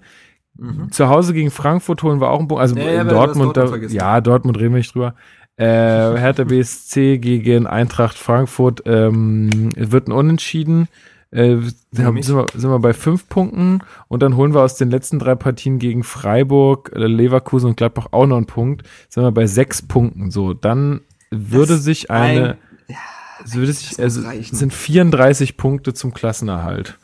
Zu 0.92 1.08
Hause 1.08 1.34
gegen 1.34 1.50
Frankfurt 1.50 2.02
holen 2.02 2.20
wir 2.20 2.30
auch 2.30 2.38
einen 2.38 2.48
Punkt. 2.48 2.62
Also 2.62 2.74
Mhm. 2.74 2.80
Ja, 2.80 2.86
ja, 2.92 2.98
hast 3.04 3.10
Dortmund, 3.10 3.36
Dortmund 3.36 3.56
da, 3.56 3.66
vergessen. 3.66 3.94
ja, 3.96 4.20
Dortmund 4.20 4.56
reden 4.58 4.72
wir 4.72 4.78
nicht 4.78 4.94
drüber. 4.94 5.14
Äh, 5.56 5.64
Hertha 5.66 6.44
BSC 6.44 7.18
gegen 7.18 7.66
Eintracht 7.66 8.16
Frankfurt 8.16 8.82
ähm, 8.86 9.70
wird 9.76 10.08
ein 10.08 10.12
Unentschieden. 10.12 10.88
Äh, 11.34 11.56
sind, 11.56 11.74
Nämlich? 11.92 12.28
wir, 12.28 12.46
sind 12.54 12.70
wir 12.70 12.78
bei 12.78 12.92
fünf 12.94 13.28
Punkten 13.28 13.80
und 14.08 14.22
dann 14.22 14.36
holen 14.36 14.54
wir 14.54 14.60
aus 14.62 14.76
den 14.76 14.88
letzten 14.90 15.18
drei 15.18 15.34
Partien 15.34 15.78
gegen 15.80 16.04
Freiburg, 16.04 16.92
äh, 16.94 17.06
Leverkusen 17.06 17.70
und 17.70 17.76
Gladbach 17.76 18.06
auch 18.12 18.26
noch 18.26 18.36
einen 18.36 18.46
Punkt. 18.46 18.86
Sind 19.08 19.24
wir 19.24 19.32
bei 19.32 19.46
sechs 19.48 19.82
Punkten. 19.82 20.30
So, 20.30 20.54
dann 20.54 21.00
würde 21.30 21.74
Das 21.74 21.82
sich 21.84 22.10
eine, 22.10 22.50
ein- 22.52 22.96
es 23.44 23.54
würde 23.56 23.72
sich, 23.72 23.98
also, 23.98 24.22
sind 24.42 24.72
34 24.72 25.56
Punkte 25.56 25.92
zum 25.92 26.14
Klassenerhalt. 26.14 26.98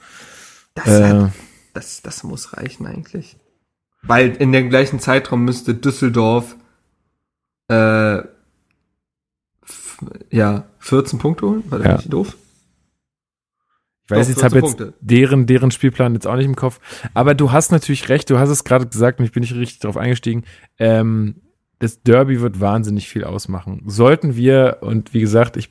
Das, 0.74 0.86
Äh, 0.86 1.08
hat, 1.08 1.32
das, 1.74 2.02
das 2.02 2.22
muss 2.22 2.56
reichen 2.56 2.86
eigentlich. 2.86 3.36
Weil 4.02 4.30
in 4.36 4.52
dem 4.52 4.70
gleichen 4.70 5.00
Zeitraum 5.00 5.44
müsste 5.44 5.74
Düsseldorf 5.74 6.54
äh, 7.68 8.22
ja 10.30 10.64
14 10.78 11.18
Punkte 11.18 11.46
holen. 11.46 11.64
War 11.68 11.78
das 11.78 11.86
Ja. 11.88 11.96
nicht 11.96 12.12
doof? 12.12 12.36
Ich 14.10 14.16
weiß, 14.16 14.26
Doch, 14.26 14.34
jetzt 14.34 14.42
habe 14.42 14.60
14 14.60 14.68
jetzt 14.68 14.78
Punkte. 14.78 14.98
deren, 15.00 15.46
deren 15.46 15.70
Spielplan 15.70 16.14
jetzt 16.14 16.26
auch 16.26 16.34
nicht 16.34 16.46
im 16.46 16.56
Kopf. 16.56 16.80
Aber 17.14 17.34
du 17.34 17.52
hast 17.52 17.70
natürlich 17.70 18.08
recht, 18.08 18.28
du 18.28 18.38
hast 18.38 18.48
es 18.48 18.64
gerade 18.64 18.86
gesagt 18.86 19.20
und 19.20 19.24
ich 19.24 19.32
bin 19.32 19.42
nicht 19.42 19.54
richtig 19.54 19.78
drauf 19.78 19.96
eingestiegen. 19.96 20.44
Ähm, 20.78 21.36
das 21.78 22.02
Derby 22.02 22.40
wird 22.40 22.60
wahnsinnig 22.60 23.08
viel 23.08 23.24
ausmachen. 23.24 23.82
Sollten 23.86 24.34
wir, 24.34 24.78
und 24.80 25.14
wie 25.14 25.20
gesagt, 25.20 25.56
ich 25.56 25.70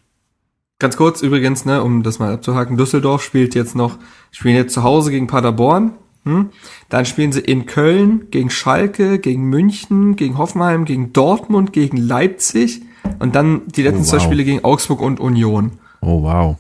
Ganz 0.82 0.96
kurz 0.96 1.22
übrigens, 1.22 1.66
ne, 1.66 1.84
um 1.84 2.04
das 2.04 2.20
mal 2.20 2.34
abzuhaken, 2.34 2.78
Düsseldorf 2.78 3.22
spielt 3.22 3.54
jetzt 3.54 3.76
noch, 3.76 3.98
spielen 4.32 4.56
jetzt 4.56 4.74
zu 4.74 4.84
Hause 4.84 5.12
gegen 5.12 5.28
Paderborn. 5.28 5.92
Hm? 6.24 6.52
Dann 6.88 7.06
spielen 7.06 7.34
sie 7.34 7.42
in 7.42 7.66
Köln 7.66 8.28
gegen 8.32 8.50
Schalke, 8.50 9.20
gegen 9.20 9.44
München, 9.44 10.16
gegen 10.16 10.38
Hoffenheim, 10.38 10.86
gegen 10.86 11.12
Dortmund, 11.12 11.74
gegen 11.74 11.98
Leipzig 11.98 12.82
und 13.20 13.36
dann 13.36 13.68
die 13.68 13.82
letzten 13.82 14.00
oh, 14.00 14.04
wow. 14.04 14.10
zwei 14.10 14.20
Spiele 14.20 14.46
gegen 14.46 14.64
Augsburg 14.64 15.02
und 15.02 15.20
Union. 15.20 15.74
Oh 16.00 16.24
wow. 16.24 16.58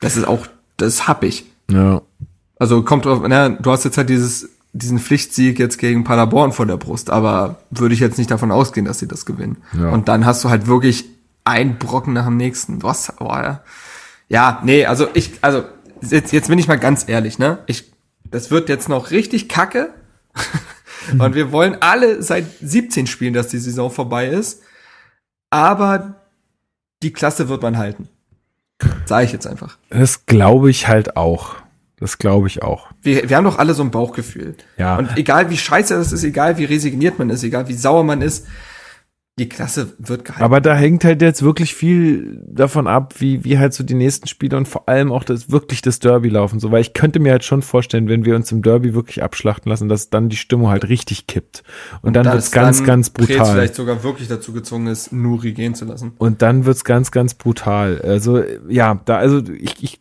Das 0.00 0.16
ist 0.16 0.26
auch, 0.26 0.46
das 0.76 0.94
ist 0.94 1.08
happig. 1.08 1.44
Ja. 1.70 2.02
Also 2.58 2.82
kommt 2.82 3.04
drauf, 3.04 3.22
na, 3.26 3.50
du 3.50 3.70
hast 3.70 3.84
jetzt 3.84 3.98
halt 3.98 4.08
dieses, 4.08 4.48
diesen 4.72 4.98
Pflichtsieg 4.98 5.58
jetzt 5.58 5.78
gegen 5.78 6.04
Paderborn 6.04 6.52
vor 6.52 6.66
der 6.66 6.76
Brust, 6.76 7.10
aber 7.10 7.60
würde 7.70 7.94
ich 7.94 8.00
jetzt 8.00 8.18
nicht 8.18 8.30
davon 8.30 8.50
ausgehen, 8.50 8.86
dass 8.86 8.98
sie 8.98 9.08
das 9.08 9.26
gewinnen. 9.26 9.58
Ja. 9.78 9.90
Und 9.90 10.08
dann 10.08 10.24
hast 10.24 10.44
du 10.44 10.50
halt 10.50 10.66
wirklich 10.66 11.04
ein 11.44 11.78
Brocken 11.78 12.12
nach 12.12 12.26
dem 12.26 12.36
nächsten. 12.36 12.82
Was? 12.82 13.12
Ja. 13.20 13.62
ja, 14.28 14.60
nee, 14.64 14.86
also 14.86 15.08
ich, 15.14 15.32
also 15.42 15.64
jetzt, 16.02 16.32
jetzt 16.32 16.48
bin 16.48 16.58
ich 16.58 16.68
mal 16.68 16.78
ganz 16.78 17.08
ehrlich, 17.08 17.38
ne? 17.38 17.58
Ich, 17.66 17.92
das 18.24 18.50
wird 18.50 18.68
jetzt 18.68 18.88
noch 18.88 19.10
richtig 19.10 19.48
kacke. 19.48 19.90
Und 21.18 21.34
wir 21.34 21.52
wollen 21.52 21.76
alle 21.80 22.20
seit 22.22 22.46
17 22.60 23.06
spielen, 23.06 23.32
dass 23.32 23.48
die 23.48 23.58
Saison 23.58 23.90
vorbei 23.90 24.28
ist. 24.28 24.62
Aber 25.50 26.16
die 27.02 27.12
Klasse 27.12 27.48
wird 27.48 27.62
man 27.62 27.78
halten. 27.78 28.08
Sag 29.06 29.24
ich 29.24 29.32
jetzt 29.32 29.46
einfach. 29.46 29.78
Das 29.90 30.26
glaube 30.26 30.70
ich 30.70 30.88
halt 30.88 31.16
auch. 31.16 31.56
Das 31.98 32.18
glaube 32.18 32.46
ich 32.46 32.62
auch. 32.62 32.88
Wir, 33.02 33.28
wir 33.28 33.36
haben 33.36 33.44
doch 33.44 33.58
alle 33.58 33.72
so 33.72 33.82
ein 33.82 33.90
Bauchgefühl. 33.90 34.54
Ja. 34.76 34.96
Und 34.96 35.16
egal 35.16 35.48
wie 35.48 35.56
scheiße 35.56 35.96
das 35.96 36.12
ist, 36.12 36.24
egal 36.24 36.58
wie 36.58 36.64
resigniert 36.64 37.18
man 37.18 37.30
ist, 37.30 37.42
egal 37.42 37.68
wie 37.68 37.74
sauer 37.74 38.04
man 38.04 38.20
ist, 38.20 38.46
die 39.38 39.50
Klasse 39.50 39.92
wird 39.98 40.24
gehalten. 40.24 40.42
Aber 40.42 40.62
da 40.62 40.74
hängt 40.74 41.04
halt 41.04 41.20
jetzt 41.20 41.42
wirklich 41.42 41.74
viel 41.74 42.40
davon 42.46 42.86
ab, 42.86 43.16
wie, 43.18 43.44
wie 43.44 43.58
halt 43.58 43.74
so 43.74 43.84
die 43.84 43.94
nächsten 43.94 44.28
Spiele 44.28 44.56
und 44.56 44.66
vor 44.66 44.88
allem 44.88 45.12
auch 45.12 45.24
das 45.24 45.50
wirklich 45.50 45.82
das 45.82 45.98
Derby 45.98 46.30
laufen. 46.30 46.58
So, 46.58 46.70
weil 46.70 46.80
ich 46.80 46.94
könnte 46.94 47.20
mir 47.20 47.32
halt 47.32 47.44
schon 47.44 47.60
vorstellen, 47.60 48.08
wenn 48.08 48.24
wir 48.24 48.34
uns 48.34 48.50
im 48.50 48.62
Derby 48.62 48.94
wirklich 48.94 49.22
abschlachten 49.22 49.68
lassen, 49.68 49.90
dass 49.90 50.08
dann 50.08 50.30
die 50.30 50.36
Stimmung 50.36 50.70
halt 50.70 50.88
richtig 50.88 51.26
kippt. 51.26 51.64
Und, 52.00 52.08
und 52.08 52.12
dann 52.14 52.32
wird's 52.32 52.50
ganz, 52.50 52.78
dann 52.78 52.86
ganz 52.86 53.10
brutal. 53.10 53.36
Prez 53.36 53.50
vielleicht 53.50 53.74
sogar 53.74 54.02
wirklich 54.02 54.28
dazu 54.28 54.54
gezwungen 54.54 54.86
ist, 54.86 55.12
Nuri 55.12 55.52
gehen 55.52 55.74
zu 55.74 55.84
lassen. 55.84 56.12
Und 56.16 56.40
dann 56.40 56.64
wird's 56.64 56.84
ganz, 56.84 57.10
ganz 57.10 57.34
brutal. 57.34 58.00
Also, 58.00 58.42
ja, 58.68 59.02
da, 59.04 59.18
also 59.18 59.42
ich, 59.52 59.82
ich 59.82 60.00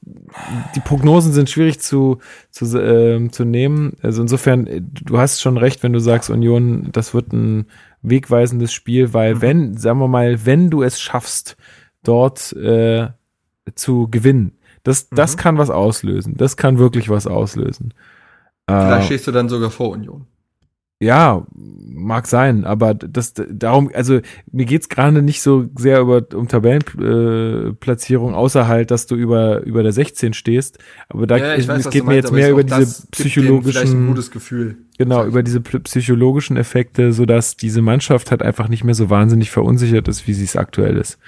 die 0.75 0.79
Prognosen 0.79 1.33
sind 1.33 1.49
schwierig 1.49 1.81
zu, 1.81 2.19
zu, 2.51 2.65
äh, 2.77 3.29
zu 3.31 3.43
nehmen. 3.43 3.97
Also 4.01 4.21
insofern, 4.21 4.67
du 4.93 5.17
hast 5.17 5.41
schon 5.41 5.57
recht, 5.57 5.83
wenn 5.83 5.91
du 5.91 5.99
sagst, 5.99 6.29
Union, 6.29 6.89
das 6.93 7.13
wird 7.13 7.33
ein 7.33 7.65
wegweisendes 8.09 8.73
Spiel, 8.73 9.13
weil 9.13 9.35
mhm. 9.35 9.41
wenn, 9.41 9.77
sagen 9.77 9.99
wir 9.99 10.07
mal, 10.07 10.45
wenn 10.45 10.69
du 10.69 10.83
es 10.83 10.99
schaffst, 10.99 11.57
dort 12.03 12.53
äh, 12.53 13.09
zu 13.75 14.07
gewinnen, 14.09 14.57
das, 14.83 15.09
mhm. 15.09 15.15
das 15.15 15.37
kann 15.37 15.57
was 15.57 15.69
auslösen. 15.69 16.35
Das 16.37 16.57
kann 16.57 16.77
wirklich 16.77 17.09
was 17.09 17.27
auslösen. 17.27 17.93
Vielleicht 18.67 19.03
äh, 19.03 19.05
stehst 19.05 19.27
du 19.27 19.31
dann 19.31 19.49
sogar 19.49 19.69
vor 19.69 19.89
Union. 19.89 20.27
Ja, 20.99 21.45
mag 21.53 22.25
sein, 22.25 22.63
aber 22.63 22.93
das 22.93 23.33
darum, 23.33 23.91
also 23.93 24.21
mir 24.49 24.65
geht's 24.65 24.87
gerade 24.87 25.21
nicht 25.21 25.41
so 25.41 25.65
sehr 25.77 25.99
über 25.99 26.23
um 26.33 26.47
Tabellenplatzierung, 26.47 28.31
äh, 28.31 28.35
außer 28.35 28.69
halt, 28.69 28.91
dass 28.91 29.05
du 29.05 29.15
über 29.15 29.61
über 29.63 29.83
der 29.83 29.91
16 29.91 30.33
stehst. 30.33 30.79
Aber 31.09 31.27
da 31.27 31.35
ja, 31.35 31.67
weiß, 31.67 31.85
es 31.85 31.89
geht 31.89 32.05
mir 32.05 32.15
jetzt 32.15 32.31
mehr 32.31 32.51
über 32.51 32.63
diese 32.63 33.07
psychologischen, 33.11 34.05
ein 34.05 34.07
gutes 34.07 34.31
Gefühl. 34.31 34.77
Genau, 34.97 35.25
über 35.25 35.43
diese 35.43 35.59
psychologischen 35.59 36.55
Effekte, 36.55 37.11
so 37.11 37.25
dass 37.25 37.57
diese 37.57 37.81
Mannschaft 37.81 38.31
halt 38.31 38.41
einfach 38.41 38.69
nicht 38.69 38.85
mehr 38.85 38.95
so 38.95 39.09
wahnsinnig 39.09 39.51
verunsichert 39.51 40.07
ist, 40.07 40.27
wie 40.27 40.33
sie 40.33 40.45
es 40.45 40.55
aktuell 40.55 40.95
ist. 40.95 41.19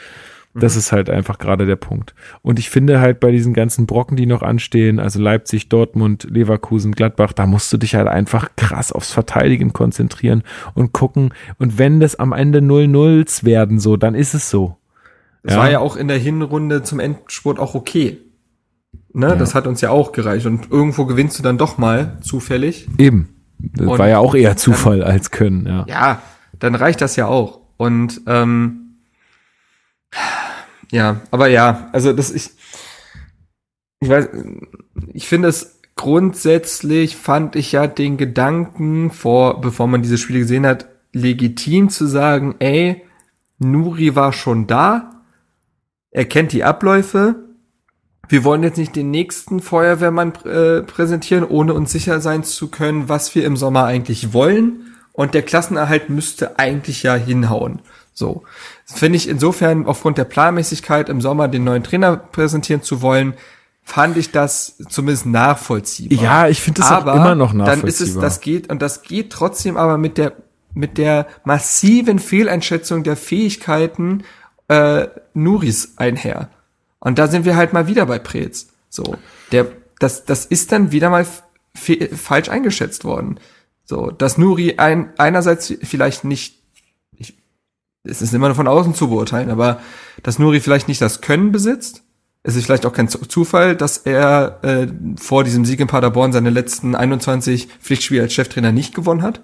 Das 0.54 0.74
mhm. 0.74 0.80
ist 0.80 0.92
halt 0.92 1.10
einfach 1.10 1.38
gerade 1.38 1.66
der 1.66 1.76
Punkt. 1.76 2.16
Und 2.42 2.60
ich 2.60 2.70
finde 2.70 3.00
halt 3.00 3.20
bei 3.20 3.32
diesen 3.32 3.54
ganzen 3.54 3.86
Brocken, 3.86 4.18
die 4.18 4.26
noch 4.26 4.42
anstehen, 4.42 5.00
also 5.00 5.20
Leipzig, 5.20 5.70
Dortmund, 5.70 6.28
Leverkusen, 6.30 6.94
Gladbach, 6.94 7.34
da 7.34 7.46
musst 7.46 7.72
du 7.72 7.78
dich 7.78 7.96
halt 7.96 8.08
einfach 8.08 8.50
krass 8.56 8.92
aufs 8.92 9.12
Verteidigen 9.12 9.74
konzentrieren 9.74 10.44
und 10.74 10.94
gucken. 10.94 11.34
Und 11.60 11.78
wenn 11.78 12.00
das 12.00 12.16
am 12.16 12.34
Ende 12.34 12.60
0-0s 12.60 13.44
werden, 13.44 13.80
so, 13.80 13.98
dann 13.98 14.16
ist 14.16 14.34
es 14.34 14.50
so. 14.50 14.78
Das 15.44 15.54
ja. 15.54 15.60
war 15.60 15.72
ja 15.72 15.80
auch 15.80 15.96
in 15.96 16.08
der 16.08 16.18
Hinrunde 16.18 16.84
zum 16.84 17.00
Endspurt 17.00 17.60
auch 17.60 17.76
okay. 17.76 18.20
Ne, 19.14 19.30
ja. 19.30 19.36
das 19.36 19.56
hat 19.56 19.66
uns 19.66 19.82
ja 19.82 19.90
auch 19.90 20.12
gereicht. 20.12 20.46
Und 20.46 20.72
irgendwo 20.72 21.06
gewinnst 21.06 21.40
du 21.40 21.44
dann 21.44 21.58
doch 21.58 21.78
mal 21.78 22.18
zufällig. 22.22 22.88
Eben. 22.98 23.30
Das 23.60 23.88
und 23.88 23.98
war 23.98 24.08
ja 24.08 24.20
auch 24.20 24.36
eher 24.36 24.58
Zufall 24.58 25.00
dann, 25.00 25.10
als 25.10 25.32
Können, 25.32 25.66
ja. 25.66 25.86
Ja, 25.88 26.22
dann 26.60 26.76
reicht 26.76 27.02
das 27.02 27.16
ja 27.16 27.28
auch. 27.28 27.62
Und 27.78 28.22
ähm, 28.28 28.87
ja, 30.92 31.22
aber 31.32 31.48
ja, 31.48 31.90
also 31.92 32.14
das 32.14 32.32
ich, 32.32 32.52
ich 34.00 34.10
weiß, 34.10 34.30
ich 35.14 35.28
finde 35.28 35.50
es 35.50 35.80
grundsätzlich 35.96 37.18
fand 37.18 37.56
ich 37.56 37.72
ja 37.72 37.88
den 37.88 38.18
Gedanken 38.18 39.12
vor, 39.12 39.62
bevor 39.62 39.88
man 39.88 40.02
diese 40.02 40.18
Spiele 40.18 40.40
gesehen 40.40 40.66
hat, 40.66 40.88
legitim 41.14 41.90
zu 41.90 42.06
sagen, 42.06 42.56
ey, 42.60 43.04
Nuri 43.58 44.16
war 44.16 44.34
schon 44.34 44.68
da, 44.68 45.24
er 46.12 46.26
kennt 46.26 46.52
die 46.52 46.64
Abläufe, 46.64 47.48
wir 48.30 48.44
wollen 48.44 48.64
jetzt 48.64 48.78
nicht 48.78 48.96
den 48.96 49.12
nächsten 49.12 49.62
Feuerwehrmann 49.62 50.34
äh, 50.44 50.82
präsentieren, 50.82 51.46
ohne 51.46 51.74
uns 51.74 51.92
sicher 51.92 52.20
sein 52.20 52.44
zu 52.44 52.68
können, 52.70 53.08
was 53.08 53.34
wir 53.36 53.46
im 53.46 53.56
Sommer 53.56 53.86
eigentlich 53.86 54.34
wollen. 54.34 54.94
Und 55.14 55.34
der 55.34 55.44
Klassenerhalt 55.44 56.10
müsste 56.10 56.60
eigentlich 56.60 57.04
ja 57.04 57.16
hinhauen. 57.16 57.80
So. 58.18 58.42
Finde 58.84 59.16
ich 59.18 59.30
insofern 59.30 59.86
aufgrund 59.86 60.18
der 60.18 60.24
Planmäßigkeit 60.24 61.08
im 61.08 61.22
Sommer 61.22 61.48
den 61.48 61.64
neuen 61.64 61.84
Trainer 61.84 62.18
präsentieren 62.18 62.82
zu 62.82 63.04
wollen, 63.04 63.36
fand 63.84 64.18
ich 64.18 64.32
das 64.32 64.76
zumindest 64.90 65.28
nachvollziehbar. 65.28 66.24
Ja, 66.24 66.48
ich 66.48 66.60
finde 66.60 66.82
das 66.82 66.90
aber 66.90 67.14
auch 67.14 67.18
immer 67.18 67.36
noch 67.36 67.54
nachvollziehbar. 67.54 67.82
Dann 67.82 67.88
ist 67.88 68.02
es, 68.02 68.18
das 68.18 68.42
geht, 68.42 68.72
und 68.72 68.82
das 68.82 69.04
geht 69.04 69.32
trotzdem 69.32 69.78
aber 69.78 70.00
mit 70.00 70.18
der, 70.18 70.34
mit 70.74 70.98
der 70.98 71.28
massiven 71.44 72.18
Fehleinschätzung 72.18 73.04
der 73.04 73.18
Fähigkeiten 73.18 74.24
äh, 74.68 75.10
Nuris 75.36 75.94
einher. 75.98 76.50
Und 77.00 77.20
da 77.20 77.28
sind 77.28 77.46
wir 77.46 77.56
halt 77.56 77.72
mal 77.74 77.86
wieder 77.86 78.08
bei 78.08 78.18
Preetz. 78.18 78.70
So, 78.90 79.16
der, 79.52 79.68
das, 80.00 80.26
das 80.26 80.46
ist 80.46 80.72
dann 80.72 80.92
wieder 80.92 81.12
mal 81.12 81.28
falsch 81.76 82.50
eingeschätzt 82.50 83.06
worden. 83.06 83.40
So, 83.86 84.10
dass 84.10 84.40
Nuri 84.40 84.74
ein, 84.78 85.14
einerseits 85.20 85.72
vielleicht 85.84 86.24
nicht 86.24 86.57
es 88.08 88.22
ist 88.22 88.34
immer 88.34 88.48
nur 88.48 88.56
von 88.56 88.68
außen 88.68 88.94
zu 88.94 89.10
beurteilen, 89.10 89.50
aber 89.50 89.80
dass 90.24 90.40
Nuri 90.40 90.60
vielleicht 90.60 90.88
nicht 90.88 91.02
das 91.02 91.22
Können 91.22 91.52
besitzt, 91.52 92.04
es 92.44 92.56
ist 92.56 92.66
vielleicht 92.66 92.86
auch 92.86 92.94
kein 92.94 93.10
Zufall, 93.10 93.76
dass 93.76 93.98
er 93.98 94.60
äh, 94.62 94.88
vor 95.20 95.44
diesem 95.44 95.66
Sieg 95.66 95.82
in 95.82 95.88
Paderborn 95.88 96.32
seine 96.32 96.50
letzten 96.50 96.96
21 96.96 97.68
Pflichtspiele 97.82 98.22
als 98.22 98.34
Cheftrainer 98.34 98.72
nicht 98.72 98.96
gewonnen 98.96 99.22
hat. 99.22 99.42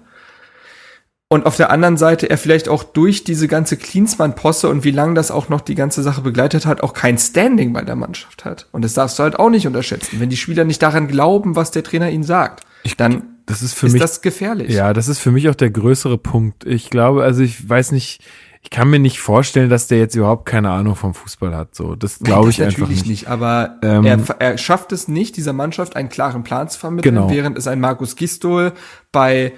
Und 1.28 1.44
auf 1.44 1.56
der 1.56 1.70
anderen 1.70 1.96
Seite 1.96 2.30
er 2.30 2.38
vielleicht 2.38 2.68
auch 2.68 2.82
durch 2.82 3.24
diese 3.24 3.48
ganze 3.48 3.76
Klinsmann-Posse 3.76 4.68
und 4.68 4.84
wie 4.84 4.90
lange 4.90 5.14
das 5.14 5.30
auch 5.30 5.48
noch 5.48 5.60
die 5.60 5.74
ganze 5.74 6.02
Sache 6.02 6.22
begleitet 6.22 6.64
hat, 6.64 6.82
auch 6.82 6.94
kein 6.94 7.18
Standing 7.18 7.72
bei 7.72 7.82
der 7.82 7.96
Mannschaft 7.96 8.44
hat. 8.44 8.68
Und 8.72 8.82
das 8.82 8.94
darfst 8.94 9.18
du 9.18 9.24
halt 9.24 9.38
auch 9.38 9.50
nicht 9.50 9.66
unterschätzen. 9.66 10.20
Wenn 10.20 10.30
die 10.30 10.36
Spieler 10.36 10.64
nicht 10.64 10.80
daran 10.80 11.08
glauben, 11.08 11.56
was 11.56 11.72
der 11.72 11.82
Trainer 11.82 12.10
ihnen 12.10 12.24
sagt, 12.24 12.64
dann 12.96 13.34
das 13.46 13.62
ist, 13.62 13.74
für 13.74 13.86
ist 13.86 13.94
mich, 13.94 14.02
das 14.02 14.22
gefährlich. 14.22 14.70
Ja, 14.70 14.92
das 14.92 15.08
ist 15.08 15.18
für 15.18 15.30
mich 15.30 15.48
auch 15.48 15.54
der 15.54 15.70
größere 15.70 16.16
Punkt. 16.16 16.64
Ich 16.66 16.88
glaube, 16.88 17.22
also 17.24 17.42
ich 17.42 17.68
weiß 17.68 17.92
nicht, 17.92 18.22
ich 18.64 18.70
kann 18.70 18.88
mir 18.88 18.98
nicht 18.98 19.20
vorstellen, 19.20 19.68
dass 19.68 19.88
der 19.88 19.98
jetzt 19.98 20.14
überhaupt 20.14 20.46
keine 20.46 20.70
Ahnung 20.70 20.96
vom 20.96 21.12
Fußball 21.12 21.54
hat. 21.54 21.74
So, 21.74 21.94
das 21.96 22.18
glaube 22.18 22.48
ich 22.48 22.62
einfach 22.62 22.88
nicht. 22.88 23.06
nicht. 23.06 23.28
Aber 23.28 23.78
ähm, 23.82 24.06
er, 24.06 24.18
er 24.38 24.58
schafft 24.58 24.90
es 24.92 25.06
nicht, 25.06 25.36
dieser 25.36 25.52
Mannschaft 25.52 25.96
einen 25.96 26.08
klaren 26.08 26.44
Plan 26.44 26.68
zu 26.70 26.78
vermitteln, 26.78 27.14
genau. 27.14 27.30
während 27.30 27.58
es 27.58 27.66
ein 27.66 27.78
Markus 27.78 28.16
Gistol 28.16 28.72
bei 29.12 29.52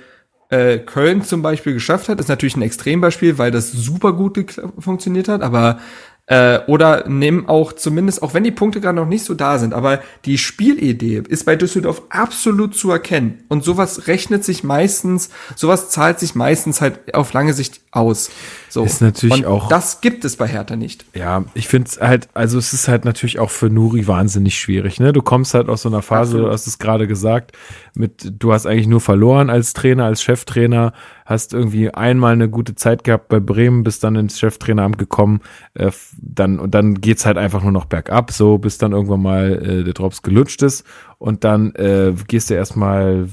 äh, 0.48 0.78
Köln 0.78 1.22
zum 1.22 1.40
Beispiel 1.40 1.72
geschafft 1.72 2.08
hat. 2.08 2.18
Das 2.18 2.24
ist 2.26 2.30
natürlich 2.30 2.56
ein 2.56 2.62
Extrembeispiel, 2.62 3.38
weil 3.38 3.52
das 3.52 3.70
super 3.70 4.12
gut 4.12 4.60
funktioniert 4.80 5.28
hat. 5.28 5.42
Aber 5.42 5.78
äh, 6.26 6.60
oder 6.66 7.08
nimm 7.08 7.48
auch 7.48 7.72
zumindest, 7.72 8.22
auch 8.22 8.34
wenn 8.34 8.42
die 8.42 8.50
Punkte 8.50 8.80
gerade 8.80 8.96
noch 8.96 9.06
nicht 9.06 9.24
so 9.24 9.34
da 9.34 9.58
sind, 9.58 9.72
aber 9.72 10.00
die 10.24 10.38
Spielidee 10.38 11.22
ist 11.28 11.46
bei 11.46 11.54
Düsseldorf 11.54 12.02
absolut 12.08 12.74
zu 12.74 12.90
erkennen. 12.90 13.44
Und 13.48 13.62
sowas 13.62 14.08
rechnet 14.08 14.44
sich 14.44 14.64
meistens, 14.64 15.30
sowas 15.54 15.90
zahlt 15.90 16.18
sich 16.18 16.34
meistens 16.34 16.80
halt 16.80 17.14
auf 17.14 17.32
lange 17.32 17.52
Sicht 17.52 17.80
aus. 17.92 18.30
So. 18.68 18.84
Ist 18.84 19.00
natürlich 19.00 19.44
Und 19.44 19.46
auch. 19.46 19.68
Das 19.68 20.00
gibt 20.00 20.24
es 20.24 20.36
bei 20.36 20.48
Hertha 20.48 20.74
nicht. 20.74 21.04
Ja, 21.14 21.44
ich 21.54 21.68
finde 21.68 21.88
es 21.88 22.00
halt, 22.00 22.28
also 22.34 22.58
es 22.58 22.72
ist 22.72 22.88
halt 22.88 23.04
natürlich 23.04 23.38
auch 23.38 23.50
für 23.50 23.70
Nuri 23.70 24.08
wahnsinnig 24.08 24.58
schwierig. 24.58 24.98
Ne? 24.98 25.12
Du 25.12 25.22
kommst 25.22 25.54
halt 25.54 25.68
aus 25.68 25.82
so 25.82 25.88
einer 25.88 26.02
Phase, 26.02 26.32
Absolut. 26.32 26.48
du 26.48 26.52
hast 26.52 26.66
es 26.66 26.78
gerade 26.78 27.06
gesagt, 27.06 27.52
mit, 27.94 28.32
du 28.38 28.52
hast 28.52 28.66
eigentlich 28.66 28.88
nur 28.88 29.00
verloren 29.00 29.48
als 29.48 29.72
Trainer, 29.74 30.04
als 30.04 30.22
Cheftrainer, 30.22 30.92
hast 31.26 31.52
irgendwie 31.52 31.92
einmal 31.92 32.32
eine 32.32 32.48
gute 32.48 32.74
Zeit 32.74 33.04
gehabt 33.04 33.28
bei 33.28 33.40
Bremen, 33.40 33.82
bist 33.82 34.02
dann 34.02 34.16
ins 34.16 34.38
Cheftraineramt 34.38 34.96
gekommen, 34.96 35.40
äh, 35.74 35.90
dann, 36.16 36.58
und 36.58 36.74
dann 36.74 36.94
geht's 36.94 37.26
halt 37.26 37.36
einfach 37.36 37.62
nur 37.62 37.72
noch 37.72 37.84
bergab, 37.84 38.30
so 38.30 38.56
bis 38.58 38.78
dann 38.78 38.92
irgendwann 38.92 39.22
mal 39.22 39.52
äh, 39.52 39.84
der 39.84 39.92
Drops 39.92 40.22
gelutscht 40.22 40.62
ist 40.62 40.86
und 41.18 41.44
dann 41.44 41.74
äh, 41.74 42.14
gehst 42.26 42.48
du 42.48 42.54
erstmal 42.54 43.28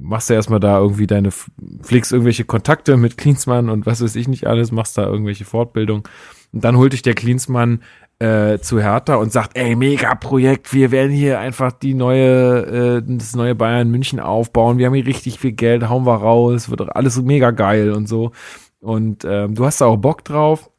machst 0.00 0.30
du 0.30 0.34
erstmal 0.34 0.60
da 0.60 0.78
irgendwie 0.78 1.06
deine, 1.06 1.30
pflegst 1.30 2.12
irgendwelche 2.12 2.44
Kontakte 2.44 2.96
mit 2.96 3.16
Klinsmann 3.16 3.68
und 3.68 3.86
was 3.86 4.02
weiß 4.02 4.16
ich 4.16 4.28
nicht 4.28 4.46
alles, 4.46 4.72
machst 4.72 4.96
da 4.96 5.04
irgendwelche 5.04 5.44
Fortbildung. 5.44 6.08
Und 6.52 6.64
dann 6.64 6.76
holt 6.76 6.92
dich 6.92 7.02
der 7.02 7.14
Klinsmann 7.14 7.82
äh, 8.18 8.58
zu 8.58 8.80
Hertha 8.80 9.16
und 9.16 9.32
sagt, 9.32 9.56
ey, 9.56 9.76
mega 9.76 10.14
Projekt, 10.14 10.72
wir 10.72 10.90
werden 10.90 11.12
hier 11.12 11.38
einfach 11.38 11.72
die 11.72 11.94
neue, 11.94 12.98
äh, 12.98 13.02
das 13.04 13.36
neue 13.36 13.54
Bayern 13.54 13.90
München 13.90 14.20
aufbauen, 14.20 14.78
wir 14.78 14.86
haben 14.86 14.94
hier 14.94 15.06
richtig 15.06 15.38
viel 15.38 15.52
Geld, 15.52 15.88
hauen 15.88 16.06
wir 16.06 16.16
raus, 16.16 16.70
wird 16.70 16.96
alles 16.96 17.20
mega 17.20 17.50
geil 17.50 17.92
und 17.92 18.08
so. 18.08 18.32
Und 18.80 19.24
ähm, 19.24 19.54
du 19.54 19.66
hast 19.66 19.80
da 19.80 19.86
auch 19.86 19.96
Bock 19.96 20.24
drauf, 20.24 20.70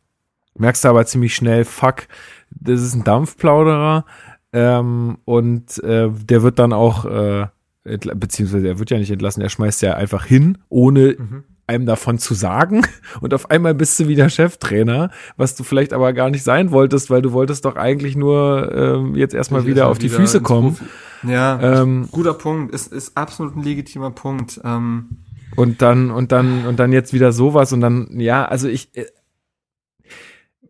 merkst 0.58 0.86
aber 0.86 1.06
ziemlich 1.06 1.36
schnell, 1.36 1.66
fuck, 1.66 2.08
das 2.50 2.82
ist 2.82 2.96
ein 2.96 3.04
Dampfplauderer 3.04 4.06
ähm, 4.54 5.18
und 5.26 5.84
äh, 5.84 6.10
der 6.10 6.44
wird 6.44 6.58
dann 6.58 6.74
auch, 6.74 7.06
äh, 7.06 7.48
beziehungsweise 7.84 8.68
er 8.68 8.80
wird 8.80 8.90
ja 8.90 8.98
nicht 8.98 9.12
entlassen, 9.12 9.44
er 9.44 9.50
schmeißt 9.50 9.82
ja 9.82 9.94
einfach 9.94 10.26
hin, 10.26 10.58
ohne 10.70 11.16
mhm 11.18 11.44
einem 11.68 11.86
davon 11.86 12.18
zu 12.18 12.34
sagen 12.34 12.82
und 13.22 13.34
auf 13.34 13.52
einmal 13.52 13.74
bist 13.74 14.00
du 14.00 14.08
wieder 14.08 14.30
Cheftrainer, 14.30 15.12
was 15.36 15.56
du 15.56 15.64
vielleicht 15.64 15.94
aber 15.94 16.14
gar 16.14 16.30
nicht 16.30 16.44
sein 16.44 16.72
wolltest, 16.72 17.10
weil 17.10 17.22
du 17.22 17.34
wolltest 17.34 17.66
doch 17.66 17.76
eigentlich 17.76 18.16
nur 18.16 18.72
ähm, 18.74 19.16
jetzt 19.16 19.36
erstmal 19.36 19.66
wieder 19.66 19.84
erst 19.84 19.92
auf 19.92 20.00
die 20.00 20.10
Füße 20.10 20.42
kommen. 20.42 20.76
Profi. 20.76 20.86
Ja, 21.24 21.82
ähm, 21.82 22.08
guter 22.12 22.34
Punkt, 22.34 22.74
ist, 22.74 22.92
ist 22.94 23.18
absolut 23.18 23.56
ein 23.56 23.64
legitimer 23.64 24.12
Punkt. 24.12 24.62
Ähm. 24.64 25.18
Und 25.56 25.82
dann 25.82 26.12
und 26.12 26.32
dann 26.32 26.66
und 26.66 26.78
dann 26.80 26.92
jetzt 26.92 27.14
wieder 27.14 27.32
sowas 27.32 27.74
und 27.74 27.82
dann 27.82 28.20
ja, 28.20 28.46
also 28.46 28.68
ich 28.68 28.96
äh, 28.96 29.06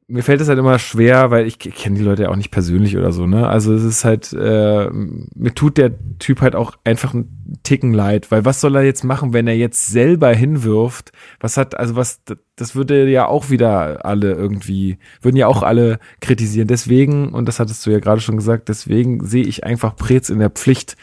mir 0.09 0.23
fällt 0.23 0.39
es 0.39 0.47
halt 0.47 0.57
immer 0.57 0.79
schwer, 0.79 1.31
weil 1.31 1.45
ich 1.47 1.59
kenne 1.59 1.97
die 1.97 2.03
Leute 2.03 2.23
ja 2.23 2.29
auch 2.29 2.37
nicht 2.37 2.49
persönlich 2.51 2.95
oder 2.95 3.11
so, 3.11 3.27
ne? 3.27 3.47
Also 3.47 3.73
es 3.73 3.83
ist 3.83 4.05
halt, 4.05 4.31
äh, 4.31 4.89
mir 4.89 5.53
tut 5.53 5.77
der 5.77 5.91
Typ 6.17 6.39
halt 6.39 6.55
auch 6.55 6.77
einfach 6.85 7.13
einen 7.13 7.59
Ticken 7.63 7.93
leid, 7.93 8.31
weil 8.31 8.45
was 8.45 8.61
soll 8.61 8.77
er 8.77 8.83
jetzt 8.83 9.03
machen, 9.03 9.33
wenn 9.33 9.47
er 9.47 9.57
jetzt 9.57 9.87
selber 9.87 10.33
hinwirft? 10.33 11.11
Was 11.41 11.57
hat, 11.57 11.77
also 11.77 11.97
was, 11.97 12.21
das 12.55 12.73
würde 12.73 13.09
ja 13.09 13.27
auch 13.27 13.49
wieder 13.49 14.05
alle 14.05 14.31
irgendwie, 14.31 14.97
würden 15.21 15.35
ja 15.35 15.47
auch 15.47 15.61
alle 15.61 15.99
kritisieren. 16.21 16.69
Deswegen, 16.69 17.33
und 17.33 17.45
das 17.45 17.59
hattest 17.59 17.85
du 17.85 17.89
ja 17.89 17.99
gerade 17.99 18.21
schon 18.21 18.37
gesagt, 18.37 18.69
deswegen 18.69 19.25
sehe 19.25 19.43
ich 19.43 19.65
einfach 19.65 19.97
Prez 19.97 20.29
in 20.29 20.39
der 20.39 20.51
Pflicht. 20.51 20.95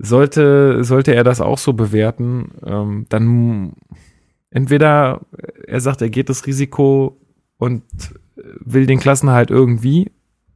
Sollte, 0.00 0.82
sollte 0.84 1.14
er 1.14 1.24
das 1.24 1.40
auch 1.40 1.58
so 1.58 1.72
bewerten, 1.72 2.52
ähm, 2.64 3.06
dann 3.08 3.74
entweder 4.50 5.20
er 5.66 5.80
sagt, 5.80 6.02
er 6.02 6.10
geht 6.10 6.28
das 6.28 6.46
Risiko 6.46 7.20
und 7.58 7.82
will 8.60 8.86
den 8.86 9.00
Klassenhalt 9.00 9.50
irgendwie, 9.50 10.10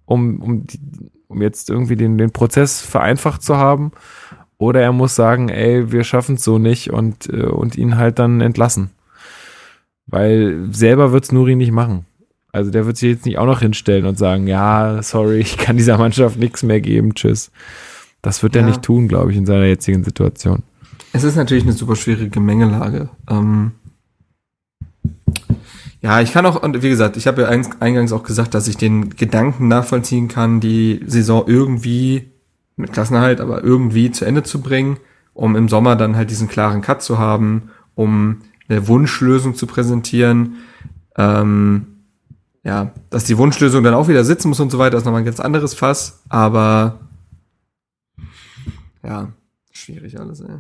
um, 0.06 0.40
um, 0.40 0.66
die, 0.66 0.78
um 1.28 1.42
jetzt 1.42 1.68
irgendwie 1.70 1.96
den, 1.96 2.16
den 2.18 2.30
Prozess 2.30 2.80
vereinfacht 2.80 3.42
zu 3.42 3.56
haben. 3.56 3.92
Oder 4.58 4.80
er 4.80 4.92
muss 4.92 5.16
sagen, 5.16 5.48
ey, 5.48 5.90
wir 5.90 6.04
schaffen 6.04 6.36
es 6.36 6.44
so 6.44 6.58
nicht 6.58 6.90
und, 6.90 7.28
äh, 7.28 7.46
und 7.46 7.76
ihn 7.76 7.96
halt 7.96 8.18
dann 8.20 8.40
entlassen. 8.40 8.90
Weil 10.06 10.68
selber 10.70 11.12
wird's 11.12 11.32
Nuri 11.32 11.56
nicht 11.56 11.72
machen. 11.72 12.06
Also 12.52 12.70
der 12.70 12.86
wird 12.86 12.96
sich 12.96 13.10
jetzt 13.10 13.26
nicht 13.26 13.38
auch 13.38 13.46
noch 13.46 13.60
hinstellen 13.60 14.04
und 14.06 14.18
sagen, 14.18 14.46
ja, 14.46 15.02
sorry, 15.02 15.38
ich 15.38 15.56
kann 15.56 15.76
dieser 15.76 15.98
Mannschaft 15.98 16.38
nichts 16.38 16.62
mehr 16.62 16.80
geben, 16.80 17.14
tschüss. 17.14 17.50
Das 18.20 18.42
wird 18.42 18.54
ja. 18.54 18.60
er 18.60 18.68
nicht 18.68 18.82
tun, 18.82 19.08
glaube 19.08 19.32
ich, 19.32 19.36
in 19.36 19.46
seiner 19.46 19.64
jetzigen 19.64 20.04
Situation. 20.04 20.62
Es 21.12 21.24
ist 21.24 21.36
natürlich 21.36 21.64
eine 21.64 21.72
super 21.72 21.96
schwierige 21.96 22.40
Mengelage. 22.40 23.08
Ähm, 23.28 23.72
ja, 26.02 26.20
ich 26.20 26.32
kann 26.32 26.44
auch, 26.46 26.60
und 26.60 26.82
wie 26.82 26.88
gesagt, 26.88 27.16
ich 27.16 27.28
habe 27.28 27.42
ja 27.42 27.48
eingangs 27.48 28.12
auch 28.12 28.24
gesagt, 28.24 28.54
dass 28.54 28.66
ich 28.66 28.76
den 28.76 29.10
Gedanken 29.10 29.68
nachvollziehen 29.68 30.26
kann, 30.26 30.58
die 30.58 31.00
Saison 31.06 31.44
irgendwie 31.46 32.32
mit 32.74 32.92
Klassenhalt, 32.92 33.40
aber 33.40 33.62
irgendwie 33.62 34.10
zu 34.10 34.24
Ende 34.24 34.42
zu 34.42 34.60
bringen, 34.60 34.96
um 35.32 35.54
im 35.54 35.68
Sommer 35.68 35.94
dann 35.94 36.16
halt 36.16 36.30
diesen 36.30 36.48
klaren 36.48 36.82
Cut 36.82 37.02
zu 37.02 37.18
haben, 37.18 37.70
um 37.94 38.42
eine 38.68 38.88
Wunschlösung 38.88 39.54
zu 39.54 39.68
präsentieren. 39.68 40.56
Ähm, 41.16 41.86
ja, 42.64 42.92
dass 43.10 43.24
die 43.24 43.38
Wunschlösung 43.38 43.84
dann 43.84 43.94
auch 43.94 44.08
wieder 44.08 44.24
sitzen 44.24 44.48
muss 44.48 44.60
und 44.60 44.70
so 44.70 44.78
weiter, 44.78 44.98
ist 44.98 45.04
nochmal 45.04 45.22
ein 45.22 45.26
ganz 45.26 45.38
anderes 45.40 45.74
Fass, 45.74 46.22
aber 46.28 46.98
ja, 49.04 49.32
schwierig 49.70 50.18
alles, 50.18 50.40
ey. 50.40 50.58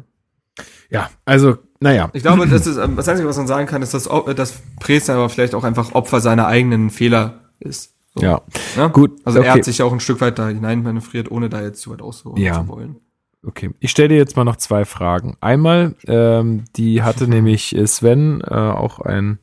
Ja, 0.88 1.10
also, 1.24 1.58
naja. 1.82 2.10
Ich 2.12 2.22
glaube, 2.22 2.46
das 2.46 2.66
ist, 2.66 2.76
das 2.76 3.08
Einzige, 3.08 3.28
was 3.28 3.36
man 3.36 3.46
sagen 3.46 3.66
kann, 3.66 3.82
ist, 3.82 3.92
dass, 3.92 4.08
dass 4.36 4.62
Presen 4.80 5.14
aber 5.14 5.28
vielleicht 5.28 5.54
auch 5.54 5.64
einfach 5.64 5.92
Opfer 5.94 6.20
seiner 6.20 6.46
eigenen 6.46 6.90
Fehler 6.90 7.40
ist. 7.58 7.94
So. 8.14 8.24
Ja. 8.24 8.42
ja. 8.76 8.86
Gut. 8.88 9.20
Also 9.24 9.40
okay. 9.40 9.48
er 9.48 9.54
hat 9.54 9.64
sich 9.64 9.78
ja 9.78 9.84
auch 9.84 9.92
ein 9.92 10.00
Stück 10.00 10.20
weit 10.20 10.38
da 10.38 10.48
hineinmanövriert, 10.48 11.30
ohne 11.30 11.48
da 11.48 11.60
jetzt 11.60 11.82
zu 11.82 11.90
weit 11.90 12.00
auszuholen 12.00 12.42
ja. 12.42 12.54
zu 12.54 12.68
wollen. 12.68 12.96
Okay, 13.44 13.70
ich 13.80 13.90
stelle 13.90 14.10
dir 14.10 14.18
jetzt 14.18 14.36
mal 14.36 14.44
noch 14.44 14.56
zwei 14.56 14.84
Fragen. 14.84 15.36
Einmal, 15.40 15.96
ähm, 16.06 16.64
die 16.76 17.02
hatte 17.02 17.26
nämlich 17.28 17.76
Sven, 17.86 18.40
äh, 18.42 18.54
auch 18.54 19.00
ein, 19.00 19.38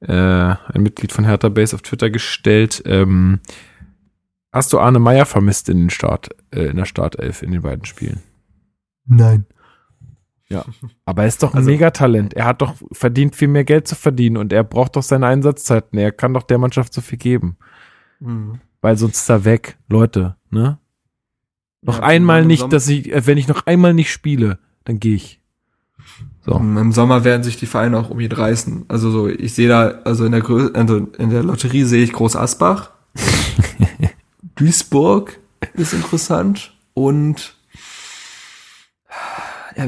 äh, 0.00 0.12
ein 0.12 0.82
Mitglied 0.82 1.12
von 1.12 1.24
Hertha 1.24 1.48
Base 1.48 1.74
auf 1.74 1.82
Twitter 1.82 2.10
gestellt. 2.10 2.82
Ähm, 2.84 3.40
hast 4.52 4.74
du 4.74 4.78
Arne 4.78 4.98
Meyer 4.98 5.24
vermisst 5.24 5.70
in 5.70 5.78
den 5.78 5.90
Start, 5.90 6.28
äh, 6.50 6.66
in 6.66 6.76
der 6.76 6.84
Startelf 6.84 7.42
in 7.42 7.52
den 7.52 7.62
beiden 7.62 7.86
Spielen? 7.86 8.20
Nein. 9.06 9.46
Ja. 10.50 10.64
Aber 11.04 11.22
er 11.22 11.28
ist 11.28 11.42
doch 11.42 11.54
ein 11.54 11.58
also, 11.58 11.70
Megatalent. 11.70 12.34
Er 12.34 12.44
hat 12.44 12.60
doch 12.60 12.74
verdient, 12.92 13.36
viel 13.36 13.48
mehr 13.48 13.64
Geld 13.64 13.86
zu 13.86 13.94
verdienen 13.94 14.36
und 14.36 14.52
er 14.52 14.64
braucht 14.64 14.96
doch 14.96 15.02
seine 15.02 15.26
Einsatzzeiten. 15.26 15.98
Er 15.98 16.10
kann 16.12 16.34
doch 16.34 16.42
der 16.42 16.58
Mannschaft 16.58 16.92
so 16.92 17.00
viel 17.00 17.18
geben. 17.18 17.56
Mhm. 18.18 18.60
Weil 18.80 18.96
sonst 18.96 19.18
ist 19.18 19.28
er 19.28 19.44
weg. 19.44 19.78
Leute, 19.88 20.36
ne? 20.50 20.78
Noch 21.82 21.98
ja, 21.98 22.04
einmal 22.04 22.44
nicht, 22.44 22.72
dass 22.72 22.88
ich, 22.88 23.12
äh, 23.12 23.26
wenn 23.26 23.38
ich 23.38 23.48
noch 23.48 23.66
einmal 23.66 23.94
nicht 23.94 24.12
spiele, 24.12 24.58
dann 24.84 25.00
gehe 25.00 25.14
ich. 25.14 25.40
So. 26.44 26.56
Im 26.56 26.92
Sommer 26.92 27.24
werden 27.24 27.42
sich 27.42 27.56
die 27.56 27.66
Vereine 27.66 27.98
auch 27.98 28.10
um 28.10 28.18
ihn 28.18 28.32
reißen. 28.32 28.86
Also 28.88 29.10
so, 29.10 29.28
ich 29.28 29.54
sehe 29.54 29.68
da, 29.68 30.00
also 30.04 30.24
in 30.24 30.32
der 30.32 30.40
Grö 30.40 30.70
also 30.72 31.08
in 31.18 31.30
der 31.30 31.42
Lotterie 31.42 31.84
sehe 31.84 32.02
ich 32.02 32.12
Groß 32.12 32.36
Asbach. 32.36 32.90
Duisburg 34.56 35.38
ist 35.74 35.92
interessant 35.92 36.74
und 36.94 37.54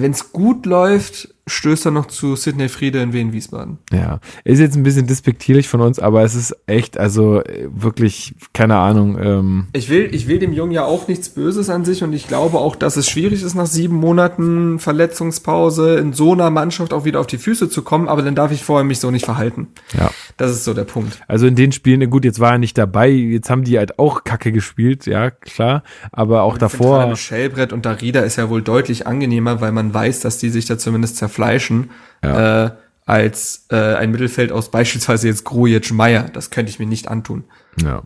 wenn 0.00 0.12
es 0.12 0.32
gut 0.32 0.64
läuft, 0.64 1.31
stößt 1.48 1.86
er 1.86 1.90
noch 1.90 2.06
zu 2.06 2.36
Sidney 2.36 2.68
Friede 2.68 3.00
in 3.00 3.12
Wien 3.12 3.32
Wiesbaden. 3.32 3.78
Ja, 3.92 4.20
ist 4.44 4.60
jetzt 4.60 4.76
ein 4.76 4.84
bisschen 4.84 5.08
despektierlich 5.08 5.68
von 5.68 5.80
uns, 5.80 5.98
aber 5.98 6.22
es 6.22 6.36
ist 6.36 6.56
echt, 6.66 6.98
also 6.98 7.42
wirklich, 7.66 8.34
keine 8.52 8.76
Ahnung. 8.76 9.18
Ähm. 9.20 9.66
Ich 9.72 9.90
will, 9.90 10.08
ich 10.12 10.28
will 10.28 10.38
dem 10.38 10.52
Jungen 10.52 10.70
ja 10.70 10.84
auch 10.84 11.08
nichts 11.08 11.30
Böses 11.30 11.68
an 11.68 11.84
sich 11.84 12.04
und 12.04 12.12
ich 12.12 12.28
glaube 12.28 12.58
auch, 12.58 12.76
dass 12.76 12.96
es 12.96 13.08
schwierig 13.08 13.42
ist, 13.42 13.54
nach 13.54 13.66
sieben 13.66 13.96
Monaten 13.96 14.78
Verletzungspause 14.78 15.96
in 15.96 16.12
so 16.12 16.32
einer 16.32 16.50
Mannschaft 16.50 16.92
auch 16.92 17.04
wieder 17.04 17.18
auf 17.18 17.26
die 17.26 17.38
Füße 17.38 17.68
zu 17.68 17.82
kommen, 17.82 18.08
aber 18.08 18.22
dann 18.22 18.36
darf 18.36 18.52
ich 18.52 18.62
vorher 18.62 18.84
mich 18.84 19.00
so 19.00 19.10
nicht 19.10 19.24
verhalten. 19.24 19.68
Ja. 19.98 20.12
Das 20.36 20.52
ist 20.52 20.64
so 20.64 20.74
der 20.74 20.84
Punkt. 20.84 21.20
Also 21.26 21.46
in 21.46 21.56
den 21.56 21.72
Spielen, 21.72 22.08
gut, 22.08 22.24
jetzt 22.24 22.38
war 22.38 22.52
er 22.52 22.58
nicht 22.58 22.78
dabei, 22.78 23.10
jetzt 23.10 23.50
haben 23.50 23.64
die 23.64 23.78
halt 23.78 23.98
auch 23.98 24.22
Kacke 24.22 24.52
gespielt, 24.52 25.06
ja, 25.06 25.30
klar, 25.30 25.82
aber 26.12 26.42
auch 26.42 26.56
davor. 26.56 27.16
Schellbrett 27.16 27.72
und 27.72 27.84
Darida 27.84 28.20
ist 28.20 28.36
ja 28.36 28.48
wohl 28.48 28.62
deutlich 28.62 29.08
angenehmer, 29.08 29.60
weil 29.60 29.72
man 29.72 29.92
weiß, 29.92 30.20
dass 30.20 30.38
die 30.38 30.48
sich 30.48 30.66
da 30.66 30.78
zumindest 30.78 31.16
zerfallen 31.16 31.31
zerfleischen, 31.32 31.90
ja. 32.22 32.66
äh, 32.66 32.70
als 33.04 33.66
äh, 33.70 33.76
ein 33.76 34.10
Mittelfeld 34.10 34.52
aus 34.52 34.70
beispielsweise 34.70 35.28
jetzt 35.28 35.44
Grujic 35.44 35.92
Meier. 35.92 36.28
Das 36.32 36.50
könnte 36.50 36.70
ich 36.70 36.78
mir 36.78 36.86
nicht 36.86 37.08
antun. 37.08 37.44
Ja. 37.82 38.02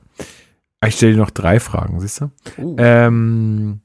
Ich 0.87 0.95
stelle 0.95 1.13
dir 1.13 1.19
noch 1.19 1.31
drei 1.31 1.61
Fragen, 1.61 2.01
siehst 2.01 2.21
du? 2.21 2.31
Uh. 2.59 2.77
Ähm, 2.79 3.81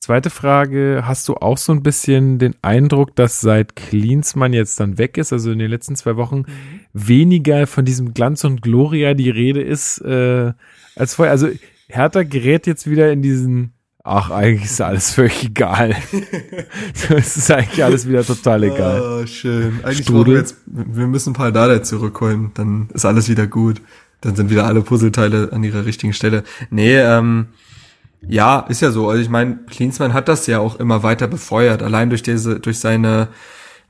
zweite 0.00 0.30
Frage, 0.30 1.02
hast 1.04 1.28
du 1.28 1.34
auch 1.36 1.58
so 1.58 1.72
ein 1.72 1.82
bisschen 1.82 2.38
den 2.38 2.56
Eindruck, 2.62 3.14
dass 3.16 3.40
seit 3.40 3.76
Klinsmann 3.76 4.52
jetzt 4.52 4.80
dann 4.80 4.98
weg 4.98 5.16
ist, 5.16 5.32
also 5.32 5.50
in 5.50 5.58
den 5.58 5.70
letzten 5.70 5.96
zwei 5.96 6.16
Wochen, 6.16 6.38
mhm. 6.38 6.44
weniger 6.92 7.66
von 7.66 7.84
diesem 7.84 8.12
Glanz 8.12 8.44
und 8.44 8.62
Gloria 8.62 9.14
die 9.14 9.30
Rede 9.30 9.62
ist 9.62 9.98
äh, 10.00 10.52
als 10.96 11.14
vorher? 11.14 11.32
Also 11.32 11.48
Hertha 11.88 12.22
gerät 12.22 12.66
jetzt 12.66 12.88
wieder 12.88 13.10
in 13.12 13.22
diesen 13.22 13.72
Ach, 14.02 14.30
eigentlich 14.30 14.70
ist 14.70 14.80
alles 14.80 15.10
völlig 15.14 15.44
egal. 15.44 15.90
es 17.10 17.36
ist 17.36 17.50
eigentlich 17.50 17.84
alles 17.84 18.08
wieder 18.08 18.24
total 18.24 18.64
egal. 18.64 19.00
Oh, 19.00 19.26
schön. 19.26 19.80
Eigentlich 19.82 20.06
Strudel. 20.06 20.34
wir 20.34 20.40
jetzt, 20.40 20.56
wir 20.66 21.06
müssen 21.06 21.32
Paul 21.32 21.52
Dardai 21.52 21.80
zurückholen, 21.80 22.50
dann 22.54 22.88
ist 22.94 23.04
alles 23.04 23.28
wieder 23.28 23.46
gut. 23.46 23.80
Dann 24.22 24.36
sind 24.36 24.50
wieder 24.50 24.66
alle 24.66 24.82
Puzzleteile 24.82 25.50
an 25.50 25.64
ihrer 25.64 25.86
richtigen 25.86 26.12
Stelle. 26.12 26.44
Nee, 26.68 26.98
ähm, 26.98 27.46
ja, 28.28 28.60
ist 28.68 28.82
ja 28.82 28.90
so. 28.90 29.08
Also 29.08 29.22
ich 29.22 29.30
meine, 29.30 29.60
Klinsmann 29.70 30.12
hat 30.12 30.28
das 30.28 30.46
ja 30.46 30.58
auch 30.58 30.78
immer 30.78 31.02
weiter 31.02 31.26
befeuert, 31.26 31.82
allein 31.82 32.10
durch 32.10 32.22
diese, 32.22 32.60
durch 32.60 32.78
seine 32.78 33.28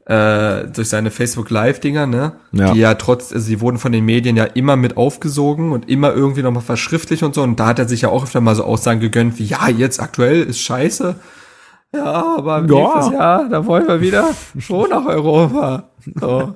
äh, 0.06 0.66
durch 0.68 0.88
seine 0.88 1.10
Facebook 1.10 1.50
Live-Dinger, 1.50 2.06
ne? 2.06 2.32
Ja. 2.52 2.72
Die 2.72 2.80
ja 2.80 2.94
trotz, 2.94 3.32
also 3.32 3.48
die 3.48 3.60
wurden 3.60 3.78
von 3.78 3.92
den 3.92 4.04
Medien 4.04 4.36
ja 4.36 4.44
immer 4.44 4.76
mit 4.76 4.96
aufgesogen 4.96 5.72
und 5.72 5.88
immer 5.88 6.12
irgendwie 6.12 6.42
nochmal 6.42 6.62
verschriftlich 6.62 7.22
und 7.22 7.34
so. 7.34 7.42
Und 7.42 7.60
da 7.60 7.66
hat 7.66 7.78
er 7.78 7.88
sich 7.88 8.02
ja 8.02 8.08
auch 8.08 8.24
öfter 8.24 8.40
mal 8.40 8.54
so 8.54 8.64
Aussagen 8.64 9.00
gegönnt 9.00 9.38
wie, 9.38 9.44
ja, 9.44 9.68
jetzt 9.68 10.00
aktuell 10.00 10.42
ist 10.42 10.60
scheiße. 10.60 11.14
Ja, 11.92 12.36
aber 12.38 12.58
ja. 12.58 12.66
nächstes 12.66 13.12
Jahr, 13.12 13.48
da 13.48 13.66
wollen 13.66 13.86
wir 13.88 14.00
wieder 14.00 14.28
schon 14.58 14.90
nach 14.90 15.06
Europa. 15.06 15.90
So. 16.20 16.54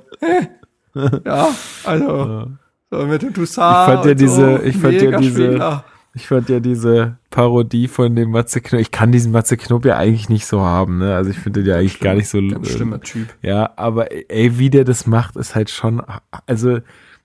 ja, 1.25 1.49
also 1.85 2.47
so 2.91 3.07
mit 3.07 3.23
dem 3.23 3.35
Toussaint. 3.35 3.89
Ich 3.89 3.95
fand 3.95 4.05
ja 4.07 4.15
diese, 4.15 4.35
so, 4.35 4.63
ich 4.63 4.77
fand 4.77 5.03
ja 5.03 5.19
diese, 5.19 5.49
Spieler. 5.49 5.85
Ich 6.17 6.29
fand 6.29 6.49
ja 6.49 6.61
diese 6.61 7.17
Parodie 7.31 7.89
von 7.89 8.15
dem 8.15 8.31
Matze 8.31 8.61
Knob, 8.61 8.81
ich 8.81 8.91
kann 8.93 9.11
diesen 9.11 9.33
Matze 9.33 9.57
Knob 9.57 9.85
ja 9.85 9.97
eigentlich 9.97 10.29
nicht 10.29 10.47
so 10.47 10.61
haben, 10.61 10.99
ne? 10.99 11.15
Also 11.17 11.31
ich 11.31 11.39
finde 11.39 11.63
den 11.63 11.71
ja 11.71 11.77
eigentlich 11.77 11.99
gar 11.99 12.15
nicht 12.15 12.29
so. 12.29 12.41
Ganz 12.41 12.71
schlimmer 12.71 13.01
Typ. 13.01 13.27
Ja, 13.43 13.73
aber 13.77 14.09
ey, 14.31 14.59
wie 14.59 14.71
der 14.71 14.85
das 14.85 15.07
macht, 15.09 15.35
ist 15.37 15.55
halt 15.57 15.71
schon, 15.71 16.01
also 16.47 16.79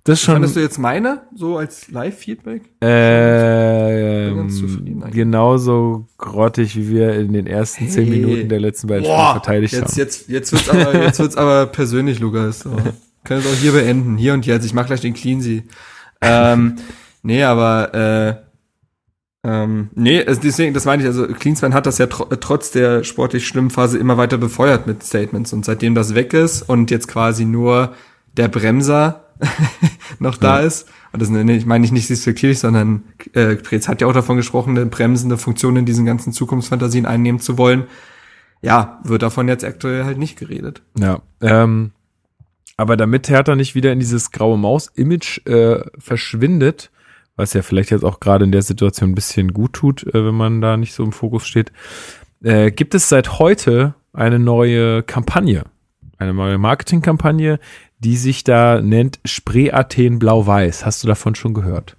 Das 0.05 0.19
ist 0.19 0.25
schon. 0.25 0.33
Fandest 0.35 0.55
du 0.55 0.59
jetzt 0.61 0.79
meine, 0.79 1.21
so 1.35 1.57
als 1.57 1.91
Live-Feedback? 1.91 2.63
Äh, 2.81 4.31
genauso 5.11 6.07
grottig, 6.17 6.75
wie 6.75 6.89
wir 6.89 7.13
in 7.13 7.33
den 7.33 7.45
ersten 7.47 7.87
zehn 7.89 8.07
Hey. 8.07 8.19
Minuten 8.19 8.49
der 8.49 8.59
letzten 8.59 8.87
beiden 8.87 9.03
Spiele 9.03 9.17
Boah, 9.17 9.31
verteidigt 9.33 9.73
jetzt, 9.73 9.91
haben. 9.91 9.97
jetzt, 9.99 10.29
jetzt 10.29 10.51
wird's 10.51 10.69
aber, 10.69 11.03
jetzt 11.03 11.19
wird's 11.19 11.35
aber 11.37 11.65
persönlich, 11.71 12.19
Lukas. 12.19 12.61
So. 12.61 12.75
Können 13.23 13.41
es 13.41 13.45
auch 13.47 13.55
hier 13.61 13.73
beenden, 13.73 14.17
hier 14.17 14.33
und 14.33 14.45
jetzt. 14.45 14.65
Ich 14.65 14.73
mach 14.73 14.87
gleich 14.87 15.01
den 15.01 15.13
Cleansy. 15.13 15.63
Ähm, 16.21 16.75
nee, 17.21 17.43
aber 17.43 17.93
äh, 17.93 18.48
ähm, 19.43 19.89
nee, 19.95 20.23
also 20.23 20.41
deswegen, 20.41 20.73
das 20.73 20.85
meine 20.85 21.01
ich, 21.01 21.07
also 21.07 21.27
Cleansman 21.27 21.73
hat 21.73 21.85
das 21.85 21.97
ja 21.97 22.07
tr 22.07 22.27
trotz 22.39 22.71
der 22.71 23.03
sportlich 23.03 23.47
schlimmen 23.47 23.69
Phase 23.69 23.97
immer 23.97 24.17
weiter 24.17 24.37
befeuert 24.37 24.85
mit 24.85 25.03
Statements 25.03 25.53
und 25.53 25.63
seitdem 25.63 25.95
das 25.95 26.13
weg 26.13 26.33
ist 26.33 26.63
und 26.63 26.91
jetzt 26.91 27.07
quasi 27.07 27.45
nur 27.45 27.93
der 28.35 28.49
Bremser 28.49 29.25
noch 30.19 30.35
da 30.35 30.59
ist, 30.59 30.89
und 31.11 31.21
das 31.21 31.29
ich 31.29 31.65
meine 31.65 31.85
ich 31.85 31.91
nicht 31.91 32.09
despektierlich, 32.09 32.59
sondern 32.59 33.03
äh, 33.33 33.55
Preetz 33.55 33.87
hat 33.87 34.01
ja 34.01 34.07
auch 34.07 34.13
davon 34.13 34.37
gesprochen, 34.37 34.77
eine 34.77 34.85
bremsende 34.85 35.37
Funktion 35.37 35.77
in 35.77 35.85
diesen 35.85 36.05
ganzen 36.05 36.33
Zukunftsfantasien 36.33 37.05
einnehmen 37.05 37.39
zu 37.39 37.57
wollen. 37.57 37.85
Ja, 38.61 38.99
wird 39.03 39.21
davon 39.21 39.47
jetzt 39.47 39.63
aktuell 39.63 40.03
halt 40.03 40.17
nicht 40.17 40.37
geredet. 40.37 40.81
Ja, 40.99 41.21
ähm, 41.41 41.91
aber 42.75 42.97
damit 42.97 43.29
Hertha 43.29 43.55
nicht 43.55 43.75
wieder 43.75 43.91
in 43.91 43.99
dieses 43.99 44.31
graue 44.31 44.57
Maus-Image 44.57 45.45
äh, 45.47 45.81
verschwindet, 45.97 46.91
was 47.39 47.53
ja 47.53 47.61
vielleicht 47.61 47.89
jetzt 47.89 48.03
auch 48.03 48.19
gerade 48.19 48.43
in 48.43 48.51
der 48.51 48.61
Situation 48.61 49.11
ein 49.11 49.15
bisschen 49.15 49.53
gut 49.53 49.73
tut, 49.73 50.03
äh, 50.03 50.25
wenn 50.25 50.35
man 50.35 50.61
da 50.61 50.75
nicht 50.77 50.93
so 50.93 51.03
im 51.03 51.13
Fokus 51.13 51.47
steht, 51.47 51.71
äh, 52.43 52.69
gibt 52.69 52.93
es 52.93 53.07
seit 53.07 53.39
heute 53.39 53.95
eine 54.11 54.39
neue 54.39 55.03
Kampagne, 55.03 55.63
eine 56.17 56.33
neue 56.33 56.57
Marketingkampagne, 56.57 57.59
die 57.99 58.17
sich 58.17 58.43
da 58.43 58.81
nennt 58.81 59.19
Spree 59.23 59.71
Athen 59.71 60.19
Blau-Weiß. 60.19 60.85
Hast 60.85 61.01
du 61.03 61.07
davon 61.07 61.35
schon 61.35 61.53
gehört? 61.53 61.95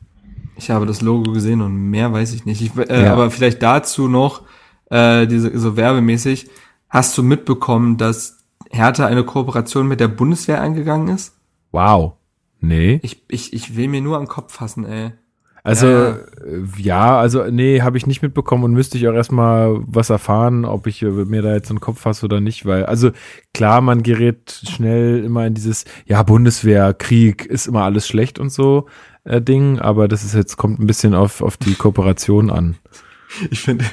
Ich 0.56 0.70
habe 0.70 0.84
das 0.84 1.00
Logo 1.00 1.32
gesehen 1.32 1.62
und 1.62 1.74
mehr 1.74 2.12
weiß 2.12 2.34
ich 2.34 2.44
nicht. 2.44 2.60
Ich, 2.60 2.76
äh, 2.76 3.04
Ja. 3.04 3.12
Aber 3.14 3.30
vielleicht 3.30 3.62
dazu 3.62 4.08
noch, 4.08 4.42
äh, 4.90 5.26
diese, 5.26 5.58
so 5.58 5.74
werbemäßig, 5.76 6.50
hast 6.90 7.16
du 7.16 7.22
mitbekommen, 7.22 7.96
dass 7.96 8.44
Hertha 8.70 9.06
eine 9.06 9.24
Kooperation 9.24 9.88
mit 9.88 10.00
der 10.00 10.08
Bundeswehr 10.08 10.60
eingegangen 10.60 11.08
ist? 11.08 11.34
Wow. 11.72 12.12
Nee. 12.60 13.00
Ich, 13.02 13.22
ich, 13.28 13.54
ich 13.54 13.76
will 13.76 13.88
mir 13.88 14.02
nur 14.02 14.18
am 14.18 14.28
Kopf 14.28 14.52
fassen, 14.52 14.84
ey. 14.84 15.12
Also 15.62 15.86
Ja, 15.86 16.18
ja, 16.76 16.78
ja 16.78 17.20
also 17.20 17.44
nee, 17.44 17.82
habe 17.82 17.96
ich 17.96 18.06
nicht 18.06 18.22
mitbekommen 18.22 18.64
und 18.64 18.72
müsste 18.72 18.98
ich 18.98 19.06
auch 19.08 19.14
erstmal 19.14 19.78
was 19.86 20.10
erfahren, 20.10 20.64
ob 20.64 20.86
ich 20.86 21.02
äh, 21.02 21.10
mir 21.10 21.42
da 21.42 21.52
jetzt 21.52 21.70
einen 21.70 21.80
Kopf 21.80 22.00
fasse 22.00 22.24
oder 22.26 22.40
nicht, 22.40 22.66
weil 22.66 22.86
also 22.86 23.10
klar, 23.54 23.80
man 23.80 24.02
gerät 24.02 24.62
schnell 24.68 25.24
immer 25.24 25.46
in 25.46 25.54
dieses 25.54 25.84
ja 26.06 26.22
Bundeswehr, 26.22 26.94
Krieg 26.94 27.46
ist 27.46 27.66
immer 27.66 27.84
alles 27.84 28.08
schlecht 28.08 28.38
und 28.38 28.50
so 28.50 28.86
äh, 29.24 29.40
Ding, 29.40 29.78
aber 29.78 30.08
das 30.08 30.24
ist 30.24 30.34
jetzt 30.34 30.56
kommt 30.56 30.80
ein 30.80 30.86
bisschen 30.86 31.14
auf 31.14 31.42
auf 31.42 31.56
die 31.56 31.74
Kooperation 31.74 32.50
an. 32.50 32.76
Ich 33.50 33.60
finde. 33.60 33.84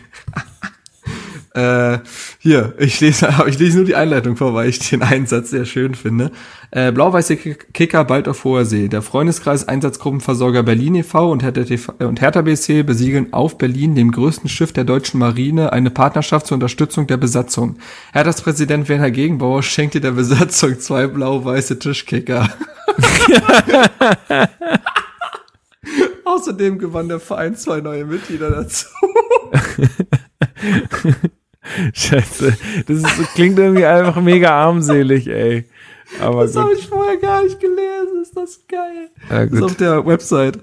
Äh, 1.58 2.00
hier, 2.40 2.74
ich 2.78 3.00
lese, 3.02 3.30
ich 3.48 3.58
lese 3.58 3.78
nur 3.78 3.86
die 3.86 3.96
Einleitung 3.96 4.36
vor, 4.38 4.54
weil 4.54 4.70
ich 4.70 4.78
den 4.90 5.02
Einsatz 5.02 5.50
sehr 5.50 5.66
schön 5.66 5.96
finde. 5.96 6.32
Äh, 6.72 6.92
Blau-weiße 6.92 7.36
Kick- 7.38 7.74
Kicker 7.74 8.04
bald 8.06 8.28
auf 8.28 8.44
hoher 8.44 8.66
See. 8.66 8.88
Der 8.90 9.02
Freundeskreis 9.02 9.68
Einsatzgruppenversorger 9.68 10.64
Berlin 10.64 10.96
e.V. 10.96 11.32
und 11.32 11.42
Hertha, 11.44 11.64
TV, 11.64 11.94
und 12.00 12.22
Hertha 12.22 12.42
BSC 12.42 12.84
besiegeln 12.84 13.34
auf 13.34 13.58
Berlin, 13.58 13.96
dem 13.96 14.12
größten 14.12 14.50
Schiff 14.50 14.74
der 14.74 14.84
deutschen 14.84 15.20
Marine, 15.20 15.72
eine 15.74 15.90
Partnerschaft 15.90 16.48
zur 16.48 16.56
Unterstützung 16.56 17.08
der 17.08 17.18
Besatzung. 17.18 17.78
Herthas 18.14 18.42
Präsident 18.42 18.88
Werner 18.90 19.12
Gegenbauer 19.12 19.64
schenkte 19.64 20.02
der 20.02 20.12
Besatzung 20.12 20.80
zwei 20.80 21.08
blau-weiße 21.08 21.80
Tischkicker. 21.80 22.50
Außerdem 26.26 26.78
gewann 26.78 27.08
der 27.08 27.20
Verein 27.20 27.56
zwei 27.56 27.82
neue 27.82 28.06
Mitglieder 28.06 28.52
dazu. 28.52 28.86
Scheiße, 31.94 32.57
das 32.88 32.98
ist, 32.98 33.34
klingt 33.35 33.57
irgendwie 33.60 33.85
einfach 33.85 34.22
mega 34.22 34.52
armselig, 34.52 35.27
ey. 35.27 35.65
Aber 36.22 36.44
Das 36.44 36.56
habe 36.56 36.72
ich 36.73 36.88
vorher 36.88 37.18
gar 37.18 37.44
nicht 37.44 37.60
gelesen. 37.60 38.22
Ist 38.22 38.35
das 38.35 38.61
geil? 38.69 39.10
Ja, 39.30 39.45
Das 39.45 39.53
ist 39.53 39.61
auf 39.61 39.76
der 39.76 40.06
Website. 40.06 40.57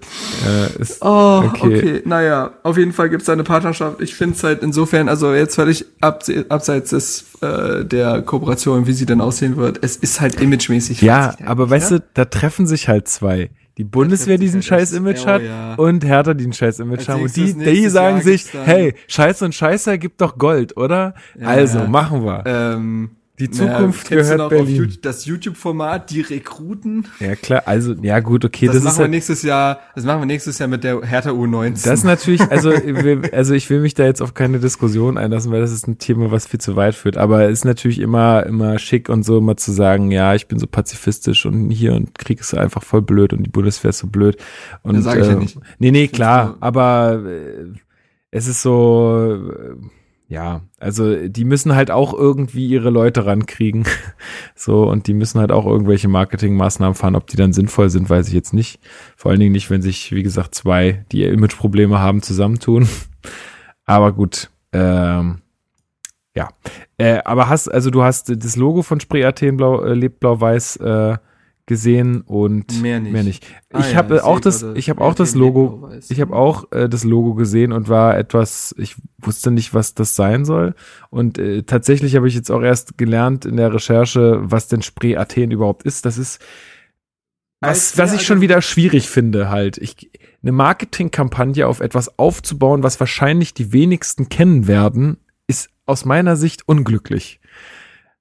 äh, 0.46 0.80
ist, 0.80 1.02
Oh, 1.02 1.42
Okay. 1.46 1.76
okay. 1.78 2.02
Naja, 2.06 2.52
auf 2.62 2.78
jeden 2.78 2.92
Fall 2.94 3.10
gibt's 3.10 3.26
da 3.26 3.34
eine 3.34 3.44
Partnerschaft. 3.44 4.00
Ich 4.00 4.14
finde 4.14 4.36
es 4.36 4.42
halt 4.42 4.62
insofern, 4.62 5.08
also 5.08 5.34
jetzt 5.34 5.54
völlig 5.56 5.84
abse 6.00 6.46
abseits 6.48 6.90
des, 6.90 7.24
äh, 7.42 7.84
der 7.84 8.22
Kooperation, 8.22 8.86
wie 8.86 8.94
sie 8.94 9.04
denn 9.04 9.20
aussehen 9.20 9.56
wird. 9.58 9.78
Es 9.84 9.96
ist 9.96 10.20
halt 10.22 10.40
imagemäßig. 10.40 11.02
Ja, 11.02 11.34
aber 11.44 11.68
weißt 11.68 11.90
ne? 11.90 12.00
du, 12.00 12.04
da 12.14 12.24
treffen 12.24 12.66
sich 12.66 12.88
halt 12.88 13.06
zwei. 13.08 13.50
Die 13.76 13.84
Bundeswehr 13.84 14.38
sich 14.38 14.46
diesen 14.46 14.60
halt 14.60 14.64
scheiß 14.66 14.92
Image 14.92 15.22
oh, 15.24 15.26
hat 15.26 15.42
ja. 15.42 15.74
und 15.74 16.04
Hertha 16.04 16.34
diesen 16.34 16.52
scheiß 16.52 16.78
Image 16.78 17.08
haben. 17.08 17.22
Und 17.22 17.36
die, 17.36 17.54
die 17.54 17.88
sagen 17.88 18.16
Jahr 18.16 18.24
sich, 18.24 18.46
hey, 18.52 18.94
Scheiß 19.08 19.42
und 19.42 19.54
Scheißer 19.54 19.98
gibt 19.98 20.20
doch 20.20 20.38
Gold, 20.38 20.76
oder? 20.76 21.14
also, 21.42 21.78
ja. 21.78 21.86
machen 21.88 22.24
wir. 22.24 22.44
Ähm, 22.46 23.10
Die 23.40 23.50
Zukunft 23.50 24.06
kennst 24.06 24.30
gehört 24.30 24.38
du 24.38 24.42
noch 24.44 24.48
Berlin. 24.48 24.74
Auf 24.74 24.78
YouTube, 24.78 25.02
das 25.02 25.24
YouTube-Format, 25.24 26.10
die 26.10 26.20
Rekruten. 26.20 27.08
ja, 27.18 27.34
klar, 27.34 27.64
also, 27.66 27.92
ja 28.00 28.20
gut, 28.20 28.44
okay, 28.44 28.66
Das, 28.66 28.76
das, 28.76 28.84
machen 28.84 28.92
ist 28.92 28.98
wir 28.98 29.02
halt, 29.02 29.10
nächstes 29.10 29.42
Jahr, 29.42 29.80
das 29.96 30.04
machen 30.04 30.20
wir 30.20 30.26
nächstes 30.26 30.58
Jahr 30.60 30.68
mit 30.68 30.84
der 30.84 31.02
Hertha 31.02 31.30
U19. 31.30 31.84
das 31.84 31.86
ist 31.86 32.04
natürlich, 32.04 32.40
also, 32.50 32.72
also 33.32 33.54
ich 33.54 33.68
will 33.70 33.80
mich 33.80 33.94
da 33.94 34.04
jetzt 34.04 34.22
auf 34.22 34.34
keine 34.34 34.60
Diskussion 34.60 35.18
einlassen, 35.18 35.50
weil 35.50 35.60
das 35.60 35.72
ist 35.72 35.88
ein 35.88 35.98
Thema, 35.98 36.30
was 36.30 36.46
viel 36.46 36.60
zu 36.60 36.76
weit 36.76 36.94
führt. 36.94 37.16
Aber 37.16 37.42
es 37.46 37.58
ist 37.58 37.64
natürlich 37.64 37.98
immer, 37.98 38.46
immer 38.46 38.78
schick 38.78 39.08
und 39.08 39.24
so, 39.24 39.38
immer 39.38 39.56
zu 39.56 39.72
sagen, 39.72 40.12
ja, 40.12 40.36
ich 40.36 40.46
bin 40.46 40.60
so 40.60 40.68
pazifistisch 40.68 41.44
und 41.44 41.70
hier 41.70 41.94
und 41.94 42.16
Krieg 42.16 42.38
ist 42.38 42.54
einfach 42.54 42.84
voll 42.84 43.02
blöd 43.02 43.32
und 43.32 43.42
die 43.42 43.50
Bundeswehr 43.50 43.88
ist 43.88 43.98
so 43.98 44.06
blöd. 44.06 44.36
Und, 44.82 44.94
Ja, 44.94 45.00
sag 45.00 45.18
ich 45.18 45.26
ja 45.26 45.32
äh, 45.32 45.36
nicht. 45.36 45.58
Nee, 45.80 45.90
nee, 45.90 46.06
klar, 46.06 46.56
aber 46.60 47.20
äh, 47.26 47.66
es 48.30 48.46
ist 48.46 48.62
so, 48.62 49.40
äh, 49.52 49.74
ja, 50.34 50.62
also 50.80 51.28
die 51.28 51.44
müssen 51.44 51.76
halt 51.76 51.92
auch 51.92 52.12
irgendwie 52.12 52.66
ihre 52.66 52.90
Leute 52.90 53.24
rankriegen. 53.24 53.84
So, 54.56 54.88
und 54.88 55.08
die 55.08 55.14
müssen 55.14 55.40
halt 55.40 55.52
auch 55.52 55.66
irgendwelche 55.66 56.08
Marketingmaßnahmen 56.08 56.94
fahren. 56.94 57.16
Ob 57.16 57.26
die 57.26 57.36
dann 57.36 57.52
sinnvoll 57.52 57.90
sind, 57.90 58.08
weiß 58.08 58.28
ich 58.28 58.34
jetzt 58.34 58.54
nicht. 58.54 58.80
Vor 59.16 59.30
allen 59.30 59.40
Dingen 59.40 59.52
nicht, 59.52 59.68
wenn 59.68 59.82
sich, 59.82 60.12
wie 60.12 60.22
gesagt, 60.22 60.54
zwei, 60.54 61.04
die 61.12 61.24
Imageprobleme 61.24 61.98
haben, 61.98 62.22
zusammentun. 62.22 62.88
Aber 63.84 64.12
gut, 64.12 64.50
ähm, 64.72 65.42
ja. 66.34 66.48
Äh, 66.96 67.20
aber 67.24 67.48
hast, 67.48 67.68
also 67.68 67.90
du 67.90 68.02
hast 68.02 68.30
das 68.30 68.56
Logo 68.56 68.82
von 68.82 69.00
Spree 69.00 69.24
Athen 69.24 69.56
Blau, 69.56 69.82
äh, 69.82 69.94
lebt 69.94 70.20
blau-weiß 70.20 70.76
äh, 70.76 71.16
gesehen 71.66 72.20
und 72.20 72.82
Mehr 72.82 73.00
nicht. 73.00 73.12
Mehr 73.12 73.22
nicht. 73.22 73.46
Ah 73.72 73.80
ich 73.80 73.92
ja, 73.92 73.96
habe 73.96 74.22
auch 74.24 74.38
das, 74.38 74.64
ich 74.74 74.90
habe 74.90 75.00
auch 75.00 75.14
das 75.14 75.34
Logo, 75.34 75.88
ich 76.08 76.20
habe 76.20 76.34
auch 76.36 76.70
äh, 76.72 76.88
das 76.88 77.04
Logo 77.04 77.34
gesehen 77.34 77.72
und 77.72 77.88
war 77.88 78.18
etwas, 78.18 78.74
ich 78.76 78.96
wusste 79.18 79.50
nicht, 79.50 79.72
was 79.72 79.94
das 79.94 80.14
sein 80.14 80.44
soll. 80.44 80.74
Und 81.10 81.38
äh, 81.38 81.62
tatsächlich 81.62 82.16
habe 82.16 82.28
ich 82.28 82.34
jetzt 82.34 82.50
auch 82.50 82.62
erst 82.62 82.98
gelernt 82.98 83.46
in 83.46 83.56
der 83.56 83.72
Recherche, 83.72 84.40
was 84.42 84.68
denn 84.68 84.82
Spree 84.82 85.16
Athen 85.16 85.50
überhaupt 85.50 85.84
ist. 85.84 86.04
Das 86.04 86.18
ist 86.18 86.40
was, 87.60 87.96
was 87.96 88.12
ich 88.12 88.26
schon 88.26 88.42
wieder 88.42 88.60
schwierig 88.60 89.08
finde, 89.08 89.48
halt. 89.48 89.78
Ich, 89.78 90.10
eine 90.42 90.52
Marketingkampagne 90.52 91.66
auf 91.66 91.80
etwas 91.80 92.18
aufzubauen, 92.18 92.82
was 92.82 93.00
wahrscheinlich 93.00 93.54
die 93.54 93.72
wenigsten 93.72 94.28
kennen 94.28 94.66
werden, 94.66 95.16
ist 95.46 95.70
aus 95.86 96.04
meiner 96.04 96.36
Sicht 96.36 96.68
unglücklich. 96.68 97.40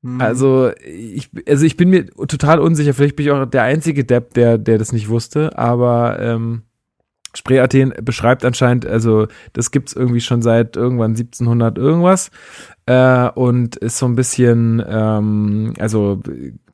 Mhm. 0.03 0.21
Also 0.21 0.71
ich, 0.85 1.29
also 1.47 1.65
ich 1.65 1.77
bin 1.77 1.89
mir 1.89 2.05
total 2.05 2.59
unsicher. 2.59 2.93
Vielleicht 2.93 3.15
bin 3.15 3.25
ich 3.25 3.31
auch 3.31 3.45
der 3.45 3.63
einzige 3.63 4.03
Depp, 4.03 4.35
der, 4.35 4.57
der 4.57 4.77
das 4.77 4.91
nicht 4.91 5.09
wusste. 5.09 5.57
Aber 5.57 6.19
ähm, 6.19 6.63
Spree 7.35 7.59
Athen 7.59 7.93
beschreibt 8.03 8.45
anscheinend, 8.45 8.85
also 8.85 9.27
das 9.53 9.71
gibt's 9.71 9.93
irgendwie 9.93 10.21
schon 10.21 10.43
seit 10.43 10.75
irgendwann 10.75 11.11
1700 11.11 11.77
irgendwas 11.79 12.29
äh, 12.85 13.29
und 13.29 13.75
ist 13.77 13.97
so 13.97 14.05
ein 14.05 14.15
bisschen, 14.15 14.83
ähm, 14.87 15.73
also 15.79 16.21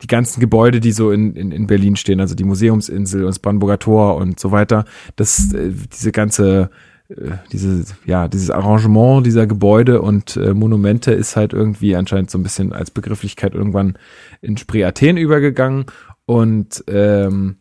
die 0.01 0.07
ganzen 0.07 0.41
Gebäude, 0.41 0.81
die 0.81 0.91
so 0.91 1.11
in, 1.11 1.35
in, 1.35 1.51
in 1.51 1.67
Berlin 1.67 1.95
stehen, 1.95 2.19
also 2.19 2.35
die 2.35 2.43
Museumsinsel 2.43 3.21
und 3.21 3.27
das 3.27 3.39
Brandenburger 3.39 3.79
Tor 3.79 4.17
und 4.17 4.39
so 4.39 4.51
weiter, 4.51 4.83
das 5.15 5.53
äh, 5.53 5.71
diese 5.93 6.11
ganze 6.11 6.71
äh, 7.09 7.37
diese, 7.51 7.83
ja, 8.05 8.27
dieses 8.27 8.51
Arrangement 8.51 9.25
dieser 9.25 9.47
Gebäude 9.47 10.01
und 10.01 10.37
äh, 10.37 10.53
Monumente 10.53 11.11
ist 11.11 11.35
halt 11.35 11.53
irgendwie 11.53 11.95
anscheinend 11.95 12.29
so 12.29 12.37
ein 12.37 12.43
bisschen 12.43 12.71
als 12.71 12.91
Begrifflichkeit 12.91 13.53
irgendwann 13.53 13.97
in 14.41 14.57
Spree 14.57 14.83
Athen 14.83 15.17
übergegangen. 15.17 15.85
Und 16.25 16.83
ähm, 16.87 17.57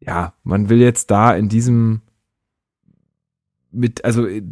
ja, 0.00 0.34
man 0.42 0.68
will 0.68 0.80
jetzt 0.80 1.10
da 1.10 1.34
in 1.34 1.48
diesem 1.48 2.02
mit, 3.74 4.04
also 4.04 4.26
äh, 4.26 4.42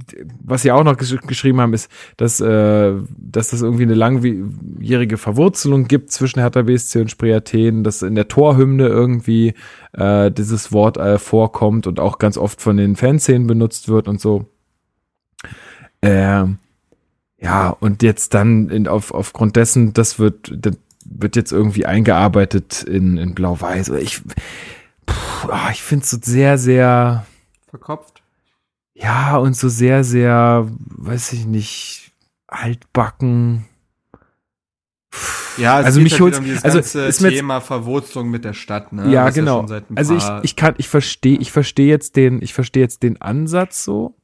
was 0.43 0.63
sie 0.63 0.73
auch 0.73 0.85
noch 0.85 0.97
gesch 0.97 1.17
geschrieben 1.27 1.61
haben, 1.61 1.75
ist, 1.75 1.91
dass, 2.17 2.41
äh, 2.41 2.95
dass 3.17 3.51
das 3.51 3.63
irgendwie 3.63 3.85
eine 3.85 3.95
langjährige 3.95 5.17
Verwurzelung 5.17 5.89
gibt 5.89 6.11
zwischen 6.13 6.41
Hertha 6.41 6.63
BSC 6.63 7.01
und 7.01 7.11
Spree 7.11 7.35
Athen, 7.35 7.85
dass 7.85 8.03
in 8.03 8.15
der 8.15 8.29
Torhymne 8.29 8.87
irgendwie 8.87 9.55
äh, 9.93 10.31
dieses 10.31 10.73
Wort 10.73 10.97
äh, 10.97 11.19
vorkommt 11.19 11.87
und 11.87 12.01
auch 12.01 12.19
ganz 12.19 12.37
oft 12.37 12.61
von 12.61 12.77
den 12.77 12.97
Fanszenen 12.97 13.47
benutzt 13.47 13.89
wird 13.89 14.09
und 14.09 14.21
so. 14.21 14.47
Ähm, 16.03 16.59
ja, 17.39 17.71
und 17.71 18.03
jetzt 18.03 18.35
dann 18.35 18.69
in, 18.69 18.89
auf, 18.89 19.13
aufgrund 19.13 19.57
dessen, 19.57 19.93
das 19.93 20.19
wird, 20.19 20.53
das 20.57 20.77
wird 21.05 21.37
jetzt 21.37 21.53
irgendwie 21.53 21.87
eingearbeitet 21.87 22.83
in, 22.83 23.17
in 23.17 23.35
Blau-Weiß. 23.35 23.89
Ich, 23.91 24.19
pff, 24.19 25.49
ah, 25.49 25.71
ich 25.73 25.83
finde 25.83 26.05
es 26.05 26.11
so 26.11 26.19
sehr, 26.23 26.59
sehr 26.59 27.27
Verkopft. 27.73 28.22
Ja 28.95 29.37
und 29.37 29.57
so 29.57 29.69
sehr, 29.69 30.05
sehr, 30.05 30.69
weiß 30.69 31.33
ich 31.33 31.47
nicht, 31.47 32.13
altbacken. 32.47 33.65
Ja, 35.59 35.77
Also 35.77 36.01
mich 36.01 36.19
halt 36.19 36.39
um 36.39 36.45
dieses 36.45 36.65
also 36.65 36.79
ist 36.79 36.95
mir 37.21 37.29
jetzt- 37.29 37.37
Thema 37.39 37.61
Verwurzelung 37.61 38.31
mit 38.31 38.45
der 38.45 38.55
Stadt, 38.55 38.93
ne? 38.93 39.11
ja, 39.13 39.27
Was 39.27 39.35
genau. 39.35 39.67
ein 39.67 39.85
also 39.95 40.17
ich, 40.17 40.25
ich 40.43 40.57
kann, 40.57 40.75
ich 40.79 40.89
verstehe, 40.89 41.37
ich 41.39 41.53
verstehe 41.53 41.89
jetzt 41.89 42.17
den, 42.17 42.41
ich 42.41 42.55
verstehe 42.55 42.83
jetzt 42.83 43.03
den 43.03 43.21
Ansatz 43.21 43.85
so. 43.85 44.17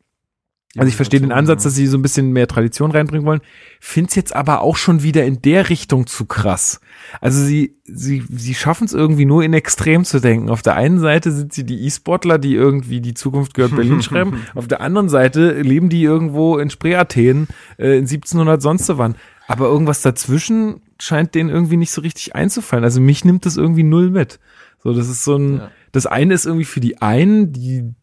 Also 0.76 0.88
ich 0.88 0.96
verstehe 0.96 1.20
den 1.20 1.32
Ansatz, 1.32 1.62
dass 1.62 1.74
sie 1.74 1.86
so 1.86 1.96
ein 1.96 2.02
bisschen 2.02 2.30
mehr 2.30 2.46
Tradition 2.46 2.90
reinbringen 2.90 3.26
wollen. 3.26 3.40
Find's 3.80 4.14
jetzt 4.14 4.36
aber 4.36 4.60
auch 4.60 4.76
schon 4.76 5.02
wieder 5.02 5.24
in 5.24 5.40
der 5.40 5.70
Richtung 5.70 6.06
zu 6.06 6.26
krass. 6.26 6.80
Also 7.22 7.42
sie, 7.42 7.76
sie, 7.84 8.22
sie 8.28 8.54
schaffen 8.54 8.84
es 8.84 8.92
irgendwie 8.92 9.24
nur 9.24 9.42
in 9.42 9.54
Extrem 9.54 10.04
zu 10.04 10.20
denken. 10.20 10.50
Auf 10.50 10.60
der 10.60 10.74
einen 10.76 10.98
Seite 10.98 11.32
sind 11.32 11.54
sie 11.54 11.64
die 11.64 11.86
E-Sportler, 11.86 12.38
die 12.38 12.54
irgendwie 12.54 13.00
die 13.00 13.14
Zukunft 13.14 13.54
gehört 13.54 13.74
Berlin 13.76 14.02
schreiben. 14.02 14.42
Auf 14.54 14.68
der 14.68 14.82
anderen 14.82 15.08
Seite 15.08 15.62
leben 15.62 15.88
die 15.88 16.02
irgendwo 16.02 16.58
in 16.58 16.68
Spree-Athen 16.68 17.48
äh, 17.78 17.92
in 17.96 18.04
1700 18.04 18.60
sonst 18.60 18.84
so 18.84 18.98
wann. 18.98 19.16
Aber 19.46 19.68
irgendwas 19.68 20.02
dazwischen 20.02 20.82
scheint 21.00 21.34
denen 21.34 21.48
irgendwie 21.48 21.78
nicht 21.78 21.92
so 21.92 22.02
richtig 22.02 22.34
einzufallen. 22.36 22.84
Also 22.84 23.00
mich 23.00 23.24
nimmt 23.24 23.46
das 23.46 23.56
irgendwie 23.56 23.84
null 23.84 24.10
mit. 24.10 24.38
So, 24.84 24.92
das 24.92 25.08
ist 25.08 25.24
so 25.24 25.36
ein, 25.36 25.56
Ja. 25.56 25.70
das 25.92 26.04
eine 26.04 26.34
ist 26.34 26.44
irgendwie 26.44 26.66
für 26.66 26.80
die 26.80 27.00
einen, 27.00 27.52
die, 27.54 27.94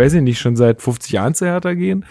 weiß 0.00 0.14
ich 0.14 0.22
nicht, 0.22 0.40
schon 0.40 0.56
seit 0.56 0.82
50 0.82 1.12
Jahren 1.12 1.34
zu 1.34 1.46
Hertha 1.46 1.74
gehen 1.74 2.04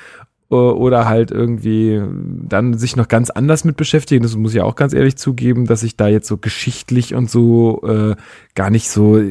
äh, 0.51 0.55
oder 0.55 1.07
halt 1.07 1.31
irgendwie 1.31 2.01
dann 2.47 2.77
sich 2.77 2.95
noch 2.95 3.07
ganz 3.07 3.29
anders 3.29 3.65
mit 3.65 3.77
beschäftigen. 3.77 4.23
Das 4.23 4.35
muss 4.35 4.53
ich 4.53 4.61
auch 4.61 4.75
ganz 4.75 4.93
ehrlich 4.93 5.17
zugeben, 5.17 5.65
dass 5.65 5.83
ich 5.83 5.97
da 5.97 6.07
jetzt 6.07 6.27
so 6.27 6.37
geschichtlich 6.37 7.15
und 7.15 7.29
so 7.29 7.81
äh, 7.83 8.15
gar 8.55 8.69
nicht 8.69 8.89
so 8.89 9.21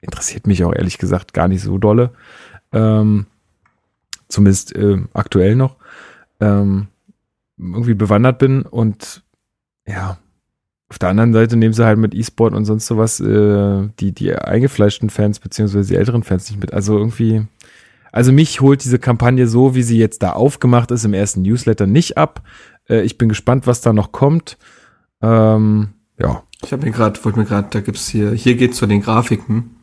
interessiert 0.00 0.46
mich 0.46 0.64
auch 0.64 0.74
ehrlich 0.74 0.98
gesagt 0.98 1.32
gar 1.32 1.48
nicht 1.48 1.62
so 1.62 1.78
dolle. 1.78 2.10
Ähm, 2.72 3.26
zumindest 4.28 4.74
äh, 4.74 4.98
aktuell 5.14 5.56
noch. 5.56 5.76
Ähm, 6.40 6.88
irgendwie 7.58 7.94
bewandert 7.94 8.38
bin 8.38 8.62
und 8.62 9.22
ja, 9.86 10.18
auf 10.88 10.98
der 10.98 11.08
anderen 11.08 11.32
Seite 11.32 11.56
nehmen 11.56 11.72
sie 11.72 11.84
halt 11.84 11.98
mit 11.98 12.14
E-Sport 12.14 12.54
und 12.54 12.64
sonst 12.64 12.86
sowas 12.86 13.18
äh, 13.18 13.88
die, 13.98 14.12
die 14.12 14.34
eingefleischten 14.34 15.10
Fans 15.10 15.40
beziehungsweise 15.40 15.88
die 15.88 15.96
älteren 15.96 16.22
Fans 16.22 16.48
nicht 16.50 16.60
mit. 16.60 16.72
Also 16.72 16.96
irgendwie, 16.96 17.46
also 18.16 18.32
mich 18.32 18.62
holt 18.62 18.82
diese 18.82 18.98
Kampagne 18.98 19.46
so, 19.46 19.74
wie 19.74 19.82
sie 19.82 19.98
jetzt 19.98 20.22
da 20.22 20.32
aufgemacht 20.32 20.90
ist 20.90 21.04
im 21.04 21.12
ersten 21.12 21.42
Newsletter 21.42 21.86
nicht 21.86 22.16
ab. 22.16 22.42
Äh, 22.88 23.02
ich 23.02 23.18
bin 23.18 23.28
gespannt, 23.28 23.66
was 23.66 23.82
da 23.82 23.92
noch 23.92 24.10
kommt. 24.10 24.56
Ähm, 25.20 25.90
ja, 26.18 26.42
Ich 26.64 26.72
habe 26.72 26.86
mir 26.86 26.92
gerade, 26.92 27.22
wollte 27.26 27.38
mir 27.38 27.44
gerade, 27.44 27.68
da 27.70 27.80
gibt's 27.80 28.08
hier, 28.08 28.32
hier 28.32 28.54
geht's 28.56 28.78
zu 28.78 28.86
den 28.86 29.02
Grafiken. 29.02 29.76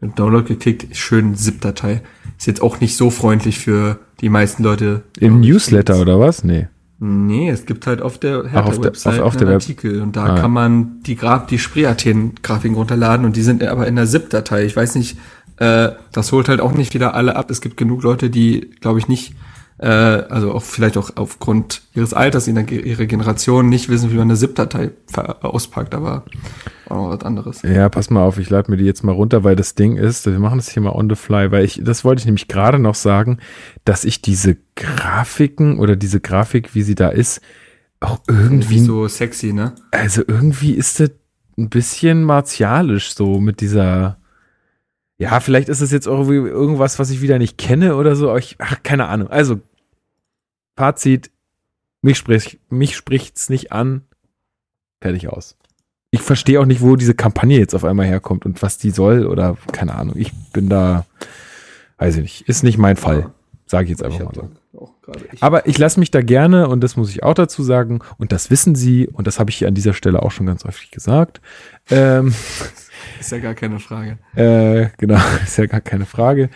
Download 0.00 0.44
geklickt, 0.44 0.96
schön 0.96 1.36
ZIP-Datei. 1.36 2.02
Ist 2.36 2.48
jetzt 2.48 2.62
auch 2.62 2.80
nicht 2.80 2.96
so 2.96 3.10
freundlich 3.10 3.60
für 3.60 4.00
die 4.20 4.28
meisten 4.28 4.64
Leute. 4.64 5.04
im 5.20 5.38
Newsletter 5.38 6.00
oder 6.00 6.18
was? 6.18 6.42
Nee. 6.42 6.66
Nee, 7.00 7.48
es 7.50 7.64
gibt 7.64 7.86
halt 7.86 8.02
auf 8.02 8.18
der 8.18 8.38
auf 8.38 8.42
der- 8.42 8.50
Hertha-Website 8.52 9.20
auf- 9.20 9.26
auf 9.26 9.32
einen 9.34 9.38
der 9.38 9.48
Web- 9.48 9.54
Artikel 9.54 10.02
und 10.02 10.16
da 10.16 10.24
Ah, 10.34 10.40
kann 10.40 10.50
man 10.50 11.00
die 11.06 11.14
Graf, 11.14 11.46
die 11.46 11.58
Spree-Athen-Grafiken 11.58 12.76
runterladen 12.76 13.24
und 13.24 13.36
die 13.36 13.42
sind 13.42 13.62
aber 13.62 13.86
in 13.86 13.94
der 13.96 14.06
ZIP-Datei. 14.06 14.64
Ich 14.64 14.74
weiß 14.74 14.96
nicht, 14.96 15.16
äh, 15.58 15.90
das 16.12 16.32
holt 16.32 16.48
halt 16.48 16.60
auch 16.60 16.72
nicht 16.72 16.94
wieder 16.94 17.14
alle 17.14 17.36
ab. 17.36 17.50
Es 17.50 17.60
gibt 17.60 17.76
genug 17.76 18.02
Leute, 18.02 18.30
die, 18.30 18.70
glaube 18.80 18.98
ich, 18.98 19.06
nicht, 19.06 19.34
äh, 19.78 19.86
also 19.86 20.52
auch 20.52 20.62
vielleicht 20.62 20.96
auch 20.96 21.10
aufgrund 21.14 21.82
ihres 21.94 22.12
Alters, 22.12 22.48
ihrer, 22.48 22.68
ihrer 22.70 23.06
Generation 23.06 23.68
nicht 23.68 23.88
wissen, 23.88 24.10
wie 24.10 24.16
man 24.16 24.28
eine 24.28 24.36
ZIP-Datei 24.36 24.90
auspackt, 25.40 25.94
aber 25.94 26.24
auch 26.88 26.96
noch 26.96 27.10
was 27.10 27.22
anderes. 27.22 27.62
Ja, 27.62 27.88
pass 27.88 28.10
mal 28.10 28.22
auf, 28.24 28.38
ich 28.38 28.50
lade 28.50 28.70
mir 28.70 28.76
die 28.76 28.84
jetzt 28.84 29.04
mal 29.04 29.12
runter, 29.12 29.44
weil 29.44 29.56
das 29.56 29.74
Ding 29.74 29.96
ist, 29.96 30.26
wir 30.26 30.38
machen 30.38 30.58
das 30.58 30.68
hier 30.70 30.82
mal 30.82 30.92
on 30.92 31.08
the 31.08 31.16
fly, 31.16 31.50
weil 31.52 31.64
ich, 31.64 31.80
das 31.82 32.04
wollte 32.04 32.20
ich 32.20 32.26
nämlich 32.26 32.48
gerade 32.48 32.78
noch 32.78 32.94
sagen, 32.94 33.38
dass 33.84 34.04
ich 34.04 34.20
diese 34.20 34.56
Grafiken 34.74 35.78
oder 35.78 35.96
diese 35.96 36.20
Grafik, 36.20 36.74
wie 36.74 36.82
sie 36.82 36.94
da 36.94 37.08
ist, 37.08 37.40
auch 38.00 38.20
irgendwie, 38.28 38.76
Irgendwie 38.76 38.78
so 38.80 39.08
sexy, 39.08 39.52
ne? 39.52 39.74
also 39.90 40.22
irgendwie 40.26 40.72
ist 40.72 41.00
das 41.00 41.10
ein 41.56 41.68
bisschen 41.68 42.22
martialisch 42.22 43.14
so 43.14 43.40
mit 43.40 43.60
dieser, 43.60 44.17
ja, 45.18 45.40
vielleicht 45.40 45.68
ist 45.68 45.80
es 45.80 45.90
jetzt 45.90 46.06
irgendwie 46.06 46.36
irgendwas, 46.36 46.98
was 46.98 47.10
ich 47.10 47.20
wieder 47.20 47.38
nicht 47.38 47.58
kenne 47.58 47.96
oder 47.96 48.14
so, 48.14 48.34
ich, 48.36 48.56
ach, 48.58 48.82
keine 48.82 49.06
Ahnung. 49.06 49.28
Also, 49.28 49.60
Fazit, 50.76 51.30
mich 52.02 52.16
spricht, 52.16 52.60
mich 52.70 52.96
spricht's 52.96 53.50
nicht 53.50 53.72
an, 53.72 54.02
fertig 55.00 55.28
aus. 55.28 55.56
Ich 56.10 56.22
verstehe 56.22 56.60
auch 56.60 56.66
nicht, 56.66 56.80
wo 56.80 56.96
diese 56.96 57.14
Kampagne 57.14 57.58
jetzt 57.58 57.74
auf 57.74 57.84
einmal 57.84 58.06
herkommt 58.06 58.46
und 58.46 58.62
was 58.62 58.78
die 58.78 58.90
soll 58.90 59.26
oder 59.26 59.58
keine 59.72 59.96
Ahnung. 59.96 60.14
Ich 60.16 60.32
bin 60.52 60.68
da, 60.68 61.04
weiß 61.98 62.16
ich 62.16 62.22
nicht, 62.22 62.48
ist 62.48 62.62
nicht 62.62 62.78
mein 62.78 62.96
Fall, 62.96 63.32
sage 63.70 63.84
ich 63.84 63.90
jetzt 63.90 64.02
einfach 64.02 64.18
Ich 64.18 64.24
mal 64.24 64.34
so. 64.34 64.94
echt 65.30 65.42
Aber 65.42 65.66
ich 65.66 65.78
lasse 65.78 66.00
mich 66.00 66.10
da 66.10 66.22
gerne, 66.22 66.68
und 66.68 66.82
das 66.82 66.96
muss 66.96 67.10
ich 67.10 67.22
auch 67.22 67.34
dazu 67.34 67.62
sagen, 67.62 68.00
und 68.18 68.32
das 68.32 68.50
wissen 68.50 68.74
Sie, 68.74 69.06
und 69.06 69.26
das 69.26 69.38
habe 69.38 69.50
ich 69.50 69.56
hier 69.56 69.68
an 69.68 69.74
dieser 69.74 69.94
Stelle 69.94 70.22
auch 70.22 70.30
schon 70.30 70.46
ganz 70.46 70.64
häufig 70.64 70.90
gesagt. 70.90 71.40
Ähm, 71.90 72.34
ist 73.20 73.32
ja 73.32 73.38
gar 73.38 73.54
keine 73.54 73.78
Frage. 73.78 74.18
äh, 74.34 74.88
genau, 74.96 75.20
ist 75.44 75.58
ja 75.58 75.66
gar 75.66 75.80
keine 75.80 76.06
Frage, 76.06 76.50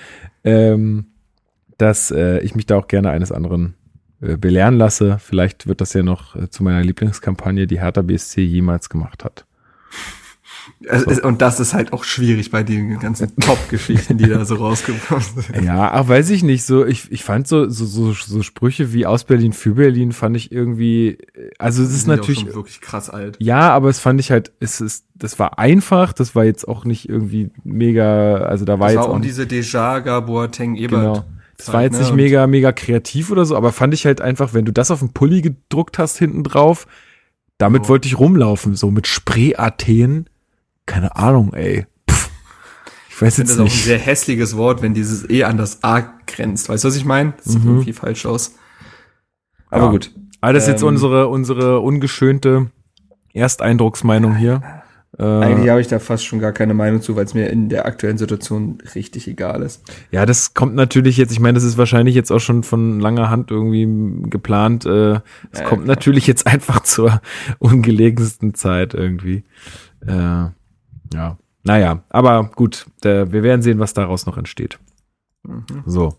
ähm, 0.45 1.07
dass 1.79 2.11
äh, 2.11 2.39
ich 2.41 2.55
mich 2.55 2.67
da 2.67 2.77
auch 2.77 2.89
gerne 2.89 3.11
eines 3.11 3.33
anderen 3.33 3.75
äh, 4.21 4.37
belehren 4.37 4.77
lasse. 4.77 5.19
Vielleicht 5.19 5.67
wird 5.67 5.81
das 5.81 5.93
ja 5.93 6.03
noch 6.03 6.37
äh, 6.37 6.49
zu 6.49 6.63
meiner 6.63 6.83
Lieblingskampagne, 6.83 7.67
die 7.67 7.81
Hertha 7.81 8.03
BSC 8.03 8.43
jemals 8.43 8.89
gemacht 8.89 9.25
hat. 9.25 9.47
Ist, 10.81 11.21
und 11.25 11.43
das 11.43 11.59
ist 11.61 11.75
halt 11.75 11.93
auch 11.93 12.05
schwierig 12.05 12.51
bei 12.51 12.63
den 12.63 12.99
ganzen 12.99 13.35
Top-Geschichten, 13.41 14.19
die 14.19 14.29
da 14.29 14.45
so 14.45 14.57
rausgekommen 14.57 15.23
sind. 15.25 15.65
Ja, 15.65 15.91
ach, 15.93 16.09
weiß 16.09 16.31
ich 16.31 16.43
nicht. 16.43 16.65
So, 16.65 16.85
ich, 16.87 17.11
ich 17.11 17.25
fand 17.25 17.49
so, 17.49 17.69
so, 17.69 17.85
so, 17.85 18.13
so 18.13 18.43
Sprüche 18.43 18.93
wie 18.93 19.07
aus 19.07 19.25
Berlin 19.25 19.53
für 19.53 19.75
Berlin 19.75 20.13
fand 20.13 20.37
ich 20.37 20.53
irgendwie, 20.53 21.19
äh, 21.35 21.51
also 21.59 21.83
es 21.83 21.93
ist 21.95 22.07
natürlich 22.07 22.47
wirklich 22.55 22.81
krass 22.81 23.11
alt. 23.11 23.37
Ja, 23.41 23.71
aber 23.73 23.89
es 23.89 23.99
fand 23.99 24.21
ich 24.21 24.31
halt, 24.31 24.53
es 24.61 24.81
ist, 24.81 25.07
das 25.15 25.39
war 25.39 25.59
einfach, 25.59 26.13
das 26.13 26.35
war 26.35 26.45
jetzt 26.45 26.69
auch 26.69 26.85
nicht 26.85 27.09
irgendwie 27.09 27.51
mega, 27.65 28.37
also 28.39 28.65
da 28.65 28.79
war 28.79 28.89
Das 28.89 28.95
jetzt 28.95 29.03
war 29.05 29.11
auch 29.11 29.15
um 29.17 29.23
diese 29.23 29.47
Dejaga, 29.47 30.21
Boateng, 30.21 30.77
Ebert. 30.77 31.01
genau. 31.01 31.25
Das 31.59 31.73
war 31.73 31.83
jetzt 31.83 31.93
ne? 31.95 31.99
nicht 32.01 32.11
Und- 32.11 32.17
mega, 32.17 32.47
mega 32.47 32.73
kreativ 32.73 33.31
oder 33.31 33.45
so, 33.45 33.57
aber 33.57 33.73
fand 33.73 33.95
ich 33.95 34.05
halt 34.07 34.21
einfach, 34.21 34.53
wenn 34.55 34.65
du 34.65 34.73
das 34.73 34.91
auf 34.91 34.99
dem 34.99 35.13
Pulli 35.13 35.43
gedruckt 35.43 35.99
hast 35.99 36.19
hinten 36.19 36.43
drauf, 36.45 36.87
damit 37.59 37.85
So. 37.85 37.91
wollte 37.91 38.09
ich 38.09 38.19
rumlaufen, 38.19 38.75
so 38.75 38.91
mit 38.91 39.07
Spree-Athen, 39.07 40.29
keine 40.87 41.15
Ahnung, 41.17 41.53
ey. 41.55 41.87
Pff, 42.11 42.31
ich 43.09 43.23
weiß 43.23 43.39
Ich 43.39 43.47
finde 43.47 43.51
jetzt 43.51 43.51
das 43.51 43.57
auch 43.59 43.61
ein 43.61 43.65
nicht. 43.65 43.85
sehr 43.85 43.99
hässliches 43.99 44.57
Wort, 44.57 44.83
wenn 44.83 44.95
dieses 44.95 45.29
E 45.29 45.45
an 45.45 45.57
das 45.57 45.83
A 45.85 46.01
grenzt. 46.27 46.69
Weißt 46.69 46.85
du, 46.85 46.89
was 46.89 46.97
ich 46.97 47.05
meine? 47.05 47.35
Das 47.37 47.47
sieht 47.53 47.63
Mhm. 47.65 47.71
irgendwie 47.71 47.93
falsch 47.93 48.27
aus. 48.27 48.55
Aber 49.71 49.85
Ja. 49.87 49.91
gut. 49.91 50.11
Aber 50.41 50.53
das 50.53 50.65
ist 50.65 50.71
jetzt 50.71 50.83
ähm, 50.83 50.89
unsere, 50.89 51.29
unsere 51.29 51.81
ungeschönte 51.81 52.71
Ersteindrucksmeinung 53.33 54.35
hier. 54.37 54.61
Äh, 55.19 55.23
Eigentlich 55.25 55.69
habe 55.71 55.81
ich 55.81 55.89
da 55.89 55.99
fast 55.99 56.25
schon 56.25 56.39
gar 56.39 56.53
keine 56.53 56.73
Meinung 56.75 57.03
zu, 57.03 57.17
weil 57.17 57.25
es 57.27 57.35
mir 57.35 57.49
in 57.51 57.69
der 57.69 57.85
aktuellen 57.87 58.17
Situation 58.19 58.79
richtig 58.95 59.29
egal 59.29 59.63
ist. 59.63 59.83
Ja, 60.11 60.25
das 60.25 60.55
kommt 60.55 60.75
natürlich 60.75 61.19
jetzt, 61.19 61.33
ich 61.33 61.39
meine, 61.41 61.55
das 61.55 61.65
ist 61.65 61.77
wahrscheinlich 61.77 62.15
jetzt 62.15 62.31
auch 62.33 62.39
schon 62.41 62.63
von 62.63 62.99
langer 62.99 63.29
Hand 63.29 63.51
irgendwie 63.51 63.87
geplant. 64.31 64.87
Äh, 64.87 65.21
es 65.53 65.61
Ja, 65.61 65.65
kommt 65.67 65.85
klar. 65.85 65.97
natürlich 65.97 66.27
jetzt 66.27 66.47
einfach 66.53 66.83
zur 66.83 67.21
ungelegensten 67.59 68.55
Zeit 68.55 68.95
irgendwie. 68.95 69.45
Äh, 70.07 70.47
ja, 71.13 71.37
naja, 71.65 72.03
aber 72.11 72.51
gut, 72.55 72.87
wir 73.03 73.33
werden 73.33 73.63
sehen, 73.63 73.79
was 73.79 73.95
daraus 73.95 74.27
noch 74.27 74.37
entsteht. 74.37 74.79
Mhm. 75.45 75.65
So. 75.87 76.15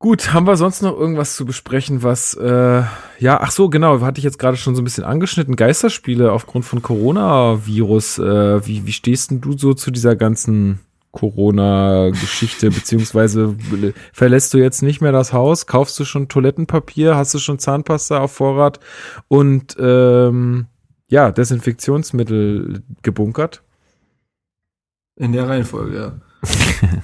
Gut, 0.00 0.32
haben 0.32 0.46
wir 0.46 0.56
sonst 0.56 0.80
noch 0.80 0.96
irgendwas 0.96 1.34
zu 1.34 1.44
besprechen, 1.44 2.04
was, 2.04 2.34
äh, 2.34 2.82
ja, 3.18 3.40
ach 3.40 3.50
so, 3.50 3.68
genau, 3.68 4.00
hatte 4.00 4.18
ich 4.18 4.24
jetzt 4.24 4.38
gerade 4.38 4.56
schon 4.56 4.76
so 4.76 4.80
ein 4.80 4.84
bisschen 4.84 5.02
angeschnitten, 5.02 5.56
Geisterspiele 5.56 6.30
aufgrund 6.30 6.64
von 6.64 6.82
Coronavirus, 6.82 8.18
äh, 8.18 8.66
wie, 8.66 8.86
wie 8.86 8.92
stehst 8.92 9.32
denn 9.32 9.40
du 9.40 9.58
so 9.58 9.74
zu 9.74 9.90
dieser 9.90 10.14
ganzen 10.14 10.78
Corona-Geschichte, 11.10 12.70
beziehungsweise 12.70 13.56
verlässt 14.12 14.54
du 14.54 14.58
jetzt 14.58 14.82
nicht 14.82 15.00
mehr 15.00 15.10
das 15.10 15.32
Haus, 15.32 15.66
kaufst 15.66 15.98
du 15.98 16.04
schon 16.04 16.28
Toilettenpapier, 16.28 17.16
hast 17.16 17.34
du 17.34 17.38
schon 17.40 17.58
Zahnpasta 17.58 18.20
auf 18.20 18.30
Vorrat 18.30 18.78
und, 19.26 19.76
ähm, 19.80 20.66
ja, 21.08 21.30
Desinfektionsmittel 21.32 22.82
gebunkert? 23.02 23.62
In 25.16 25.32
der 25.32 25.48
Reihenfolge, 25.48 25.96
ja. 25.96 27.00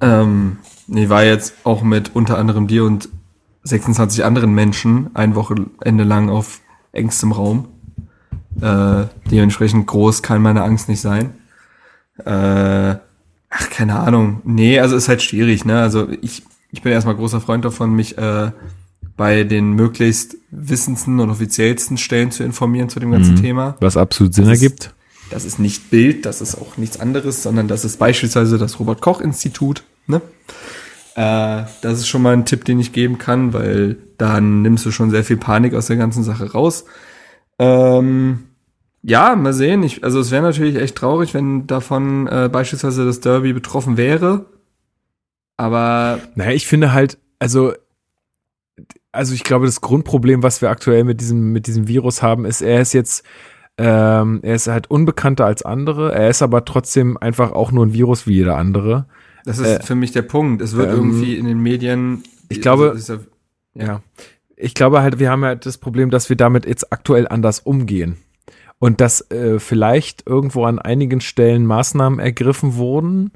ähm, 0.22 0.58
nee, 0.86 1.08
war 1.08 1.24
jetzt 1.24 1.54
auch 1.64 1.82
mit 1.82 2.14
unter 2.14 2.38
anderem 2.38 2.68
dir 2.68 2.84
und 2.84 3.08
26 3.64 4.24
anderen 4.24 4.52
Menschen 4.54 5.10
ein 5.14 5.34
Wochenende 5.34 6.04
lang 6.04 6.30
auf 6.30 6.60
engstem 6.92 7.32
Raum. 7.32 7.68
Äh, 8.60 9.06
dementsprechend 9.30 9.86
groß 9.86 10.22
kann 10.22 10.42
meine 10.42 10.62
Angst 10.62 10.88
nicht 10.88 11.00
sein. 11.00 11.34
Äh, 12.24 12.96
ach, 13.50 13.70
keine 13.70 13.98
Ahnung. 13.98 14.40
Nee, 14.44 14.80
also 14.80 14.96
ist 14.96 15.08
halt 15.08 15.22
schwierig, 15.22 15.64
ne? 15.64 15.80
Also 15.80 16.08
ich, 16.20 16.42
ich 16.70 16.82
bin 16.82 16.92
erstmal 16.92 17.16
großer 17.16 17.40
Freund 17.40 17.64
davon, 17.64 17.94
mich 17.94 18.18
äh, 18.18 18.52
bei 19.18 19.44
den 19.44 19.72
möglichst 19.72 20.36
wissendsten 20.50 21.20
und 21.20 21.28
offiziellsten 21.28 21.98
Stellen 21.98 22.30
zu 22.30 22.42
informieren 22.44 22.88
zu 22.88 23.00
dem 23.00 23.10
ganzen 23.10 23.34
Mhm. 23.34 23.42
Thema. 23.42 23.76
Was 23.80 23.98
absolut 23.98 24.32
Sinn 24.32 24.46
Das 24.46 24.54
ist- 24.56 24.62
ergibt. 24.62 24.94
Das 25.30 25.44
ist 25.44 25.58
nicht 25.58 25.90
Bild, 25.90 26.24
das 26.24 26.40
ist 26.40 26.54
auch 26.54 26.78
nichts 26.78 26.98
anderes, 26.98 27.42
sondern 27.42 27.68
das 27.68 27.84
ist 27.84 27.98
beispielsweise 27.98 28.56
das 28.56 28.80
Robert 28.80 29.02
Koch 29.02 29.20
Institut. 29.20 29.82
Ne? 30.06 30.22
Äh, 31.16 31.64
das 31.82 31.98
ist 31.98 32.08
schon 32.08 32.22
mal 32.22 32.32
ein 32.32 32.46
Tipp, 32.46 32.64
den 32.64 32.80
ich 32.80 32.94
geben 32.94 33.18
kann, 33.18 33.52
weil 33.52 33.98
dann 34.16 34.62
nimmst 34.62 34.86
du 34.86 34.90
schon 34.90 35.10
sehr 35.10 35.24
viel 35.24 35.36
Panik 35.36 35.74
aus 35.74 35.86
der 35.88 35.96
ganzen 35.96 36.22
Sache 36.24 36.52
raus. 36.52 36.86
Ähm, 37.58 38.44
ja, 39.02 39.36
mal 39.36 39.52
sehen. 39.52 39.82
Ich, 39.82 40.02
also 40.02 40.18
es 40.20 40.30
wäre 40.30 40.42
natürlich 40.42 40.76
echt 40.76 40.96
traurig, 40.96 41.34
wenn 41.34 41.66
davon 41.66 42.26
äh, 42.28 42.48
beispielsweise 42.50 43.04
das 43.04 43.20
Derby 43.20 43.52
betroffen 43.52 43.96
wäre. 43.98 44.46
Aber. 45.56 46.20
Naja, 46.36 46.52
ich 46.52 46.66
finde 46.66 46.92
halt, 46.92 47.18
also, 47.38 47.72
also 49.12 49.34
ich 49.34 49.44
glaube, 49.44 49.66
das 49.66 49.80
Grundproblem, 49.80 50.42
was 50.42 50.62
wir 50.62 50.70
aktuell 50.70 51.04
mit 51.04 51.20
diesem, 51.20 51.52
mit 51.52 51.66
diesem 51.66 51.88
Virus 51.88 52.22
haben, 52.22 52.44
ist, 52.44 52.60
er 52.60 52.80
ist 52.80 52.92
jetzt, 52.92 53.24
ähm, 53.78 54.40
er 54.42 54.54
ist 54.54 54.66
halt 54.66 54.90
unbekannter 54.90 55.46
als 55.46 55.62
andere, 55.62 56.14
er 56.14 56.28
ist 56.28 56.42
aber 56.42 56.64
trotzdem 56.64 57.16
einfach 57.16 57.52
auch 57.52 57.72
nur 57.72 57.86
ein 57.86 57.92
Virus 57.92 58.26
wie 58.26 58.34
jeder 58.34 58.56
andere. 58.56 59.06
Das 59.44 59.58
ist 59.58 59.66
äh, 59.66 59.82
für 59.82 59.94
mich 59.94 60.12
der 60.12 60.22
Punkt. 60.22 60.60
Es 60.60 60.76
wird 60.76 60.90
ähm, 60.90 60.96
irgendwie 60.96 61.36
in 61.36 61.46
den 61.46 61.58
Medien. 61.58 62.22
Ich 62.48 62.60
glaube, 62.60 62.90
also 62.90 63.14
ja. 63.74 63.84
ja. 63.84 64.02
Ich 64.56 64.74
glaube 64.74 65.02
halt, 65.02 65.18
wir 65.18 65.30
haben 65.30 65.44
ja 65.44 65.54
das 65.54 65.78
Problem, 65.78 66.10
dass 66.10 66.28
wir 66.28 66.36
damit 66.36 66.66
jetzt 66.66 66.92
aktuell 66.92 67.28
anders 67.28 67.60
umgehen 67.60 68.16
und 68.78 69.00
dass 69.00 69.30
äh, 69.30 69.58
vielleicht 69.58 70.26
irgendwo 70.26 70.64
an 70.64 70.78
einigen 70.78 71.20
Stellen 71.20 71.64
Maßnahmen 71.64 72.18
ergriffen 72.18 72.74
wurden, 72.74 73.32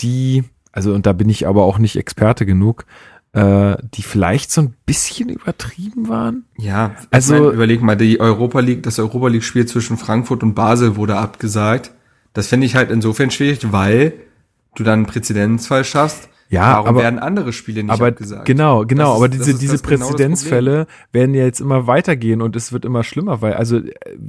die, 0.00 0.44
also 0.72 0.92
und 0.92 1.06
da 1.06 1.12
bin 1.12 1.28
ich 1.28 1.46
aber 1.46 1.64
auch 1.64 1.78
nicht 1.78 1.96
Experte 1.96 2.46
genug, 2.46 2.84
äh, 3.36 3.76
die 3.94 4.02
vielleicht 4.02 4.50
so 4.50 4.62
ein 4.62 4.74
bisschen 4.86 5.28
übertrieben 5.28 6.08
waren. 6.08 6.44
Ja, 6.56 6.96
also 7.10 7.34
meine, 7.34 7.46
überleg 7.48 7.82
mal, 7.82 7.96
die 7.96 8.20
Europa 8.20 8.60
League, 8.60 8.82
das 8.82 8.98
Europa 8.98 9.28
League 9.28 9.44
Spiel 9.44 9.66
zwischen 9.66 9.96
Frankfurt 9.96 10.42
und 10.42 10.54
Basel 10.54 10.96
wurde 10.96 11.16
abgesagt. 11.16 11.92
Das 12.32 12.48
finde 12.48 12.66
ich 12.66 12.74
halt 12.74 12.90
insofern 12.90 13.30
schwierig, 13.30 13.72
weil 13.72 14.14
du 14.74 14.84
dann 14.84 15.00
einen 15.00 15.06
Präzedenzfall 15.06 15.84
schaffst 15.84 16.28
ja, 16.48 16.74
Warum 16.74 16.88
aber, 16.88 17.02
werden 17.02 17.18
andere 17.18 17.52
Spiele 17.52 17.82
nicht 17.82 17.92
aber 17.92 18.08
abgesagt? 18.08 18.44
Genau, 18.44 18.84
genau. 18.84 19.12
Ist, 19.12 19.16
aber 19.16 19.28
diese, 19.28 19.54
diese 19.54 19.78
Präzedenzfälle 19.78 20.70
genau 20.70 20.86
werden 21.12 21.34
ja 21.34 21.44
jetzt 21.44 21.60
immer 21.60 21.86
weitergehen 21.86 22.40
und 22.40 22.54
es 22.54 22.72
wird 22.72 22.84
immer 22.84 23.02
schlimmer, 23.02 23.42
weil 23.42 23.54
also 23.54 23.80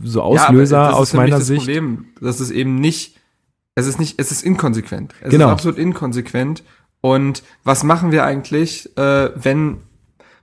so 0.03 0.21
Auslöser 0.21 0.77
ja, 0.77 0.91
aus 0.93 1.13
meiner 1.13 1.37
das 1.37 1.47
Sicht. 1.47 1.65
Problem, 1.65 2.05
das 2.19 2.41
ist 2.41 2.49
eben 2.49 2.75
nicht, 2.75 3.19
es 3.75 3.85
ist 3.85 3.99
nicht, 3.99 4.19
es 4.19 4.31
ist 4.31 4.43
inkonsequent. 4.43 5.13
Es 5.21 5.29
genau. 5.29 5.47
ist 5.47 5.51
absolut 5.51 5.77
inkonsequent. 5.77 6.63
Und 7.01 7.43
was 7.63 7.83
machen 7.83 8.11
wir 8.11 8.25
eigentlich, 8.25 8.97
äh, 8.97 9.29
wenn, 9.35 9.77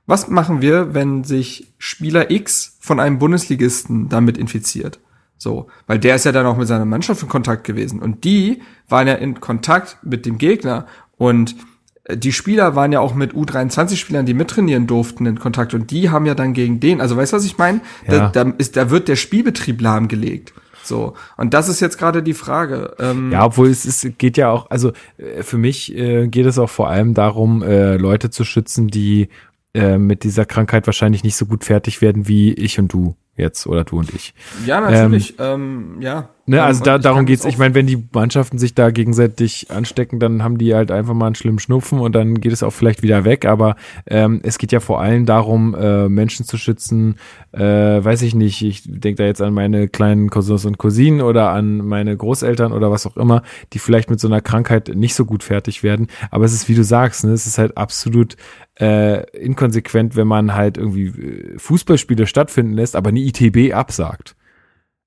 was 0.06 0.28
machen 0.28 0.60
wir, 0.62 0.94
wenn 0.94 1.24
sich 1.24 1.74
Spieler 1.78 2.30
X 2.30 2.76
von 2.80 3.00
einem 3.00 3.18
Bundesligisten 3.18 4.08
damit 4.08 4.38
infiziert? 4.38 5.00
So, 5.36 5.66
weil 5.86 5.98
der 5.98 6.14
ist 6.14 6.24
ja 6.24 6.32
dann 6.32 6.46
auch 6.46 6.56
mit 6.56 6.68
seiner 6.68 6.84
Mannschaft 6.84 7.22
in 7.22 7.28
Kontakt 7.28 7.64
gewesen. 7.64 8.00
Und 8.00 8.24
die 8.24 8.62
waren 8.88 9.06
ja 9.06 9.14
in 9.14 9.40
Kontakt 9.40 9.98
mit 10.02 10.26
dem 10.26 10.38
Gegner 10.38 10.86
und 11.16 11.56
äh, 12.04 12.16
die 12.16 12.32
Spieler 12.32 12.76
waren 12.76 12.92
ja 12.92 13.00
auch 13.00 13.14
mit 13.14 13.34
U23-Spielern, 13.34 14.26
die 14.26 14.34
mittrainieren 14.34 14.86
durften, 14.86 15.26
in 15.26 15.38
Kontakt 15.38 15.74
und 15.74 15.90
die 15.90 16.10
haben 16.10 16.24
ja 16.26 16.34
dann 16.34 16.54
gegen 16.54 16.80
den, 16.80 17.00
also 17.00 17.16
weißt 17.16 17.32
du, 17.32 17.36
was 17.36 17.44
ich 17.44 17.58
meine? 17.58 17.80
Ja. 18.06 18.30
Da, 18.30 18.44
da, 18.44 18.50
ist, 18.56 18.76
da 18.76 18.90
wird 18.90 19.08
der 19.08 19.16
Spielbetrieb 19.16 19.80
lahmgelegt. 19.80 20.54
So. 20.86 21.14
Und 21.36 21.54
das 21.54 21.68
ist 21.68 21.80
jetzt 21.80 21.98
gerade 21.98 22.22
die 22.22 22.34
Frage. 22.34 22.94
Ähm 22.98 23.32
ja, 23.32 23.44
obwohl 23.44 23.68
es 23.68 23.84
ist, 23.84 24.18
geht 24.18 24.36
ja 24.36 24.50
auch, 24.50 24.70
also 24.70 24.92
äh, 25.16 25.42
für 25.42 25.58
mich 25.58 25.96
äh, 25.96 26.28
geht 26.28 26.46
es 26.46 26.58
auch 26.58 26.70
vor 26.70 26.88
allem 26.88 27.14
darum, 27.14 27.62
äh, 27.62 27.96
Leute 27.96 28.30
zu 28.30 28.44
schützen, 28.44 28.88
die 28.88 29.28
äh, 29.74 29.98
mit 29.98 30.24
dieser 30.24 30.44
Krankheit 30.44 30.86
wahrscheinlich 30.86 31.24
nicht 31.24 31.36
so 31.36 31.46
gut 31.46 31.64
fertig 31.64 32.00
werden 32.00 32.28
wie 32.28 32.52
ich 32.52 32.78
und 32.78 32.92
du 32.92 33.16
jetzt 33.36 33.66
oder 33.66 33.84
du 33.84 33.98
und 33.98 34.14
ich. 34.14 34.34
Ja, 34.66 34.80
natürlich. 34.80 35.34
Ähm, 35.38 35.94
ähm, 35.96 36.02
ja. 36.02 36.28
Ne, 36.46 36.62
also 36.62 36.84
da, 36.84 36.98
darum 36.98 37.24
geht's. 37.24 37.46
Ich 37.46 37.56
meine, 37.56 37.74
wenn 37.74 37.86
die 37.86 38.06
Mannschaften 38.12 38.58
sich 38.58 38.74
da 38.74 38.90
gegenseitig 38.90 39.70
anstecken, 39.70 40.20
dann 40.20 40.42
haben 40.42 40.58
die 40.58 40.74
halt 40.74 40.90
einfach 40.90 41.14
mal 41.14 41.26
einen 41.26 41.34
schlimmen 41.36 41.58
Schnupfen 41.58 42.00
und 42.00 42.14
dann 42.14 42.38
geht 42.38 42.52
es 42.52 42.62
auch 42.62 42.70
vielleicht 42.70 43.02
wieder 43.02 43.24
weg. 43.24 43.46
Aber 43.46 43.76
ähm, 44.06 44.40
es 44.42 44.58
geht 44.58 44.70
ja 44.70 44.80
vor 44.80 45.00
allem 45.00 45.24
darum, 45.24 45.74
äh, 45.74 46.08
Menschen 46.10 46.44
zu 46.44 46.58
schützen. 46.58 47.16
Äh, 47.52 47.60
weiß 47.60 48.20
ich 48.22 48.34
nicht. 48.34 48.60
Ich 48.60 48.82
denke 48.84 49.22
da 49.22 49.24
jetzt 49.24 49.40
an 49.40 49.54
meine 49.54 49.88
kleinen 49.88 50.28
Cousins 50.28 50.66
und 50.66 50.76
Cousinen 50.76 51.22
oder 51.22 51.48
an 51.48 51.78
meine 51.78 52.14
Großeltern 52.14 52.72
oder 52.72 52.90
was 52.90 53.06
auch 53.06 53.16
immer, 53.16 53.42
die 53.72 53.78
vielleicht 53.78 54.10
mit 54.10 54.20
so 54.20 54.28
einer 54.28 54.42
Krankheit 54.42 54.90
nicht 54.94 55.14
so 55.14 55.24
gut 55.24 55.42
fertig 55.42 55.82
werden. 55.82 56.08
Aber 56.30 56.44
es 56.44 56.52
ist, 56.52 56.68
wie 56.68 56.74
du 56.74 56.84
sagst, 56.84 57.24
ne, 57.24 57.32
es 57.32 57.46
ist 57.46 57.56
halt 57.56 57.78
absolut 57.78 58.36
äh, 58.80 59.28
inkonsequent, 59.30 60.16
wenn 60.16 60.26
man 60.26 60.54
halt 60.54 60.78
irgendwie 60.78 61.06
äh, 61.06 61.58
Fußballspiele 61.58 62.26
stattfinden 62.26 62.72
lässt, 62.72 62.96
aber 62.96 63.12
nie 63.12 63.28
ITB 63.28 63.74
absagt. 63.74 64.36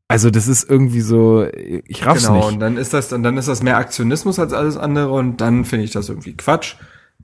Also 0.10 0.30
das 0.30 0.48
ist 0.48 0.70
irgendwie 0.70 1.02
so, 1.02 1.46
ich 1.54 2.06
raff's 2.06 2.28
genau, 2.28 2.36
nicht. 2.36 2.44
Genau, 2.46 2.54
und 2.54 2.60
dann 2.62 2.78
ist 2.78 2.94
das, 2.94 3.12
und 3.12 3.24
dann 3.24 3.38
ist 3.38 3.50
das 3.50 3.62
mehr 3.62 3.78
Aktionismus 3.78 4.40
als 4.40 4.54
alles 4.54 4.78
andere 4.78 5.12
und 5.12 5.42
dann 5.42 5.66
finde 5.66 5.84
ich 5.84 5.92
das 5.92 6.08
irgendwie 6.08 6.38
Quatsch. 6.38 6.76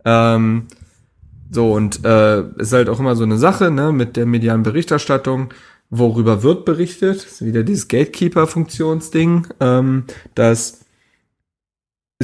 Ähm, 0.04 0.68
so, 1.50 1.72
und 1.72 2.04
äh, 2.04 2.44
ist 2.58 2.74
halt 2.74 2.90
auch 2.90 3.00
immer 3.00 3.16
so 3.16 3.24
eine 3.24 3.38
Sache, 3.38 3.72
ne, 3.72 3.94
mit 3.94 4.18
der 4.18 4.26
medialen 4.26 4.64
Berichterstattung, 4.64 5.54
worüber 5.90 6.44
wird 6.44 6.66
berichtet, 6.66 7.24
ist 7.24 7.46
wieder 7.46 7.64
dieses 7.64 7.88
Gatekeeper-Funktionsding, 7.88 9.48
ähm, 9.62 10.04
dass 10.36 10.83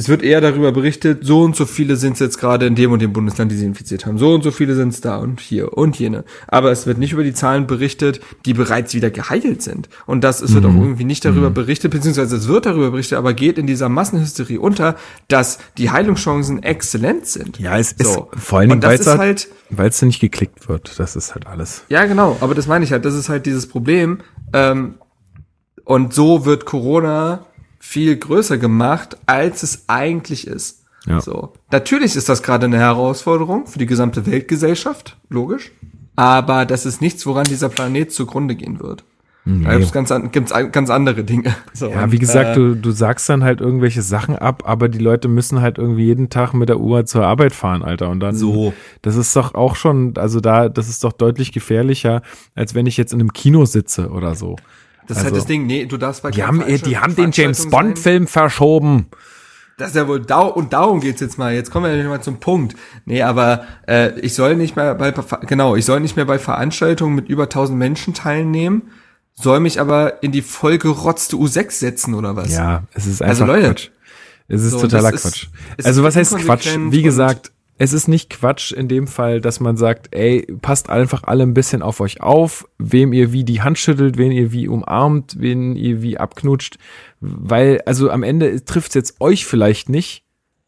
es 0.00 0.08
wird 0.08 0.22
eher 0.22 0.40
darüber 0.40 0.72
berichtet, 0.72 1.26
so 1.26 1.42
und 1.42 1.54
so 1.54 1.66
viele 1.66 1.96
sind 1.96 2.14
es 2.14 2.20
jetzt 2.20 2.38
gerade 2.38 2.64
in 2.64 2.74
dem 2.74 2.90
und 2.90 3.02
dem 3.02 3.12
Bundesland, 3.12 3.52
die 3.52 3.56
sie 3.56 3.66
infiziert 3.66 4.06
haben. 4.06 4.16
So 4.16 4.32
und 4.32 4.42
so 4.42 4.50
viele 4.50 4.74
sind 4.74 4.94
es 4.94 5.02
da 5.02 5.18
und 5.18 5.40
hier 5.40 5.76
und 5.76 5.98
jene. 5.98 6.24
Aber 6.46 6.72
es 6.72 6.86
wird 6.86 6.96
nicht 6.96 7.12
über 7.12 7.22
die 7.22 7.34
Zahlen 7.34 7.66
berichtet, 7.66 8.18
die 8.46 8.54
bereits 8.54 8.94
wieder 8.94 9.10
geheilt 9.10 9.60
sind. 9.60 9.90
Und 10.06 10.24
das 10.24 10.40
es 10.40 10.54
wird 10.54 10.64
mhm. 10.64 10.70
auch 10.70 10.82
irgendwie 10.82 11.04
nicht 11.04 11.22
darüber 11.26 11.50
mhm. 11.50 11.54
berichtet, 11.54 11.90
beziehungsweise 11.90 12.34
es 12.34 12.48
wird 12.48 12.64
darüber 12.64 12.90
berichtet, 12.92 13.18
aber 13.18 13.34
geht 13.34 13.58
in 13.58 13.66
dieser 13.66 13.90
Massenhysterie 13.90 14.58
unter, 14.58 14.96
dass 15.28 15.58
die 15.76 15.90
Heilungschancen 15.90 16.62
exzellent 16.62 17.26
sind. 17.26 17.58
Ja, 17.58 17.76
es 17.76 17.92
ist 17.92 18.14
so. 18.14 18.30
vor 18.34 18.60
allen 18.60 18.70
Dingen, 18.70 18.82
weil 18.82 18.98
es 18.98 19.06
halt, 19.06 19.48
weil's 19.68 20.00
nicht 20.00 20.20
geklickt 20.20 20.66
wird. 20.66 20.98
Das 20.98 21.14
ist 21.14 21.34
halt 21.34 21.46
alles. 21.46 21.82
Ja, 21.90 22.06
genau. 22.06 22.38
Aber 22.40 22.54
das 22.54 22.66
meine 22.66 22.86
ich 22.86 22.92
halt. 22.92 23.04
Das 23.04 23.14
ist 23.14 23.28
halt 23.28 23.44
dieses 23.44 23.66
Problem. 23.66 24.20
Ähm, 24.54 24.94
und 25.84 26.14
so 26.14 26.46
wird 26.46 26.64
Corona 26.64 27.44
viel 27.80 28.16
größer 28.16 28.58
gemacht, 28.58 29.16
als 29.26 29.64
es 29.64 29.84
eigentlich 29.88 30.46
ist. 30.46 30.84
Ja. 31.06 31.20
So. 31.20 31.54
Natürlich 31.72 32.14
ist 32.14 32.28
das 32.28 32.42
gerade 32.42 32.66
eine 32.66 32.78
Herausforderung 32.78 33.66
für 33.66 33.78
die 33.78 33.86
gesamte 33.86 34.26
Weltgesellschaft, 34.26 35.16
logisch. 35.30 35.72
Aber 36.14 36.66
das 36.66 36.84
ist 36.84 37.00
nichts, 37.00 37.24
woran 37.26 37.44
dieser 37.44 37.70
Planet 37.70 38.12
zugrunde 38.12 38.54
gehen 38.54 38.78
wird. 38.80 39.04
Nee. 39.46 39.64
Da 39.64 39.78
gibt's 39.78 39.92
ganz, 39.92 40.12
gibt's 40.32 40.52
ganz 40.70 40.90
andere 40.90 41.24
Dinge. 41.24 41.54
So, 41.72 41.88
ja, 41.88 42.12
wie 42.12 42.18
gesagt, 42.18 42.50
äh, 42.50 42.54
du, 42.54 42.76
du 42.76 42.90
sagst 42.90 43.26
dann 43.30 43.42
halt 43.42 43.62
irgendwelche 43.62 44.02
Sachen 44.02 44.36
ab, 44.36 44.64
aber 44.66 44.90
die 44.90 44.98
Leute 44.98 45.28
müssen 45.28 45.62
halt 45.62 45.78
irgendwie 45.78 46.04
jeden 46.04 46.28
Tag 46.28 46.52
mit 46.52 46.68
der 46.68 46.78
Uhr 46.78 47.06
zur 47.06 47.24
Arbeit 47.24 47.54
fahren, 47.54 47.82
Alter. 47.82 48.10
Und 48.10 48.20
dann, 48.20 48.36
so. 48.36 48.74
das 49.00 49.16
ist 49.16 49.34
doch 49.34 49.54
auch 49.54 49.76
schon, 49.76 50.14
also 50.18 50.40
da, 50.40 50.68
das 50.68 50.90
ist 50.90 51.04
doch 51.04 51.12
deutlich 51.12 51.52
gefährlicher, 51.52 52.20
als 52.54 52.74
wenn 52.74 52.84
ich 52.86 52.98
jetzt 52.98 53.14
in 53.14 53.20
einem 53.20 53.32
Kino 53.32 53.64
sitze 53.64 54.10
oder 54.10 54.34
so. 54.34 54.56
Das 55.10 55.18
also, 55.18 55.26
ist 55.28 55.32
halt 55.32 55.36
das 55.36 55.42
also, 55.42 55.48
Ding. 55.48 55.66
Nee, 55.66 55.86
du 55.86 55.96
darfst 55.96 56.22
bei 56.22 56.30
Die 56.30 56.44
haben, 56.44 56.62
die 56.64 56.98
haben 56.98 57.16
den 57.16 57.32
James 57.32 57.68
Bond 57.68 57.98
Film 57.98 58.28
verschoben. 58.28 59.06
Das 59.76 59.88
ist 59.88 59.96
ja 59.96 60.06
wohl 60.06 60.20
da 60.20 60.40
und 60.42 60.72
darum 60.72 61.00
geht's 61.00 61.20
jetzt 61.20 61.36
mal. 61.36 61.52
Jetzt 61.52 61.72
kommen 61.72 61.86
wir 61.86 61.90
nämlich 61.90 62.06
mal 62.06 62.20
zum 62.20 62.38
Punkt. 62.38 62.76
Nee, 63.06 63.22
aber 63.22 63.64
äh, 63.88 64.16
ich 64.20 64.34
soll 64.34 64.54
nicht 64.54 64.76
mehr 64.76 64.94
bei 64.94 65.12
genau, 65.46 65.74
ich 65.74 65.84
soll 65.84 65.98
nicht 65.98 66.14
mehr 66.14 66.26
bei 66.26 66.38
Veranstaltungen 66.38 67.16
mit 67.16 67.28
über 67.28 67.44
1000 67.44 67.76
Menschen 67.76 68.14
teilnehmen, 68.14 68.90
soll 69.34 69.58
mich 69.58 69.80
aber 69.80 70.22
in 70.22 70.30
die 70.30 70.42
vollgerotzte 70.42 71.34
U6 71.34 71.72
setzen 71.72 72.14
oder 72.14 72.36
was? 72.36 72.52
Ja, 72.52 72.84
es 72.94 73.06
ist 73.06 73.20
also 73.20 73.44
einfach 73.44 73.54
also, 73.54 73.66
Leute, 73.66 73.74
Quatsch. 73.74 73.90
Es 74.46 74.62
ist 74.62 74.70
so, 74.72 74.80
totaler 74.82 75.10
Quatsch. 75.10 75.48
Ist, 75.76 75.86
also 75.86 76.04
was 76.04 76.14
heißt 76.14 76.36
Quatsch? 76.36 76.68
Wie 76.90 77.02
gesagt, 77.02 77.50
es 77.80 77.94
ist 77.94 78.08
nicht 78.08 78.28
Quatsch 78.28 78.72
in 78.72 78.88
dem 78.88 79.06
Fall, 79.06 79.40
dass 79.40 79.58
man 79.58 79.78
sagt, 79.78 80.14
ey, 80.14 80.46
passt 80.60 80.90
einfach 80.90 81.22
alle 81.24 81.44
ein 81.44 81.54
bisschen 81.54 81.80
auf 81.80 82.00
euch 82.00 82.20
auf, 82.20 82.68
wem 82.76 83.14
ihr 83.14 83.32
wie 83.32 83.42
die 83.42 83.62
Hand 83.62 83.78
schüttelt, 83.78 84.18
wen 84.18 84.32
ihr 84.32 84.52
wie 84.52 84.68
umarmt, 84.68 85.36
wen 85.38 85.76
ihr 85.76 86.02
wie 86.02 86.18
abknutscht, 86.18 86.76
weil, 87.20 87.80
also 87.86 88.10
am 88.10 88.22
Ende 88.22 88.62
trifft 88.66 88.90
es 88.90 88.94
jetzt 88.96 89.20
euch 89.22 89.46
vielleicht 89.46 89.88
nicht, 89.88 90.24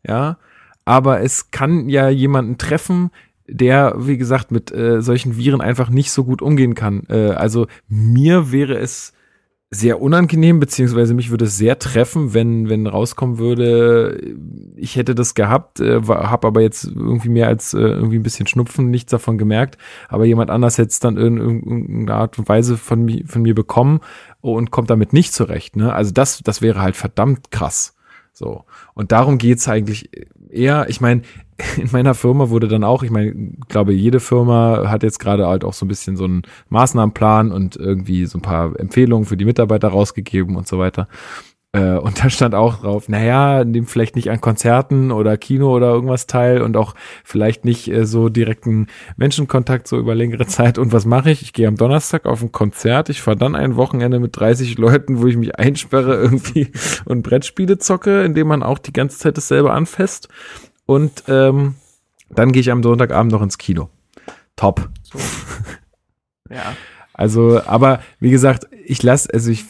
ja, 0.09 0.39
aber 0.87 1.21
es 1.21 1.51
kann 1.51 1.91
ja 1.91 2.09
jemanden 2.09 2.57
treffen, 2.57 3.11
der, 3.47 3.95
wie 3.99 4.17
gesagt, 4.17 4.51
mit 4.51 4.73
äh, 4.73 5.03
solchen 5.03 5.37
Viren 5.37 5.61
einfach 5.61 5.91
nicht 5.91 6.13
so 6.13 6.25
gut 6.25 6.41
umgehen 6.41 6.75
kann. 6.75 7.03
Äh, 7.11 7.33
also 7.33 7.67
mir 7.89 8.53
wäre 8.53 8.79
es 8.79 9.13
sehr 9.75 10.03
unangenehm, 10.03 10.61
beziehungsweise 10.61 11.15
mich 11.15 11.31
würde 11.31 11.47
es 11.47 11.57
sehr 11.57 11.79
treffen, 11.79 12.35
wenn, 12.35 12.69
wenn 12.69 12.87
rauskommen 12.87 13.39
würde, 13.39 14.21
ich 14.77 14.97
hätte 14.97 15.15
das 15.15 15.33
gehabt, 15.35 15.81
äh, 15.81 16.03
habe 16.03 16.47
aber 16.47 16.61
jetzt 16.61 16.85
irgendwie 16.85 17.31
mehr 17.31 17.49
als 17.49 17.73
äh, 17.73 17.79
irgendwie 17.79 18.19
ein 18.19 18.23
bisschen 18.23 18.47
Schnupfen, 18.47 18.91
nichts 18.91 19.11
davon 19.11 19.39
gemerkt, 19.39 19.79
aber 20.11 20.27
jemand 20.27 20.51
anders 20.51 20.77
hätte 20.77 20.91
es 20.91 21.01
dann 21.01 21.17
in 21.17 21.39
irgendeiner 21.39 22.17
Art 22.17 22.39
und 22.39 22.51
Weise 22.51 22.77
von, 22.77 23.03
mi 23.03 23.25
von 23.27 23.41
mir 23.41 23.55
bekommen 23.55 24.01
und 24.43 24.71
kommt 24.71 24.91
damit 24.91 25.15
nicht 25.15 25.33
zurecht. 25.33 25.75
Ne? 25.75 25.91
Also 25.91 26.13
das, 26.13 26.43
das 26.45 26.61
wäre 26.61 26.83
halt 26.83 26.95
verdammt 26.95 27.51
krass. 27.51 27.97
So. 28.35 28.65
Und 28.93 29.11
darum 29.11 29.39
geht's 29.39 29.69
eigentlich 29.69 30.11
eher, 30.51 30.87
ich 30.91 31.01
meine, 31.01 31.23
in 31.77 31.89
meiner 31.93 32.15
Firma 32.15 32.51
wurde 32.51 32.69
dann 32.69 32.85
auch, 32.85 33.03
ich 33.03 33.11
meine, 33.11 33.33
glaube, 33.69 33.93
jede 33.93 34.21
Firma 34.21 34.89
hat 34.91 35.03
jetzt 35.03 35.19
gerade 35.19 35.47
halt 35.47 35.65
auch 35.65 35.73
so 35.73 35.85
ein 35.85 35.89
bisschen 35.89 36.17
so 36.17 36.25
einen 36.25 36.43
Maßnahmenplan 36.69 37.53
und 37.53 37.77
irgendwie 37.77 38.27
so 38.27 38.39
ein 38.39 38.43
paar 38.43 38.79
Empfehlungen 38.79 39.27
für 39.27 39.37
die 39.37 39.45
Mitarbeiter 39.45 39.89
rausgegeben 39.89 40.57
und 40.57 40.67
so 40.67 40.79
weiter. 40.79 41.09
Äh, 41.75 41.97
und 41.97 42.23
da 42.23 42.29
stand 42.29 42.55
auch 42.55 42.81
drauf, 42.81 43.09
naja, 43.09 43.65
nimm 43.65 43.87
vielleicht 43.87 44.15
nicht 44.15 44.31
an 44.31 44.43
Konzerten 44.43 45.11
oder 45.11 45.39
Kino 45.39 45.75
oder 45.75 45.89
irgendwas 45.89 46.27
teil 46.27 46.61
und 46.61 46.77
auch 46.77 46.95
vielleicht 47.25 47.65
nicht 47.65 47.89
äh, 47.89 48.05
so 48.05 48.29
direkten 48.29 48.89
Menschenkontakt 49.17 49.89
so 49.89 49.99
über 49.99 50.15
längere 50.15 50.47
Zeit. 50.47 50.77
Und 50.77 50.93
was 50.93 51.07
mache 51.07 51.31
ich? 51.31 51.41
Ich 51.41 51.55
gehe 51.55 51.67
am 51.67 51.77
Donnerstag 51.77 52.27
auf 52.27 52.43
ein 52.43 52.53
Konzert, 52.53 53.09
ich 53.09 53.23
fahre 53.23 53.39
dann 53.39 53.55
ein 53.55 53.77
Wochenende 53.77 54.21
mit 54.21 54.37
30 54.39 54.77
Leuten, 54.77 55.23
wo 55.23 55.27
ich 55.27 55.37
mich 55.39 55.59
einsperre 55.59 56.15
irgendwie 56.17 56.71
und 57.07 57.23
Brettspiele 57.23 57.79
zocke, 57.79 58.23
indem 58.23 58.49
man 58.49 58.63
auch 58.63 58.79
die 58.79 58.93
ganze 58.93 59.19
Zeit 59.19 59.39
dasselbe 59.39 59.73
anfasst. 59.73 60.29
Und 60.87 61.25
ähm, 61.29 61.75
dann 62.31 62.53
gehe 62.53 62.61
ich 62.61 62.71
am 62.71 62.83
Sonntagabend 62.83 63.33
noch 63.33 63.43
ins 63.43 63.59
Kino. 63.59 63.89
Top. 64.57 64.89
So. 65.03 65.19
Ja. 66.51 66.77
Also, 67.15 67.61
aber 67.67 68.01
wie 68.21 68.31
gesagt, 68.31 68.69
ich 68.87 69.03
lasse, 69.03 69.33
also 69.35 69.51
ich 69.51 69.67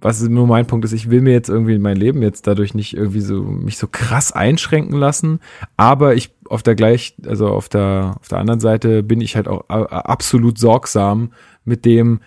was 0.00 0.22
nur 0.22 0.46
mein 0.46 0.66
Punkt 0.66 0.84
ist, 0.84 0.92
ich 0.92 1.10
will 1.10 1.20
mir 1.20 1.32
jetzt 1.32 1.48
irgendwie 1.48 1.78
mein 1.78 1.96
Leben 1.96 2.22
jetzt 2.22 2.46
dadurch 2.46 2.74
nicht 2.74 2.96
irgendwie 2.96 3.20
so 3.20 3.42
mich 3.42 3.78
so 3.78 3.88
krass 3.88 4.32
einschränken 4.32 4.96
lassen, 4.96 5.40
aber 5.76 6.14
ich 6.14 6.30
auf 6.48 6.62
der 6.62 6.74
gleich, 6.74 7.14
also 7.26 7.48
auf 7.48 7.68
der 7.68 8.16
auf 8.20 8.28
der 8.28 8.38
anderen 8.38 8.60
Seite 8.60 9.02
bin 9.02 9.20
ich 9.20 9.36
halt 9.36 9.48
auch 9.48 9.68
absolut 9.68 10.58
sorgsam 10.58 11.32
mit 11.64 11.84
dem, 11.84 12.20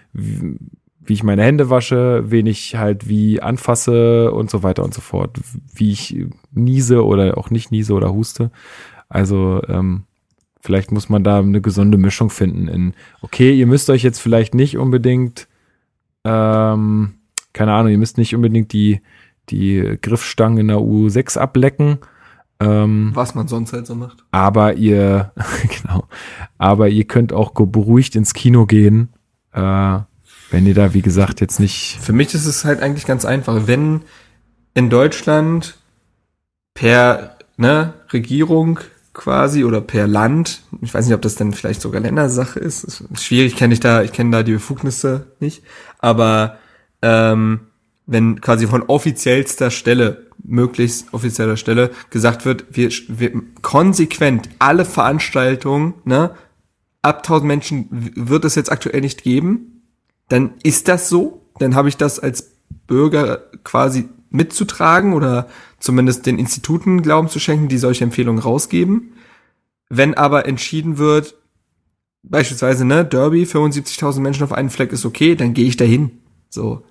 wie, 1.04 1.14
ich 1.14 1.24
meine 1.24 1.44
Hände 1.44 1.70
wasche, 1.70 2.24
wen 2.30 2.46
ich 2.46 2.76
halt 2.76 3.08
wie 3.08 3.42
anfasse 3.42 4.32
und 4.32 4.50
so 4.50 4.64
weiter 4.64 4.84
und 4.84 4.94
so 4.94 5.02
fort, 5.02 5.40
wie 5.74 5.92
ich 5.92 6.26
niese 6.52 7.06
oder 7.06 7.38
auch 7.38 7.50
nicht 7.50 7.72
niese 7.72 7.94
oder 7.94 8.14
huste. 8.14 8.52
Also 9.10 9.62
ähm, 9.68 10.04
vielleicht 10.62 10.92
muss 10.92 11.10
man 11.10 11.24
da 11.24 11.40
eine 11.40 11.62
gesunde 11.62 11.98
Mischung 11.98 12.30
finden 12.30 12.68
in, 12.68 12.94
okay, 13.22 13.54
ihr 13.54 13.68
müsst 13.68 13.90
euch 13.90 14.04
jetzt 14.04 14.20
vielleicht 14.20 14.54
nicht 14.54 14.78
unbedingt 14.78 15.48
ähm, 16.24 17.16
keine 17.54 17.74
Ahnung, 17.74 17.92
ihr 17.92 17.98
müsst 17.98 18.18
nicht 18.18 18.36
unbedingt 18.36 18.74
die, 18.74 19.02
die 19.50 19.98
Griffstangen 20.02 20.60
in 20.60 20.68
der 20.70 20.78
U6 20.78 21.38
ablecken. 21.38 22.00
Ähm, 22.60 23.12
Was 23.14 23.36
man 23.36 23.48
sonst 23.48 23.74
halt 23.74 23.88
so 23.88 23.96
macht. 23.96 24.24
Aber 24.32 24.76
ihr, 24.76 25.32
genau, 25.84 26.06
aber 26.58 26.90
ihr 26.90 27.06
könnt 27.06 27.34
auch 27.34 27.52
beruhigt 27.54 28.16
ins 28.16 28.34
Kino 28.34 28.66
gehen, 28.66 29.10
äh, 29.54 30.00
wenn 30.52 30.66
ihr 30.66 30.74
da, 30.74 30.94
wie 30.94 31.02
gesagt, 31.02 31.42
jetzt 31.42 31.60
nicht. 31.60 31.98
Für 32.02 32.14
mich 32.14 32.34
ist 32.34 32.46
es 32.46 32.66
halt 32.66 32.82
eigentlich 32.82 33.06
ganz 33.06 33.26
einfach. 33.26 33.68
Wenn 33.68 34.02
in 34.74 34.90
Deutschland 34.90 35.78
per 36.74 37.38
ne, 37.58 37.94
Regierung 38.12 38.80
quasi 39.14 39.64
oder 39.64 39.82
per 39.82 40.08
Land, 40.08 40.62
ich 40.82 40.94
weiß 40.94 41.06
nicht, 41.06 41.16
ob 41.16 41.22
das 41.22 41.36
dann 41.36 41.54
vielleicht 41.54 41.82
sogar 41.82 42.02
Ländersache 42.02 42.60
ist, 42.60 42.84
ist 42.84 43.04
schwierig, 43.22 43.56
kenne 43.56 43.74
ich 43.74 43.80
da, 43.80 44.04
ich 44.04 44.14
kenne 44.14 44.32
da 44.32 44.44
die 44.44 44.54
Befugnisse 44.54 45.28
nicht, 45.40 45.64
aber 46.00 46.58
ähm, 47.02 47.62
wenn 48.06 48.40
quasi 48.40 48.68
von 48.68 48.84
offiziellster 48.84 49.70
Stelle, 49.72 50.28
möglichst 50.44 51.14
offizieller 51.14 51.58
Stelle 51.58 51.92
gesagt 52.10 52.46
wird, 52.46 52.66
wir, 52.72 52.90
wir 53.10 53.32
konsequent 53.62 54.50
alle 54.60 54.86
Veranstaltungen, 54.86 55.94
ne, 56.04 56.32
ab 57.02 57.18
1000 57.18 57.48
Menschen 57.48 57.88
wird 57.90 58.46
es 58.46 58.56
jetzt 58.56 58.72
aktuell 58.72 59.02
nicht 59.02 59.24
geben, 59.24 59.81
dann 60.32 60.54
ist 60.64 60.88
das 60.88 61.10
so, 61.10 61.42
dann 61.60 61.76
habe 61.76 61.90
ich 61.90 61.98
das 61.98 62.18
als 62.18 62.52
Bürger 62.88 63.50
quasi 63.66 64.08
mitzutragen 64.30 65.14
oder 65.14 65.50
zumindest 65.78 66.26
den 66.26 66.40
Instituten 66.40 67.02
Glauben 67.02 67.28
zu 67.28 67.38
schenken, 67.40 67.68
die 67.68 67.78
solche 67.78 68.06
Empfehlungen 68.06 68.42
rausgeben. 68.42 69.12
Wenn 69.90 70.14
aber 70.14 70.46
entschieden 70.46 70.98
wird, 70.98 71.36
beispielsweise, 72.24 72.86
ne, 72.86 73.04
Derby, 73.04 73.44
75.000 73.44 74.22
Menschen 74.22 74.44
auf 74.44 74.54
einen 74.54 74.70
Fleck 74.70 74.94
ist 74.94 75.06
okay, 75.06 75.36
dann 75.36 75.54
gehe 75.54 75.66
ich 75.66 75.76
dahin. 75.76 76.22
So. 76.50 76.84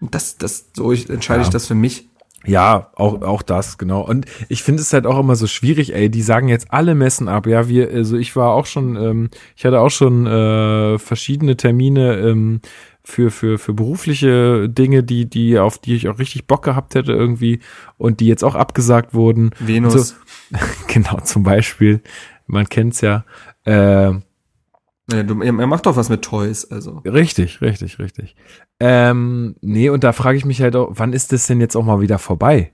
Das, 0.00 0.38
das, 0.38 0.66
so 0.76 0.92
ich, 0.92 1.10
entscheide 1.10 1.40
ja. 1.40 1.46
ich 1.46 1.52
das 1.52 1.66
für 1.66 1.74
mich. 1.74 2.08
Ja, 2.46 2.90
auch, 2.94 3.22
auch 3.22 3.42
das, 3.42 3.78
genau. 3.78 4.02
Und 4.02 4.26
ich 4.48 4.62
finde 4.62 4.82
es 4.82 4.92
halt 4.92 5.06
auch 5.06 5.18
immer 5.18 5.36
so 5.36 5.46
schwierig, 5.46 5.94
ey, 5.94 6.10
die 6.10 6.22
sagen 6.22 6.48
jetzt 6.48 6.66
alle 6.70 6.94
Messen 6.94 7.28
ab. 7.28 7.46
Ja, 7.46 7.68
wir, 7.68 7.90
also 7.90 8.16
ich 8.16 8.36
war 8.36 8.50
auch 8.52 8.66
schon, 8.66 8.96
ähm, 8.96 9.30
ich 9.56 9.64
hatte 9.64 9.80
auch 9.80 9.90
schon 9.90 10.26
äh, 10.26 10.98
verschiedene 10.98 11.56
Termine 11.56 12.16
ähm, 12.18 12.60
für, 13.02 13.30
für, 13.30 13.58
für 13.58 13.74
berufliche 13.74 14.68
Dinge, 14.68 15.02
die, 15.02 15.28
die, 15.28 15.58
auf 15.58 15.78
die 15.78 15.94
ich 15.94 16.08
auch 16.08 16.18
richtig 16.18 16.46
Bock 16.46 16.62
gehabt 16.62 16.94
hätte 16.94 17.12
irgendwie 17.12 17.60
und 17.98 18.20
die 18.20 18.26
jetzt 18.26 18.44
auch 18.44 18.54
abgesagt 18.54 19.14
wurden. 19.14 19.50
Venus. 19.58 20.10
So, 20.10 20.58
genau, 20.88 21.20
zum 21.20 21.42
Beispiel. 21.42 22.00
Man 22.46 22.68
kennt's 22.68 23.00
ja. 23.00 23.24
Äh, 23.64 24.12
ja, 25.12 25.22
du, 25.22 25.40
er 25.42 25.52
macht 25.52 25.86
doch 25.86 25.96
was 25.96 26.08
mit 26.08 26.22
Toys, 26.22 26.64
also. 26.70 27.02
Richtig, 27.04 27.60
richtig, 27.60 27.98
richtig. 27.98 28.36
Ähm, 28.80 29.56
nee, 29.60 29.90
und 29.90 30.02
da 30.02 30.12
frage 30.12 30.38
ich 30.38 30.44
mich 30.44 30.62
halt 30.62 30.76
auch, 30.76 30.92
wann 30.94 31.12
ist 31.12 31.32
das 31.32 31.46
denn 31.46 31.60
jetzt 31.60 31.76
auch 31.76 31.84
mal 31.84 32.00
wieder 32.00 32.18
vorbei? 32.18 32.72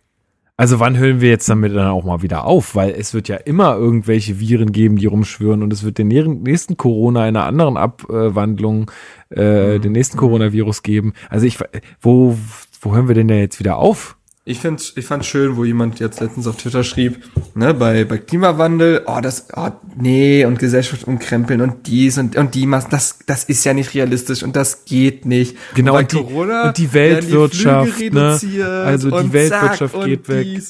Also 0.61 0.79
wann 0.79 0.99
hören 0.99 1.23
wir 1.23 1.31
jetzt 1.31 1.49
damit 1.49 1.75
dann 1.75 1.89
auch 1.89 2.05
mal 2.05 2.21
wieder 2.21 2.45
auf? 2.45 2.75
Weil 2.75 2.91
es 2.91 3.15
wird 3.15 3.29
ja 3.29 3.37
immer 3.37 3.77
irgendwelche 3.77 4.41
Viren 4.41 4.73
geben, 4.73 4.97
die 4.97 5.07
rumschwören 5.07 5.63
und 5.63 5.73
es 5.73 5.85
wird 5.85 5.97
den 5.97 6.09
nächsten 6.09 6.77
Corona 6.77 7.27
in 7.27 7.35
einer 7.35 7.47
anderen 7.47 7.79
Abwandlung, 7.79 8.91
äh, 9.31 9.79
mhm. 9.79 9.81
den 9.81 9.93
nächsten 9.93 10.19
Coronavirus 10.19 10.83
geben. 10.83 11.15
Also 11.31 11.47
ich, 11.47 11.59
wo, 12.03 12.37
wo 12.83 12.95
hören 12.95 13.09
wir 13.09 13.15
denn 13.15 13.29
da 13.29 13.37
jetzt 13.37 13.59
wieder 13.59 13.79
auf? 13.79 14.19
Ich 14.51 14.59
find's, 14.59 14.95
ich 14.97 15.07
fand's 15.07 15.29
schön, 15.29 15.57
wo 15.57 15.65
jemand 15.65 16.01
jetzt 16.01 16.19
letztens 16.19 16.49
auf 16.49 16.57
Twitter 16.57 16.83
schrieb, 16.83 17.23
ne, 17.55 17.73
bei, 17.73 18.05
bei 18.05 18.19
Klimawandel, 18.19 19.05
oh, 19.07 19.21
das, 19.23 19.47
oh, 19.55 19.71
nee, 19.97 20.45
und 20.45 20.59
Gesellschaft 20.59 21.07
umkrempeln 21.07 21.61
und 21.61 21.87
dies 21.87 22.19
und, 22.19 22.35
und 22.35 22.57
die 22.57 22.67
Maß, 22.67 22.89
das, 22.89 23.21
das 23.27 23.45
ist 23.45 23.65
ja 23.65 23.75
nicht 23.75 23.95
realistisch 23.95 24.43
und 24.43 24.57
das 24.57 24.85
geht 24.87 25.25
nicht. 25.25 25.57
Genau, 25.77 25.97
und, 25.97 26.13
und, 26.15 26.29
die, 26.29 26.35
und 26.35 26.79
die 26.79 26.93
Weltwirtschaft, 26.93 28.01
die 28.01 28.11
ne, 28.11 28.41
also 28.85 29.23
die 29.23 29.33
Weltwirtschaft 29.33 29.95
zack, 29.95 30.05
geht 30.05 30.29
weg. 30.29 30.63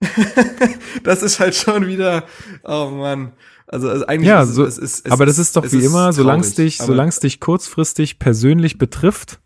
das 1.04 1.22
ist 1.22 1.38
halt 1.38 1.54
schon 1.54 1.86
wieder, 1.86 2.24
oh 2.64 2.90
Mann. 2.90 3.30
Also, 3.68 3.88
also 3.88 4.04
eigentlich 4.04 4.28
ja, 4.28 4.42
ist, 4.42 4.54
so, 4.54 4.64
es, 4.64 4.78
es, 4.78 5.02
es, 5.04 5.12
aber 5.12 5.26
das 5.26 5.38
ist 5.38 5.54
doch 5.54 5.70
wie 5.70 5.84
immer, 5.84 6.12
solange 6.12 6.42
es 6.42 6.56
dich, 6.56 6.78
solange 6.78 7.10
es 7.10 7.20
dich 7.20 7.38
kurzfristig 7.38 8.18
persönlich 8.18 8.78
betrifft, 8.78 9.38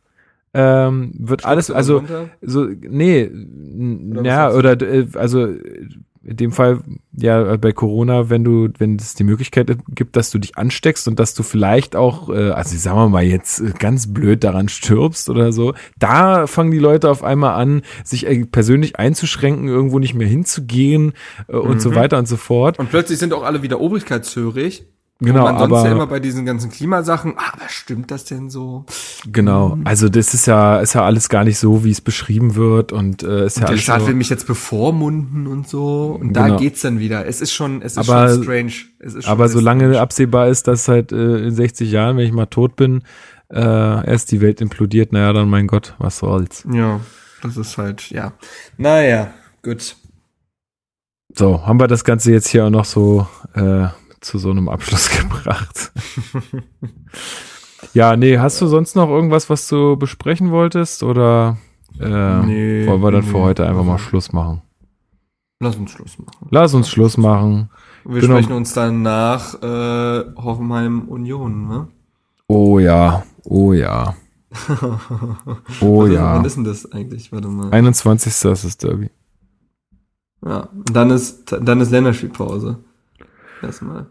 ähm, 0.56 1.12
wird 1.18 1.44
alles, 1.44 1.70
also 1.70 2.02
so, 2.40 2.66
nee, 2.66 3.30
oder 4.10 4.22
ja, 4.22 4.50
oder 4.50 4.80
äh, 4.80 5.06
also 5.14 5.48
in 6.26 6.36
dem 6.36 6.52
Fall 6.52 6.80
ja 7.12 7.56
bei 7.56 7.72
Corona, 7.72 8.28
wenn 8.30 8.42
du, 8.42 8.68
wenn 8.78 8.96
es 8.96 9.14
die 9.14 9.24
Möglichkeit 9.24 9.70
gibt, 9.94 10.16
dass 10.16 10.30
du 10.30 10.38
dich 10.38 10.56
ansteckst 10.56 11.06
und 11.06 11.20
dass 11.20 11.34
du 11.34 11.42
vielleicht 11.42 11.94
auch, 11.94 12.30
äh, 12.30 12.50
also 12.50 12.76
sagen 12.76 12.98
wir 12.98 13.08
mal 13.08 13.24
jetzt 13.24 13.60
äh, 13.60 13.72
ganz 13.78 14.12
blöd 14.12 14.42
daran 14.42 14.68
stirbst 14.68 15.30
oder 15.30 15.52
so, 15.52 15.74
da 15.98 16.46
fangen 16.46 16.72
die 16.72 16.78
Leute 16.78 17.10
auf 17.10 17.22
einmal 17.22 17.54
an, 17.60 17.82
sich 18.02 18.26
äh, 18.26 18.44
persönlich 18.44 18.98
einzuschränken, 18.98 19.68
irgendwo 19.68 19.98
nicht 19.98 20.14
mehr 20.14 20.26
hinzugehen 20.26 21.12
äh, 21.48 21.56
und 21.56 21.74
mhm. 21.74 21.80
so 21.80 21.94
weiter 21.94 22.18
und 22.18 22.26
so 22.26 22.36
fort. 22.36 22.78
Und 22.78 22.90
plötzlich 22.90 23.18
sind 23.18 23.32
auch 23.32 23.44
alle 23.44 23.62
wieder 23.62 23.80
obrigkeitshörig 23.80 24.86
Genau, 25.18 25.44
man 25.44 25.58
sonst 25.58 25.72
aber 25.72 25.84
ja 25.86 25.92
immer 25.92 26.06
bei 26.06 26.20
diesen 26.20 26.44
ganzen 26.44 26.70
Klimasachen, 26.70 27.34
ah, 27.38 27.54
aber 27.54 27.70
stimmt 27.70 28.10
das 28.10 28.24
denn 28.24 28.50
so? 28.50 28.84
Genau, 29.26 29.72
hm. 29.72 29.86
also 29.86 30.10
das 30.10 30.34
ist 30.34 30.46
ja 30.46 30.78
ist 30.80 30.94
ja 30.94 31.06
alles 31.06 31.30
gar 31.30 31.42
nicht 31.42 31.58
so, 31.58 31.84
wie 31.84 31.90
es 31.90 32.02
beschrieben 32.02 32.54
wird 32.54 32.92
und 32.92 33.22
äh, 33.22 33.46
ist 33.46 33.56
und 33.56 33.62
ja 33.62 33.68
der 33.70 33.78
Staat 33.78 34.02
so, 34.02 34.08
will 34.08 34.14
mich 34.14 34.28
jetzt 34.28 34.46
bevormunden 34.46 35.46
und 35.46 35.68
so 35.68 36.18
und 36.20 36.34
genau. 36.34 36.48
da 36.48 36.56
geht's 36.56 36.82
dann 36.82 36.98
wieder. 36.98 37.26
Es 37.26 37.40
ist 37.40 37.54
schon 37.54 37.80
es 37.80 37.96
ist 37.96 38.10
aber, 38.10 38.28
schon 38.28 38.42
strange. 38.42 38.72
Es 38.98 39.14
ist 39.14 39.24
schon 39.24 39.32
aber 39.32 39.48
solange 39.48 39.84
strange. 39.84 40.00
absehbar 40.00 40.48
ist, 40.48 40.68
dass 40.68 40.86
halt 40.86 41.12
äh, 41.12 41.46
in 41.46 41.54
60 41.54 41.90
Jahren, 41.90 42.18
wenn 42.18 42.26
ich 42.26 42.32
mal 42.32 42.46
tot 42.46 42.76
bin, 42.76 43.02
äh, 43.50 44.06
erst 44.06 44.32
die 44.32 44.42
Welt 44.42 44.60
implodiert, 44.60 45.12
naja, 45.12 45.32
dann 45.32 45.48
mein 45.48 45.66
Gott, 45.66 45.94
was 45.98 46.18
soll's. 46.18 46.66
Ja, 46.70 47.00
das 47.42 47.56
ist 47.56 47.78
halt 47.78 48.10
ja. 48.10 48.34
Naja, 48.76 49.32
gut. 49.62 49.96
So, 51.34 51.66
haben 51.66 51.80
wir 51.80 51.86
das 51.86 52.04
Ganze 52.04 52.32
jetzt 52.32 52.48
hier 52.48 52.66
auch 52.66 52.70
noch 52.70 52.84
so 52.84 53.26
äh, 53.54 53.86
zu 54.20 54.38
so 54.38 54.50
einem 54.50 54.68
Abschluss 54.68 55.10
gebracht. 55.18 55.92
ja, 57.94 58.16
nee, 58.16 58.38
hast 58.38 58.60
du 58.60 58.66
sonst 58.66 58.96
noch 58.96 59.08
irgendwas, 59.08 59.50
was 59.50 59.68
du 59.68 59.96
besprechen 59.96 60.50
wolltest? 60.50 61.02
Oder 61.02 61.58
äh, 62.00 62.40
nee, 62.46 62.86
wollen 62.86 63.02
wir 63.02 63.10
dann 63.10 63.24
nee, 63.24 63.30
für 63.30 63.38
heute 63.38 63.66
einfach 63.66 63.84
mal 63.84 63.98
Schluss 63.98 64.32
machen? 64.32 64.62
Lass 65.60 65.76
uns 65.76 65.90
Schluss 65.90 66.18
machen. 66.18 66.48
Lass 66.50 66.74
uns 66.74 66.88
Schluss 66.88 67.16
machen. 67.16 67.70
Wir 68.04 68.20
genau. 68.20 68.34
sprechen 68.34 68.52
uns 68.52 68.72
dann 68.74 69.02
nach 69.02 69.60
äh, 69.62 70.24
Hoffenheim 70.36 71.08
Union, 71.08 71.66
ne? 71.66 71.88
Oh 72.46 72.78
ja, 72.78 73.24
oh 73.44 73.72
ja. 73.72 74.14
oh 75.80 76.02
Warte, 76.02 76.14
ja. 76.14 76.34
Wann 76.36 76.44
ist 76.44 76.56
denn 76.56 76.64
das 76.64 76.90
eigentlich? 76.92 77.32
Warte 77.32 77.48
mal. 77.48 77.70
21. 77.72 78.32
ist 78.32 78.44
das 78.44 78.76
Derby. 78.76 79.10
Ja, 80.44 80.68
dann 80.92 81.10
ist, 81.10 81.52
dann 81.60 81.80
ist 81.80 81.90
Länderspielpause. 81.90 82.78
Erstmal. 83.62 84.06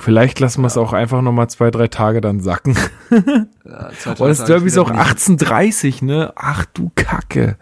Vielleicht 0.00 0.38
lassen 0.38 0.62
wir 0.62 0.68
es 0.68 0.76
auch 0.76 0.92
einfach 0.92 1.20
nochmal 1.20 1.48
zwei, 1.50 1.70
drei 1.70 1.88
Tage 1.88 2.20
dann 2.20 2.40
sacken. 2.40 2.76
Ja, 3.64 3.90
Und 4.10 4.20
das 4.20 4.44
Derby 4.44 4.66
ist 4.68 4.78
auch 4.78 4.90
18.30, 4.92 6.04
ne? 6.04 6.32
Ach 6.36 6.64
du 6.66 6.90
Kacke. 6.94 7.56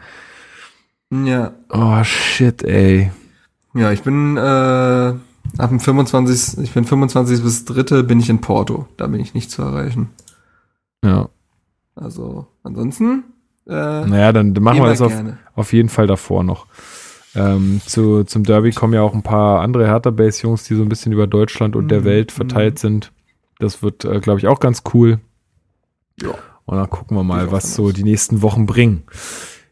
Ja. 1.11 1.53
Oh 1.71 2.05
shit, 2.05 2.63
ey. 2.63 3.11
Ja, 3.75 3.91
ich 3.91 4.03
bin 4.03 4.37
äh, 4.37 4.41
ab 4.41 5.71
dem 5.71 5.81
25. 5.81 6.59
Ich 6.63 6.73
bin 6.73 6.85
25. 6.85 7.43
bis 7.43 7.65
3. 7.65 8.03
bin 8.03 8.21
ich 8.21 8.29
in 8.29 8.41
Porto. 8.43 8.87
Da 8.99 9.07
bin 9.07 9.21
ich 9.21 9.33
nicht 9.35 9.51
zu 9.51 9.63
erreichen. 9.63 10.11
Ja. 11.03 11.29
Also 11.95 12.47
ansonsten. 12.63 13.25
Äh, 13.67 13.73
Naja, 14.07 14.33
dann 14.33 14.53
machen 14.61 14.81
wir 14.83 14.89
das 14.89 15.01
auf, 15.01 15.13
gerne. 15.13 15.39
auf 15.55 15.73
jeden 15.73 15.89
Fall 15.89 16.07
davor 16.07 16.45
noch. 16.45 16.67
Ähm, 17.37 17.81
zu, 17.85 18.25
zum 18.25 18.45
Derby 18.45 18.71
kommen 18.71 18.95
ja 18.95 19.03
auch 19.03 19.15
ein 19.15 19.23
paar 19.23 19.61
andere 19.61 19.87
Hertha-Base-Jungs, 19.87 20.65
die 20.65 20.75
so 20.75 20.83
ein 20.83 20.89
bisschen 20.89 21.13
über 21.13 21.27
Deutschland 21.27 21.75
und 21.77 21.89
der 21.89 22.01
Mhm, 22.01 22.05
Welt 22.05 22.33
verteilt 22.33 22.75
mhm. 22.75 22.79
sind. 22.79 23.13
Das 23.59 23.83
wird, 23.83 24.05
äh, 24.05 24.21
glaube 24.21 24.39
ich, 24.39 24.47
auch 24.47 24.61
ganz 24.61 24.83
cool. 24.95 25.19
Ja. 26.21 26.31
Und 26.65 26.77
dann 26.77 26.89
gucken 26.91 27.17
wir 27.17 27.25
mal, 27.25 27.51
was 27.53 27.75
so 27.75 27.93
die 27.93 28.05
nächsten 28.05 28.43
Wochen 28.43 28.67
bringen. 28.67 29.03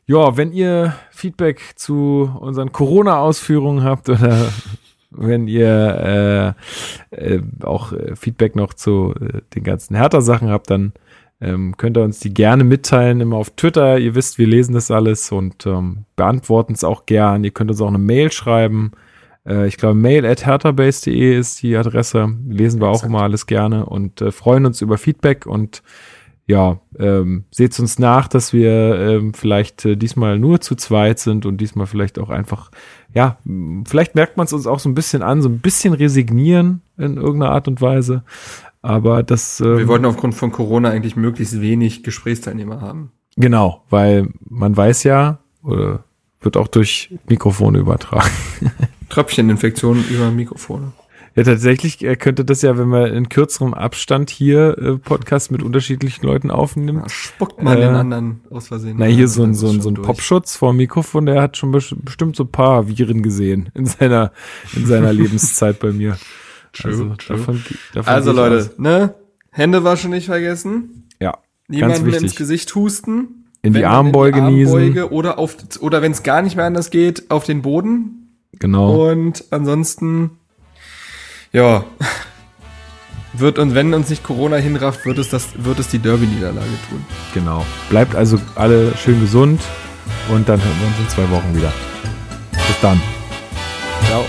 Ja, 0.06 0.36
wenn 0.36 0.52
ihr 0.52 0.94
Feedback 1.10 1.60
zu 1.76 2.30
unseren 2.40 2.72
Corona-Ausführungen 2.72 3.84
habt 3.84 4.08
oder 4.08 4.48
wenn 5.10 5.46
ihr 5.46 6.56
äh, 7.10 7.34
äh, 7.34 7.42
auch 7.62 7.92
äh, 7.92 8.16
Feedback 8.16 8.56
noch 8.56 8.74
zu 8.74 9.14
äh, 9.20 9.40
den 9.54 9.62
ganzen 9.62 9.94
Hertha-Sachen 9.94 10.50
habt, 10.50 10.70
dann 10.70 10.92
ähm, 11.42 11.76
könnt 11.76 11.96
ihr 11.96 12.04
uns 12.04 12.20
die 12.20 12.32
gerne 12.32 12.62
mitteilen, 12.62 13.20
immer 13.20 13.36
auf 13.36 13.50
Twitter. 13.50 13.98
Ihr 13.98 14.14
wisst, 14.14 14.38
wir 14.38 14.46
lesen 14.46 14.74
das 14.74 14.90
alles 14.92 15.32
und 15.32 15.66
ähm, 15.66 16.04
beantworten 16.14 16.74
es 16.74 16.84
auch 16.84 17.04
gern. 17.04 17.42
Ihr 17.42 17.50
könnt 17.50 17.70
uns 17.70 17.80
auch 17.80 17.88
eine 17.88 17.98
Mail 17.98 18.30
schreiben. 18.30 18.92
Äh, 19.44 19.66
ich 19.66 19.76
glaube, 19.76 19.94
mail 19.94 20.24
at 20.24 20.46
herthabase.de 20.46 21.36
ist 21.36 21.62
die 21.62 21.76
Adresse. 21.76 22.32
Lesen 22.46 22.80
wir 22.80 22.88
auch 22.88 23.02
immer 23.02 23.22
alles 23.22 23.46
gerne 23.46 23.86
und 23.86 24.20
äh, 24.20 24.30
freuen 24.30 24.66
uns 24.66 24.80
über 24.82 24.98
Feedback 24.98 25.44
und 25.46 25.82
ja, 26.46 26.80
ähm, 26.98 27.44
seht 27.50 27.78
uns 27.78 27.98
nach, 27.98 28.28
dass 28.28 28.52
wir 28.52 28.98
ähm, 28.98 29.34
vielleicht 29.34 29.84
äh, 29.84 29.96
diesmal 29.96 30.38
nur 30.38 30.60
zu 30.60 30.74
zweit 30.74 31.18
sind 31.18 31.46
und 31.46 31.58
diesmal 31.58 31.86
vielleicht 31.86 32.18
auch 32.18 32.30
einfach, 32.30 32.70
ja, 33.14 33.38
vielleicht 33.86 34.14
merkt 34.14 34.36
man 34.36 34.46
es 34.46 34.52
uns 34.52 34.66
auch 34.66 34.80
so 34.80 34.88
ein 34.88 34.94
bisschen 34.94 35.22
an, 35.22 35.40
so 35.40 35.48
ein 35.48 35.60
bisschen 35.60 35.94
resignieren 35.94 36.82
in 36.98 37.16
irgendeiner 37.16 37.52
Art 37.52 37.68
und 37.68 37.80
Weise. 37.80 38.24
Aber 38.82 39.22
das, 39.22 39.60
ähm, 39.60 39.78
Wir 39.78 39.88
wollten 39.88 40.04
aufgrund 40.04 40.34
von 40.34 40.50
Corona 40.52 40.90
eigentlich 40.90 41.14
möglichst 41.16 41.60
wenig 41.60 42.02
Gesprächsteilnehmer 42.02 42.80
haben. 42.80 43.12
genau, 43.36 43.84
weil 43.90 44.28
man 44.48 44.76
weiß 44.76 45.04
ja, 45.04 45.38
oder 45.62 46.04
wird 46.40 46.56
auch 46.56 46.66
durch 46.68 47.14
Mikrofone 47.28 47.78
übertragen. 47.78 48.28
Tröpfcheninfektionen 49.08 50.04
über 50.10 50.30
Mikrofone. 50.30 50.92
Ja, 51.34 51.44
tatsächlich 51.44 52.04
äh, 52.04 52.16
könnte 52.16 52.44
das 52.44 52.60
ja, 52.60 52.76
wenn 52.76 52.88
man 52.88 53.06
in 53.14 53.28
kürzerem 53.30 53.72
Abstand 53.72 54.28
hier 54.28 54.76
äh, 54.76 54.98
Podcast 54.98 55.50
mit 55.50 55.62
unterschiedlichen 55.62 56.26
Leuten 56.26 56.50
aufnimmt, 56.50 57.04
Da 57.04 57.08
spuckt 57.08 57.62
man 57.62 57.78
Äh, 57.78 57.82
den 57.82 57.94
anderen 57.94 58.40
aus 58.50 58.68
Versehen. 58.68 58.96
Na, 58.98 59.06
hier 59.06 59.28
so 59.28 59.42
ein, 59.42 59.54
so 59.54 59.68
ein, 59.70 59.80
so 59.80 59.88
ein. 59.88 59.94
Popschutz 59.94 60.56
vor 60.56 60.72
dem 60.72 60.76
Mikrofon, 60.78 61.24
der 61.24 61.40
hat 61.40 61.56
schon 61.56 61.72
bes- 61.74 61.94
bestimmt 61.98 62.36
so 62.36 62.42
ein 62.44 62.50
paar 62.50 62.86
Viren 62.88 63.22
gesehen 63.22 63.70
in 63.74 63.86
seiner, 63.86 64.32
in 64.76 64.84
seiner 64.86 65.12
Lebenszeit 65.14 65.78
bei 65.78 65.92
mir. 65.92 66.18
True, 66.72 66.90
also, 66.92 67.14
true. 67.16 67.36
Davon, 67.36 67.64
davon 67.94 68.12
Also 68.14 68.32
Leute, 68.32 68.56
aus. 68.56 68.78
ne? 68.78 69.14
Hände 69.50 69.84
waschen 69.84 70.10
nicht 70.10 70.26
vergessen. 70.26 71.08
Ja, 71.20 71.38
Niemanden 71.68 72.12
ins 72.12 72.34
Gesicht 72.34 72.74
husten. 72.74 73.46
In 73.62 73.74
die 73.74 73.84
Armbeuge 73.84 74.42
niesen. 74.42 74.98
Oder 75.04 75.38
auf, 75.38 75.56
oder 75.80 76.02
wenn 76.02 76.12
es 76.12 76.22
gar 76.22 76.42
nicht 76.42 76.56
mehr 76.56 76.64
anders 76.64 76.90
geht, 76.90 77.30
auf 77.30 77.44
den 77.44 77.62
Boden. 77.62 78.36
genau. 78.58 79.08
Und 79.10 79.44
ansonsten, 79.50 80.30
ja, 81.52 81.84
wird 83.34 83.58
und 83.58 83.74
wenn 83.74 83.94
uns 83.94 84.10
nicht 84.10 84.24
Corona 84.24 84.56
hinrafft, 84.56 85.06
wird 85.06 85.18
es 85.18 85.30
das, 85.30 85.48
wird 85.64 85.78
es 85.78 85.88
die 85.88 85.98
Derby-Niederlage 85.98 86.66
tun. 86.88 87.04
Genau. 87.34 87.64
Bleibt 87.88 88.14
also 88.14 88.38
alle 88.56 88.96
schön 88.96 89.20
gesund 89.20 89.60
und 90.28 90.48
dann 90.48 90.60
hören 90.62 90.76
wir 90.80 90.86
uns 90.88 90.98
in 90.98 91.08
zwei 91.08 91.30
Wochen 91.30 91.54
wieder. 91.56 91.72
Bis 92.52 92.80
dann. 92.80 93.00
Ciao. 94.06 94.24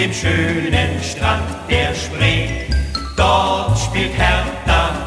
Dem 0.00 0.14
schönen 0.14 1.02
Strand 1.02 1.44
der 1.68 1.94
Spree, 1.94 2.64
dort 3.18 3.78
spielt 3.78 4.14
Hertha 4.14 4.99